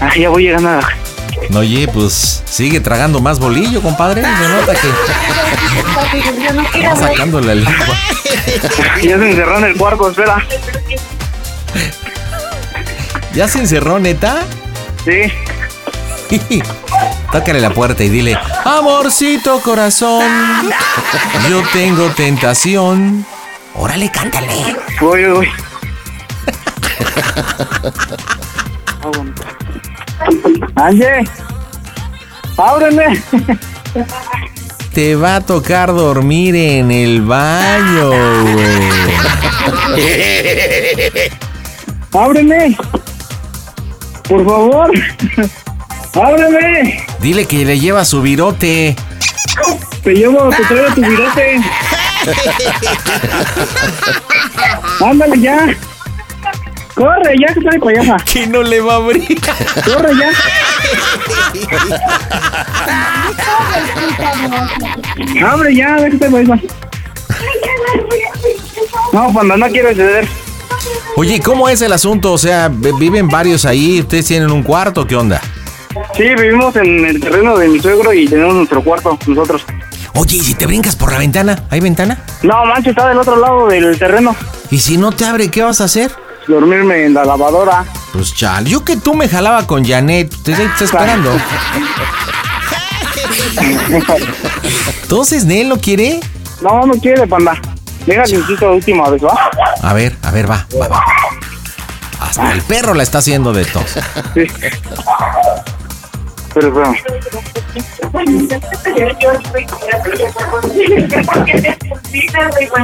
Ah, 0.01 0.11
ya 0.19 0.29
voy 0.29 0.45
llegando 0.45 0.69
a 0.69 0.77
la 0.77 0.89
No, 1.51 1.61
oye, 1.61 1.89
pues 1.89 2.43
sigue 2.45 2.81
tragando 2.81 3.21
más 3.21 3.39
bolillo, 3.39 3.81
compadre. 3.83 4.23
Se 4.23 4.49
nota 4.49 4.75
que 6.73 6.87
va 6.87 6.97
sacando 6.97 7.41
la 7.41 7.55
lengua. 7.55 7.75
Ya 9.03 9.19
se 9.19 9.31
encerró 9.31 9.59
en 9.59 9.65
el 9.65 9.77
cuarto, 9.77 10.11
espera. 10.11 10.47
¿Ya 13.35 13.49
se 13.49 13.59
encerró, 13.59 13.99
neta? 13.99 14.45
Sí. 15.05 15.33
Tócale 17.33 17.61
la 17.61 17.71
puerta 17.71 18.03
y 18.05 18.09
dile, 18.09 18.39
amorcito 18.65 19.61
corazón, 19.61 20.23
yo 21.49 21.63
tengo 21.73 22.09
tentación. 22.11 23.27
Órale, 23.75 24.11
cántale. 24.11 24.77
Voy, 25.01 25.25
voy. 25.25 25.49
Ángel, 30.77 31.29
ábreme. 32.57 33.23
Te 34.95 35.17
va 35.17 35.37
a 35.37 35.41
tocar 35.41 35.93
dormir 35.93 36.55
en 36.55 36.91
el 36.93 37.23
baño, 37.23 38.11
güey. 38.11 38.91
Ábreme. 42.13 42.77
Por 44.29 44.45
favor. 44.45 44.91
Ábreme. 46.15 47.05
Dile 47.21 47.47
que 47.47 47.65
le 47.65 47.79
lleva 47.79 48.05
su 48.05 48.23
virote. 48.23 48.97
Te 50.03 50.15
llevo, 50.15 50.49
te 50.51 50.65
traigo 50.65 50.95
tu 50.95 51.01
virote. 51.01 51.61
Ándale 55.05 55.41
ya. 55.41 55.67
Corre 56.95 57.35
ya, 57.41 57.53
que 57.53 57.59
está 57.59 57.71
de 57.73 57.81
payasa. 57.81 58.17
Que 58.25 58.47
no 58.47 58.63
le 58.63 58.81
va 58.81 58.93
a 58.95 58.97
abrir. 58.97 59.41
Corre 59.85 60.13
ya. 60.17 60.31
Abre 65.51 65.75
ya, 65.75 65.97
déjate 65.97 66.31
payasa. 66.31 66.61
No, 69.13 69.33
panda, 69.33 69.57
no 69.57 69.69
quiero 69.69 69.95
ceder. 69.95 70.29
Oye, 71.17 71.41
¿cómo 71.41 71.69
es 71.69 71.81
el 71.83 71.93
asunto? 71.93 72.33
O 72.33 72.39
sea, 72.39 72.69
vi- 72.69 72.93
viven 72.99 73.29
varios 73.29 73.65
ahí, 73.65 74.01
ustedes 74.01 74.27
tienen 74.27 74.51
un 74.51 74.63
cuarto, 74.63 75.07
¿qué 75.07 75.17
onda? 75.17 75.41
Sí, 76.17 76.25
vivimos 76.37 76.75
en 76.77 77.05
el 77.07 77.21
terreno 77.21 77.57
de 77.57 77.69
mi 77.69 77.79
suegro 77.81 78.13
y 78.13 78.27
tenemos 78.27 78.55
nuestro 78.55 78.83
cuarto 78.83 79.17
nosotros. 79.27 79.65
Oye, 80.17 80.37
¿y 80.37 80.41
si 80.41 80.55
te 80.55 80.67
brincas 80.67 80.97
por 80.97 81.13
la 81.13 81.19
ventana? 81.19 81.65
¿Hay 81.71 81.81
ventana? 81.81 82.19
No, 82.43 82.65
mancho, 82.67 82.91
está 82.91 83.09
del 83.09 83.19
otro 83.19 83.37
lado 83.37 83.69
del 83.69 83.99
terreno. 83.99 84.35
¿Y 84.71 84.79
si 84.79 84.97
no 84.97 85.13
te 85.13 85.25
abre, 85.25 85.51
qué 85.51 85.63
vas 85.63 85.81
a 85.81 85.85
hacer? 85.85 86.11
Dormirme 86.49 87.05
en 87.07 87.15
la 87.15 87.25
lavadora. 87.25 87.85
Pues 88.13 88.35
chal, 88.35 88.65
yo 88.67 88.85
que 88.85 88.97
tú 88.97 89.15
me 89.15 89.29
jalaba 89.29 89.67
con 89.67 89.85
Janet, 89.85 90.31
te 90.43 90.53
te 90.55 90.65
está 90.65 90.85
esperando. 90.85 91.31
Entonces, 95.03 95.45
¿Nel 95.45 95.69
no 95.69 95.79
quiere? 95.81 96.21
No, 96.61 96.87
no 96.87 96.95
quiere, 96.95 97.27
panda. 97.27 97.61
Insista 98.07 98.67
la 98.67 98.73
última 98.73 99.09
vez, 99.09 99.25
¿va? 99.25 99.51
A 99.83 99.93
ver, 99.95 100.15
a 100.23 100.31
ver, 100.31 100.51
va, 100.51 100.67
va, 100.79 100.89
va. 100.89 101.03
Hasta 102.21 102.53
el 102.53 102.61
perro 102.63 102.95
la 102.95 103.03
está 103.03 103.19
haciendo 103.19 103.53
de 103.53 103.65
tos. 103.65 103.97
Sí. 104.35 104.47
Pero, 106.55 106.73
pero. 106.73 106.95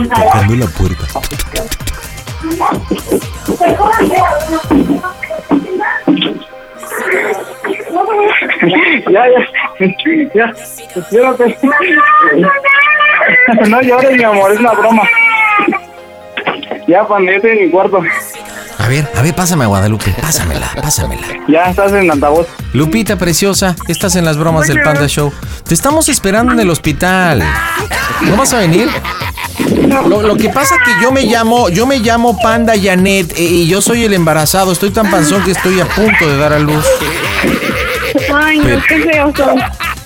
Tocando 0.08 0.56
la 0.56 0.66
puerta. 0.66 1.04
ya, 9.10 9.26
ya. 9.28 9.40
Ya. 10.34 10.46
Espérate. 10.96 11.56
no 13.68 13.80
llores, 13.82 14.12
mi 14.16 14.22
amor, 14.24 14.52
es 14.52 14.60
una 14.60 14.72
broma. 14.72 15.02
Ya, 16.86 17.06
panda, 17.06 17.30
ya 17.32 17.36
estoy 17.36 17.50
en 17.52 17.64
mi 17.66 17.70
cuarto. 17.70 18.00
A 18.78 18.88
ver, 18.88 19.06
a 19.14 19.22
ver, 19.22 19.34
pásame 19.34 19.64
a 19.64 19.66
Guadalupe, 19.66 20.14
pásamela, 20.20 20.70
pásamela. 20.80 21.26
Ya 21.48 21.64
estás 21.70 21.92
en 21.92 22.10
altavoz. 22.10 22.46
Lupita 22.72 23.16
preciosa, 23.16 23.76
estás 23.88 24.16
en 24.16 24.24
las 24.24 24.38
bromas 24.38 24.66
del 24.68 24.80
Panda 24.82 25.06
Show. 25.06 25.32
Te 25.68 25.74
estamos 25.74 26.08
esperando 26.08 26.52
en 26.52 26.60
el 26.60 26.70
hospital. 26.70 27.42
¿No 28.22 28.36
vas 28.36 28.52
a 28.54 28.58
venir? 28.60 28.88
Lo, 30.08 30.22
lo 30.22 30.36
que 30.36 30.48
pasa 30.48 30.76
que 30.84 30.90
yo 31.02 31.12
me 31.12 31.22
llamo, 31.24 31.68
yo 31.68 31.86
me 31.86 31.98
llamo 31.98 32.38
Panda 32.40 32.72
Janet 32.80 33.32
eh, 33.36 33.42
y 33.42 33.68
yo 33.68 33.80
soy 33.82 34.04
el 34.04 34.14
embarazado. 34.14 34.72
Estoy 34.72 34.90
tan 34.90 35.10
panzón 35.10 35.44
que 35.44 35.50
estoy 35.50 35.78
a 35.80 35.84
punto 35.84 36.26
de 36.28 36.36
dar 36.38 36.52
a 36.54 36.58
luz. 36.58 36.84
Ay, 38.34 38.58
no, 38.58 38.64
Pero- 38.64 38.82
qué 38.88 39.02
feo 39.12 39.32
son. 39.36 39.60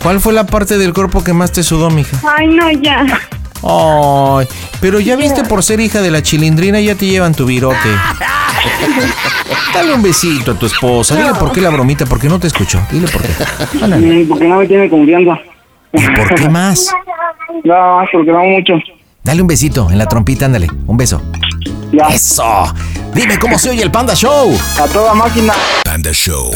¿Cuál 0.05 0.21
fue 0.21 0.35
la 0.35 0.45
parte 0.45 0.77
del 0.77 0.93
cuerpo 0.93 1.25
que 1.25 1.33
más 1.33 1.51
te 1.51 1.63
sudó, 1.63 1.89
mija? 1.89 2.21
Ay, 2.37 2.47
no, 2.47 2.71
ya. 2.71 3.07
Ay, 3.63 4.47
pero 4.79 5.01
ya 5.01 5.17
viste 5.17 5.45
por 5.45 5.65
ser 5.65 5.81
hija 5.81 6.03
de 6.03 6.11
la 6.11 6.23
chilindrina 6.23 6.79
ya 6.79 6.95
te 6.95 7.07
llevan 7.07 7.35
tu 7.35 7.47
virote. 7.47 7.79
Dale 9.73 9.95
un 9.95 10.03
besito 10.03 10.53
a 10.53 10.59
tu 10.59 10.67
esposa. 10.67 11.17
Dile 11.17 11.31
por 11.41 11.53
qué 11.53 11.63
la 11.63 11.71
bromita, 11.71 12.05
porque 12.05 12.29
no 12.29 12.39
te 12.39 12.49
escuchó. 12.49 12.83
Dile 12.93 13.09
por 13.09 13.23
qué. 13.23 13.83
Ándale. 13.83 14.27
Porque 14.29 14.47
no 14.47 14.59
me 14.59 14.67
tiene 14.67 14.91
confianza. 14.91 15.39
¿Y 15.95 16.07
por 16.15 16.35
qué 16.35 16.51
más? 16.51 16.93
No, 17.65 18.05
porque 18.13 18.31
no 18.31 18.45
mucho. 18.45 18.75
Dale 19.23 19.41
un 19.41 19.49
besito 19.49 19.91
en 19.91 19.97
la 19.97 20.07
trompita, 20.07 20.45
ándale. 20.45 20.69
Un 20.87 20.99
beso. 20.99 21.23
Ya. 21.93 22.09
Eso. 22.09 22.75
Dime 23.15 23.39
cómo 23.39 23.59
se 23.59 23.71
oye 23.71 23.83
el 23.83 23.91
Panda 23.91 24.15
Show. 24.15 24.55
A 24.79 24.87
toda 24.87 25.15
máquina. 25.15 25.55
Panda 25.83 26.13
Show. 26.13 26.51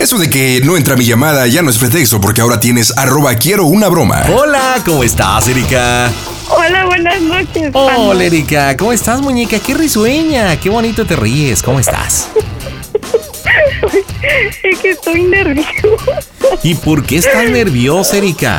Eso 0.00 0.16
de 0.16 0.30
que 0.30 0.62
no 0.64 0.78
entra 0.78 0.96
mi 0.96 1.04
llamada 1.04 1.46
ya 1.46 1.60
no 1.60 1.68
es 1.68 1.76
pretexto 1.76 2.22
porque 2.22 2.40
ahora 2.40 2.58
tienes 2.58 2.96
arroba 2.96 3.34
quiero 3.34 3.66
una 3.66 3.86
broma. 3.88 4.24
Hola, 4.34 4.80
¿cómo 4.86 5.04
estás, 5.04 5.46
Erika? 5.46 6.10
Hola, 6.48 6.86
buenas 6.86 7.20
noches. 7.20 7.70
Hola, 7.74 8.24
Erika. 8.24 8.74
¿Cómo 8.78 8.94
estás, 8.94 9.20
muñeca? 9.20 9.58
Qué 9.58 9.74
risueña. 9.74 10.58
Qué 10.58 10.70
bonito 10.70 11.04
te 11.04 11.16
ríes. 11.16 11.62
¿Cómo 11.62 11.78
estás? 11.80 12.28
Es 14.62 14.78
que 14.78 14.90
estoy 14.90 15.24
nerviosa. 15.24 15.68
¿Y 16.62 16.74
por 16.76 17.04
qué 17.04 17.16
estás 17.16 17.50
nerviosa, 17.50 18.16
Erika? 18.16 18.58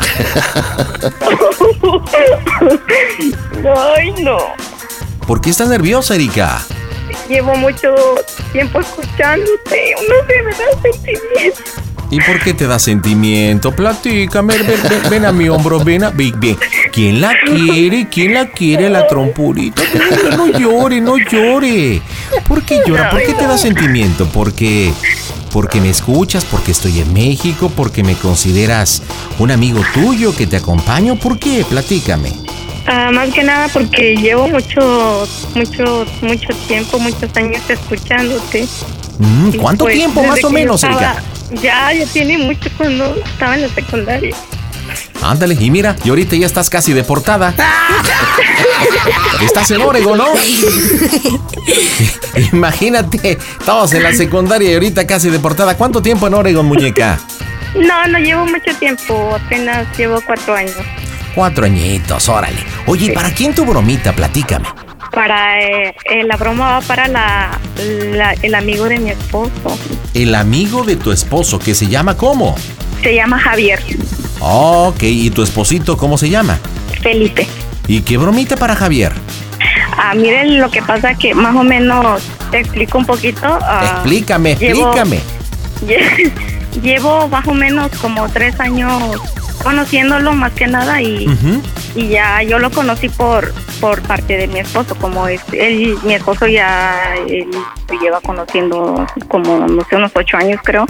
Ay, 3.96 4.14
no. 4.22 4.38
¿Por 5.26 5.40
qué 5.40 5.50
estás 5.50 5.68
nerviosa, 5.68 6.14
Erika? 6.14 6.62
Llevo 7.28 7.54
mucho 7.56 7.94
tiempo 8.52 8.80
escuchándote. 8.80 9.94
No 10.08 10.14
sé, 10.26 10.42
me 10.42 10.50
da 10.50 10.82
sentimiento. 10.82 11.62
¿Y 12.10 12.20
por 12.20 12.38
qué 12.40 12.52
te 12.52 12.66
da 12.66 12.78
sentimiento? 12.78 13.72
Platícame, 13.74 14.54
ven, 14.58 14.80
ven- 15.08 15.24
a 15.24 15.32
mi 15.32 15.48
hombro, 15.48 15.82
ven 15.82 16.04
a... 16.04 16.10
Ven, 16.10 16.38
ven. 16.38 16.58
¿Quién 16.92 17.22
la 17.22 17.32
quiere? 17.46 18.06
¿Quién 18.10 18.34
la 18.34 18.50
quiere? 18.50 18.90
La 18.90 19.06
trompurita. 19.06 19.82
No, 20.36 20.46
no 20.46 20.58
llore, 20.58 21.00
no 21.00 21.16
llore. 21.16 22.02
¿Por 22.46 22.62
qué 22.64 22.82
llora? 22.86 23.08
¿Por 23.08 23.22
qué 23.22 23.32
te 23.32 23.46
da 23.46 23.56
sentimiento? 23.56 24.26
Porque... 24.26 24.92
Porque 25.52 25.80
me 25.82 25.90
escuchas, 25.90 26.44
porque 26.46 26.72
estoy 26.72 27.00
en 27.00 27.12
México, 27.12 27.70
porque 27.74 28.02
me 28.02 28.14
consideras 28.14 29.02
un 29.38 29.50
amigo 29.50 29.82
tuyo 29.94 30.34
que 30.34 30.46
te 30.46 30.56
acompaño. 30.56 31.16
¿Por 31.16 31.38
qué? 31.38 31.64
Platícame. 31.68 32.32
Ah, 32.86 33.10
más 33.12 33.32
que 33.32 33.44
nada 33.44 33.68
porque 33.68 34.16
llevo 34.16 34.48
mucho, 34.48 35.28
mucho, 35.54 36.04
mucho 36.20 36.48
tiempo, 36.66 36.98
muchos 36.98 37.30
años 37.36 37.62
escuchándote. 37.68 38.66
Mm, 39.18 39.50
¿Cuánto 39.52 39.84
pues, 39.84 39.96
tiempo 39.96 40.22
más 40.24 40.42
o 40.42 40.50
menos, 40.50 40.82
estaba- 40.82 41.12
Erika? 41.12 41.22
Ya, 41.62 41.92
ya 41.92 42.06
tiene 42.06 42.38
mucho 42.38 42.68
cuando 42.76 43.14
estaba 43.24 43.54
en 43.54 43.62
la 43.62 43.68
secundaria. 43.68 44.34
Ándale, 45.22 45.56
y 45.58 45.70
mira, 45.70 45.94
y 46.04 46.08
ahorita 46.08 46.34
ya 46.34 46.46
estás 46.46 46.68
casi 46.68 46.92
deportada. 46.92 47.54
Estás 49.40 49.70
en 49.70 49.80
Oregon, 49.82 50.18
¿no? 50.18 50.26
Imagínate, 52.52 53.38
estabas 53.60 53.92
en 53.94 54.02
la 54.02 54.12
secundaria 54.12 54.70
y 54.70 54.74
ahorita 54.74 55.06
casi 55.06 55.30
deportada. 55.30 55.76
¿Cuánto 55.76 56.02
tiempo 56.02 56.26
en 56.26 56.34
Oregon, 56.34 56.66
muñeca? 56.66 57.20
No, 57.74 58.06
no 58.08 58.18
llevo 58.18 58.44
mucho 58.46 58.74
tiempo, 58.78 59.36
apenas 59.36 59.86
llevo 59.96 60.20
cuatro 60.26 60.54
años. 60.54 60.74
Cuatro 61.34 61.64
añitos, 61.64 62.28
órale. 62.28 62.58
Oye, 62.86 63.06
¿y 63.06 63.10
¿para 63.10 63.30
quién 63.32 63.54
tu 63.54 63.64
bromita? 63.64 64.12
Platícame. 64.12 64.66
Para 65.12 65.60
eh, 65.60 65.94
eh, 66.10 66.24
la 66.24 66.36
broma 66.36 66.70
va 66.72 66.80
para 66.82 67.08
la, 67.08 67.58
la- 68.12 68.34
el 68.42 68.54
amigo 68.54 68.86
de 68.86 68.98
mi 68.98 69.10
esposo. 69.10 69.78
El 70.14 70.34
amigo 70.34 70.84
de 70.84 70.96
tu 70.96 71.12
esposo, 71.12 71.58
que 71.58 71.74
se 71.74 71.86
llama 71.88 72.16
¿cómo? 72.16 72.54
Se 73.02 73.14
llama 73.14 73.38
Javier 73.38 73.80
Ok, 74.40 75.02
¿y 75.02 75.30
tu 75.30 75.42
esposito 75.42 75.96
cómo 75.96 76.16
se 76.18 76.28
llama? 76.30 76.58
Felipe. 77.02 77.46
¿Y 77.88 78.00
qué 78.02 78.16
bromita 78.16 78.56
para 78.56 78.74
Javier? 78.76 79.12
Ah, 79.96 80.14
miren, 80.14 80.58
lo 80.60 80.70
que 80.70 80.82
pasa 80.82 81.14
que 81.14 81.34
más 81.34 81.54
o 81.54 81.62
menos 81.62 82.22
te 82.50 82.60
explico 82.60 82.98
un 82.98 83.06
poquito. 83.06 83.58
ah, 83.62 83.92
explícame, 83.94 84.56
llevo- 84.56 84.92
explícame. 84.96 85.20
lle- 85.86 86.32
Llevo 86.82 87.28
más 87.28 87.46
o 87.46 87.52
menos 87.52 87.90
como 88.00 88.26
tres 88.30 88.58
años 88.58 88.92
conociéndolo 89.62 90.32
más 90.32 90.52
que 90.52 90.66
nada 90.66 91.00
y, 91.00 91.26
y 91.94 92.08
ya 92.08 92.42
yo 92.42 92.58
lo 92.58 92.70
conocí 92.70 93.08
por 93.08 93.52
por 93.80 94.00
parte 94.02 94.36
de 94.36 94.46
mi 94.46 94.60
esposo 94.60 94.94
como 94.94 95.26
es 95.26 95.42
él 95.52 95.98
mi 96.04 96.14
esposo 96.14 96.46
ya 96.46 97.14
él 97.28 97.48
lleva 98.00 98.20
conociendo 98.20 99.06
como 99.28 99.66
no 99.66 99.84
sé 99.84 99.96
unos 99.96 100.12
ocho 100.14 100.36
años 100.36 100.60
creo. 100.62 100.86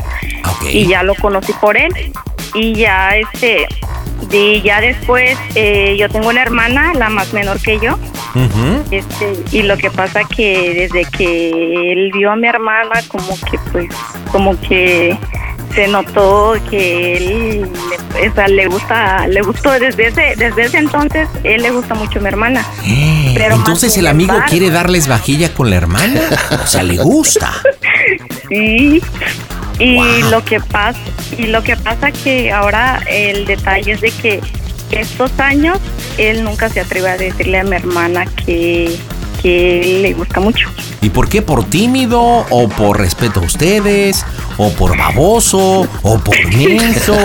Y 0.70 0.86
ya 0.86 1.02
lo 1.02 1.14
conocí 1.14 1.52
por 1.55 1.76
él. 1.76 1.93
Y 2.55 2.74
ya 2.74 3.16
este 3.16 3.66
de 4.28 4.60
ya 4.62 4.80
después 4.80 5.39
eh, 5.55 5.97
yo 5.98 6.09
tengo 6.09 6.28
una 6.28 6.43
hermana 6.43 6.93
la 6.94 7.09
más 7.09 7.32
menor 7.32 7.60
que 7.60 7.78
yo. 7.78 7.98
Este 8.90 9.39
y 9.52 9.62
lo 9.62 9.76
que 9.76 9.90
pasa 9.90 10.24
que 10.24 10.74
desde 10.74 11.05
que 11.10 11.93
él 11.93 12.10
vio 12.14 12.30
a 12.30 12.36
mi 12.36 12.48
hermana 12.48 13.02
como 13.09 13.39
que 13.51 13.59
pues 13.70 13.89
como 14.30 14.59
que 14.60 15.18
se 15.74 15.89
notó 15.89 16.55
que 16.70 17.16
él 17.16 17.61
le, 17.62 18.28
o 18.28 18.35
sea, 18.35 18.49
le 18.49 18.66
gusta 18.66 19.27
le 19.27 19.40
gustó 19.43 19.70
desde 19.73 20.09
ese 20.09 20.35
desde 20.36 20.62
ese 20.65 20.78
entonces 20.78 21.28
él 21.44 21.62
le 21.62 21.70
gusta 21.70 21.94
mucho 21.94 22.19
a 22.19 22.23
mi 22.23 22.28
hermana 22.28 22.65
Pero 23.35 23.57
más 23.57 23.59
Entonces 23.59 23.97
el 23.97 24.07
amigo 24.07 24.35
quiere 24.49 24.70
darles 24.70 25.09
vajilla 25.09 25.55
con 25.55 25.70
la 25.70 25.77
hermana. 25.77 26.20
O 26.62 26.66
sea, 26.66 26.82
le 26.82 26.97
gusta. 26.99 27.53
Sí. 28.49 29.01
Y 29.78 30.23
lo 30.31 30.44
que 30.44 30.61
pasa 30.61 30.99
y 31.39 31.47
lo 31.47 31.62
que 31.62 31.77
pasa 31.77 32.11
que 32.11 32.53
ahora 32.53 33.01
el 33.09 33.47
detalle 33.47 33.93
es 33.93 34.01
de 34.03 34.11
que 34.11 34.40
estos 34.90 35.31
años 35.39 35.78
él 36.19 36.44
nunca 36.44 36.69
se 36.69 36.81
atreve 36.81 37.09
a 37.09 37.16
decirle 37.16 37.61
a 37.61 37.65
mi 37.65 37.77
hermana 37.77 38.27
que 38.27 38.99
que 39.43 39.81
él 39.81 40.03
le 40.03 40.12
gusta 40.15 40.40
mucho. 40.40 40.69
¿Y 41.01 41.11
por 41.11 41.28
qué? 41.28 41.43
¿Por 41.43 41.65
tímido 41.65 42.20
o 42.20 42.69
por 42.69 42.99
respeto 42.99 43.40
a 43.40 43.43
ustedes? 43.43 44.24
O 44.57 44.70
por 44.73 44.97
baboso, 44.97 45.89
o 46.03 46.19
por 46.19 46.47
menso, 46.55 47.16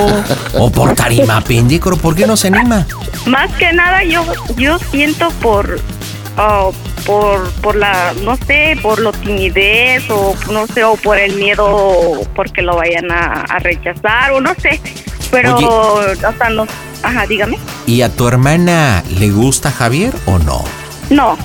o 0.54 0.70
por 0.70 0.96
tarima 0.96 1.42
pendejo. 1.42 1.96
¿Por 1.98 2.16
qué 2.16 2.28
no 2.28 2.38
se 2.38 2.48
anima? 2.48 2.86
Más 3.26 3.52
que 3.56 3.72
nada 3.74 4.04
yo 4.04 4.24
yo 4.56 4.80
siento 4.92 5.30
por 5.42 5.80
ah, 6.38 6.70
por 7.06 7.50
por 7.62 7.76
la 7.76 8.14
no 8.24 8.38
sé, 8.38 8.78
por 8.82 9.00
lo 9.00 9.12
timidez 9.12 10.10
o 10.10 10.36
no 10.52 10.68
sé 10.68 10.84
o 10.84 10.96
por 10.96 11.18
el 11.18 11.36
miedo 11.36 12.22
porque 12.36 12.62
lo 12.62 12.76
vayan 12.76 13.12
a, 13.12 13.42
a 13.42 13.60
rechazar 13.60 14.32
o 14.32 14.42
no 14.42 14.54
sé. 14.56 14.80
Pero 15.30 16.00
hasta 16.26 16.50
no, 16.50 16.66
ajá, 17.04 17.28
dígame. 17.28 17.58
¿Y 17.86 18.02
a 18.02 18.10
tu 18.10 18.28
hermana 18.28 19.04
le 19.20 19.30
gusta 19.30 19.72
Javier 19.72 20.14
o 20.26 20.40
no? 20.40 20.64
No. 21.10 21.38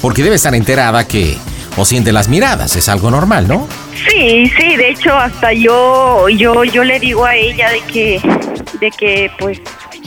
Porque 0.00 0.22
debe 0.22 0.36
estar 0.36 0.54
enterada 0.54 1.06
que 1.06 1.36
o 1.76 1.84
siente 1.84 2.12
las 2.12 2.28
miradas, 2.28 2.76
es 2.76 2.88
algo 2.88 3.10
normal, 3.10 3.48
¿no? 3.48 3.66
Sí, 4.08 4.50
sí, 4.58 4.76
de 4.76 4.90
hecho 4.90 5.14
hasta 5.14 5.52
yo 5.52 6.28
yo 6.28 6.64
yo 6.64 6.84
le 6.84 6.98
digo 6.98 7.24
a 7.24 7.36
ella 7.36 7.70
de 7.70 7.80
que 7.80 8.20
de 8.80 8.90
que 8.90 9.30
pues 9.38 9.60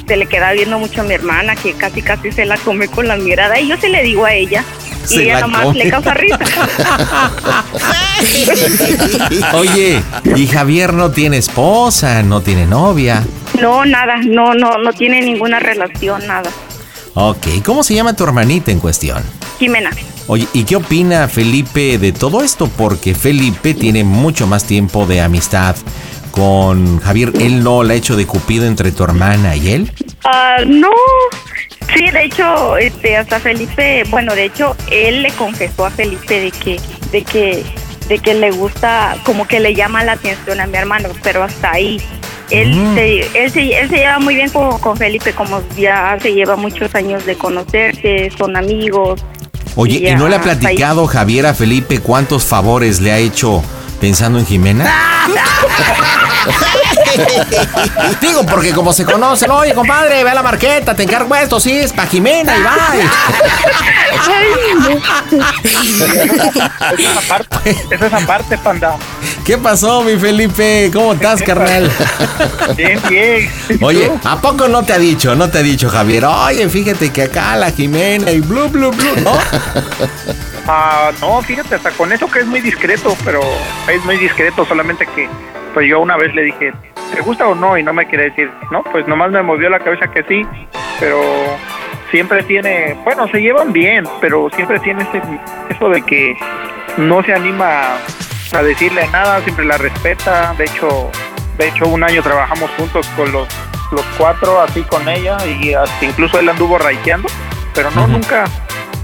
se 0.08 0.18
le 0.18 0.26
queda 0.26 0.52
viendo 0.54 0.80
mucho 0.80 1.02
a 1.02 1.04
mi 1.04 1.14
hermana, 1.14 1.56
que 1.56 1.74
casi 1.74 2.02
casi 2.02 2.32
se 2.32 2.46
la 2.46 2.58
come 2.58 2.88
con 2.88 3.08
la 3.08 3.16
mirada 3.16 3.60
y 3.60 3.68
yo 3.68 3.78
se 3.78 3.90
le 3.90 4.02
digo 4.02 4.26
a 4.26 4.34
ella 4.34 4.64
y 5.10 5.22
ella 5.22 5.36
la 5.36 5.42
nomás 5.42 5.64
come. 5.64 5.84
le 5.84 5.90
causa 5.92 6.14
risa. 6.14 6.40
Oye, 9.54 10.02
y 10.36 10.48
Javier 10.48 10.94
no 10.94 11.12
tiene 11.12 11.38
esposa, 11.38 12.24
no 12.24 12.42
tiene 12.42 12.66
novia. 12.66 13.24
No, 13.60 13.86
nada, 13.86 14.18
no, 14.18 14.54
no, 14.54 14.78
no 14.78 14.94
tiene 14.94 15.22
ninguna 15.22 15.60
relación, 15.60 16.26
nada. 16.28 16.50
Ok, 17.14 17.48
¿cómo 17.64 17.84
se 17.84 17.96
llama 17.96 18.16
tu 18.16 18.24
hermanita 18.24 18.72
en 18.72 18.80
cuestión? 18.80 19.24
Jimena. 19.60 19.90
Oye, 20.32 20.46
¿y 20.54 20.64
qué 20.64 20.76
opina 20.76 21.28
Felipe 21.28 21.98
de 21.98 22.12
todo 22.12 22.44
esto? 22.44 22.68
Porque 22.78 23.16
Felipe 23.16 23.74
tiene 23.74 24.04
mucho 24.04 24.46
más 24.46 24.64
tiempo 24.64 25.08
de 25.08 25.22
amistad 25.22 25.76
con 26.30 27.00
Javier. 27.00 27.32
¿Él 27.40 27.64
no 27.64 27.82
la 27.82 27.94
ha 27.94 27.96
hecho 27.98 28.16
de 28.16 28.28
cupido 28.28 28.68
entre 28.68 28.92
tu 28.92 29.04
hermana 29.04 29.56
y 29.56 29.70
él? 29.72 29.92
Ah, 30.24 30.58
no. 30.68 30.92
Sí, 31.96 32.12
de 32.12 32.26
hecho, 32.26 32.78
este, 32.78 33.18
hasta 33.18 33.40
Felipe, 33.40 34.04
bueno, 34.12 34.36
de 34.36 34.46
hecho, 34.46 34.76
él 34.92 35.24
le 35.24 35.32
confesó 35.32 35.88
a 35.88 35.90
Felipe 35.90 36.40
de 36.40 36.52
que, 36.52 36.80
de 37.12 37.24
que, 37.24 37.64
de 38.08 38.20
que 38.20 38.36
le 38.36 38.52
gusta, 38.52 39.18
como 39.26 39.48
que 39.48 39.60
le 39.60 39.74
llama 39.74 40.04
la 40.04 40.12
atención 40.12 40.60
a 40.60 40.68
mi 40.68 40.78
hermano, 40.78 41.10
pero 41.24 41.42
hasta 41.44 41.72
ahí. 41.72 42.00
Él, 42.52 42.76
Mm. 42.76 42.96
se, 42.96 43.20
él, 43.44 43.52
se, 43.52 43.80
él 43.80 43.90
se 43.90 43.96
lleva 43.98 44.20
muy 44.20 44.36
bien 44.36 44.50
con, 44.52 44.78
con 44.80 44.96
Felipe, 44.96 45.34
como 45.34 45.64
ya 45.76 46.16
se 46.22 46.34
lleva 46.34 46.56
muchos 46.56 46.94
años 46.94 47.26
de 47.26 47.36
conocerse, 47.36 48.32
son 48.38 48.56
amigos. 48.56 49.24
Oye, 49.82 50.10
¿y 50.12 50.16
no 50.16 50.28
le 50.28 50.36
ha 50.36 50.42
platicado 50.42 51.08
Javier 51.08 51.46
a 51.46 51.54
Felipe 51.54 52.00
cuántos 52.00 52.44
favores 52.44 53.00
le 53.00 53.14
ha 53.14 53.18
hecho 53.18 53.64
pensando 54.02 54.38
en 54.38 54.46
Jimena? 54.46 54.84
Digo, 58.22 58.46
porque 58.46 58.72
como 58.74 58.94
se 58.94 59.06
conocen, 59.06 59.52
oye, 59.52 59.74
compadre, 59.74 60.24
ve 60.24 60.30
a 60.30 60.36
la 60.36 60.44
marqueta, 60.44 60.96
te 60.96 61.04
encargo 61.04 61.36
esto, 61.36 61.60
sí, 61.60 61.78
es 61.78 61.94
pa' 61.94 62.06
Jimena 62.06 62.56
y 62.58 62.62
Esa 64.16 64.42
es 66.94 67.00
esa 67.00 67.22
parte, 67.28 67.70
esa 67.70 67.96
es 67.96 68.02
esa 68.02 68.20
parte, 68.26 68.58
panda. 68.58 68.98
¿Qué 69.46 69.58
pasó, 69.58 70.04
mi 70.04 70.16
Felipe? 70.18 70.92
¿Cómo 70.94 71.14
estás, 71.14 71.42
carnal? 71.42 71.92
Bien, 72.76 73.02
bien. 73.10 73.52
Oye, 73.82 74.12
¿a 74.24 74.40
poco 74.40 74.68
no 74.68 74.84
te 74.84 74.94
ha 74.94 75.00
dicho, 75.00 75.36
no 75.36 75.50
te 75.50 75.60
ha 75.60 75.64
dicho 75.64 75.90
Javier? 75.90 76.26
Oye, 76.26 76.70
fíjate 76.70 77.12
que 77.12 77.24
acá 77.24 77.56
la 77.56 77.72
Jimena 77.72 78.32
y 78.32 78.42
blu, 78.42 78.70
blu, 78.70 78.92
blu, 78.92 79.16
¿no? 79.24 79.34
Ah, 80.68 81.12
no, 81.20 81.42
fíjate, 81.42 81.76
hasta 81.76 81.90
con 81.92 82.12
eso 82.12 82.30
que 82.30 82.42
es 82.42 82.46
muy 82.46 82.62
discreto, 82.62 83.18
pero 83.26 83.42
es 83.92 84.06
muy 84.06 84.18
discreto, 84.18 84.66
solamente 84.68 85.08
que 85.08 85.28
pues 85.74 85.88
yo 85.88 86.00
una 86.00 86.18
vez 86.18 86.34
le 86.36 86.44
dije, 86.44 86.74
¿te 87.14 87.22
gusta 87.22 87.48
o 87.48 87.56
no? 87.56 87.78
Y 87.78 87.84
no 87.84 87.94
me 87.94 88.08
quiere 88.08 88.26
decir, 88.26 88.52
no, 88.72 88.84
pues 88.84 89.08
nomás 89.08 89.32
me 89.32 89.42
movió 89.42 89.70
la 89.70 89.80
cabeza 89.80 90.12
que 90.12 90.24
sí, 90.24 90.46
pero 91.00 91.22
siempre 92.12 92.44
tiene, 92.44 92.96
bueno, 93.04 93.28
se 93.28 93.42
llevan 93.42 93.72
bien, 93.72 94.06
pero 94.22 94.50
siempre 94.56 94.80
tiene 94.80 95.04
ese, 95.04 95.22
eso 95.70 95.90
de 95.90 96.02
que 96.02 96.36
no 96.98 97.24
se 97.24 97.34
anima 97.34 97.98
a 98.54 98.64
decirle 98.64 99.08
nada, 99.10 99.42
siempre 99.42 99.66
la 99.66 99.78
respeta, 99.78 100.54
de 100.58 100.66
hecho, 100.66 101.12
de 101.58 101.68
hecho 101.68 101.88
un 101.88 102.04
año 102.04 102.24
trabajamos 102.24 102.70
juntos 102.72 103.08
con 103.16 103.32
los, 103.32 103.48
los 103.92 104.06
cuatro, 104.18 104.62
así 104.62 104.82
con 104.84 105.08
ella, 105.08 105.38
y 105.46 105.74
hasta 105.74 106.06
incluso 106.06 106.40
él 106.40 106.50
anduvo 106.50 106.78
raiteando, 106.78 107.30
pero 107.74 107.92
no, 107.92 108.08
nunca, 108.08 108.46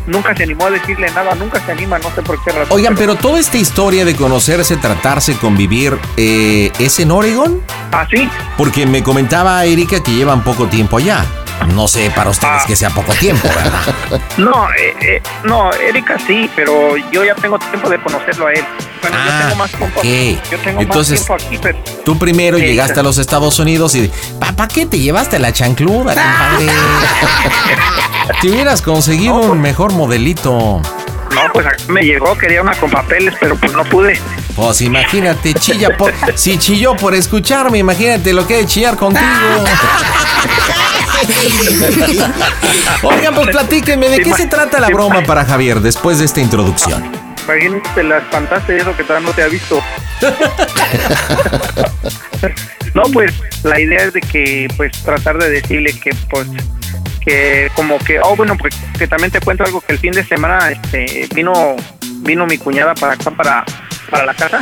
nunca 0.07 0.36
se 0.36 0.44
animó 0.44 0.68
a 0.68 0.72
decirle 0.72 1.10
nada, 1.11 1.36
nunca 1.36 1.64
se 1.65 1.72
anima, 1.72 1.99
no 1.99 2.11
sé 2.11 2.22
por 2.22 2.41
qué 2.44 2.52
razón. 2.52 2.68
Oigan, 2.69 2.95
pero 2.95 3.15
toda 3.15 3.40
esta 3.40 3.57
historia 3.57 4.06
de 4.06 4.15
conocerse, 4.15 4.77
tratarse, 4.77 5.38
convivir, 5.38 5.98
eh, 6.18 6.72
¿es 6.80 6.99
en 6.99 7.11
Oregon? 7.11 7.61
Ah, 7.91 8.07
sí. 8.10 8.30
Porque 8.57 8.86
me 8.86 9.03
comentaba 9.03 9.64
Erika 9.65 10.02
que 10.02 10.11
llevan 10.11 10.44
poco 10.44 10.68
tiempo 10.68 10.98
allá. 10.98 11.26
No 11.73 11.88
sé 11.88 12.11
para 12.14 12.30
ustedes 12.30 12.64
que 12.65 12.76
sea 12.76 12.90
poco 12.90 13.14
tiempo, 13.14 13.48
¿verdad? 13.48 14.22
No, 14.38 14.69
eh, 14.72 14.95
eh, 15.02 15.22
no, 15.45 15.72
Erika 15.73 16.19
sí, 16.19 16.49
pero 16.56 16.98
yo 16.98 17.23
ya 17.23 17.34
tengo 17.36 17.57
tiempo 17.57 17.90
de 17.90 17.99
conocerlo 18.02 18.48
a 18.48 18.53
él. 18.53 18.65
Bueno, 19.10 19.26
yo 19.26 19.40
tengo 19.41 19.56
más 19.56 19.72
tiempo. 19.72 19.88
Ah, 19.95 19.99
ok. 19.99 20.52
Yo 20.52 20.57
tengo 20.60 20.82
Entonces, 20.82 21.19
más 21.30 21.38
tiempo 21.40 21.45
aquí, 21.45 21.60
pero 21.61 21.77
Tú 22.03 22.18
primero 22.19 22.57
Sí, 22.57 22.65
llegaste 22.65 22.99
a 22.99 23.03
los 23.03 23.18
Estados 23.18 23.60
Unidos 23.60 23.95
y, 23.95 24.11
¿para 24.40 24.68
qué 24.68 24.86
te 24.86 24.99
llevaste 24.99 25.40
la 25.40 25.52
chancluda, 25.53 26.14
compadre? 26.15 26.68
Te 28.41 28.49
hubieras 28.49 28.82
conseguido 28.82 29.36
un 29.36 29.61
mejor 29.61 29.94
modelito. 29.94 30.52
no, 30.82 31.41
pues 31.53 31.65
acá 31.65 31.77
me 31.88 32.02
llegó, 32.03 32.38
quería 32.38 32.61
una 32.61 32.73
con 32.76 32.90
papeles, 32.90 33.34
pero 33.40 33.56
pues 33.56 33.73
no 33.73 33.84
pude. 33.86 34.19
Pues 34.56 34.82
imagínate, 34.82 35.53
chilla 35.53 35.95
por. 35.98 36.14
Si 36.36 36.57
chilló 36.57 36.95
por 36.95 37.14
escucharme, 37.14 37.77
imagínate 37.80 38.34
lo 38.34 38.48
que 38.48 38.61
es 38.61 38.68
chillar 38.68 38.95
contigo. 38.95 39.26
Oigan, 43.03 43.34
pues 43.36 43.48
platíquenme, 43.49 44.10
¿de 44.10 44.19
qué 44.22 44.34
se 44.34 44.48
trata 44.48 44.80
la 44.80 44.90
broma 44.90 45.23
para 45.23 45.45
Javier 45.45 45.80
después 45.82 46.19
de 46.19 46.26
esta 46.26 46.40
introducción? 46.41 47.25
Imagínate, 47.46 48.04
la 48.04 48.18
espantaste 48.18 48.78
eso 48.78 48.98
que 48.98 49.04
todavía 49.04 49.28
no 49.28 49.36
te 49.36 49.44
ha 49.44 49.48
visto. 49.48 49.82
no, 52.96 53.04
pues 53.14 53.34
la 53.64 53.80
idea 53.80 54.06
es 54.06 54.14
de 54.14 54.22
que, 54.22 54.68
pues, 54.76 54.92
tratar 55.04 55.38
de 55.38 55.50
decirle 55.50 55.98
que, 56.00 56.12
pues, 56.30 56.48
que 57.22 57.70
como 57.76 58.00
que, 58.00 58.20
oh, 58.20 58.36
bueno, 58.36 58.58
pues, 58.58 58.76
que 58.98 59.08
también 59.08 59.32
te 59.32 59.42
cuento 59.42 59.64
algo 59.64 59.82
que 59.82 59.94
el 59.94 60.00
fin 60.00 60.12
de 60.12 60.24
semana, 60.24 60.72
este, 60.72 61.28
vino, 61.34 61.76
vino 62.22 62.48
mi 62.48 62.58
cuñada 62.58 62.96
para 62.96 63.14
acá, 63.14 63.32
para, 63.32 63.64
para 64.10 64.26
la 64.26 64.34
casa, 64.34 64.60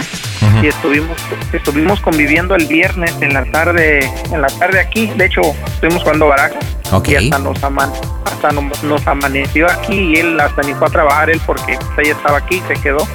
y 0.62 0.68
estuvimos, 0.68 1.18
estuvimos 1.52 2.00
conviviendo 2.02 2.56
el 2.56 2.66
viernes 2.68 3.14
en 3.22 3.34
la 3.34 3.44
tarde, 3.52 4.00
en 4.32 4.42
la 4.42 4.48
tarde 4.48 4.80
aquí, 4.80 5.08
de 5.16 5.26
hecho, 5.26 5.42
estuvimos 5.66 6.04
jugando 6.04 6.28
baraja, 6.28 6.56
Ok. 6.92 7.10
y 7.10 7.16
hasta 7.16 7.40
nos, 7.40 7.64
ama- 7.64 7.92
hasta 8.26 8.52
nos, 8.52 8.84
nos 8.84 9.06
amaneció 9.08 9.70
aquí, 9.70 9.94
y 9.94 10.16
él 10.20 10.40
hasta 10.40 10.62
ni 10.64 10.74
fue 10.74 10.88
a 10.88 10.90
trabajar 10.92 11.30
él 11.30 11.42
porque 11.46 11.78
pues, 11.78 12.08
ella 12.08 12.16
estaba 12.16 12.38
aquí, 12.38 12.62
se 12.68 12.74
quedó, 12.76 13.08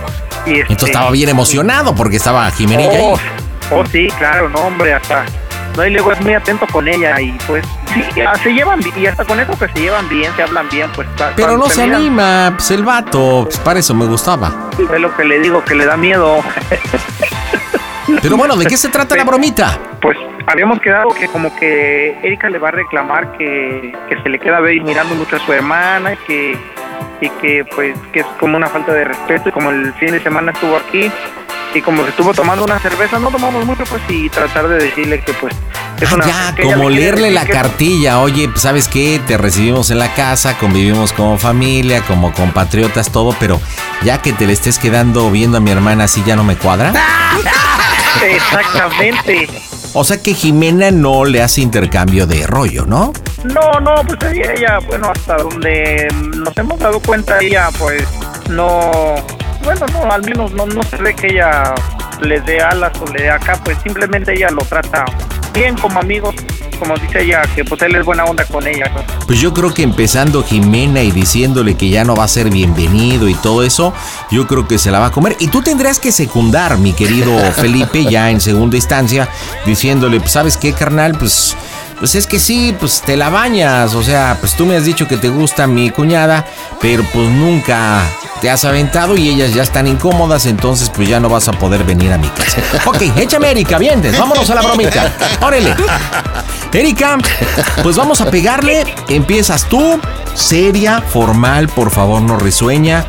y 0.47 0.61
este, 0.61 0.73
Entonces 0.73 0.89
estaba 0.89 1.11
bien 1.11 1.29
emocionado 1.29 1.95
porque 1.95 2.17
estaba 2.17 2.51
Jimenilla 2.51 2.91
ahí. 2.91 3.01
Oh, 3.03 3.19
oh, 3.73 3.87
sí, 3.87 4.09
claro, 4.19 4.49
no, 4.49 4.61
hombre, 4.61 4.95
hasta. 4.95 5.25
No, 5.77 5.87
y 5.87 5.91
luego 5.91 6.13
es 6.13 6.21
muy 6.21 6.35
atento 6.35 6.67
con 6.73 6.89
ella 6.89 7.21
y 7.21 7.33
pues 7.47 7.65
sí, 7.95 8.03
se 8.43 8.53
llevan 8.53 8.81
bien, 8.81 8.99
y 8.99 9.07
hasta 9.07 9.25
con 9.25 9.39
eso 9.39 9.57
que 9.59 9.69
se 9.69 9.81
llevan 9.81 10.09
bien, 10.09 10.33
se 10.35 10.43
hablan 10.43 10.69
bien, 10.69 10.91
pues. 10.95 11.07
Pero 11.37 11.57
no 11.57 11.69
se 11.69 11.85
miran, 11.85 12.01
anima, 12.01 12.53
pues 12.57 12.71
el 12.73 12.85
vato, 12.85 13.45
pues 13.45 13.59
para 13.59 13.79
eso 13.79 13.95
me 13.95 14.07
gustaba. 14.07 14.71
Es 14.79 15.01
lo 15.01 15.15
que 15.17 15.25
le 15.25 15.39
digo, 15.41 15.65
que 15.65 15.75
le 15.75 15.87
da 15.87 15.97
miedo. 15.97 16.43
Pero 18.23 18.37
bueno, 18.37 18.57
¿de 18.57 18.67
qué 18.67 18.77
se 18.77 18.89
trata 18.89 19.17
la 19.17 19.25
bromita? 19.25 19.79
Pues 20.01 20.17
habíamos 20.47 20.81
quedado 20.81 21.11
que 21.11 21.29
como 21.29 21.55
que 21.57 22.19
Erika 22.23 22.49
le 22.49 22.59
va 22.59 22.69
a 22.69 22.73
reclamar 22.73 23.37
que, 23.37 23.95
que 24.09 24.23
se 24.23 24.29
le 24.29 24.39
queda 24.39 24.61
mirando 24.61 25.15
mucho 25.15 25.37
a 25.37 25.39
su 25.39 25.53
hermana 25.53 26.15
y 26.15 26.17
que, 26.27 26.59
y 27.21 27.29
que 27.41 27.65
pues 27.75 27.97
que 28.13 28.21
es 28.21 28.27
como 28.41 28.57
una 28.57 28.69
falta 28.69 28.93
de 28.93 29.05
respeto 29.05 29.51
y 29.51 29.53
como 29.53 29.71
el 29.71 29.93
fin 29.95 30.13
de 30.13 30.21
semana 30.21 30.53
estuvo 30.53 30.77
aquí 30.77 31.13
y 31.75 31.83
como 31.83 32.03
se 32.05 32.11
estuvo 32.11 32.33
tomando 32.35 32.65
una 32.65 32.79
cerveza, 32.79 33.19
no 33.19 33.31
tomamos 33.31 33.65
mucho 33.67 33.85
pues 33.85 34.03
y 34.09 34.29
tratar 34.31 34.69
de 34.69 34.77
decirle 34.79 35.21
que 35.21 35.33
pues 35.35 35.55
es 36.01 36.13
una... 36.13 36.27
Ya, 36.27 36.55
como 36.63 36.89
leerle 36.91 37.31
la 37.31 37.45
que- 37.45 37.53
cartilla, 37.53 38.21
oye, 38.21 38.49
pues, 38.49 38.63
¿sabes 38.63 38.89
qué? 38.89 39.21
Te 39.27 39.37
recibimos 39.37 39.91
en 39.91 39.99
la 39.99 40.15
casa, 40.15 40.57
convivimos 40.59 41.13
como 41.13 41.39
familia, 41.39 42.03
como 42.03 42.33
compatriotas, 42.33 43.11
todo, 43.11 43.35
pero 43.39 43.61
ya 44.03 44.23
que 44.23 44.33
te 44.33 44.47
le 44.47 44.53
estés 44.53 44.79
quedando 44.79 45.31
viendo 45.31 45.59
a 45.59 45.61
mi 45.61 45.71
hermana 45.71 46.05
así 46.05 46.23
ya 46.27 46.37
no 46.37 46.45
me 46.45 46.57
cuadra. 46.57 46.93
Exactamente. 48.25 49.49
O 49.95 50.05
sea 50.05 50.23
que 50.23 50.35
Jimena 50.35 50.91
no 50.91 51.25
le 51.25 51.43
hace 51.43 51.61
intercambio 51.61 52.27
de 52.27 52.47
rollo, 52.47 52.85
¿no? 52.87 53.13
No, 53.45 53.81
no, 53.81 53.95
pues 54.05 54.33
ella, 54.35 54.79
bueno, 54.87 55.11
hasta 55.15 55.37
donde 55.37 56.09
nos 56.37 56.57
hemos 56.57 56.79
dado 56.79 57.01
cuenta, 57.01 57.39
ella 57.41 57.71
pues 57.79 58.03
no, 58.51 59.15
bueno, 59.69 59.85
no, 59.93 60.11
al 60.11 60.23
menos 60.23 60.51
no, 60.53 60.65
no 60.65 60.83
se 60.83 60.97
ve 60.97 61.15
que 61.15 61.27
ella 61.27 61.75
le 62.23 62.41
dé 62.41 62.59
alas 62.59 62.91
o 63.03 63.13
le 63.13 63.25
dé 63.25 63.31
acá, 63.31 63.61
pues 63.63 63.77
simplemente 63.83 64.33
ella 64.33 64.49
lo 64.51 64.63
trata 64.63 65.05
bien 65.53 65.77
como 65.77 66.01
amigos 66.01 66.35
como 66.79 66.97
dice 66.97 67.23
ella, 67.23 67.43
que 67.55 67.65
pues 67.65 67.83
él 67.83 67.97
es 67.97 68.05
buena 68.05 68.25
onda 68.25 68.45
con 68.45 68.67
ella. 68.67 68.89
¿no? 68.95 69.03
Pues 69.27 69.41
yo 69.41 69.53
creo 69.53 69.75
que 69.75 69.83
empezando 69.83 70.45
Jimena 70.45 71.03
y 71.03 71.11
diciéndole 71.11 71.75
que 71.75 71.91
ya 71.91 72.05
no 72.05 72.15
va 72.15 72.25
a 72.25 72.29
ser 72.29 72.51
bienvenido 72.51 73.29
y 73.29 73.35
todo 73.35 73.65
eso, 73.65 73.93
yo 74.31 74.47
creo 74.47 74.69
que 74.69 74.79
se 74.79 74.93
la 74.93 75.01
va 75.01 75.07
a 75.07 75.11
comer. 75.11 75.37
Y 75.41 75.49
tú 75.49 75.61
tendrás 75.61 75.99
que 75.99 76.13
secundar, 76.13 76.79
mi 76.79 76.93
querido 76.93 77.37
Felipe, 77.53 78.05
ya 78.05 78.31
en 78.31 78.41
segunda 78.41 78.77
instancia, 78.77 79.29
diciéndole, 79.67 80.21
pues 80.21 80.33
sabes 80.33 80.57
qué, 80.57 80.73
carnal, 80.73 81.19
pues... 81.19 81.57
Pues 81.99 82.15
es 82.15 82.29
que 82.29 82.39
sí, 82.39 82.77
pues 82.79 83.03
te 83.03 83.17
la 83.17 83.29
bañas, 83.29 83.97
o 83.97 84.05
sea, 84.05 84.37
pues 84.39 84.55
tú 84.55 84.67
me 84.67 84.77
has 84.77 84.85
dicho 84.85 85.09
que 85.09 85.17
te 85.17 85.31
gusta 85.31 85.67
mi 85.67 85.91
cuñada, 85.91 86.47
pero 86.81 87.03
pues 87.13 87.29
nunca 87.29 88.05
te 88.41 88.51
has 88.51 88.65
aventado 88.65 89.17
y 89.17 89.29
ellas 89.29 89.53
ya 89.55 89.63
están 89.63 89.87
incómodas, 89.87 90.47
entonces 90.47 90.91
pues 90.95 91.09
ya 91.09 91.21
no 91.21 91.29
vas 91.29 91.49
a 91.49 91.53
poder 91.53 91.85
venir 91.85 92.13
a 92.13 92.19
mi 92.19 92.29
casa. 92.29 92.59
Ok, 92.87 93.03
échame 93.17 93.51
Erika, 93.51 93.79
vienes, 93.79 94.17
vámonos 94.19 94.49
a 94.51 94.55
la 94.55 94.63
bromita. 94.63 95.13
Órale. 95.41 95.75
Erika, 96.73 97.19
pues 97.83 97.97
vamos 97.97 98.21
a 98.21 98.31
pegarle. 98.31 98.85
Empiezas 99.09 99.65
tú, 99.65 99.99
seria, 100.35 101.01
formal, 101.03 101.69
por 101.69 101.91
favor, 101.91 102.21
no 102.23 102.37
risueña. 102.39 103.05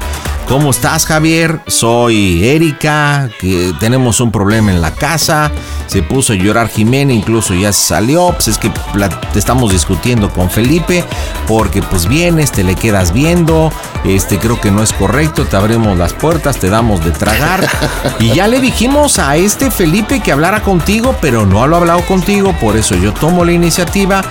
¿Cómo 0.47 0.72
estás, 0.72 1.06
Javier? 1.06 1.60
Soy 1.68 2.43
Erika, 2.49 3.30
que 3.39 3.72
tenemos 3.80 4.19
un 4.19 4.31
problema 4.31 4.72
en 4.72 4.81
la 4.81 4.89
casa. 4.95 5.51
Se 5.85 6.01
puso 6.01 6.34
a 6.34 6.35
llorar 6.38 6.69
Jimena, 6.69 7.14
incluso 7.14 7.53
ya 7.53 7.72
salió. 7.72 8.31
Pues 8.31 8.47
es 8.47 8.57
que 8.57 8.72
la- 8.95 9.10
estamos 9.35 9.72
discutiendo 9.72 10.31
con 10.31 10.49
Felipe, 10.49 11.03
porque 11.47 11.84
pues 11.84 12.07
vienes, 12.07 12.51
te 12.51 12.64
le 12.64 12.73
quedas 12.73 13.14
viendo. 13.14 13.72
Este 14.03 14.39
creo 14.39 14.59
que 14.59 14.71
no 14.71 14.81
es 14.81 14.93
correcto. 14.93 15.45
Te 15.45 15.57
abrimos 15.57 15.97
las 15.97 16.13
puertas, 16.13 16.57
te 16.57 16.69
damos 16.69 17.03
de 17.03 17.11
tragar. 17.11 17.67
Y 18.19 18.34
ya 18.34 18.47
le 18.47 18.59
dijimos 18.59 19.19
a 19.19 19.35
este 19.38 19.71
Felipe 19.71 20.19
que 20.19 20.31
hablara 20.31 20.61
contigo, 20.61 21.15
pero 21.21 21.45
no 21.45 21.65
lo 21.67 21.76
ha 21.76 21.80
hablado 21.80 22.01
contigo. 22.05 22.53
Por 22.59 22.76
eso 22.76 22.95
yo 22.95 23.13
tomo 23.13 23.45
la 23.45 23.51
iniciativa 23.51 24.21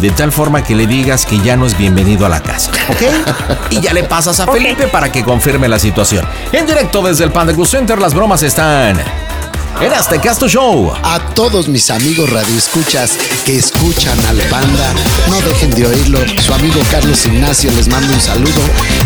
de 0.00 0.10
tal 0.10 0.32
forma 0.32 0.62
que 0.62 0.74
le 0.74 0.86
digas 0.86 1.26
que 1.26 1.38
ya 1.40 1.56
no 1.56 1.66
es 1.66 1.76
bienvenido 1.76 2.26
a 2.26 2.28
la 2.28 2.42
casa. 2.42 2.70
¿Ok? 2.88 3.02
Y 3.70 3.80
ya 3.80 3.92
le 3.92 4.04
pasas 4.04 4.38
a 4.40 4.46
Felipe 4.46 4.86
para 4.86 5.10
que 5.10 5.24
confirme 5.24 5.68
la 5.68 5.78
situación. 5.78 6.24
En 6.52 6.66
directo 6.66 7.02
desde 7.02 7.24
el 7.24 7.32
Panda 7.32 7.52
Cool 7.52 7.66
Center, 7.66 7.98
las 8.00 8.14
bromas 8.14 8.42
están 8.42 8.96
en 9.80 9.92
este 9.92 10.20
Casto 10.20 10.48
Show. 10.48 10.92
A 11.02 11.18
todos 11.34 11.68
mis 11.68 11.90
amigos 11.90 12.30
radioescuchas 12.30 13.12
que 13.44 13.58
escuchan 13.58 14.18
al 14.26 14.38
Panda, 14.48 14.92
no 15.28 15.40
dejen 15.40 15.70
de 15.72 15.86
oírlo. 15.86 16.20
Su 16.40 16.52
amigo 16.52 16.80
Carlos 16.90 17.24
Ignacio 17.26 17.70
les 17.72 17.88
manda 17.88 18.14
un 18.14 18.20
saludo 18.20 18.60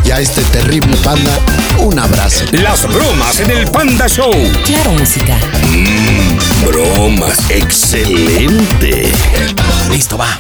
y 0.05 0.11
a 0.11 0.21
este 0.21 0.43
terrible 0.45 0.97
Panda 0.99 1.39
un 1.79 1.99
abrazo. 1.99 2.45
Las 2.53 2.87
bromas 2.87 3.41
en 3.41 3.51
el 3.51 3.71
Panda 3.71 4.09
Show. 4.09 4.33
Claro, 4.65 4.93
música. 4.93 5.37
Mmm, 5.69 6.67
bromas. 6.67 7.51
Excelente. 7.51 9.13
Listo, 9.91 10.17
va. 10.19 10.39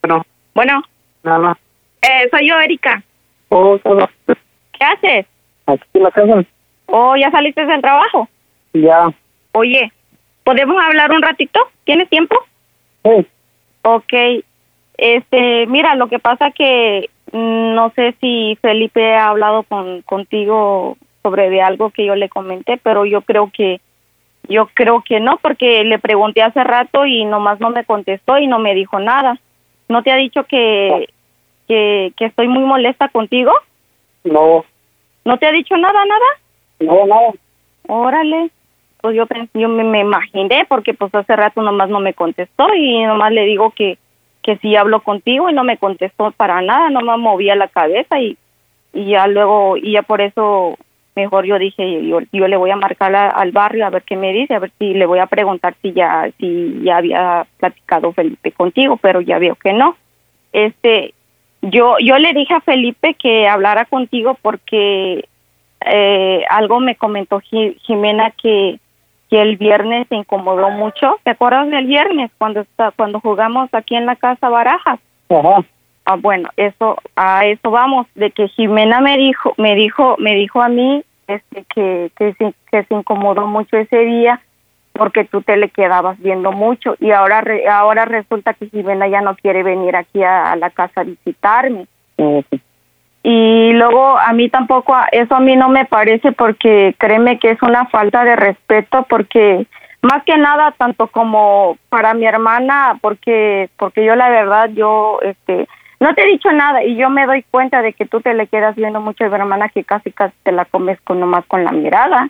Bueno. 0.00 0.24
Bueno. 0.54 0.82
Nada. 1.22 1.58
Eh, 2.00 2.26
soy 2.30 2.48
yo, 2.48 2.58
Erika. 2.58 3.02
Oh. 3.50 3.78
¿Qué 4.24 4.82
haces? 4.82 5.26
Aquí 5.66 5.84
en 5.92 6.02
la 6.02 6.10
casa. 6.10 6.42
Oh, 6.86 7.14
¿ya 7.16 7.30
saliste 7.30 7.66
del 7.66 7.82
trabajo? 7.82 8.26
Ya. 8.72 9.12
Oye, 9.52 9.92
¿podemos 10.42 10.82
hablar 10.82 11.12
un 11.12 11.20
ratito? 11.20 11.60
¿Tienes 11.84 12.08
tiempo? 12.08 12.34
Sí. 13.04 13.26
Ok. 13.82 14.14
Este, 14.96 15.66
mira, 15.66 15.96
lo 15.96 16.08
que 16.08 16.18
pasa 16.18 16.50
que 16.52 17.10
mm, 17.30 17.74
no 17.74 17.92
sé 17.94 18.14
si 18.22 18.56
Felipe 18.62 19.16
ha 19.16 19.28
hablado 19.28 19.64
con 19.64 20.00
contigo 20.00 20.96
sobre 21.28 21.50
de 21.50 21.60
algo 21.60 21.90
que 21.90 22.06
yo 22.06 22.14
le 22.14 22.30
comenté, 22.30 22.78
pero 22.82 23.04
yo 23.04 23.20
creo 23.20 23.50
que 23.52 23.80
yo 24.48 24.66
creo 24.72 25.02
que 25.02 25.20
no, 25.20 25.36
porque 25.42 25.84
le 25.84 25.98
pregunté 25.98 26.42
hace 26.42 26.64
rato 26.64 27.04
y 27.04 27.26
nomás 27.26 27.60
no 27.60 27.68
me 27.68 27.84
contestó 27.84 28.38
y 28.38 28.46
no 28.46 28.58
me 28.58 28.74
dijo 28.74 28.98
nada. 28.98 29.38
¿No 29.90 30.02
te 30.02 30.10
ha 30.10 30.16
dicho 30.16 30.44
que 30.44 31.08
que, 31.66 32.14
que 32.16 32.24
estoy 32.24 32.48
muy 32.48 32.64
molesta 32.64 33.10
contigo? 33.10 33.52
No. 34.24 34.64
¿No 35.26 35.36
te 35.36 35.46
ha 35.46 35.52
dicho 35.52 35.76
nada, 35.76 36.02
nada? 36.06 36.24
No, 36.80 37.06
no. 37.06 37.34
Órale. 37.88 38.50
Pues 39.02 39.14
yo 39.14 39.26
yo 39.52 39.68
me, 39.68 39.84
me 39.84 40.00
imaginé 40.00 40.64
porque 40.66 40.94
pues 40.94 41.14
hace 41.14 41.36
rato 41.36 41.60
nomás 41.60 41.90
no 41.90 42.00
me 42.00 42.14
contestó 42.14 42.74
y 42.74 43.04
nomás 43.04 43.32
le 43.32 43.44
digo 43.44 43.70
que 43.72 43.98
que 44.42 44.56
sí 44.58 44.76
habló 44.76 45.02
contigo 45.02 45.50
y 45.50 45.52
no 45.52 45.62
me 45.62 45.76
contestó 45.76 46.30
para 46.30 46.62
nada, 46.62 46.88
nomás 46.88 47.18
movía 47.18 47.54
la 47.54 47.68
cabeza 47.68 48.18
y 48.18 48.38
y 48.94 49.10
ya 49.10 49.26
luego 49.26 49.76
y 49.76 49.92
ya 49.92 50.02
por 50.02 50.22
eso 50.22 50.78
mejor 51.18 51.44
yo 51.44 51.58
dije 51.58 52.06
yo, 52.06 52.20
yo 52.32 52.48
le 52.48 52.56
voy 52.56 52.70
a 52.70 52.76
marcar 52.76 53.14
a- 53.14 53.28
al 53.30 53.52
barrio 53.52 53.84
a 53.86 53.90
ver 53.90 54.02
qué 54.02 54.16
me 54.16 54.32
dice, 54.32 54.54
a 54.54 54.58
ver 54.58 54.70
si 54.78 54.94
le 54.94 55.06
voy 55.06 55.18
a 55.18 55.26
preguntar 55.26 55.74
si 55.82 55.92
ya 55.92 56.28
si 56.38 56.80
ya 56.82 56.96
había 56.98 57.46
platicado 57.58 58.12
Felipe 58.12 58.52
contigo, 58.52 58.96
pero 58.96 59.20
ya 59.20 59.38
veo 59.38 59.54
que 59.56 59.72
no. 59.72 59.96
Este 60.52 61.14
yo 61.62 61.96
yo 61.98 62.18
le 62.18 62.32
dije 62.32 62.54
a 62.54 62.60
Felipe 62.60 63.14
que 63.14 63.46
hablara 63.48 63.84
contigo 63.84 64.38
porque 64.42 65.24
eh, 65.84 66.44
algo 66.48 66.80
me 66.80 66.96
comentó 66.96 67.40
Ji- 67.40 67.76
Jimena 67.82 68.30
que 68.32 68.78
que 69.30 69.42
el 69.42 69.58
viernes 69.58 70.06
se 70.08 70.14
incomodó 70.16 70.70
mucho. 70.70 71.16
¿Te 71.22 71.32
acuerdas 71.32 71.68
del 71.68 71.84
viernes 71.84 72.30
cuando 72.38 72.60
está, 72.60 72.92
cuando 72.92 73.20
jugamos 73.20 73.68
aquí 73.74 73.94
en 73.94 74.06
la 74.06 74.16
casa 74.16 74.48
Barajas? 74.48 74.98
Ajá. 75.28 75.62
Ah, 76.06 76.16
bueno, 76.16 76.48
eso 76.56 76.96
a 77.14 77.44
eso 77.44 77.70
vamos 77.70 78.06
de 78.14 78.30
que 78.30 78.48
Jimena 78.48 79.00
me 79.02 79.18
dijo 79.18 79.52
me 79.58 79.74
dijo 79.74 80.16
me 80.18 80.34
dijo 80.34 80.62
a 80.62 80.68
mí 80.70 81.02
este 81.28 81.64
que 81.72 82.10
que 82.16 82.32
se, 82.34 82.54
que 82.70 82.82
se 82.84 82.94
incomodó 82.94 83.46
mucho 83.46 83.76
ese 83.76 83.98
día 83.98 84.40
porque 84.94 85.24
tú 85.24 85.42
te 85.42 85.56
le 85.56 85.68
quedabas 85.68 86.18
viendo 86.18 86.50
mucho 86.50 86.96
y 86.98 87.12
ahora 87.12 87.40
re- 87.40 87.68
ahora 87.68 88.04
resulta 88.04 88.54
que 88.54 88.66
Jimena 88.68 89.06
ya 89.06 89.20
no 89.20 89.36
quiere 89.36 89.62
venir 89.62 89.94
aquí 89.94 90.24
a, 90.24 90.50
a 90.50 90.56
la 90.56 90.70
casa 90.70 91.02
a 91.02 91.04
visitarme. 91.04 91.86
Y 93.22 93.72
luego 93.72 94.18
a 94.18 94.32
mí 94.32 94.48
tampoco 94.48 94.96
eso 95.12 95.34
a 95.34 95.40
mí 95.40 95.54
no 95.56 95.68
me 95.68 95.84
parece 95.84 96.32
porque 96.32 96.94
créeme 96.98 97.38
que 97.38 97.50
es 97.50 97.62
una 97.62 97.86
falta 97.86 98.24
de 98.24 98.36
respeto 98.36 99.06
porque 99.08 99.66
más 100.02 100.22
que 100.24 100.36
nada 100.38 100.72
tanto 100.78 101.08
como 101.08 101.76
para 101.88 102.14
mi 102.14 102.26
hermana 102.26 102.96
porque 103.00 103.68
porque 103.76 104.04
yo 104.04 104.14
la 104.16 104.30
verdad 104.30 104.70
yo 104.72 105.18
este 105.22 105.68
no 106.00 106.14
te 106.14 106.22
he 106.22 106.26
dicho 106.26 106.52
nada 106.52 106.84
y 106.84 106.96
yo 106.96 107.10
me 107.10 107.26
doy 107.26 107.44
cuenta 107.50 107.82
de 107.82 107.92
que 107.92 108.06
tú 108.06 108.20
te 108.20 108.32
le 108.34 108.46
quedas 108.46 108.76
viendo 108.76 109.00
mucho 109.00 109.24
a 109.24 109.28
mi 109.28 109.34
hermana 109.34 109.68
que 109.68 109.82
casi 109.84 110.12
casi 110.12 110.34
te 110.44 110.52
la 110.52 110.64
comes 110.64 111.00
con 111.02 111.18
nomás 111.18 111.44
con 111.46 111.64
la 111.64 111.72
mirada. 111.72 112.28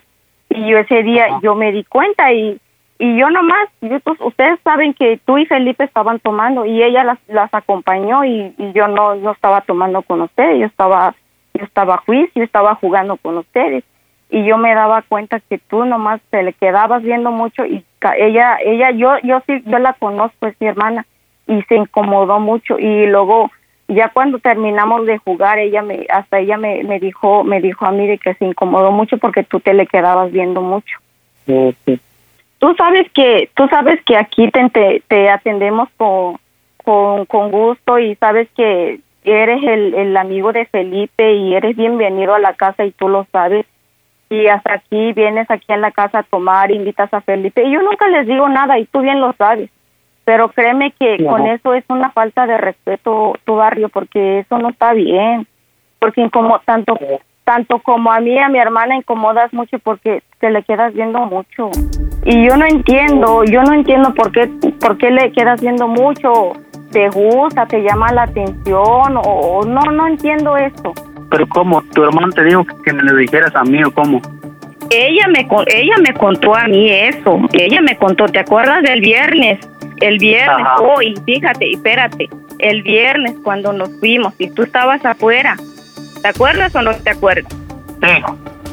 Y 0.49 0.67
yo 0.67 0.79
ese 0.79 1.03
día 1.03 1.39
yo 1.43 1.53
me 1.55 1.71
di 1.71 1.83
cuenta 1.83 2.33
y 2.33 2.59
y 3.01 3.17
yo 3.17 3.29
nomás 3.29 3.69
yo, 3.79 3.97
pues, 4.01 4.19
ustedes 4.19 4.59
saben 4.61 4.93
que 4.93 5.21
tú 5.23 5.37
y 5.37 5.45
Felipe 5.45 5.85
estaban 5.85 6.19
tomando 6.19 6.65
y 6.65 6.83
ella 6.83 7.05
las, 7.05 7.17
las 7.27 7.53
acompañó 7.53 8.25
y, 8.25 8.53
y 8.57 8.73
yo 8.73 8.87
no 8.87 9.15
no 9.15 9.31
estaba 9.31 9.61
tomando 9.61 10.01
con 10.01 10.21
ustedes 10.21 10.59
yo 10.59 10.65
estaba 10.65 11.15
yo 11.53 11.63
estaba 11.63 11.95
a 11.95 11.97
juicio 11.97 12.43
estaba 12.43 12.75
jugando 12.75 13.17
con 13.17 13.37
ustedes. 13.37 13.83
Y 14.31 14.45
yo 14.45 14.59
me 14.59 14.75
daba 14.75 15.01
cuenta 15.01 15.39
que 15.39 15.57
tú 15.57 15.85
nomás 15.85 16.21
te 16.29 16.43
le 16.43 16.53
quedabas 16.53 17.01
viendo 17.01 17.31
mucho 17.31 17.65
y 17.65 17.83
ella 18.17 18.57
ella 18.63 18.91
yo 18.91 19.17
yo 19.23 19.41
sí 19.45 19.61
yo 19.65 19.79
la 19.79 19.93
conozco 19.93 20.47
es 20.47 20.55
mi 20.59 20.67
hermana 20.67 21.05
y 21.47 21.61
se 21.63 21.75
incomodó 21.75 22.39
mucho 22.39 22.77
y 22.77 23.07
luego 23.07 23.49
ya 23.89 24.09
cuando 24.09 24.39
terminamos 24.39 25.05
de 25.05 25.17
jugar 25.17 25.57
ella 25.57 25.81
me 25.81 26.05
hasta 26.09 26.39
ella 26.39 26.57
me, 26.57 26.83
me 26.83 26.99
dijo 26.99 27.43
me 27.43 27.59
dijo 27.59 27.85
a 27.85 27.91
mí 27.91 28.07
de 28.07 28.17
que 28.17 28.35
se 28.35 28.45
incomodó 28.45 28.91
mucho 28.91 29.17
porque 29.17 29.43
tú 29.43 29.59
te 29.59 29.73
le 29.73 29.87
quedabas 29.87 30.31
viendo 30.31 30.61
mucho. 30.61 30.97
Tú 31.45 32.75
sabes 32.77 33.09
que 33.11 33.49
tú 33.55 33.67
sabes 33.67 33.99
que 34.05 34.15
aquí 34.15 34.49
te, 34.51 34.69
te, 34.69 35.03
te 35.07 35.29
atendemos 35.29 35.89
con, 35.97 36.37
con, 36.83 37.25
con 37.25 37.49
gusto 37.51 37.97
y 37.97 38.15
sabes 38.15 38.47
que 38.55 38.99
eres 39.23 39.63
el, 39.63 39.95
el 39.95 40.15
amigo 40.15 40.53
de 40.53 40.65
Felipe 40.65 41.33
y 41.33 41.55
eres 41.55 41.75
bienvenido 41.75 42.35
a 42.35 42.39
la 42.39 42.53
casa 42.53 42.85
y 42.85 42.91
tú 42.91 43.09
lo 43.09 43.25
sabes. 43.31 43.65
Y 44.29 44.45
hasta 44.45 44.75
aquí 44.75 45.13
vienes 45.13 45.49
aquí 45.49 45.73
en 45.73 45.81
la 45.81 45.89
casa 45.89 46.19
a 46.19 46.23
tomar 46.23 46.69
invitas 46.69 47.11
a 47.11 47.21
Felipe. 47.21 47.63
Y 47.63 47.71
yo 47.71 47.81
nunca 47.81 48.07
les 48.09 48.27
digo 48.27 48.47
nada 48.47 48.77
y 48.77 48.85
tú 48.85 49.01
bien 49.01 49.19
lo 49.19 49.33
sabes 49.33 49.71
pero 50.29 50.49
créeme 50.49 50.91
que 50.91 51.25
con 51.25 51.47
eso 51.47 51.73
es 51.73 51.83
una 51.89 52.11
falta 52.11 52.45
de 52.45 52.55
respeto 52.55 53.33
tu 53.45 53.55
barrio 53.55 53.89
porque 53.89 54.41
eso 54.41 54.59
no 54.59 54.69
está 54.69 54.93
bien. 54.93 55.47
Porque 55.97 56.29
como 56.29 56.59
tanto 56.59 56.95
tanto 57.43 57.79
como 57.79 58.11
a 58.11 58.19
mí 58.19 58.33
y 58.33 58.37
a 58.37 58.47
mi 58.47 58.59
hermana 58.59 58.95
incomodas 58.95 59.51
mucho 59.53 59.79
porque 59.79 60.21
te 60.37 60.51
le 60.51 60.61
quedas 60.61 60.93
viendo 60.93 61.17
mucho. 61.21 61.71
Y 62.25 62.47
yo 62.47 62.55
no 62.57 62.67
entiendo 62.67 63.43
yo 63.43 63.63
no 63.63 63.73
entiendo 63.73 64.13
por 64.13 64.31
qué 64.31 64.47
por 64.79 64.99
qué 64.99 65.09
le 65.09 65.31
quedas 65.31 65.61
viendo 65.61 65.87
mucho. 65.87 66.51
Te 66.91 67.09
gusta 67.09 67.65
te 67.65 67.81
llama 67.81 68.11
la 68.13 68.21
atención 68.23 69.17
o, 69.17 69.21
o 69.21 69.65
no 69.65 69.81
no 69.91 70.05
entiendo 70.05 70.57
eso. 70.57 70.93
Pero 71.31 71.47
¿cómo? 71.47 71.81
¿Tu 71.91 72.03
hermano 72.03 72.29
te 72.35 72.43
dijo 72.43 72.63
que 72.85 72.93
me 72.93 73.01
lo 73.01 73.15
dijeras 73.15 73.55
a 73.55 73.63
mí 73.63 73.83
o 73.83 73.91
cómo? 73.91 74.21
ella 74.91 75.27
me 75.27 75.47
con- 75.47 75.65
ella 75.67 75.95
me 76.03 76.13
contó 76.13 76.53
a 76.55 76.67
mí 76.67 76.87
eso. 76.91 77.39
Ella 77.53 77.81
me 77.81 77.97
contó 77.97 78.25
te 78.25 78.37
acuerdas 78.37 78.83
del 78.83 79.01
viernes 79.01 79.59
el 80.01 80.17
viernes 80.17 80.65
Ajá. 80.65 80.77
oh 80.81 81.01
y 81.01 81.15
fíjate 81.25 81.71
espérate 81.71 82.29
el 82.59 82.83
viernes 82.83 83.35
cuando 83.43 83.73
nos 83.73 83.89
fuimos 83.99 84.33
y 84.37 84.49
tú 84.49 84.63
estabas 84.63 85.03
afuera. 85.05 85.55
¿Te 86.21 86.27
acuerdas 86.27 86.75
o 86.75 86.81
no 86.81 86.93
te 86.93 87.09
acuerdas? 87.09 87.51
Sí. 88.01 88.23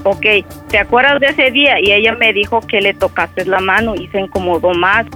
Ok, 0.03 0.27
¿te 0.69 0.79
acuerdas 0.79 1.21
de 1.21 1.29
ese 1.29 1.51
día? 1.51 1.81
Y 1.81 1.93
ella 1.93 2.15
me 2.15 2.33
dijo 2.33 2.61
que 2.61 2.81
le 2.81 2.95
tocaste 2.95 3.45
la 3.45 3.61
mano 3.61 3.95
y 3.95 4.09
se 4.09 4.21
incomodó 4.21 4.75
más. 4.75 5.07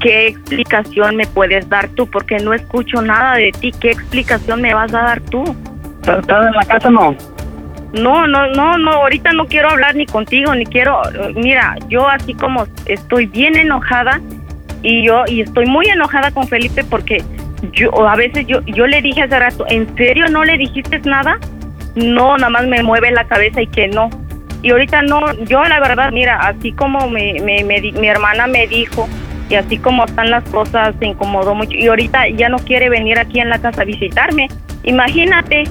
¿Qué 0.00 0.26
explicación 0.26 1.16
me 1.16 1.26
puedes 1.26 1.68
dar 1.68 1.88
tú? 1.90 2.06
Porque 2.06 2.38
no 2.38 2.52
escucho 2.52 3.00
nada 3.00 3.36
de 3.36 3.52
ti. 3.52 3.72
¿Qué 3.72 3.90
explicación 3.90 4.60
me 4.60 4.74
vas 4.74 4.92
a 4.92 5.02
dar 5.02 5.20
tú? 5.22 5.44
¿Estás 6.00 6.46
en 6.46 6.52
la 6.52 6.64
casa 6.66 6.90
no? 6.90 7.16
No, 7.94 8.26
no, 8.26 8.48
no, 8.48 8.76
no, 8.76 8.90
ahorita 8.90 9.32
no 9.32 9.46
quiero 9.46 9.70
hablar 9.70 9.94
ni 9.94 10.04
contigo, 10.04 10.52
ni 10.54 10.66
quiero, 10.66 11.00
mira, 11.36 11.76
yo 11.88 12.08
así 12.08 12.34
como 12.34 12.66
estoy 12.86 13.26
bien 13.26 13.56
enojada 13.56 14.20
y 14.84 15.02
yo, 15.02 15.24
y 15.26 15.40
estoy 15.40 15.64
muy 15.66 15.86
enojada 15.86 16.30
con 16.30 16.46
Felipe 16.46 16.84
porque 16.84 17.24
yo, 17.72 18.06
a 18.06 18.14
veces 18.16 18.46
yo, 18.46 18.60
yo 18.66 18.86
le 18.86 19.00
dije 19.00 19.22
hace 19.22 19.38
rato, 19.38 19.64
¿en 19.68 19.96
serio 19.96 20.26
no 20.28 20.44
le 20.44 20.58
dijiste 20.58 21.00
nada? 21.00 21.38
No, 21.94 22.36
nada 22.36 22.50
más 22.50 22.66
me 22.66 22.82
mueve 22.82 23.10
la 23.10 23.24
cabeza 23.24 23.62
y 23.62 23.66
que 23.66 23.88
no. 23.88 24.10
Y 24.62 24.70
ahorita 24.70 25.00
no, 25.02 25.32
yo 25.44 25.64
la 25.64 25.80
verdad, 25.80 26.12
mira, 26.12 26.38
así 26.38 26.72
como 26.72 27.08
me, 27.08 27.34
me, 27.42 27.64
me 27.64 27.80
mi 27.80 28.06
hermana 28.06 28.46
me 28.46 28.66
dijo, 28.66 29.08
y 29.48 29.54
así 29.54 29.78
como 29.78 30.04
están 30.04 30.30
las 30.30 30.44
cosas, 30.44 30.94
se 30.98 31.06
incomodó 31.06 31.54
mucho. 31.54 31.72
Y 31.72 31.86
ahorita 31.86 32.28
ya 32.28 32.50
no 32.50 32.58
quiere 32.58 32.90
venir 32.90 33.18
aquí 33.18 33.40
en 33.40 33.48
la 33.48 33.58
casa 33.58 33.82
a 33.82 33.84
visitarme. 33.86 34.48
Imagínate. 34.82 35.64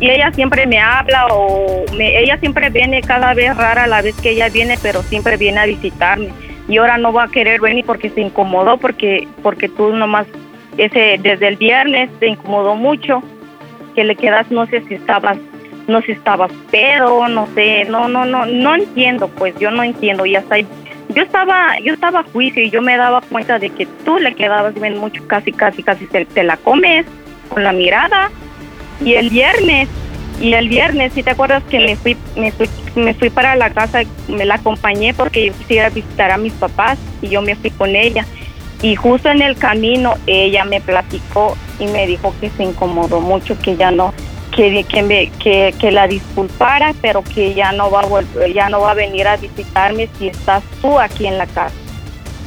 Y 0.00 0.10
ella 0.10 0.30
siempre 0.32 0.66
me 0.66 0.78
habla 0.78 1.26
o 1.30 1.84
me, 1.96 2.18
ella 2.18 2.36
siempre 2.38 2.68
viene 2.68 3.00
cada 3.00 3.32
vez 3.32 3.56
rara 3.56 3.86
la 3.86 4.02
vez 4.02 4.14
que 4.16 4.30
ella 4.30 4.50
viene, 4.50 4.78
pero 4.82 5.02
siempre 5.02 5.38
viene 5.38 5.60
a 5.60 5.66
visitarme. 5.66 6.28
Y 6.68 6.78
ahora 6.78 6.98
no 6.98 7.12
va 7.12 7.24
a 7.24 7.28
querer 7.28 7.60
venir 7.60 7.84
porque 7.84 8.10
se 8.10 8.20
incomodó, 8.20 8.76
porque, 8.78 9.28
porque 9.42 9.68
tú 9.68 9.92
nomás, 9.92 10.26
ese, 10.76 11.18
desde 11.22 11.48
el 11.48 11.56
viernes 11.56 12.10
te 12.18 12.28
incomodó 12.28 12.74
mucho, 12.74 13.22
que 13.94 14.04
le 14.04 14.16
quedas, 14.16 14.50
no 14.50 14.66
sé 14.66 14.82
si 14.82 14.94
estabas, 14.94 15.38
no 15.86 16.00
sé 16.00 16.06
si 16.06 16.12
estabas 16.12 16.52
pedo, 16.70 17.28
no 17.28 17.46
sé, 17.54 17.84
no, 17.84 18.08
no, 18.08 18.24
no, 18.24 18.46
no 18.46 18.74
entiendo, 18.74 19.28
pues 19.28 19.54
yo 19.58 19.70
no 19.70 19.82
entiendo. 19.82 20.26
Y 20.26 20.34
hasta 20.34 20.58
yo 20.58 21.22
estaba, 21.22 21.78
yo 21.80 21.94
estaba 21.94 22.20
a 22.20 22.24
juicio 22.24 22.62
y 22.62 22.70
yo 22.70 22.82
me 22.82 22.96
daba 22.96 23.20
cuenta 23.22 23.58
de 23.58 23.70
que 23.70 23.86
tú 24.04 24.18
le 24.18 24.34
quedabas 24.34 24.74
bien 24.74 24.98
mucho, 24.98 25.26
casi, 25.26 25.52
casi, 25.52 25.82
casi 25.82 26.06
te, 26.06 26.24
te 26.26 26.42
la 26.42 26.56
comes 26.56 27.06
con 27.48 27.62
la 27.62 27.72
mirada. 27.72 28.30
Y 29.00 29.14
el 29.14 29.30
viernes, 29.30 29.88
y 30.40 30.52
el 30.52 30.68
viernes, 30.68 31.12
si 31.14 31.22
te 31.22 31.30
acuerdas 31.30 31.62
que 31.70 31.78
me 31.80 31.96
fui, 31.96 32.16
me 32.36 32.52
fui, 32.52 32.68
me 32.94 33.14
fui 33.14 33.30
para 33.30 33.56
la 33.56 33.70
casa, 33.70 34.02
me 34.28 34.44
la 34.44 34.56
acompañé 34.56 35.14
porque 35.14 35.46
yo 35.46 35.52
quisiera 35.54 35.88
visitar 35.88 36.30
a 36.30 36.36
mis 36.36 36.52
papás 36.52 36.98
y 37.22 37.28
yo 37.28 37.42
me 37.42 37.56
fui 37.56 37.70
con 37.70 37.96
ella. 37.96 38.26
Y 38.82 38.94
justo 38.96 39.30
en 39.30 39.40
el 39.40 39.56
camino 39.56 40.14
ella 40.26 40.64
me 40.64 40.80
platicó 40.80 41.56
y 41.78 41.86
me 41.86 42.06
dijo 42.06 42.34
que 42.40 42.50
se 42.50 42.64
incomodó 42.64 43.20
mucho, 43.20 43.58
que 43.58 43.76
ya 43.76 43.90
no, 43.90 44.12
que, 44.54 44.84
que, 44.84 45.02
me, 45.02 45.30
que, 45.42 45.74
que 45.78 45.90
la 45.90 46.06
disculpara, 46.06 46.94
pero 47.00 47.22
que 47.22 47.54
ya 47.54 47.72
no 47.72 47.90
va 47.90 48.02
a 48.02 48.46
ya 48.48 48.68
no 48.68 48.80
va 48.80 48.90
a 48.90 48.94
venir 48.94 49.26
a 49.26 49.36
visitarme 49.36 50.08
si 50.18 50.28
estás 50.28 50.62
tú 50.82 50.98
aquí 50.98 51.26
en 51.26 51.38
la 51.38 51.46
casa. 51.46 51.74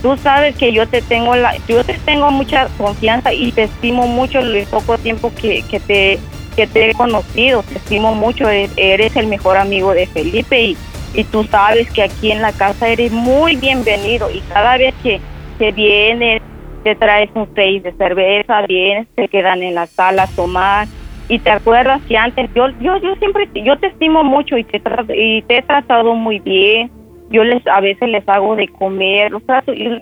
Tú 0.03 0.16
sabes 0.18 0.56
que 0.56 0.72
yo 0.72 0.88
te 0.88 1.02
tengo 1.02 1.36
la, 1.36 1.57
yo 1.68 1.84
te 1.84 1.94
tengo 2.06 2.30
mucha 2.32 2.68
confianza 2.78 3.34
y 3.34 3.52
te 3.52 3.64
estimo 3.64 4.07
mucho 4.07 4.40
el 4.40 4.66
poco 4.68 4.98
tiempo 4.98 5.34
que, 5.36 5.64
que 5.64 5.80
te 5.80 6.20
que 6.60 6.68
te 6.68 6.90
he 6.90 6.94
conocido, 6.94 7.64
te 7.64 7.76
estimo 7.76 8.14
mucho, 8.15 8.49
eres, 8.49 8.73
eres 8.76 9.15
el 9.15 9.27
mejor 9.27 9.56
amigo 9.56 9.94
de 9.94 10.07
Felipe 10.07 10.61
y, 10.61 10.77
y 11.14 11.23
tú 11.23 11.45
sabes 11.45 11.90
que 11.91 12.03
aquí 12.03 12.34
en 12.34 12.41
la 12.41 12.52
casa 12.52 12.90
eres 12.90 13.14
muy 13.14 13.56
bienvenido 13.56 14.30
y 14.30 14.41
cada 14.41 14.77
vez 14.77 14.94
que, 15.02 15.22
que 15.57 15.72
vienes 15.72 16.41
te 16.84 16.95
traes 16.95 17.30
un 17.34 17.48
seis 17.56 17.81
de 17.81 17.94
cerveza, 17.94 18.65
vienes, 18.68 19.07
te 19.15 19.30
quedan 19.30 19.64
en 19.64 19.76
la 19.76 19.86
sala 19.86 20.23
a 20.23 20.27
tomar 20.27 20.88
y 21.30 21.40
te 21.40 21.49
acuerdas 21.49 22.02
que 22.10 22.18
antes 22.18 22.49
yo 22.53 22.68
yo 22.81 22.98
yo 22.98 23.15
siempre 23.15 23.48
yo 23.53 23.77
te 23.80 23.88
estimo 23.88 24.26
mucho 24.26 24.57
y 24.57 24.65
te 24.65 24.81
y 25.15 25.41
te 25.44 25.60
he 25.60 25.61
tratado 25.61 26.14
muy 26.14 26.40
bien 26.40 26.91
yo 27.30 27.45
les 27.45 27.65
a 27.68 27.80
veces 27.80 28.10
les 28.10 28.27
hago 28.27 28.57
de 28.57 28.68
comer 28.68 29.31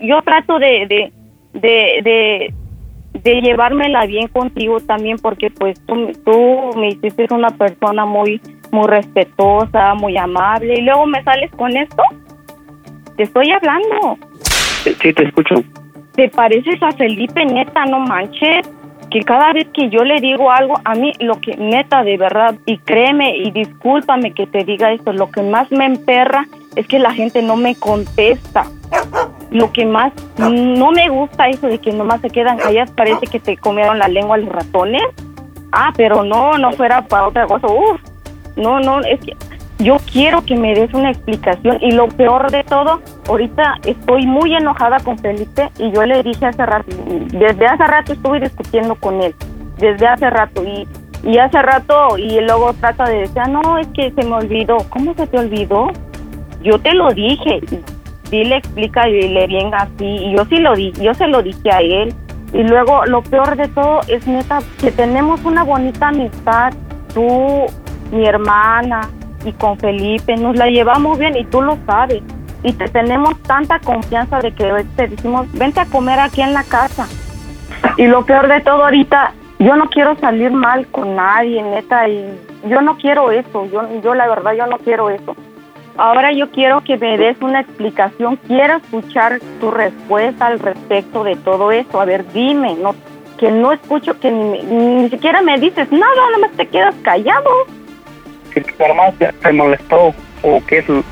yo 0.01 0.21
trato 0.23 0.57
de, 0.57 1.11
de, 1.53 2.01
de 2.01 2.53
de 3.23 3.41
llevármela 3.41 4.06
bien 4.06 4.27
contigo 4.27 4.80
también 4.80 5.18
porque 5.18 5.49
pues 5.49 5.80
tú, 5.85 6.11
tú 6.26 6.77
me 6.77 6.89
hiciste 6.89 7.27
una 7.31 7.49
persona 7.49 8.06
muy 8.06 8.41
muy 8.72 8.88
respetuosa 8.88 9.94
muy 9.95 10.18
amable 10.18 10.76
y 10.77 10.81
luego 10.81 11.06
me 11.06 11.23
sales 11.23 11.52
con 11.52 11.76
esto 11.76 12.03
te 13.15 13.23
estoy 13.23 13.52
hablando 13.52 14.18
Sí, 14.84 15.14
te 15.14 15.23
escucho. 15.23 15.56
te 16.15 16.30
pareces 16.30 16.81
a 16.81 16.91
Felipe, 16.91 17.45
neta, 17.45 17.85
no 17.85 17.99
manches. 17.99 18.69
Que 19.10 19.22
cada 19.22 19.53
vez 19.53 19.68
que 19.73 19.89
yo 19.89 20.03
le 20.03 20.19
digo 20.19 20.52
algo, 20.52 20.80
a 20.84 20.94
mí 20.94 21.14
lo 21.19 21.39
que, 21.39 21.56
neta, 21.57 22.03
de 22.03 22.18
verdad, 22.18 22.56
y 22.65 22.77
créeme 22.80 23.38
y 23.38 23.52
discúlpame 23.52 24.34
que 24.34 24.48
te 24.48 24.64
diga 24.65 24.91
esto, 24.91 25.14
lo 25.14 25.31
que 25.31 25.41
más 25.41 25.72
me 25.72 25.85
emperra 25.85 26.45
es 26.78 26.88
que 26.88 26.99
la 26.99 27.12
gente 27.12 27.41
no 27.41 27.56
me 27.56 27.76
contesta. 27.76 28.66
Lo 29.49 29.72
que 29.72 29.86
más 29.86 30.14
no 30.38 30.91
me 30.91 31.10
gusta 31.10 31.48
eso 31.48 31.68
de 31.68 31.80
que 31.80 31.91
nomás 31.91 32.22
se 32.22 32.30
quedan 32.30 32.58
calladas, 32.58 32.91
parece 32.91 33.26
que 33.28 33.40
te 33.40 33.58
comieron 33.58 33.98
la 33.98 34.08
lengua 34.08 34.38
los 34.38 34.49
ratones. 34.49 35.02
Ah, 35.72 35.91
pero 35.98 36.24
no, 36.24 36.58
no 36.58 36.72
fuera 36.74 37.02
para 37.08 37.28
otra 37.28 37.48
cosa. 37.48 37.68
Uf, 37.68 38.02
no, 38.56 38.80
no, 38.80 38.99
es 39.02 39.20
que 39.22 39.36
yo 39.80 39.98
quiero 40.12 40.44
que 40.44 40.56
me 40.56 40.74
des 40.76 40.94
una 40.94 41.12
explicación 41.12 41.78
y 41.82 41.91
lo 41.91 42.08
peor 42.08 42.52
de 42.52 42.64
todo, 42.64 43.02
ahorita 43.28 43.76
estoy 43.86 44.26
muy 44.26 44.56
enojada 44.56 44.98
con 44.99 45.18
Felipe 45.18 45.70
y 45.78 45.91
yo 45.91 46.04
le 46.06 46.24
dije 46.24 46.45
hace 46.45 46.66
rato, 46.66 46.95
desde 47.32 47.66
hace 47.66 47.86
rato 47.86 48.14
estuve 48.14 48.40
discutiendo 48.40 48.95
con 48.95 49.22
él, 49.22 49.36
desde 49.78 50.08
hace 50.08 50.30
rato 50.30 50.64
y, 50.64 50.88
y 51.24 51.38
hace 51.38 51.62
rato 51.62 52.18
y 52.18 52.40
luego 52.41 52.74
trata 52.74 53.06
de 53.06 53.20
decir, 53.20 53.40
"Ah, 53.40 53.48
no, 53.48 53.78
es 53.78 53.88
que 53.90 54.12
se 54.12 54.26
me 54.26 54.36
olvidó, 54.36 54.78
¿cómo 54.90 55.14
se 55.14 55.28
te 55.28 55.38
olvidó? 55.38 55.91
Yo 56.61 56.79
te 56.79 56.93
lo 56.93 57.09
dije, 57.11 57.61
dile, 58.29 58.57
explica 58.57 59.07
y 59.07 59.13
dile 59.13 59.47
bien 59.47 59.73
así 59.73 60.05
y 60.05 60.35
yo 60.35 60.45
sí 60.45 60.57
lo 60.57 60.75
di, 60.75 60.91
yo 60.93 61.13
se 61.13 61.27
lo 61.27 61.41
dije 61.41 61.71
a 61.71 61.79
él 61.79 62.13
y 62.53 62.63
luego 62.63 63.05
lo 63.05 63.21
peor 63.21 63.55
de 63.55 63.67
todo 63.67 64.01
es 64.07 64.25
neta 64.25 64.59
que 64.79 64.91
tenemos 64.91 65.43
una 65.43 65.63
bonita 65.63 66.09
amistad, 66.09 66.73
tú, 67.13 67.65
mi 68.11 68.25
hermana 68.25 69.09
y 69.43 69.51
con 69.53 69.77
Felipe, 69.77 70.35
nos 70.38 70.55
la 70.55 70.67
llevamos 70.67 71.19
bien 71.19 71.35
y 71.38 71.45
tú 71.45 71.61
lo 71.61 71.77
sabes. 71.85 72.21
Y 72.63 72.73
te 72.73 72.88
tenemos 72.88 73.41
tanta 73.43 73.79
confianza 73.79 74.39
de 74.39 74.51
que 74.51 74.85
te 74.95 75.07
decimos, 75.07 75.51
vente 75.53 75.79
a 75.79 75.85
comer 75.85 76.19
aquí 76.19 76.41
en 76.41 76.53
la 76.53 76.63
casa. 76.63 77.07
Y 77.97 78.07
lo 78.07 78.25
peor 78.25 78.47
de 78.47 78.61
todo 78.61 78.84
ahorita, 78.84 79.34
yo 79.59 79.75
no 79.75 79.89
quiero 79.89 80.17
salir 80.17 80.51
mal 80.51 80.88
con 80.88 81.15
nadie, 81.15 81.61
neta, 81.61 82.07
y 82.09 82.25
yo 82.67 82.81
no 82.81 82.97
quiero 82.97 83.31
eso, 83.31 83.65
yo, 83.71 84.01
yo 84.01 84.15
la 84.15 84.27
verdad, 84.27 84.53
yo 84.53 84.67
no 84.67 84.77
quiero 84.79 85.09
eso. 85.09 85.35
Ahora 85.98 86.32
yo 86.32 86.49
quiero 86.52 86.84
que 86.84 86.98
me 86.98 87.18
des 87.18 87.38
una 87.41 87.61
explicación, 87.61 88.38
quiero 88.48 88.78
escuchar 88.78 89.40
tu 89.60 89.72
respuesta 89.72 90.48
al 90.48 90.60
respecto 90.60 91.24
de 91.24 91.36
todo 91.38 91.72
eso. 91.72 91.99
A 91.99 92.06
ver, 92.06 92.24
dime, 92.34 92.76
no, 92.76 92.95
que 93.40 93.49
no 93.52 93.72
escucho, 93.74 94.19
que 94.19 94.30
ni, 94.32 94.44
me- 94.44 94.64
ni 94.64 95.10
siquiera 95.10 95.41
me 95.41 95.57
dices 95.60 95.91
nada, 95.91 96.14
nada 96.15 96.38
más 96.48 96.52
te 96.52 96.68
quedas 96.68 96.94
callado. 97.03 97.49
que 98.53 98.61
tu 98.61 98.74
se, 99.19 99.32
se 99.41 99.53
molestó 99.53 100.14
o 100.44 100.65
que 100.68 100.78
es 100.80 100.88
lo 100.90 101.03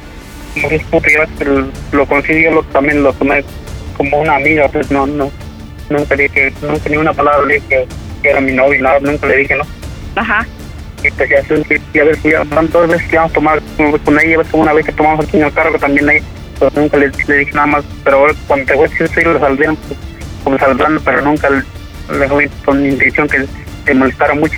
no 0.56 1.10
yo 1.10 1.24
pero 1.38 1.68
lo 1.92 2.06
yo 2.44 2.52
lo- 2.52 2.64
también 2.64 3.04
lo 3.04 3.12
tomé 3.14 3.44
como 3.98 4.20
una 4.22 4.36
amiga 4.38 4.68
pues 4.70 4.90
no 4.90 5.06
no 5.06 5.30
nunca 5.90 6.16
dije 6.16 6.54
nunca 6.62 6.90
ni 6.90 6.98
una 6.98 7.14
palabra 7.14 7.46
le 7.46 7.56
dije 7.56 7.68
que, 7.68 7.88
que 8.24 8.30
era 8.30 8.40
mi 8.42 8.54
novio 8.54 8.82
nada 8.82 9.00
nunca 9.02 9.28
le 9.28 9.38
dije 9.38 9.56
no 9.56 9.64
Ajá. 10.16 10.46
Y 11.04 11.12
pues 11.12 11.30
ya, 11.30 11.42
ya, 11.42 11.78
ya 11.94 12.04
ves 12.04 12.24
ya 12.24 12.44
van 12.44 12.70
dos 12.70 12.88
veces 12.88 13.08
que 13.08 13.16
vamos 13.18 13.32
a 13.32 13.36
tomar 13.36 13.62
con- 14.04 14.20
ella 14.20 14.38
ves 14.40 14.48
como 14.50 14.64
una 14.64 14.74
vez 14.74 14.86
que 14.86 14.92
tomamos 14.92 15.26
aquí 15.26 15.38
en 15.38 15.44
el 15.44 15.54
carro 15.54 15.78
también 15.80 16.10
ahí 16.10 16.20
pues 16.60 16.74
nunca 16.76 16.98
le, 16.98 17.12
le 17.28 17.36
dije 17.38 17.52
nada 17.54 17.68
más 17.68 17.84
pero 18.04 18.18
ahora 18.18 18.34
cuando 18.48 18.66
te 18.66 18.74
voy 18.76 18.86
a 18.88 19.04
decir 19.04 19.28
lo 19.28 19.40
saldrían 19.40 19.78
como 20.44 20.58
saldrán 20.58 21.00
pero 21.04 21.22
nunca 21.22 21.50
le, 21.50 22.28
fui 22.30 22.50
con 22.64 22.86
intención 22.86 23.28
que 23.28 23.46
te 23.86 23.94
molestara 23.94 24.34
mucho 24.36 24.58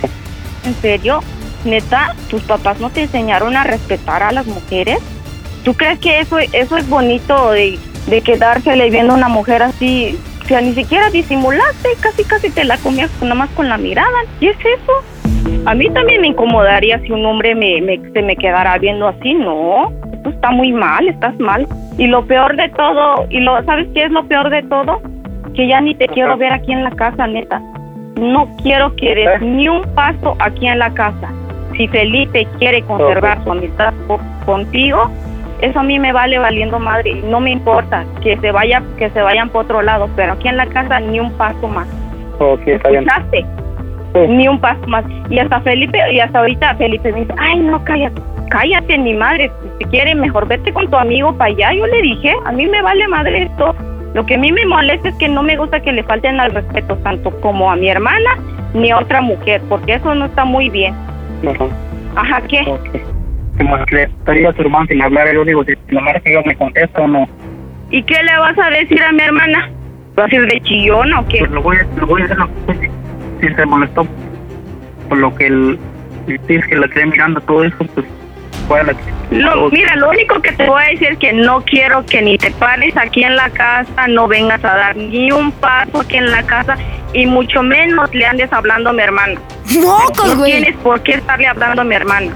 ¿En 0.64 0.74
serio? 0.82 1.20
Neta, 1.64 2.14
tus 2.28 2.42
papás 2.42 2.78
no 2.80 2.90
te 2.90 3.02
enseñaron 3.02 3.56
a 3.56 3.64
respetar 3.64 4.22
a 4.22 4.32
las 4.32 4.46
mujeres. 4.46 4.98
¿Tú 5.64 5.74
crees 5.74 5.98
que 5.98 6.20
eso, 6.20 6.38
eso 6.38 6.76
es 6.76 6.88
bonito 6.88 7.50
de, 7.52 7.78
de 8.06 8.20
quedársele 8.20 8.90
viendo 8.90 9.14
a 9.14 9.16
una 9.16 9.28
mujer 9.28 9.62
así? 9.62 10.18
O 10.44 10.46
sea, 10.46 10.60
ni 10.60 10.74
siquiera 10.74 11.10
disimulaste, 11.10 11.88
casi 12.00 12.24
casi 12.24 12.50
te 12.50 12.64
la 12.64 12.76
comías 12.78 13.10
nada 13.22 13.34
más 13.34 13.50
con 13.50 13.68
la 13.68 13.78
mirada. 13.78 14.08
¿Qué 14.40 14.50
es 14.50 14.56
eso? 14.58 14.92
A 15.68 15.74
mí 15.74 15.86
también 15.90 16.22
me 16.22 16.28
incomodaría 16.28 16.98
si 17.00 17.12
un 17.12 17.26
hombre 17.26 17.54
me, 17.54 17.82
me, 17.82 17.98
se 18.12 18.22
me 18.22 18.34
quedara 18.36 18.78
viendo 18.78 19.06
así. 19.06 19.34
No, 19.34 19.92
esto 20.14 20.30
está 20.30 20.50
muy 20.50 20.72
mal, 20.72 21.06
estás 21.08 21.38
mal. 21.38 21.66
Y 21.98 22.06
lo 22.06 22.24
peor 22.24 22.56
de 22.56 22.70
todo, 22.70 23.26
y 23.28 23.40
lo 23.40 23.62
¿sabes 23.64 23.86
qué 23.92 24.04
es 24.04 24.10
lo 24.10 24.24
peor 24.24 24.48
de 24.48 24.62
todo? 24.62 25.02
Que 25.54 25.68
ya 25.68 25.82
ni 25.82 25.94
te 25.94 26.08
quiero 26.08 26.38
ver 26.38 26.52
aquí 26.54 26.72
en 26.72 26.84
la 26.84 26.90
casa, 26.92 27.26
neta. 27.26 27.60
No 28.16 28.48
quiero 28.62 28.96
que 28.96 29.14
des 29.14 29.42
ni 29.42 29.68
un 29.68 29.82
paso 29.94 30.36
aquí 30.38 30.66
en 30.66 30.78
la 30.78 30.88
casa. 30.94 31.28
Si 31.76 31.86
Felipe 31.88 32.46
quiere 32.58 32.80
conservar 32.82 33.44
su 33.44 33.52
amistad 33.52 33.92
co- 34.06 34.20
contigo, 34.46 35.10
eso 35.60 35.80
a 35.80 35.82
mí 35.82 35.98
me 35.98 36.12
vale 36.12 36.38
valiendo 36.38 36.78
madre. 36.78 37.14
No 37.26 37.40
me 37.40 37.50
importa 37.50 38.06
que 38.22 38.38
se 38.38 38.52
vaya, 38.52 38.82
que 38.96 39.10
se 39.10 39.20
vayan 39.20 39.50
por 39.50 39.64
otro 39.66 39.82
lado, 39.82 40.08
pero 40.16 40.32
aquí 40.32 40.48
en 40.48 40.56
la 40.56 40.66
casa 40.66 40.98
ni 40.98 41.20
un 41.20 41.30
paso 41.32 41.68
más. 41.68 41.86
o 42.38 42.56
sí 42.64 42.70
está 42.70 42.88
bien 42.88 43.04
Ni 44.28 44.48
un 44.48 44.60
paso 44.60 44.80
más. 44.86 45.04
Y 45.30 45.38
hasta 45.38 45.60
Felipe, 45.60 45.98
y 46.12 46.20
hasta 46.20 46.38
ahorita 46.40 46.74
Felipe 46.76 47.12
me 47.12 47.20
dice, 47.20 47.34
ay, 47.38 47.60
no, 47.60 47.82
cállate, 47.84 48.20
cállate, 48.50 48.98
ni 48.98 49.14
madre. 49.14 49.50
Si 49.78 49.84
quiere, 49.86 50.14
mejor 50.14 50.46
vete 50.48 50.72
con 50.72 50.88
tu 50.90 50.96
amigo 50.96 51.32
para 51.36 51.50
allá. 51.50 51.72
Yo 51.74 51.86
le 51.86 52.02
dije, 52.02 52.34
a 52.44 52.52
mí 52.52 52.66
me 52.66 52.82
vale 52.82 53.06
madre 53.08 53.42
esto. 53.44 53.74
Lo 54.14 54.24
que 54.24 54.34
a 54.36 54.38
mí 54.38 54.50
me 54.50 54.64
molesta 54.66 55.10
es 55.10 55.14
que 55.16 55.28
no 55.28 55.42
me 55.42 55.56
gusta 55.56 55.80
que 55.80 55.92
le 55.92 56.02
falten 56.02 56.40
al 56.40 56.50
respeto 56.52 56.96
tanto 57.04 57.30
como 57.40 57.70
a 57.70 57.76
mi 57.76 57.88
hermana 57.90 58.30
ni 58.74 58.90
a 58.90 58.98
otra 58.98 59.20
mujer, 59.20 59.60
porque 59.68 59.94
eso 59.94 60.14
no 60.14 60.24
está 60.26 60.44
muy 60.44 60.70
bien. 60.70 60.94
Ajá, 62.16 62.40
¿qué? 62.48 62.64
Como 63.58 63.76
le 63.76 64.02
estaría 64.04 64.48
a 64.48 64.52
tu 64.52 64.62
hermano 64.62 64.86
sin 64.86 65.02
hablar, 65.02 65.28
el 65.28 65.38
único, 65.38 65.64
si 65.64 65.74
la 65.90 66.00
madre 66.00 66.20
que 66.22 66.32
yo 66.32 66.42
me 66.44 66.54
contesta 66.56 67.02
o 67.02 67.06
no. 67.08 67.28
¿Y 67.90 68.02
qué 68.02 68.22
le 68.22 68.38
vas 68.38 68.58
a 68.58 68.70
decir 68.70 69.02
a 69.02 69.12
mi 69.12 69.20
hermana? 69.22 69.70
¿Vas 70.14 70.32
a 70.32 70.34
ir 70.34 70.46
de 70.46 70.60
chillón 70.62 71.12
o 71.14 71.26
qué? 71.28 71.38
Pues 71.40 71.50
lo 71.50 71.62
voy, 71.62 71.76
a- 71.76 71.86
lo 72.00 72.06
voy 72.06 72.22
a 72.22 72.24
hacer, 72.24 72.38
si 73.40 73.54
se 73.54 73.66
molestó 73.66 74.06
por 75.08 75.18
lo 75.18 75.34
que 75.34 75.46
el, 75.46 75.78
el 76.26 76.40
tío 76.40 76.60
que 76.68 76.76
la 76.76 76.88
quedé 76.88 77.06
mirando, 77.06 77.40
todo 77.40 77.64
eso, 77.64 77.76
pues 77.94 78.06
fue 78.66 78.80
a 78.80 78.84
la 78.84 78.94
Lo, 79.30 79.70
mira, 79.70 79.96
lo 79.96 80.10
único 80.10 80.40
que 80.42 80.52
te 80.52 80.66
voy 80.66 80.82
a 80.82 80.88
decir 80.90 81.08
es 81.12 81.18
que 81.18 81.32
no 81.32 81.62
quiero 81.62 82.04
que 82.04 82.20
ni 82.22 82.36
te 82.36 82.50
pares 82.52 82.96
aquí 82.96 83.24
en 83.24 83.36
la 83.36 83.48
casa, 83.50 84.06
no 84.08 84.28
vengas 84.28 84.62
a 84.64 84.74
dar 84.74 84.96
ni 84.96 85.32
un 85.32 85.50
paso 85.52 86.00
aquí 86.00 86.16
en 86.16 86.30
la 86.30 86.42
casa 86.42 86.76
y 87.14 87.26
mucho 87.26 87.62
menos 87.62 88.14
le 88.14 88.26
andes 88.26 88.52
hablando 88.52 88.90
a 88.90 88.92
mi 88.92 89.02
hermana. 89.02 89.40
¡Mocos, 89.80 90.26
no 90.26 90.36
güey! 90.36 90.52
tienes 90.52 90.76
por 90.82 91.02
qué 91.02 91.12
estarle 91.12 91.46
hablando 91.46 91.82
a 91.82 91.84
mi 91.84 91.94
hermana. 91.94 92.32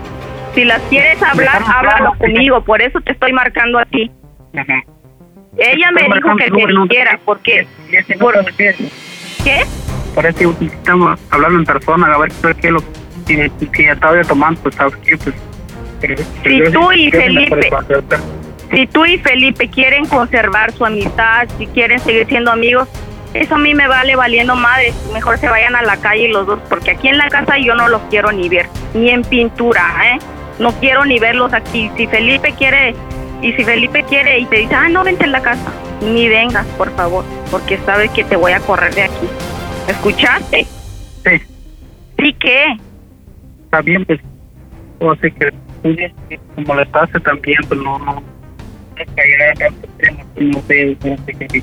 Si 0.55 0.65
las 0.65 0.81
quieres 0.83 1.23
hablar, 1.23 1.63
háblalo 1.67 2.15
conmigo, 2.19 2.63
por 2.63 2.83
eso 2.83 3.01
te 3.01 3.13
estoy 3.13 3.33
marcando 3.33 3.79
a 3.79 3.85
ti. 3.87 4.11
Ajá. 4.57 4.83
Ella 5.57 5.91
me 5.93 6.03
dijo 6.03 6.37
que 6.37 6.51
te 6.51 6.57
dijera, 6.57 7.13
no 7.13 7.19
por- 7.25 7.41
qué 7.41 7.61
es. 7.61 8.77
¿Qué? 9.45 9.63
Por 10.15 10.27
eso 10.27 10.55
estamos 10.61 11.19
hablando 11.31 11.59
en 11.61 11.65
persona, 11.65 12.07
a 12.13 12.19
ver 12.19 12.31
qué 12.61 12.67
es 12.69 12.73
lo 12.73 12.81
si, 13.27 13.37
si 13.75 13.85
estaba 13.85 14.21
tomando, 14.23 14.61
pues 14.63 14.75
sabes 14.75 14.97
qué, 14.97 15.17
pues. 15.17 15.35
Si 16.43 16.73
tú 16.73 16.93
y 16.93 17.11
Felipe- 17.11 17.71
Si 18.73 18.87
tú 18.87 19.05
y 19.07 19.19
Felipe 19.19 19.69
quieren 19.69 20.07
conservar 20.07 20.73
su 20.73 20.85
amistad, 20.85 21.47
si 21.59 21.67
quieren 21.69 21.99
seguir 22.01 22.27
siendo 22.27 22.51
amigos, 22.51 22.89
eso 23.35 23.55
a 23.55 23.59
mí 23.59 23.75
me 23.75 23.87
vale 23.87 24.17
valiendo 24.17 24.57
madre. 24.57 24.93
Mejor 25.13 25.39
se 25.39 25.49
vayan 25.49 25.77
a 25.77 25.83
la 25.83 25.97
calle 25.99 26.29
los 26.29 26.47
dos, 26.47 26.59
porque 26.69 26.91
aquí 26.93 27.09
en 27.09 27.19
la 27.19 27.29
casa 27.29 27.59
yo 27.59 27.75
no 27.75 27.89
los 27.89 28.01
quiero 28.11 28.33
ni 28.33 28.49
ver, 28.49 28.67
ni 28.95 29.11
en 29.11 29.23
pintura, 29.23 29.83
¿eh? 30.15 30.19
No 30.59 30.73
quiero 30.81 31.05
ni 31.05 31.19
verlos 31.19 31.53
aquí. 31.53 31.91
Si 31.97 32.07
Felipe 32.07 32.53
quiere, 32.59 32.95
y 33.41 33.53
si 33.53 33.65
Felipe 33.65 34.03
quiere 34.05 34.39
y 34.41 34.47
te 34.47 34.57
dice, 34.57 34.75
ah, 34.75 34.89
no, 34.89 35.05
vente 35.05 35.25
en 35.25 35.33
la 35.33 35.41
casa, 35.43 35.71
ni 36.03 36.29
vengas, 36.29 36.67
por 36.79 36.91
favor, 36.97 37.25
porque 37.51 37.79
sabes 37.87 38.11
que 38.11 38.25
te 38.25 38.37
voy 38.37 38.53
a 38.53 38.61
correr 38.61 38.95
de 38.95 39.03
aquí. 39.05 39.29
¿Escuchaste? 39.89 40.67
Sí. 41.25 41.43
¿Sí 42.19 42.37
qué? 42.41 42.77
Está 43.65 43.81
bien, 43.81 44.05
pues. 44.05 44.21
O 45.01 45.15
sea 45.17 45.31
que 45.31 45.53
te 45.83 46.41
molestaste 46.65 47.19
también, 47.21 47.59
pues 47.69 47.81
no, 47.81 47.99
no. 47.99 48.23
Pues, 48.95 50.13
no 50.41 50.63
sé, 50.69 50.97
no 51.05 51.17
sé 51.25 51.63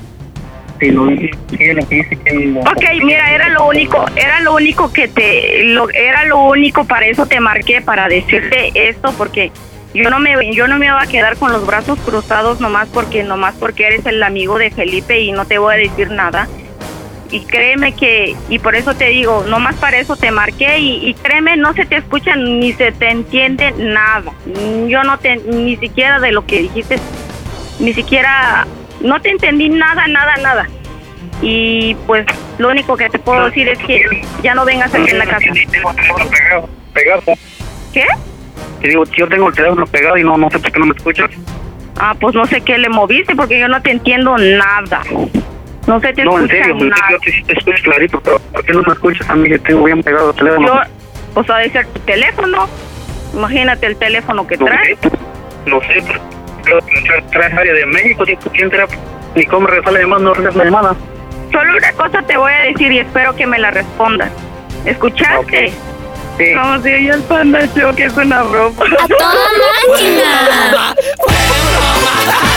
Ok, 2.60 2.84
mira, 3.04 3.34
era 3.34 3.50
lo 3.50 3.66
único, 3.66 4.06
era 4.16 4.40
lo 4.40 4.54
único 4.54 4.90
que 4.90 5.08
te, 5.08 5.64
lo, 5.64 5.90
era 5.90 6.24
lo 6.24 6.38
único 6.44 6.86
para 6.86 7.06
eso 7.06 7.26
te 7.26 7.38
marqué 7.38 7.82
para 7.82 8.08
decirte 8.08 8.70
esto 8.74 9.12
porque 9.18 9.52
yo 9.92 10.08
no 10.08 10.18
me, 10.18 10.54
yo 10.54 10.68
no 10.68 10.78
me 10.78 10.90
voy 10.90 11.02
a 11.02 11.06
quedar 11.06 11.36
con 11.36 11.52
los 11.52 11.66
brazos 11.66 11.98
cruzados 12.00 12.60
nomás 12.60 12.88
porque, 12.88 13.22
nomás 13.24 13.54
porque 13.56 13.88
eres 13.88 14.06
el 14.06 14.22
amigo 14.22 14.58
de 14.58 14.70
Felipe 14.70 15.20
y 15.20 15.32
no 15.32 15.44
te 15.44 15.58
voy 15.58 15.74
a 15.74 15.78
decir 15.78 16.10
nada. 16.10 16.48
Y 17.30 17.40
créeme 17.44 17.94
que, 17.94 18.34
y 18.48 18.58
por 18.58 18.74
eso 18.74 18.94
te 18.94 19.06
digo, 19.06 19.44
nomás 19.48 19.76
para 19.76 19.98
eso 19.98 20.16
te 20.16 20.30
marqué 20.32 20.78
y, 20.78 21.08
y 21.08 21.14
créeme, 21.14 21.56
no 21.56 21.72
se 21.74 21.86
te 21.86 21.96
escucha 21.96 22.34
ni 22.34 22.72
se 22.72 22.90
te 22.90 23.10
entiende 23.10 23.72
nada. 23.78 24.32
Yo 24.88 25.04
no 25.04 25.18
te, 25.18 25.36
ni 25.36 25.76
siquiera 25.76 26.18
de 26.18 26.32
lo 26.32 26.44
que 26.44 26.62
dijiste, 26.62 26.96
ni 27.78 27.94
siquiera, 27.94 28.66
no 29.00 29.20
te 29.20 29.30
entendí 29.30 29.68
nada, 29.68 30.08
nada, 30.08 30.36
nada. 30.42 30.68
Y 31.42 31.94
pues 32.06 32.26
lo 32.58 32.68
único 32.68 32.96
que 32.96 33.08
te 33.08 33.18
puedo 33.18 33.46
decir 33.46 33.68
es 33.68 33.78
que 33.78 34.22
ya 34.42 34.54
no 34.54 34.64
vengas 34.64 34.92
aquí 34.92 35.10
en 35.10 35.18
la 35.18 35.26
casa. 35.26 35.46
Pegado, 35.52 36.68
pegado. 36.92 37.22
¿Qué? 37.92 38.06
Te 38.80 38.88
digo, 38.88 39.04
yo 39.16 39.28
tengo 39.28 39.48
el 39.48 39.54
teléfono 39.54 39.86
pegado 39.86 40.16
y 40.16 40.24
no, 40.24 40.36
no 40.36 40.50
sé 40.50 40.58
por 40.58 40.72
qué 40.72 40.80
no 40.80 40.86
me 40.86 40.96
escuchas. 40.96 41.30
Ah, 41.98 42.14
pues 42.18 42.34
no 42.34 42.46
sé 42.46 42.60
qué 42.62 42.78
le 42.78 42.88
moviste 42.88 43.36
porque 43.36 43.58
yo 43.58 43.68
no 43.68 43.80
te 43.82 43.90
entiendo 43.90 44.36
nada. 44.36 45.02
No 45.90 45.98
se 46.00 46.12
te 46.12 46.24
No, 46.24 46.38
en 46.38 46.44
escucha 46.44 46.56
serio, 46.62 46.76
pues, 46.78 46.90
nada. 46.90 47.10
yo 47.10 47.18
te, 47.18 47.42
te 47.46 47.52
escucho 47.58 47.82
clarito, 47.82 48.20
pero 48.20 48.38
¿por 48.38 48.64
qué 48.64 48.72
no 48.72 48.82
me 48.82 48.92
escuchas 48.92 49.28
a 49.28 49.34
mí? 49.34 49.48
Yo 49.50 49.60
tengo 49.60 49.82
bien 49.84 50.00
pegado 50.04 50.30
el 50.30 50.36
teléfono. 50.36 50.66
Yo, 50.68 50.80
pues 51.34 51.50
ha 51.50 51.56
de 51.58 51.70
ser 51.70 51.86
tu 51.88 51.98
teléfono. 52.00 52.68
Imagínate 53.34 53.86
el 53.86 53.96
teléfono 53.96 54.46
que 54.46 54.56
No 54.56 54.66
traes. 54.66 54.98
sé, 55.00 55.10
no 55.66 55.80
sé, 55.80 56.04
pero 56.62 56.78
que 56.86 57.22
traes 57.32 57.54
área 57.58 57.72
de 57.74 57.86
México. 57.86 58.22
¿quién 58.52 58.70
será? 58.70 58.86
Ni 59.34 59.44
cómo 59.46 59.66
regresar 59.66 59.92
la 59.94 60.00
llamada, 60.00 60.22
no 60.22 60.32
regresas 60.34 60.56
la 60.56 60.64
llamada. 60.64 60.94
Solo 61.50 61.76
una 61.76 61.92
cosa 61.94 62.22
te 62.22 62.36
voy 62.36 62.52
a 62.52 62.58
decir 62.66 62.92
y 62.92 62.98
espero 63.00 63.34
que 63.34 63.46
me 63.48 63.58
la 63.58 63.72
respondas. 63.72 64.30
¿Escuchaste? 64.84 65.72
Sí. 66.38 66.54
Como 66.54 66.80
si 66.82 67.04
yo 67.04 67.14
el 67.14 67.22
panda 67.24 67.66
show 67.76 67.92
que 67.96 68.04
es 68.04 68.16
una 68.16 68.44
broma. 68.44 68.84
¡A 69.00 69.08
toda 69.08 69.34
máquina! 69.90 70.94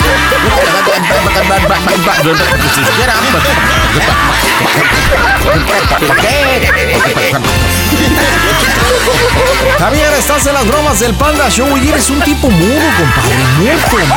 Javier, 9.79 10.13
estás 10.17 10.45
en 10.45 10.53
las 10.53 10.65
bromas 10.67 10.99
del 10.99 11.13
Panda 11.15 11.49
Show 11.49 11.77
y 11.77 11.89
eres 11.89 12.09
un 12.09 12.21
tipo 12.21 12.49
mudo, 12.49 12.87
compadre. 12.97 13.35
Mudo, 13.59 13.73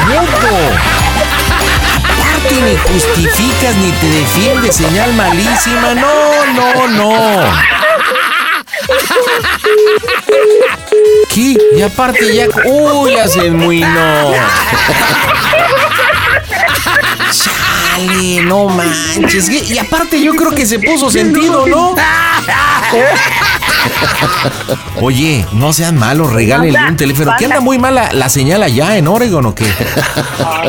mudo. 0.07 0.77
Aparte, 2.05 2.55
ni 2.63 2.77
justificas 2.77 3.75
ni 3.77 3.91
te 3.93 4.07
defiendes, 4.07 4.77
señal 4.77 5.13
malísima. 5.15 5.95
No, 5.95 6.47
no, 6.55 6.89
no. 6.89 7.77
¿Qué? 11.33 11.57
Y 11.77 11.83
aparte 11.83 12.35
ya... 12.35 12.47
¡Uy, 12.65 13.13
ya 13.15 13.29
se 13.29 13.47
enmuinó! 13.47 14.33
Chale, 17.31 18.43
no 18.43 18.69
manches. 18.69 19.49
Y 19.49 19.79
aparte 19.79 20.23
yo 20.23 20.35
creo 20.35 20.53
que 20.53 20.67
se 20.67 20.79
puso 20.79 21.11
sentido, 21.11 21.67
¿no? 21.67 21.95
Oye, 25.01 25.47
no 25.53 25.73
sean 25.73 25.97
malos, 25.99 26.33
regálenle 26.33 26.79
un 26.89 26.97
teléfono. 26.97 27.33
¿Qué 27.39 27.47
anda 27.47 27.61
muy 27.61 27.79
mala 27.79 28.11
la 28.13 28.29
señal 28.29 28.63
allá 28.63 28.97
en 28.97 29.09
Oregon 29.09 29.47
o 29.47 29.55
qué? 29.55 29.67
Ah, 30.41 30.65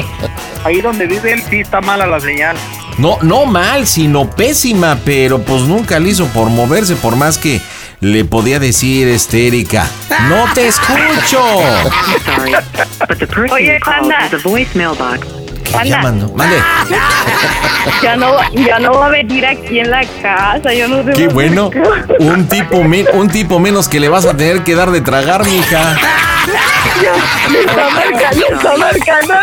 ahí 0.63 0.81
donde 0.81 1.07
vive 1.07 1.33
él 1.33 1.43
sí 1.49 1.61
está 1.61 1.81
mala 1.81 2.07
la 2.07 2.19
señal. 2.19 2.57
No, 2.97 3.19
no 3.21 3.45
mal, 3.45 3.87
sino 3.87 4.29
pésima, 4.29 4.97
pero 5.05 5.39
pues 5.43 5.63
nunca 5.63 5.99
le 5.99 6.09
hizo 6.09 6.27
por 6.27 6.49
moverse, 6.49 6.95
por 6.95 7.15
más 7.15 7.37
que 7.37 7.61
le 7.99 8.25
podía 8.25 8.59
decir 8.59 9.07
este 9.07 9.47
Erika. 9.47 9.87
¡No 10.29 10.45
te 10.53 10.67
escucho! 10.67 11.43
Oye, 13.51 13.79
panda. 13.83 14.29
¿Qué 15.63 15.71
Panda. 15.71 15.85
llamando? 15.97 16.31
Mande. 16.35 16.57
Ya 18.03 18.15
no, 18.15 18.33
va- 18.33 18.49
ya 18.53 18.79
no 18.79 18.91
va 18.93 19.07
a 19.07 19.09
venir 19.09 19.45
aquí 19.45 19.79
en 19.79 19.89
la 19.89 20.03
casa. 20.21 20.73
Yo 20.73 20.87
no 20.87 21.03
sé. 21.03 21.13
Qué 21.13 21.27
bueno. 21.29 21.71
Un 22.19 22.47
tipo, 22.47 22.77
un 22.77 23.29
tipo 23.29 23.59
menos 23.59 23.87
que 23.87 23.99
le 23.99 24.09
vas 24.09 24.25
a 24.25 24.35
tener 24.35 24.63
que 24.63 24.75
dar 24.75 24.91
de 24.91 25.01
tragar, 25.01 25.45
mija. 25.45 25.95
Está 26.97 27.89
marcando, 27.89 28.45
está 28.55 28.77
marcando 28.77 29.33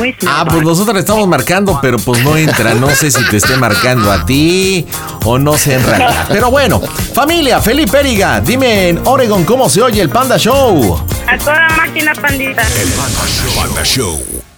mi. 0.00 0.14
Ah, 0.26 0.44
pues 0.48 0.62
nosotros 0.62 0.94
le 0.94 1.00
estamos 1.00 1.26
marcando, 1.26 1.78
pero 1.80 1.98
pues 1.98 2.22
no 2.22 2.36
entra. 2.36 2.74
No 2.74 2.90
sé 2.90 3.10
si 3.10 3.24
te 3.28 3.38
esté 3.38 3.56
marcando 3.56 4.10
a 4.10 4.24
ti 4.24 4.86
o 5.24 5.38
no 5.38 5.56
sé 5.56 5.74
en 5.74 5.86
realidad. 5.86 6.26
Pero 6.28 6.50
bueno, 6.50 6.80
familia, 7.14 7.60
Felipe 7.60 8.00
Eriga, 8.00 8.40
dime 8.40 8.90
en 8.90 9.00
Oregon 9.06 9.44
cómo 9.44 9.68
se 9.68 9.82
oye 9.82 10.00
el 10.00 10.10
Panda 10.10 10.36
Show. 10.38 11.04
A 11.26 11.38
toda 11.38 11.68
máquina, 11.76 12.12
pandita. 12.14 12.62
Panda 13.56 13.84
Show. 13.84 14.49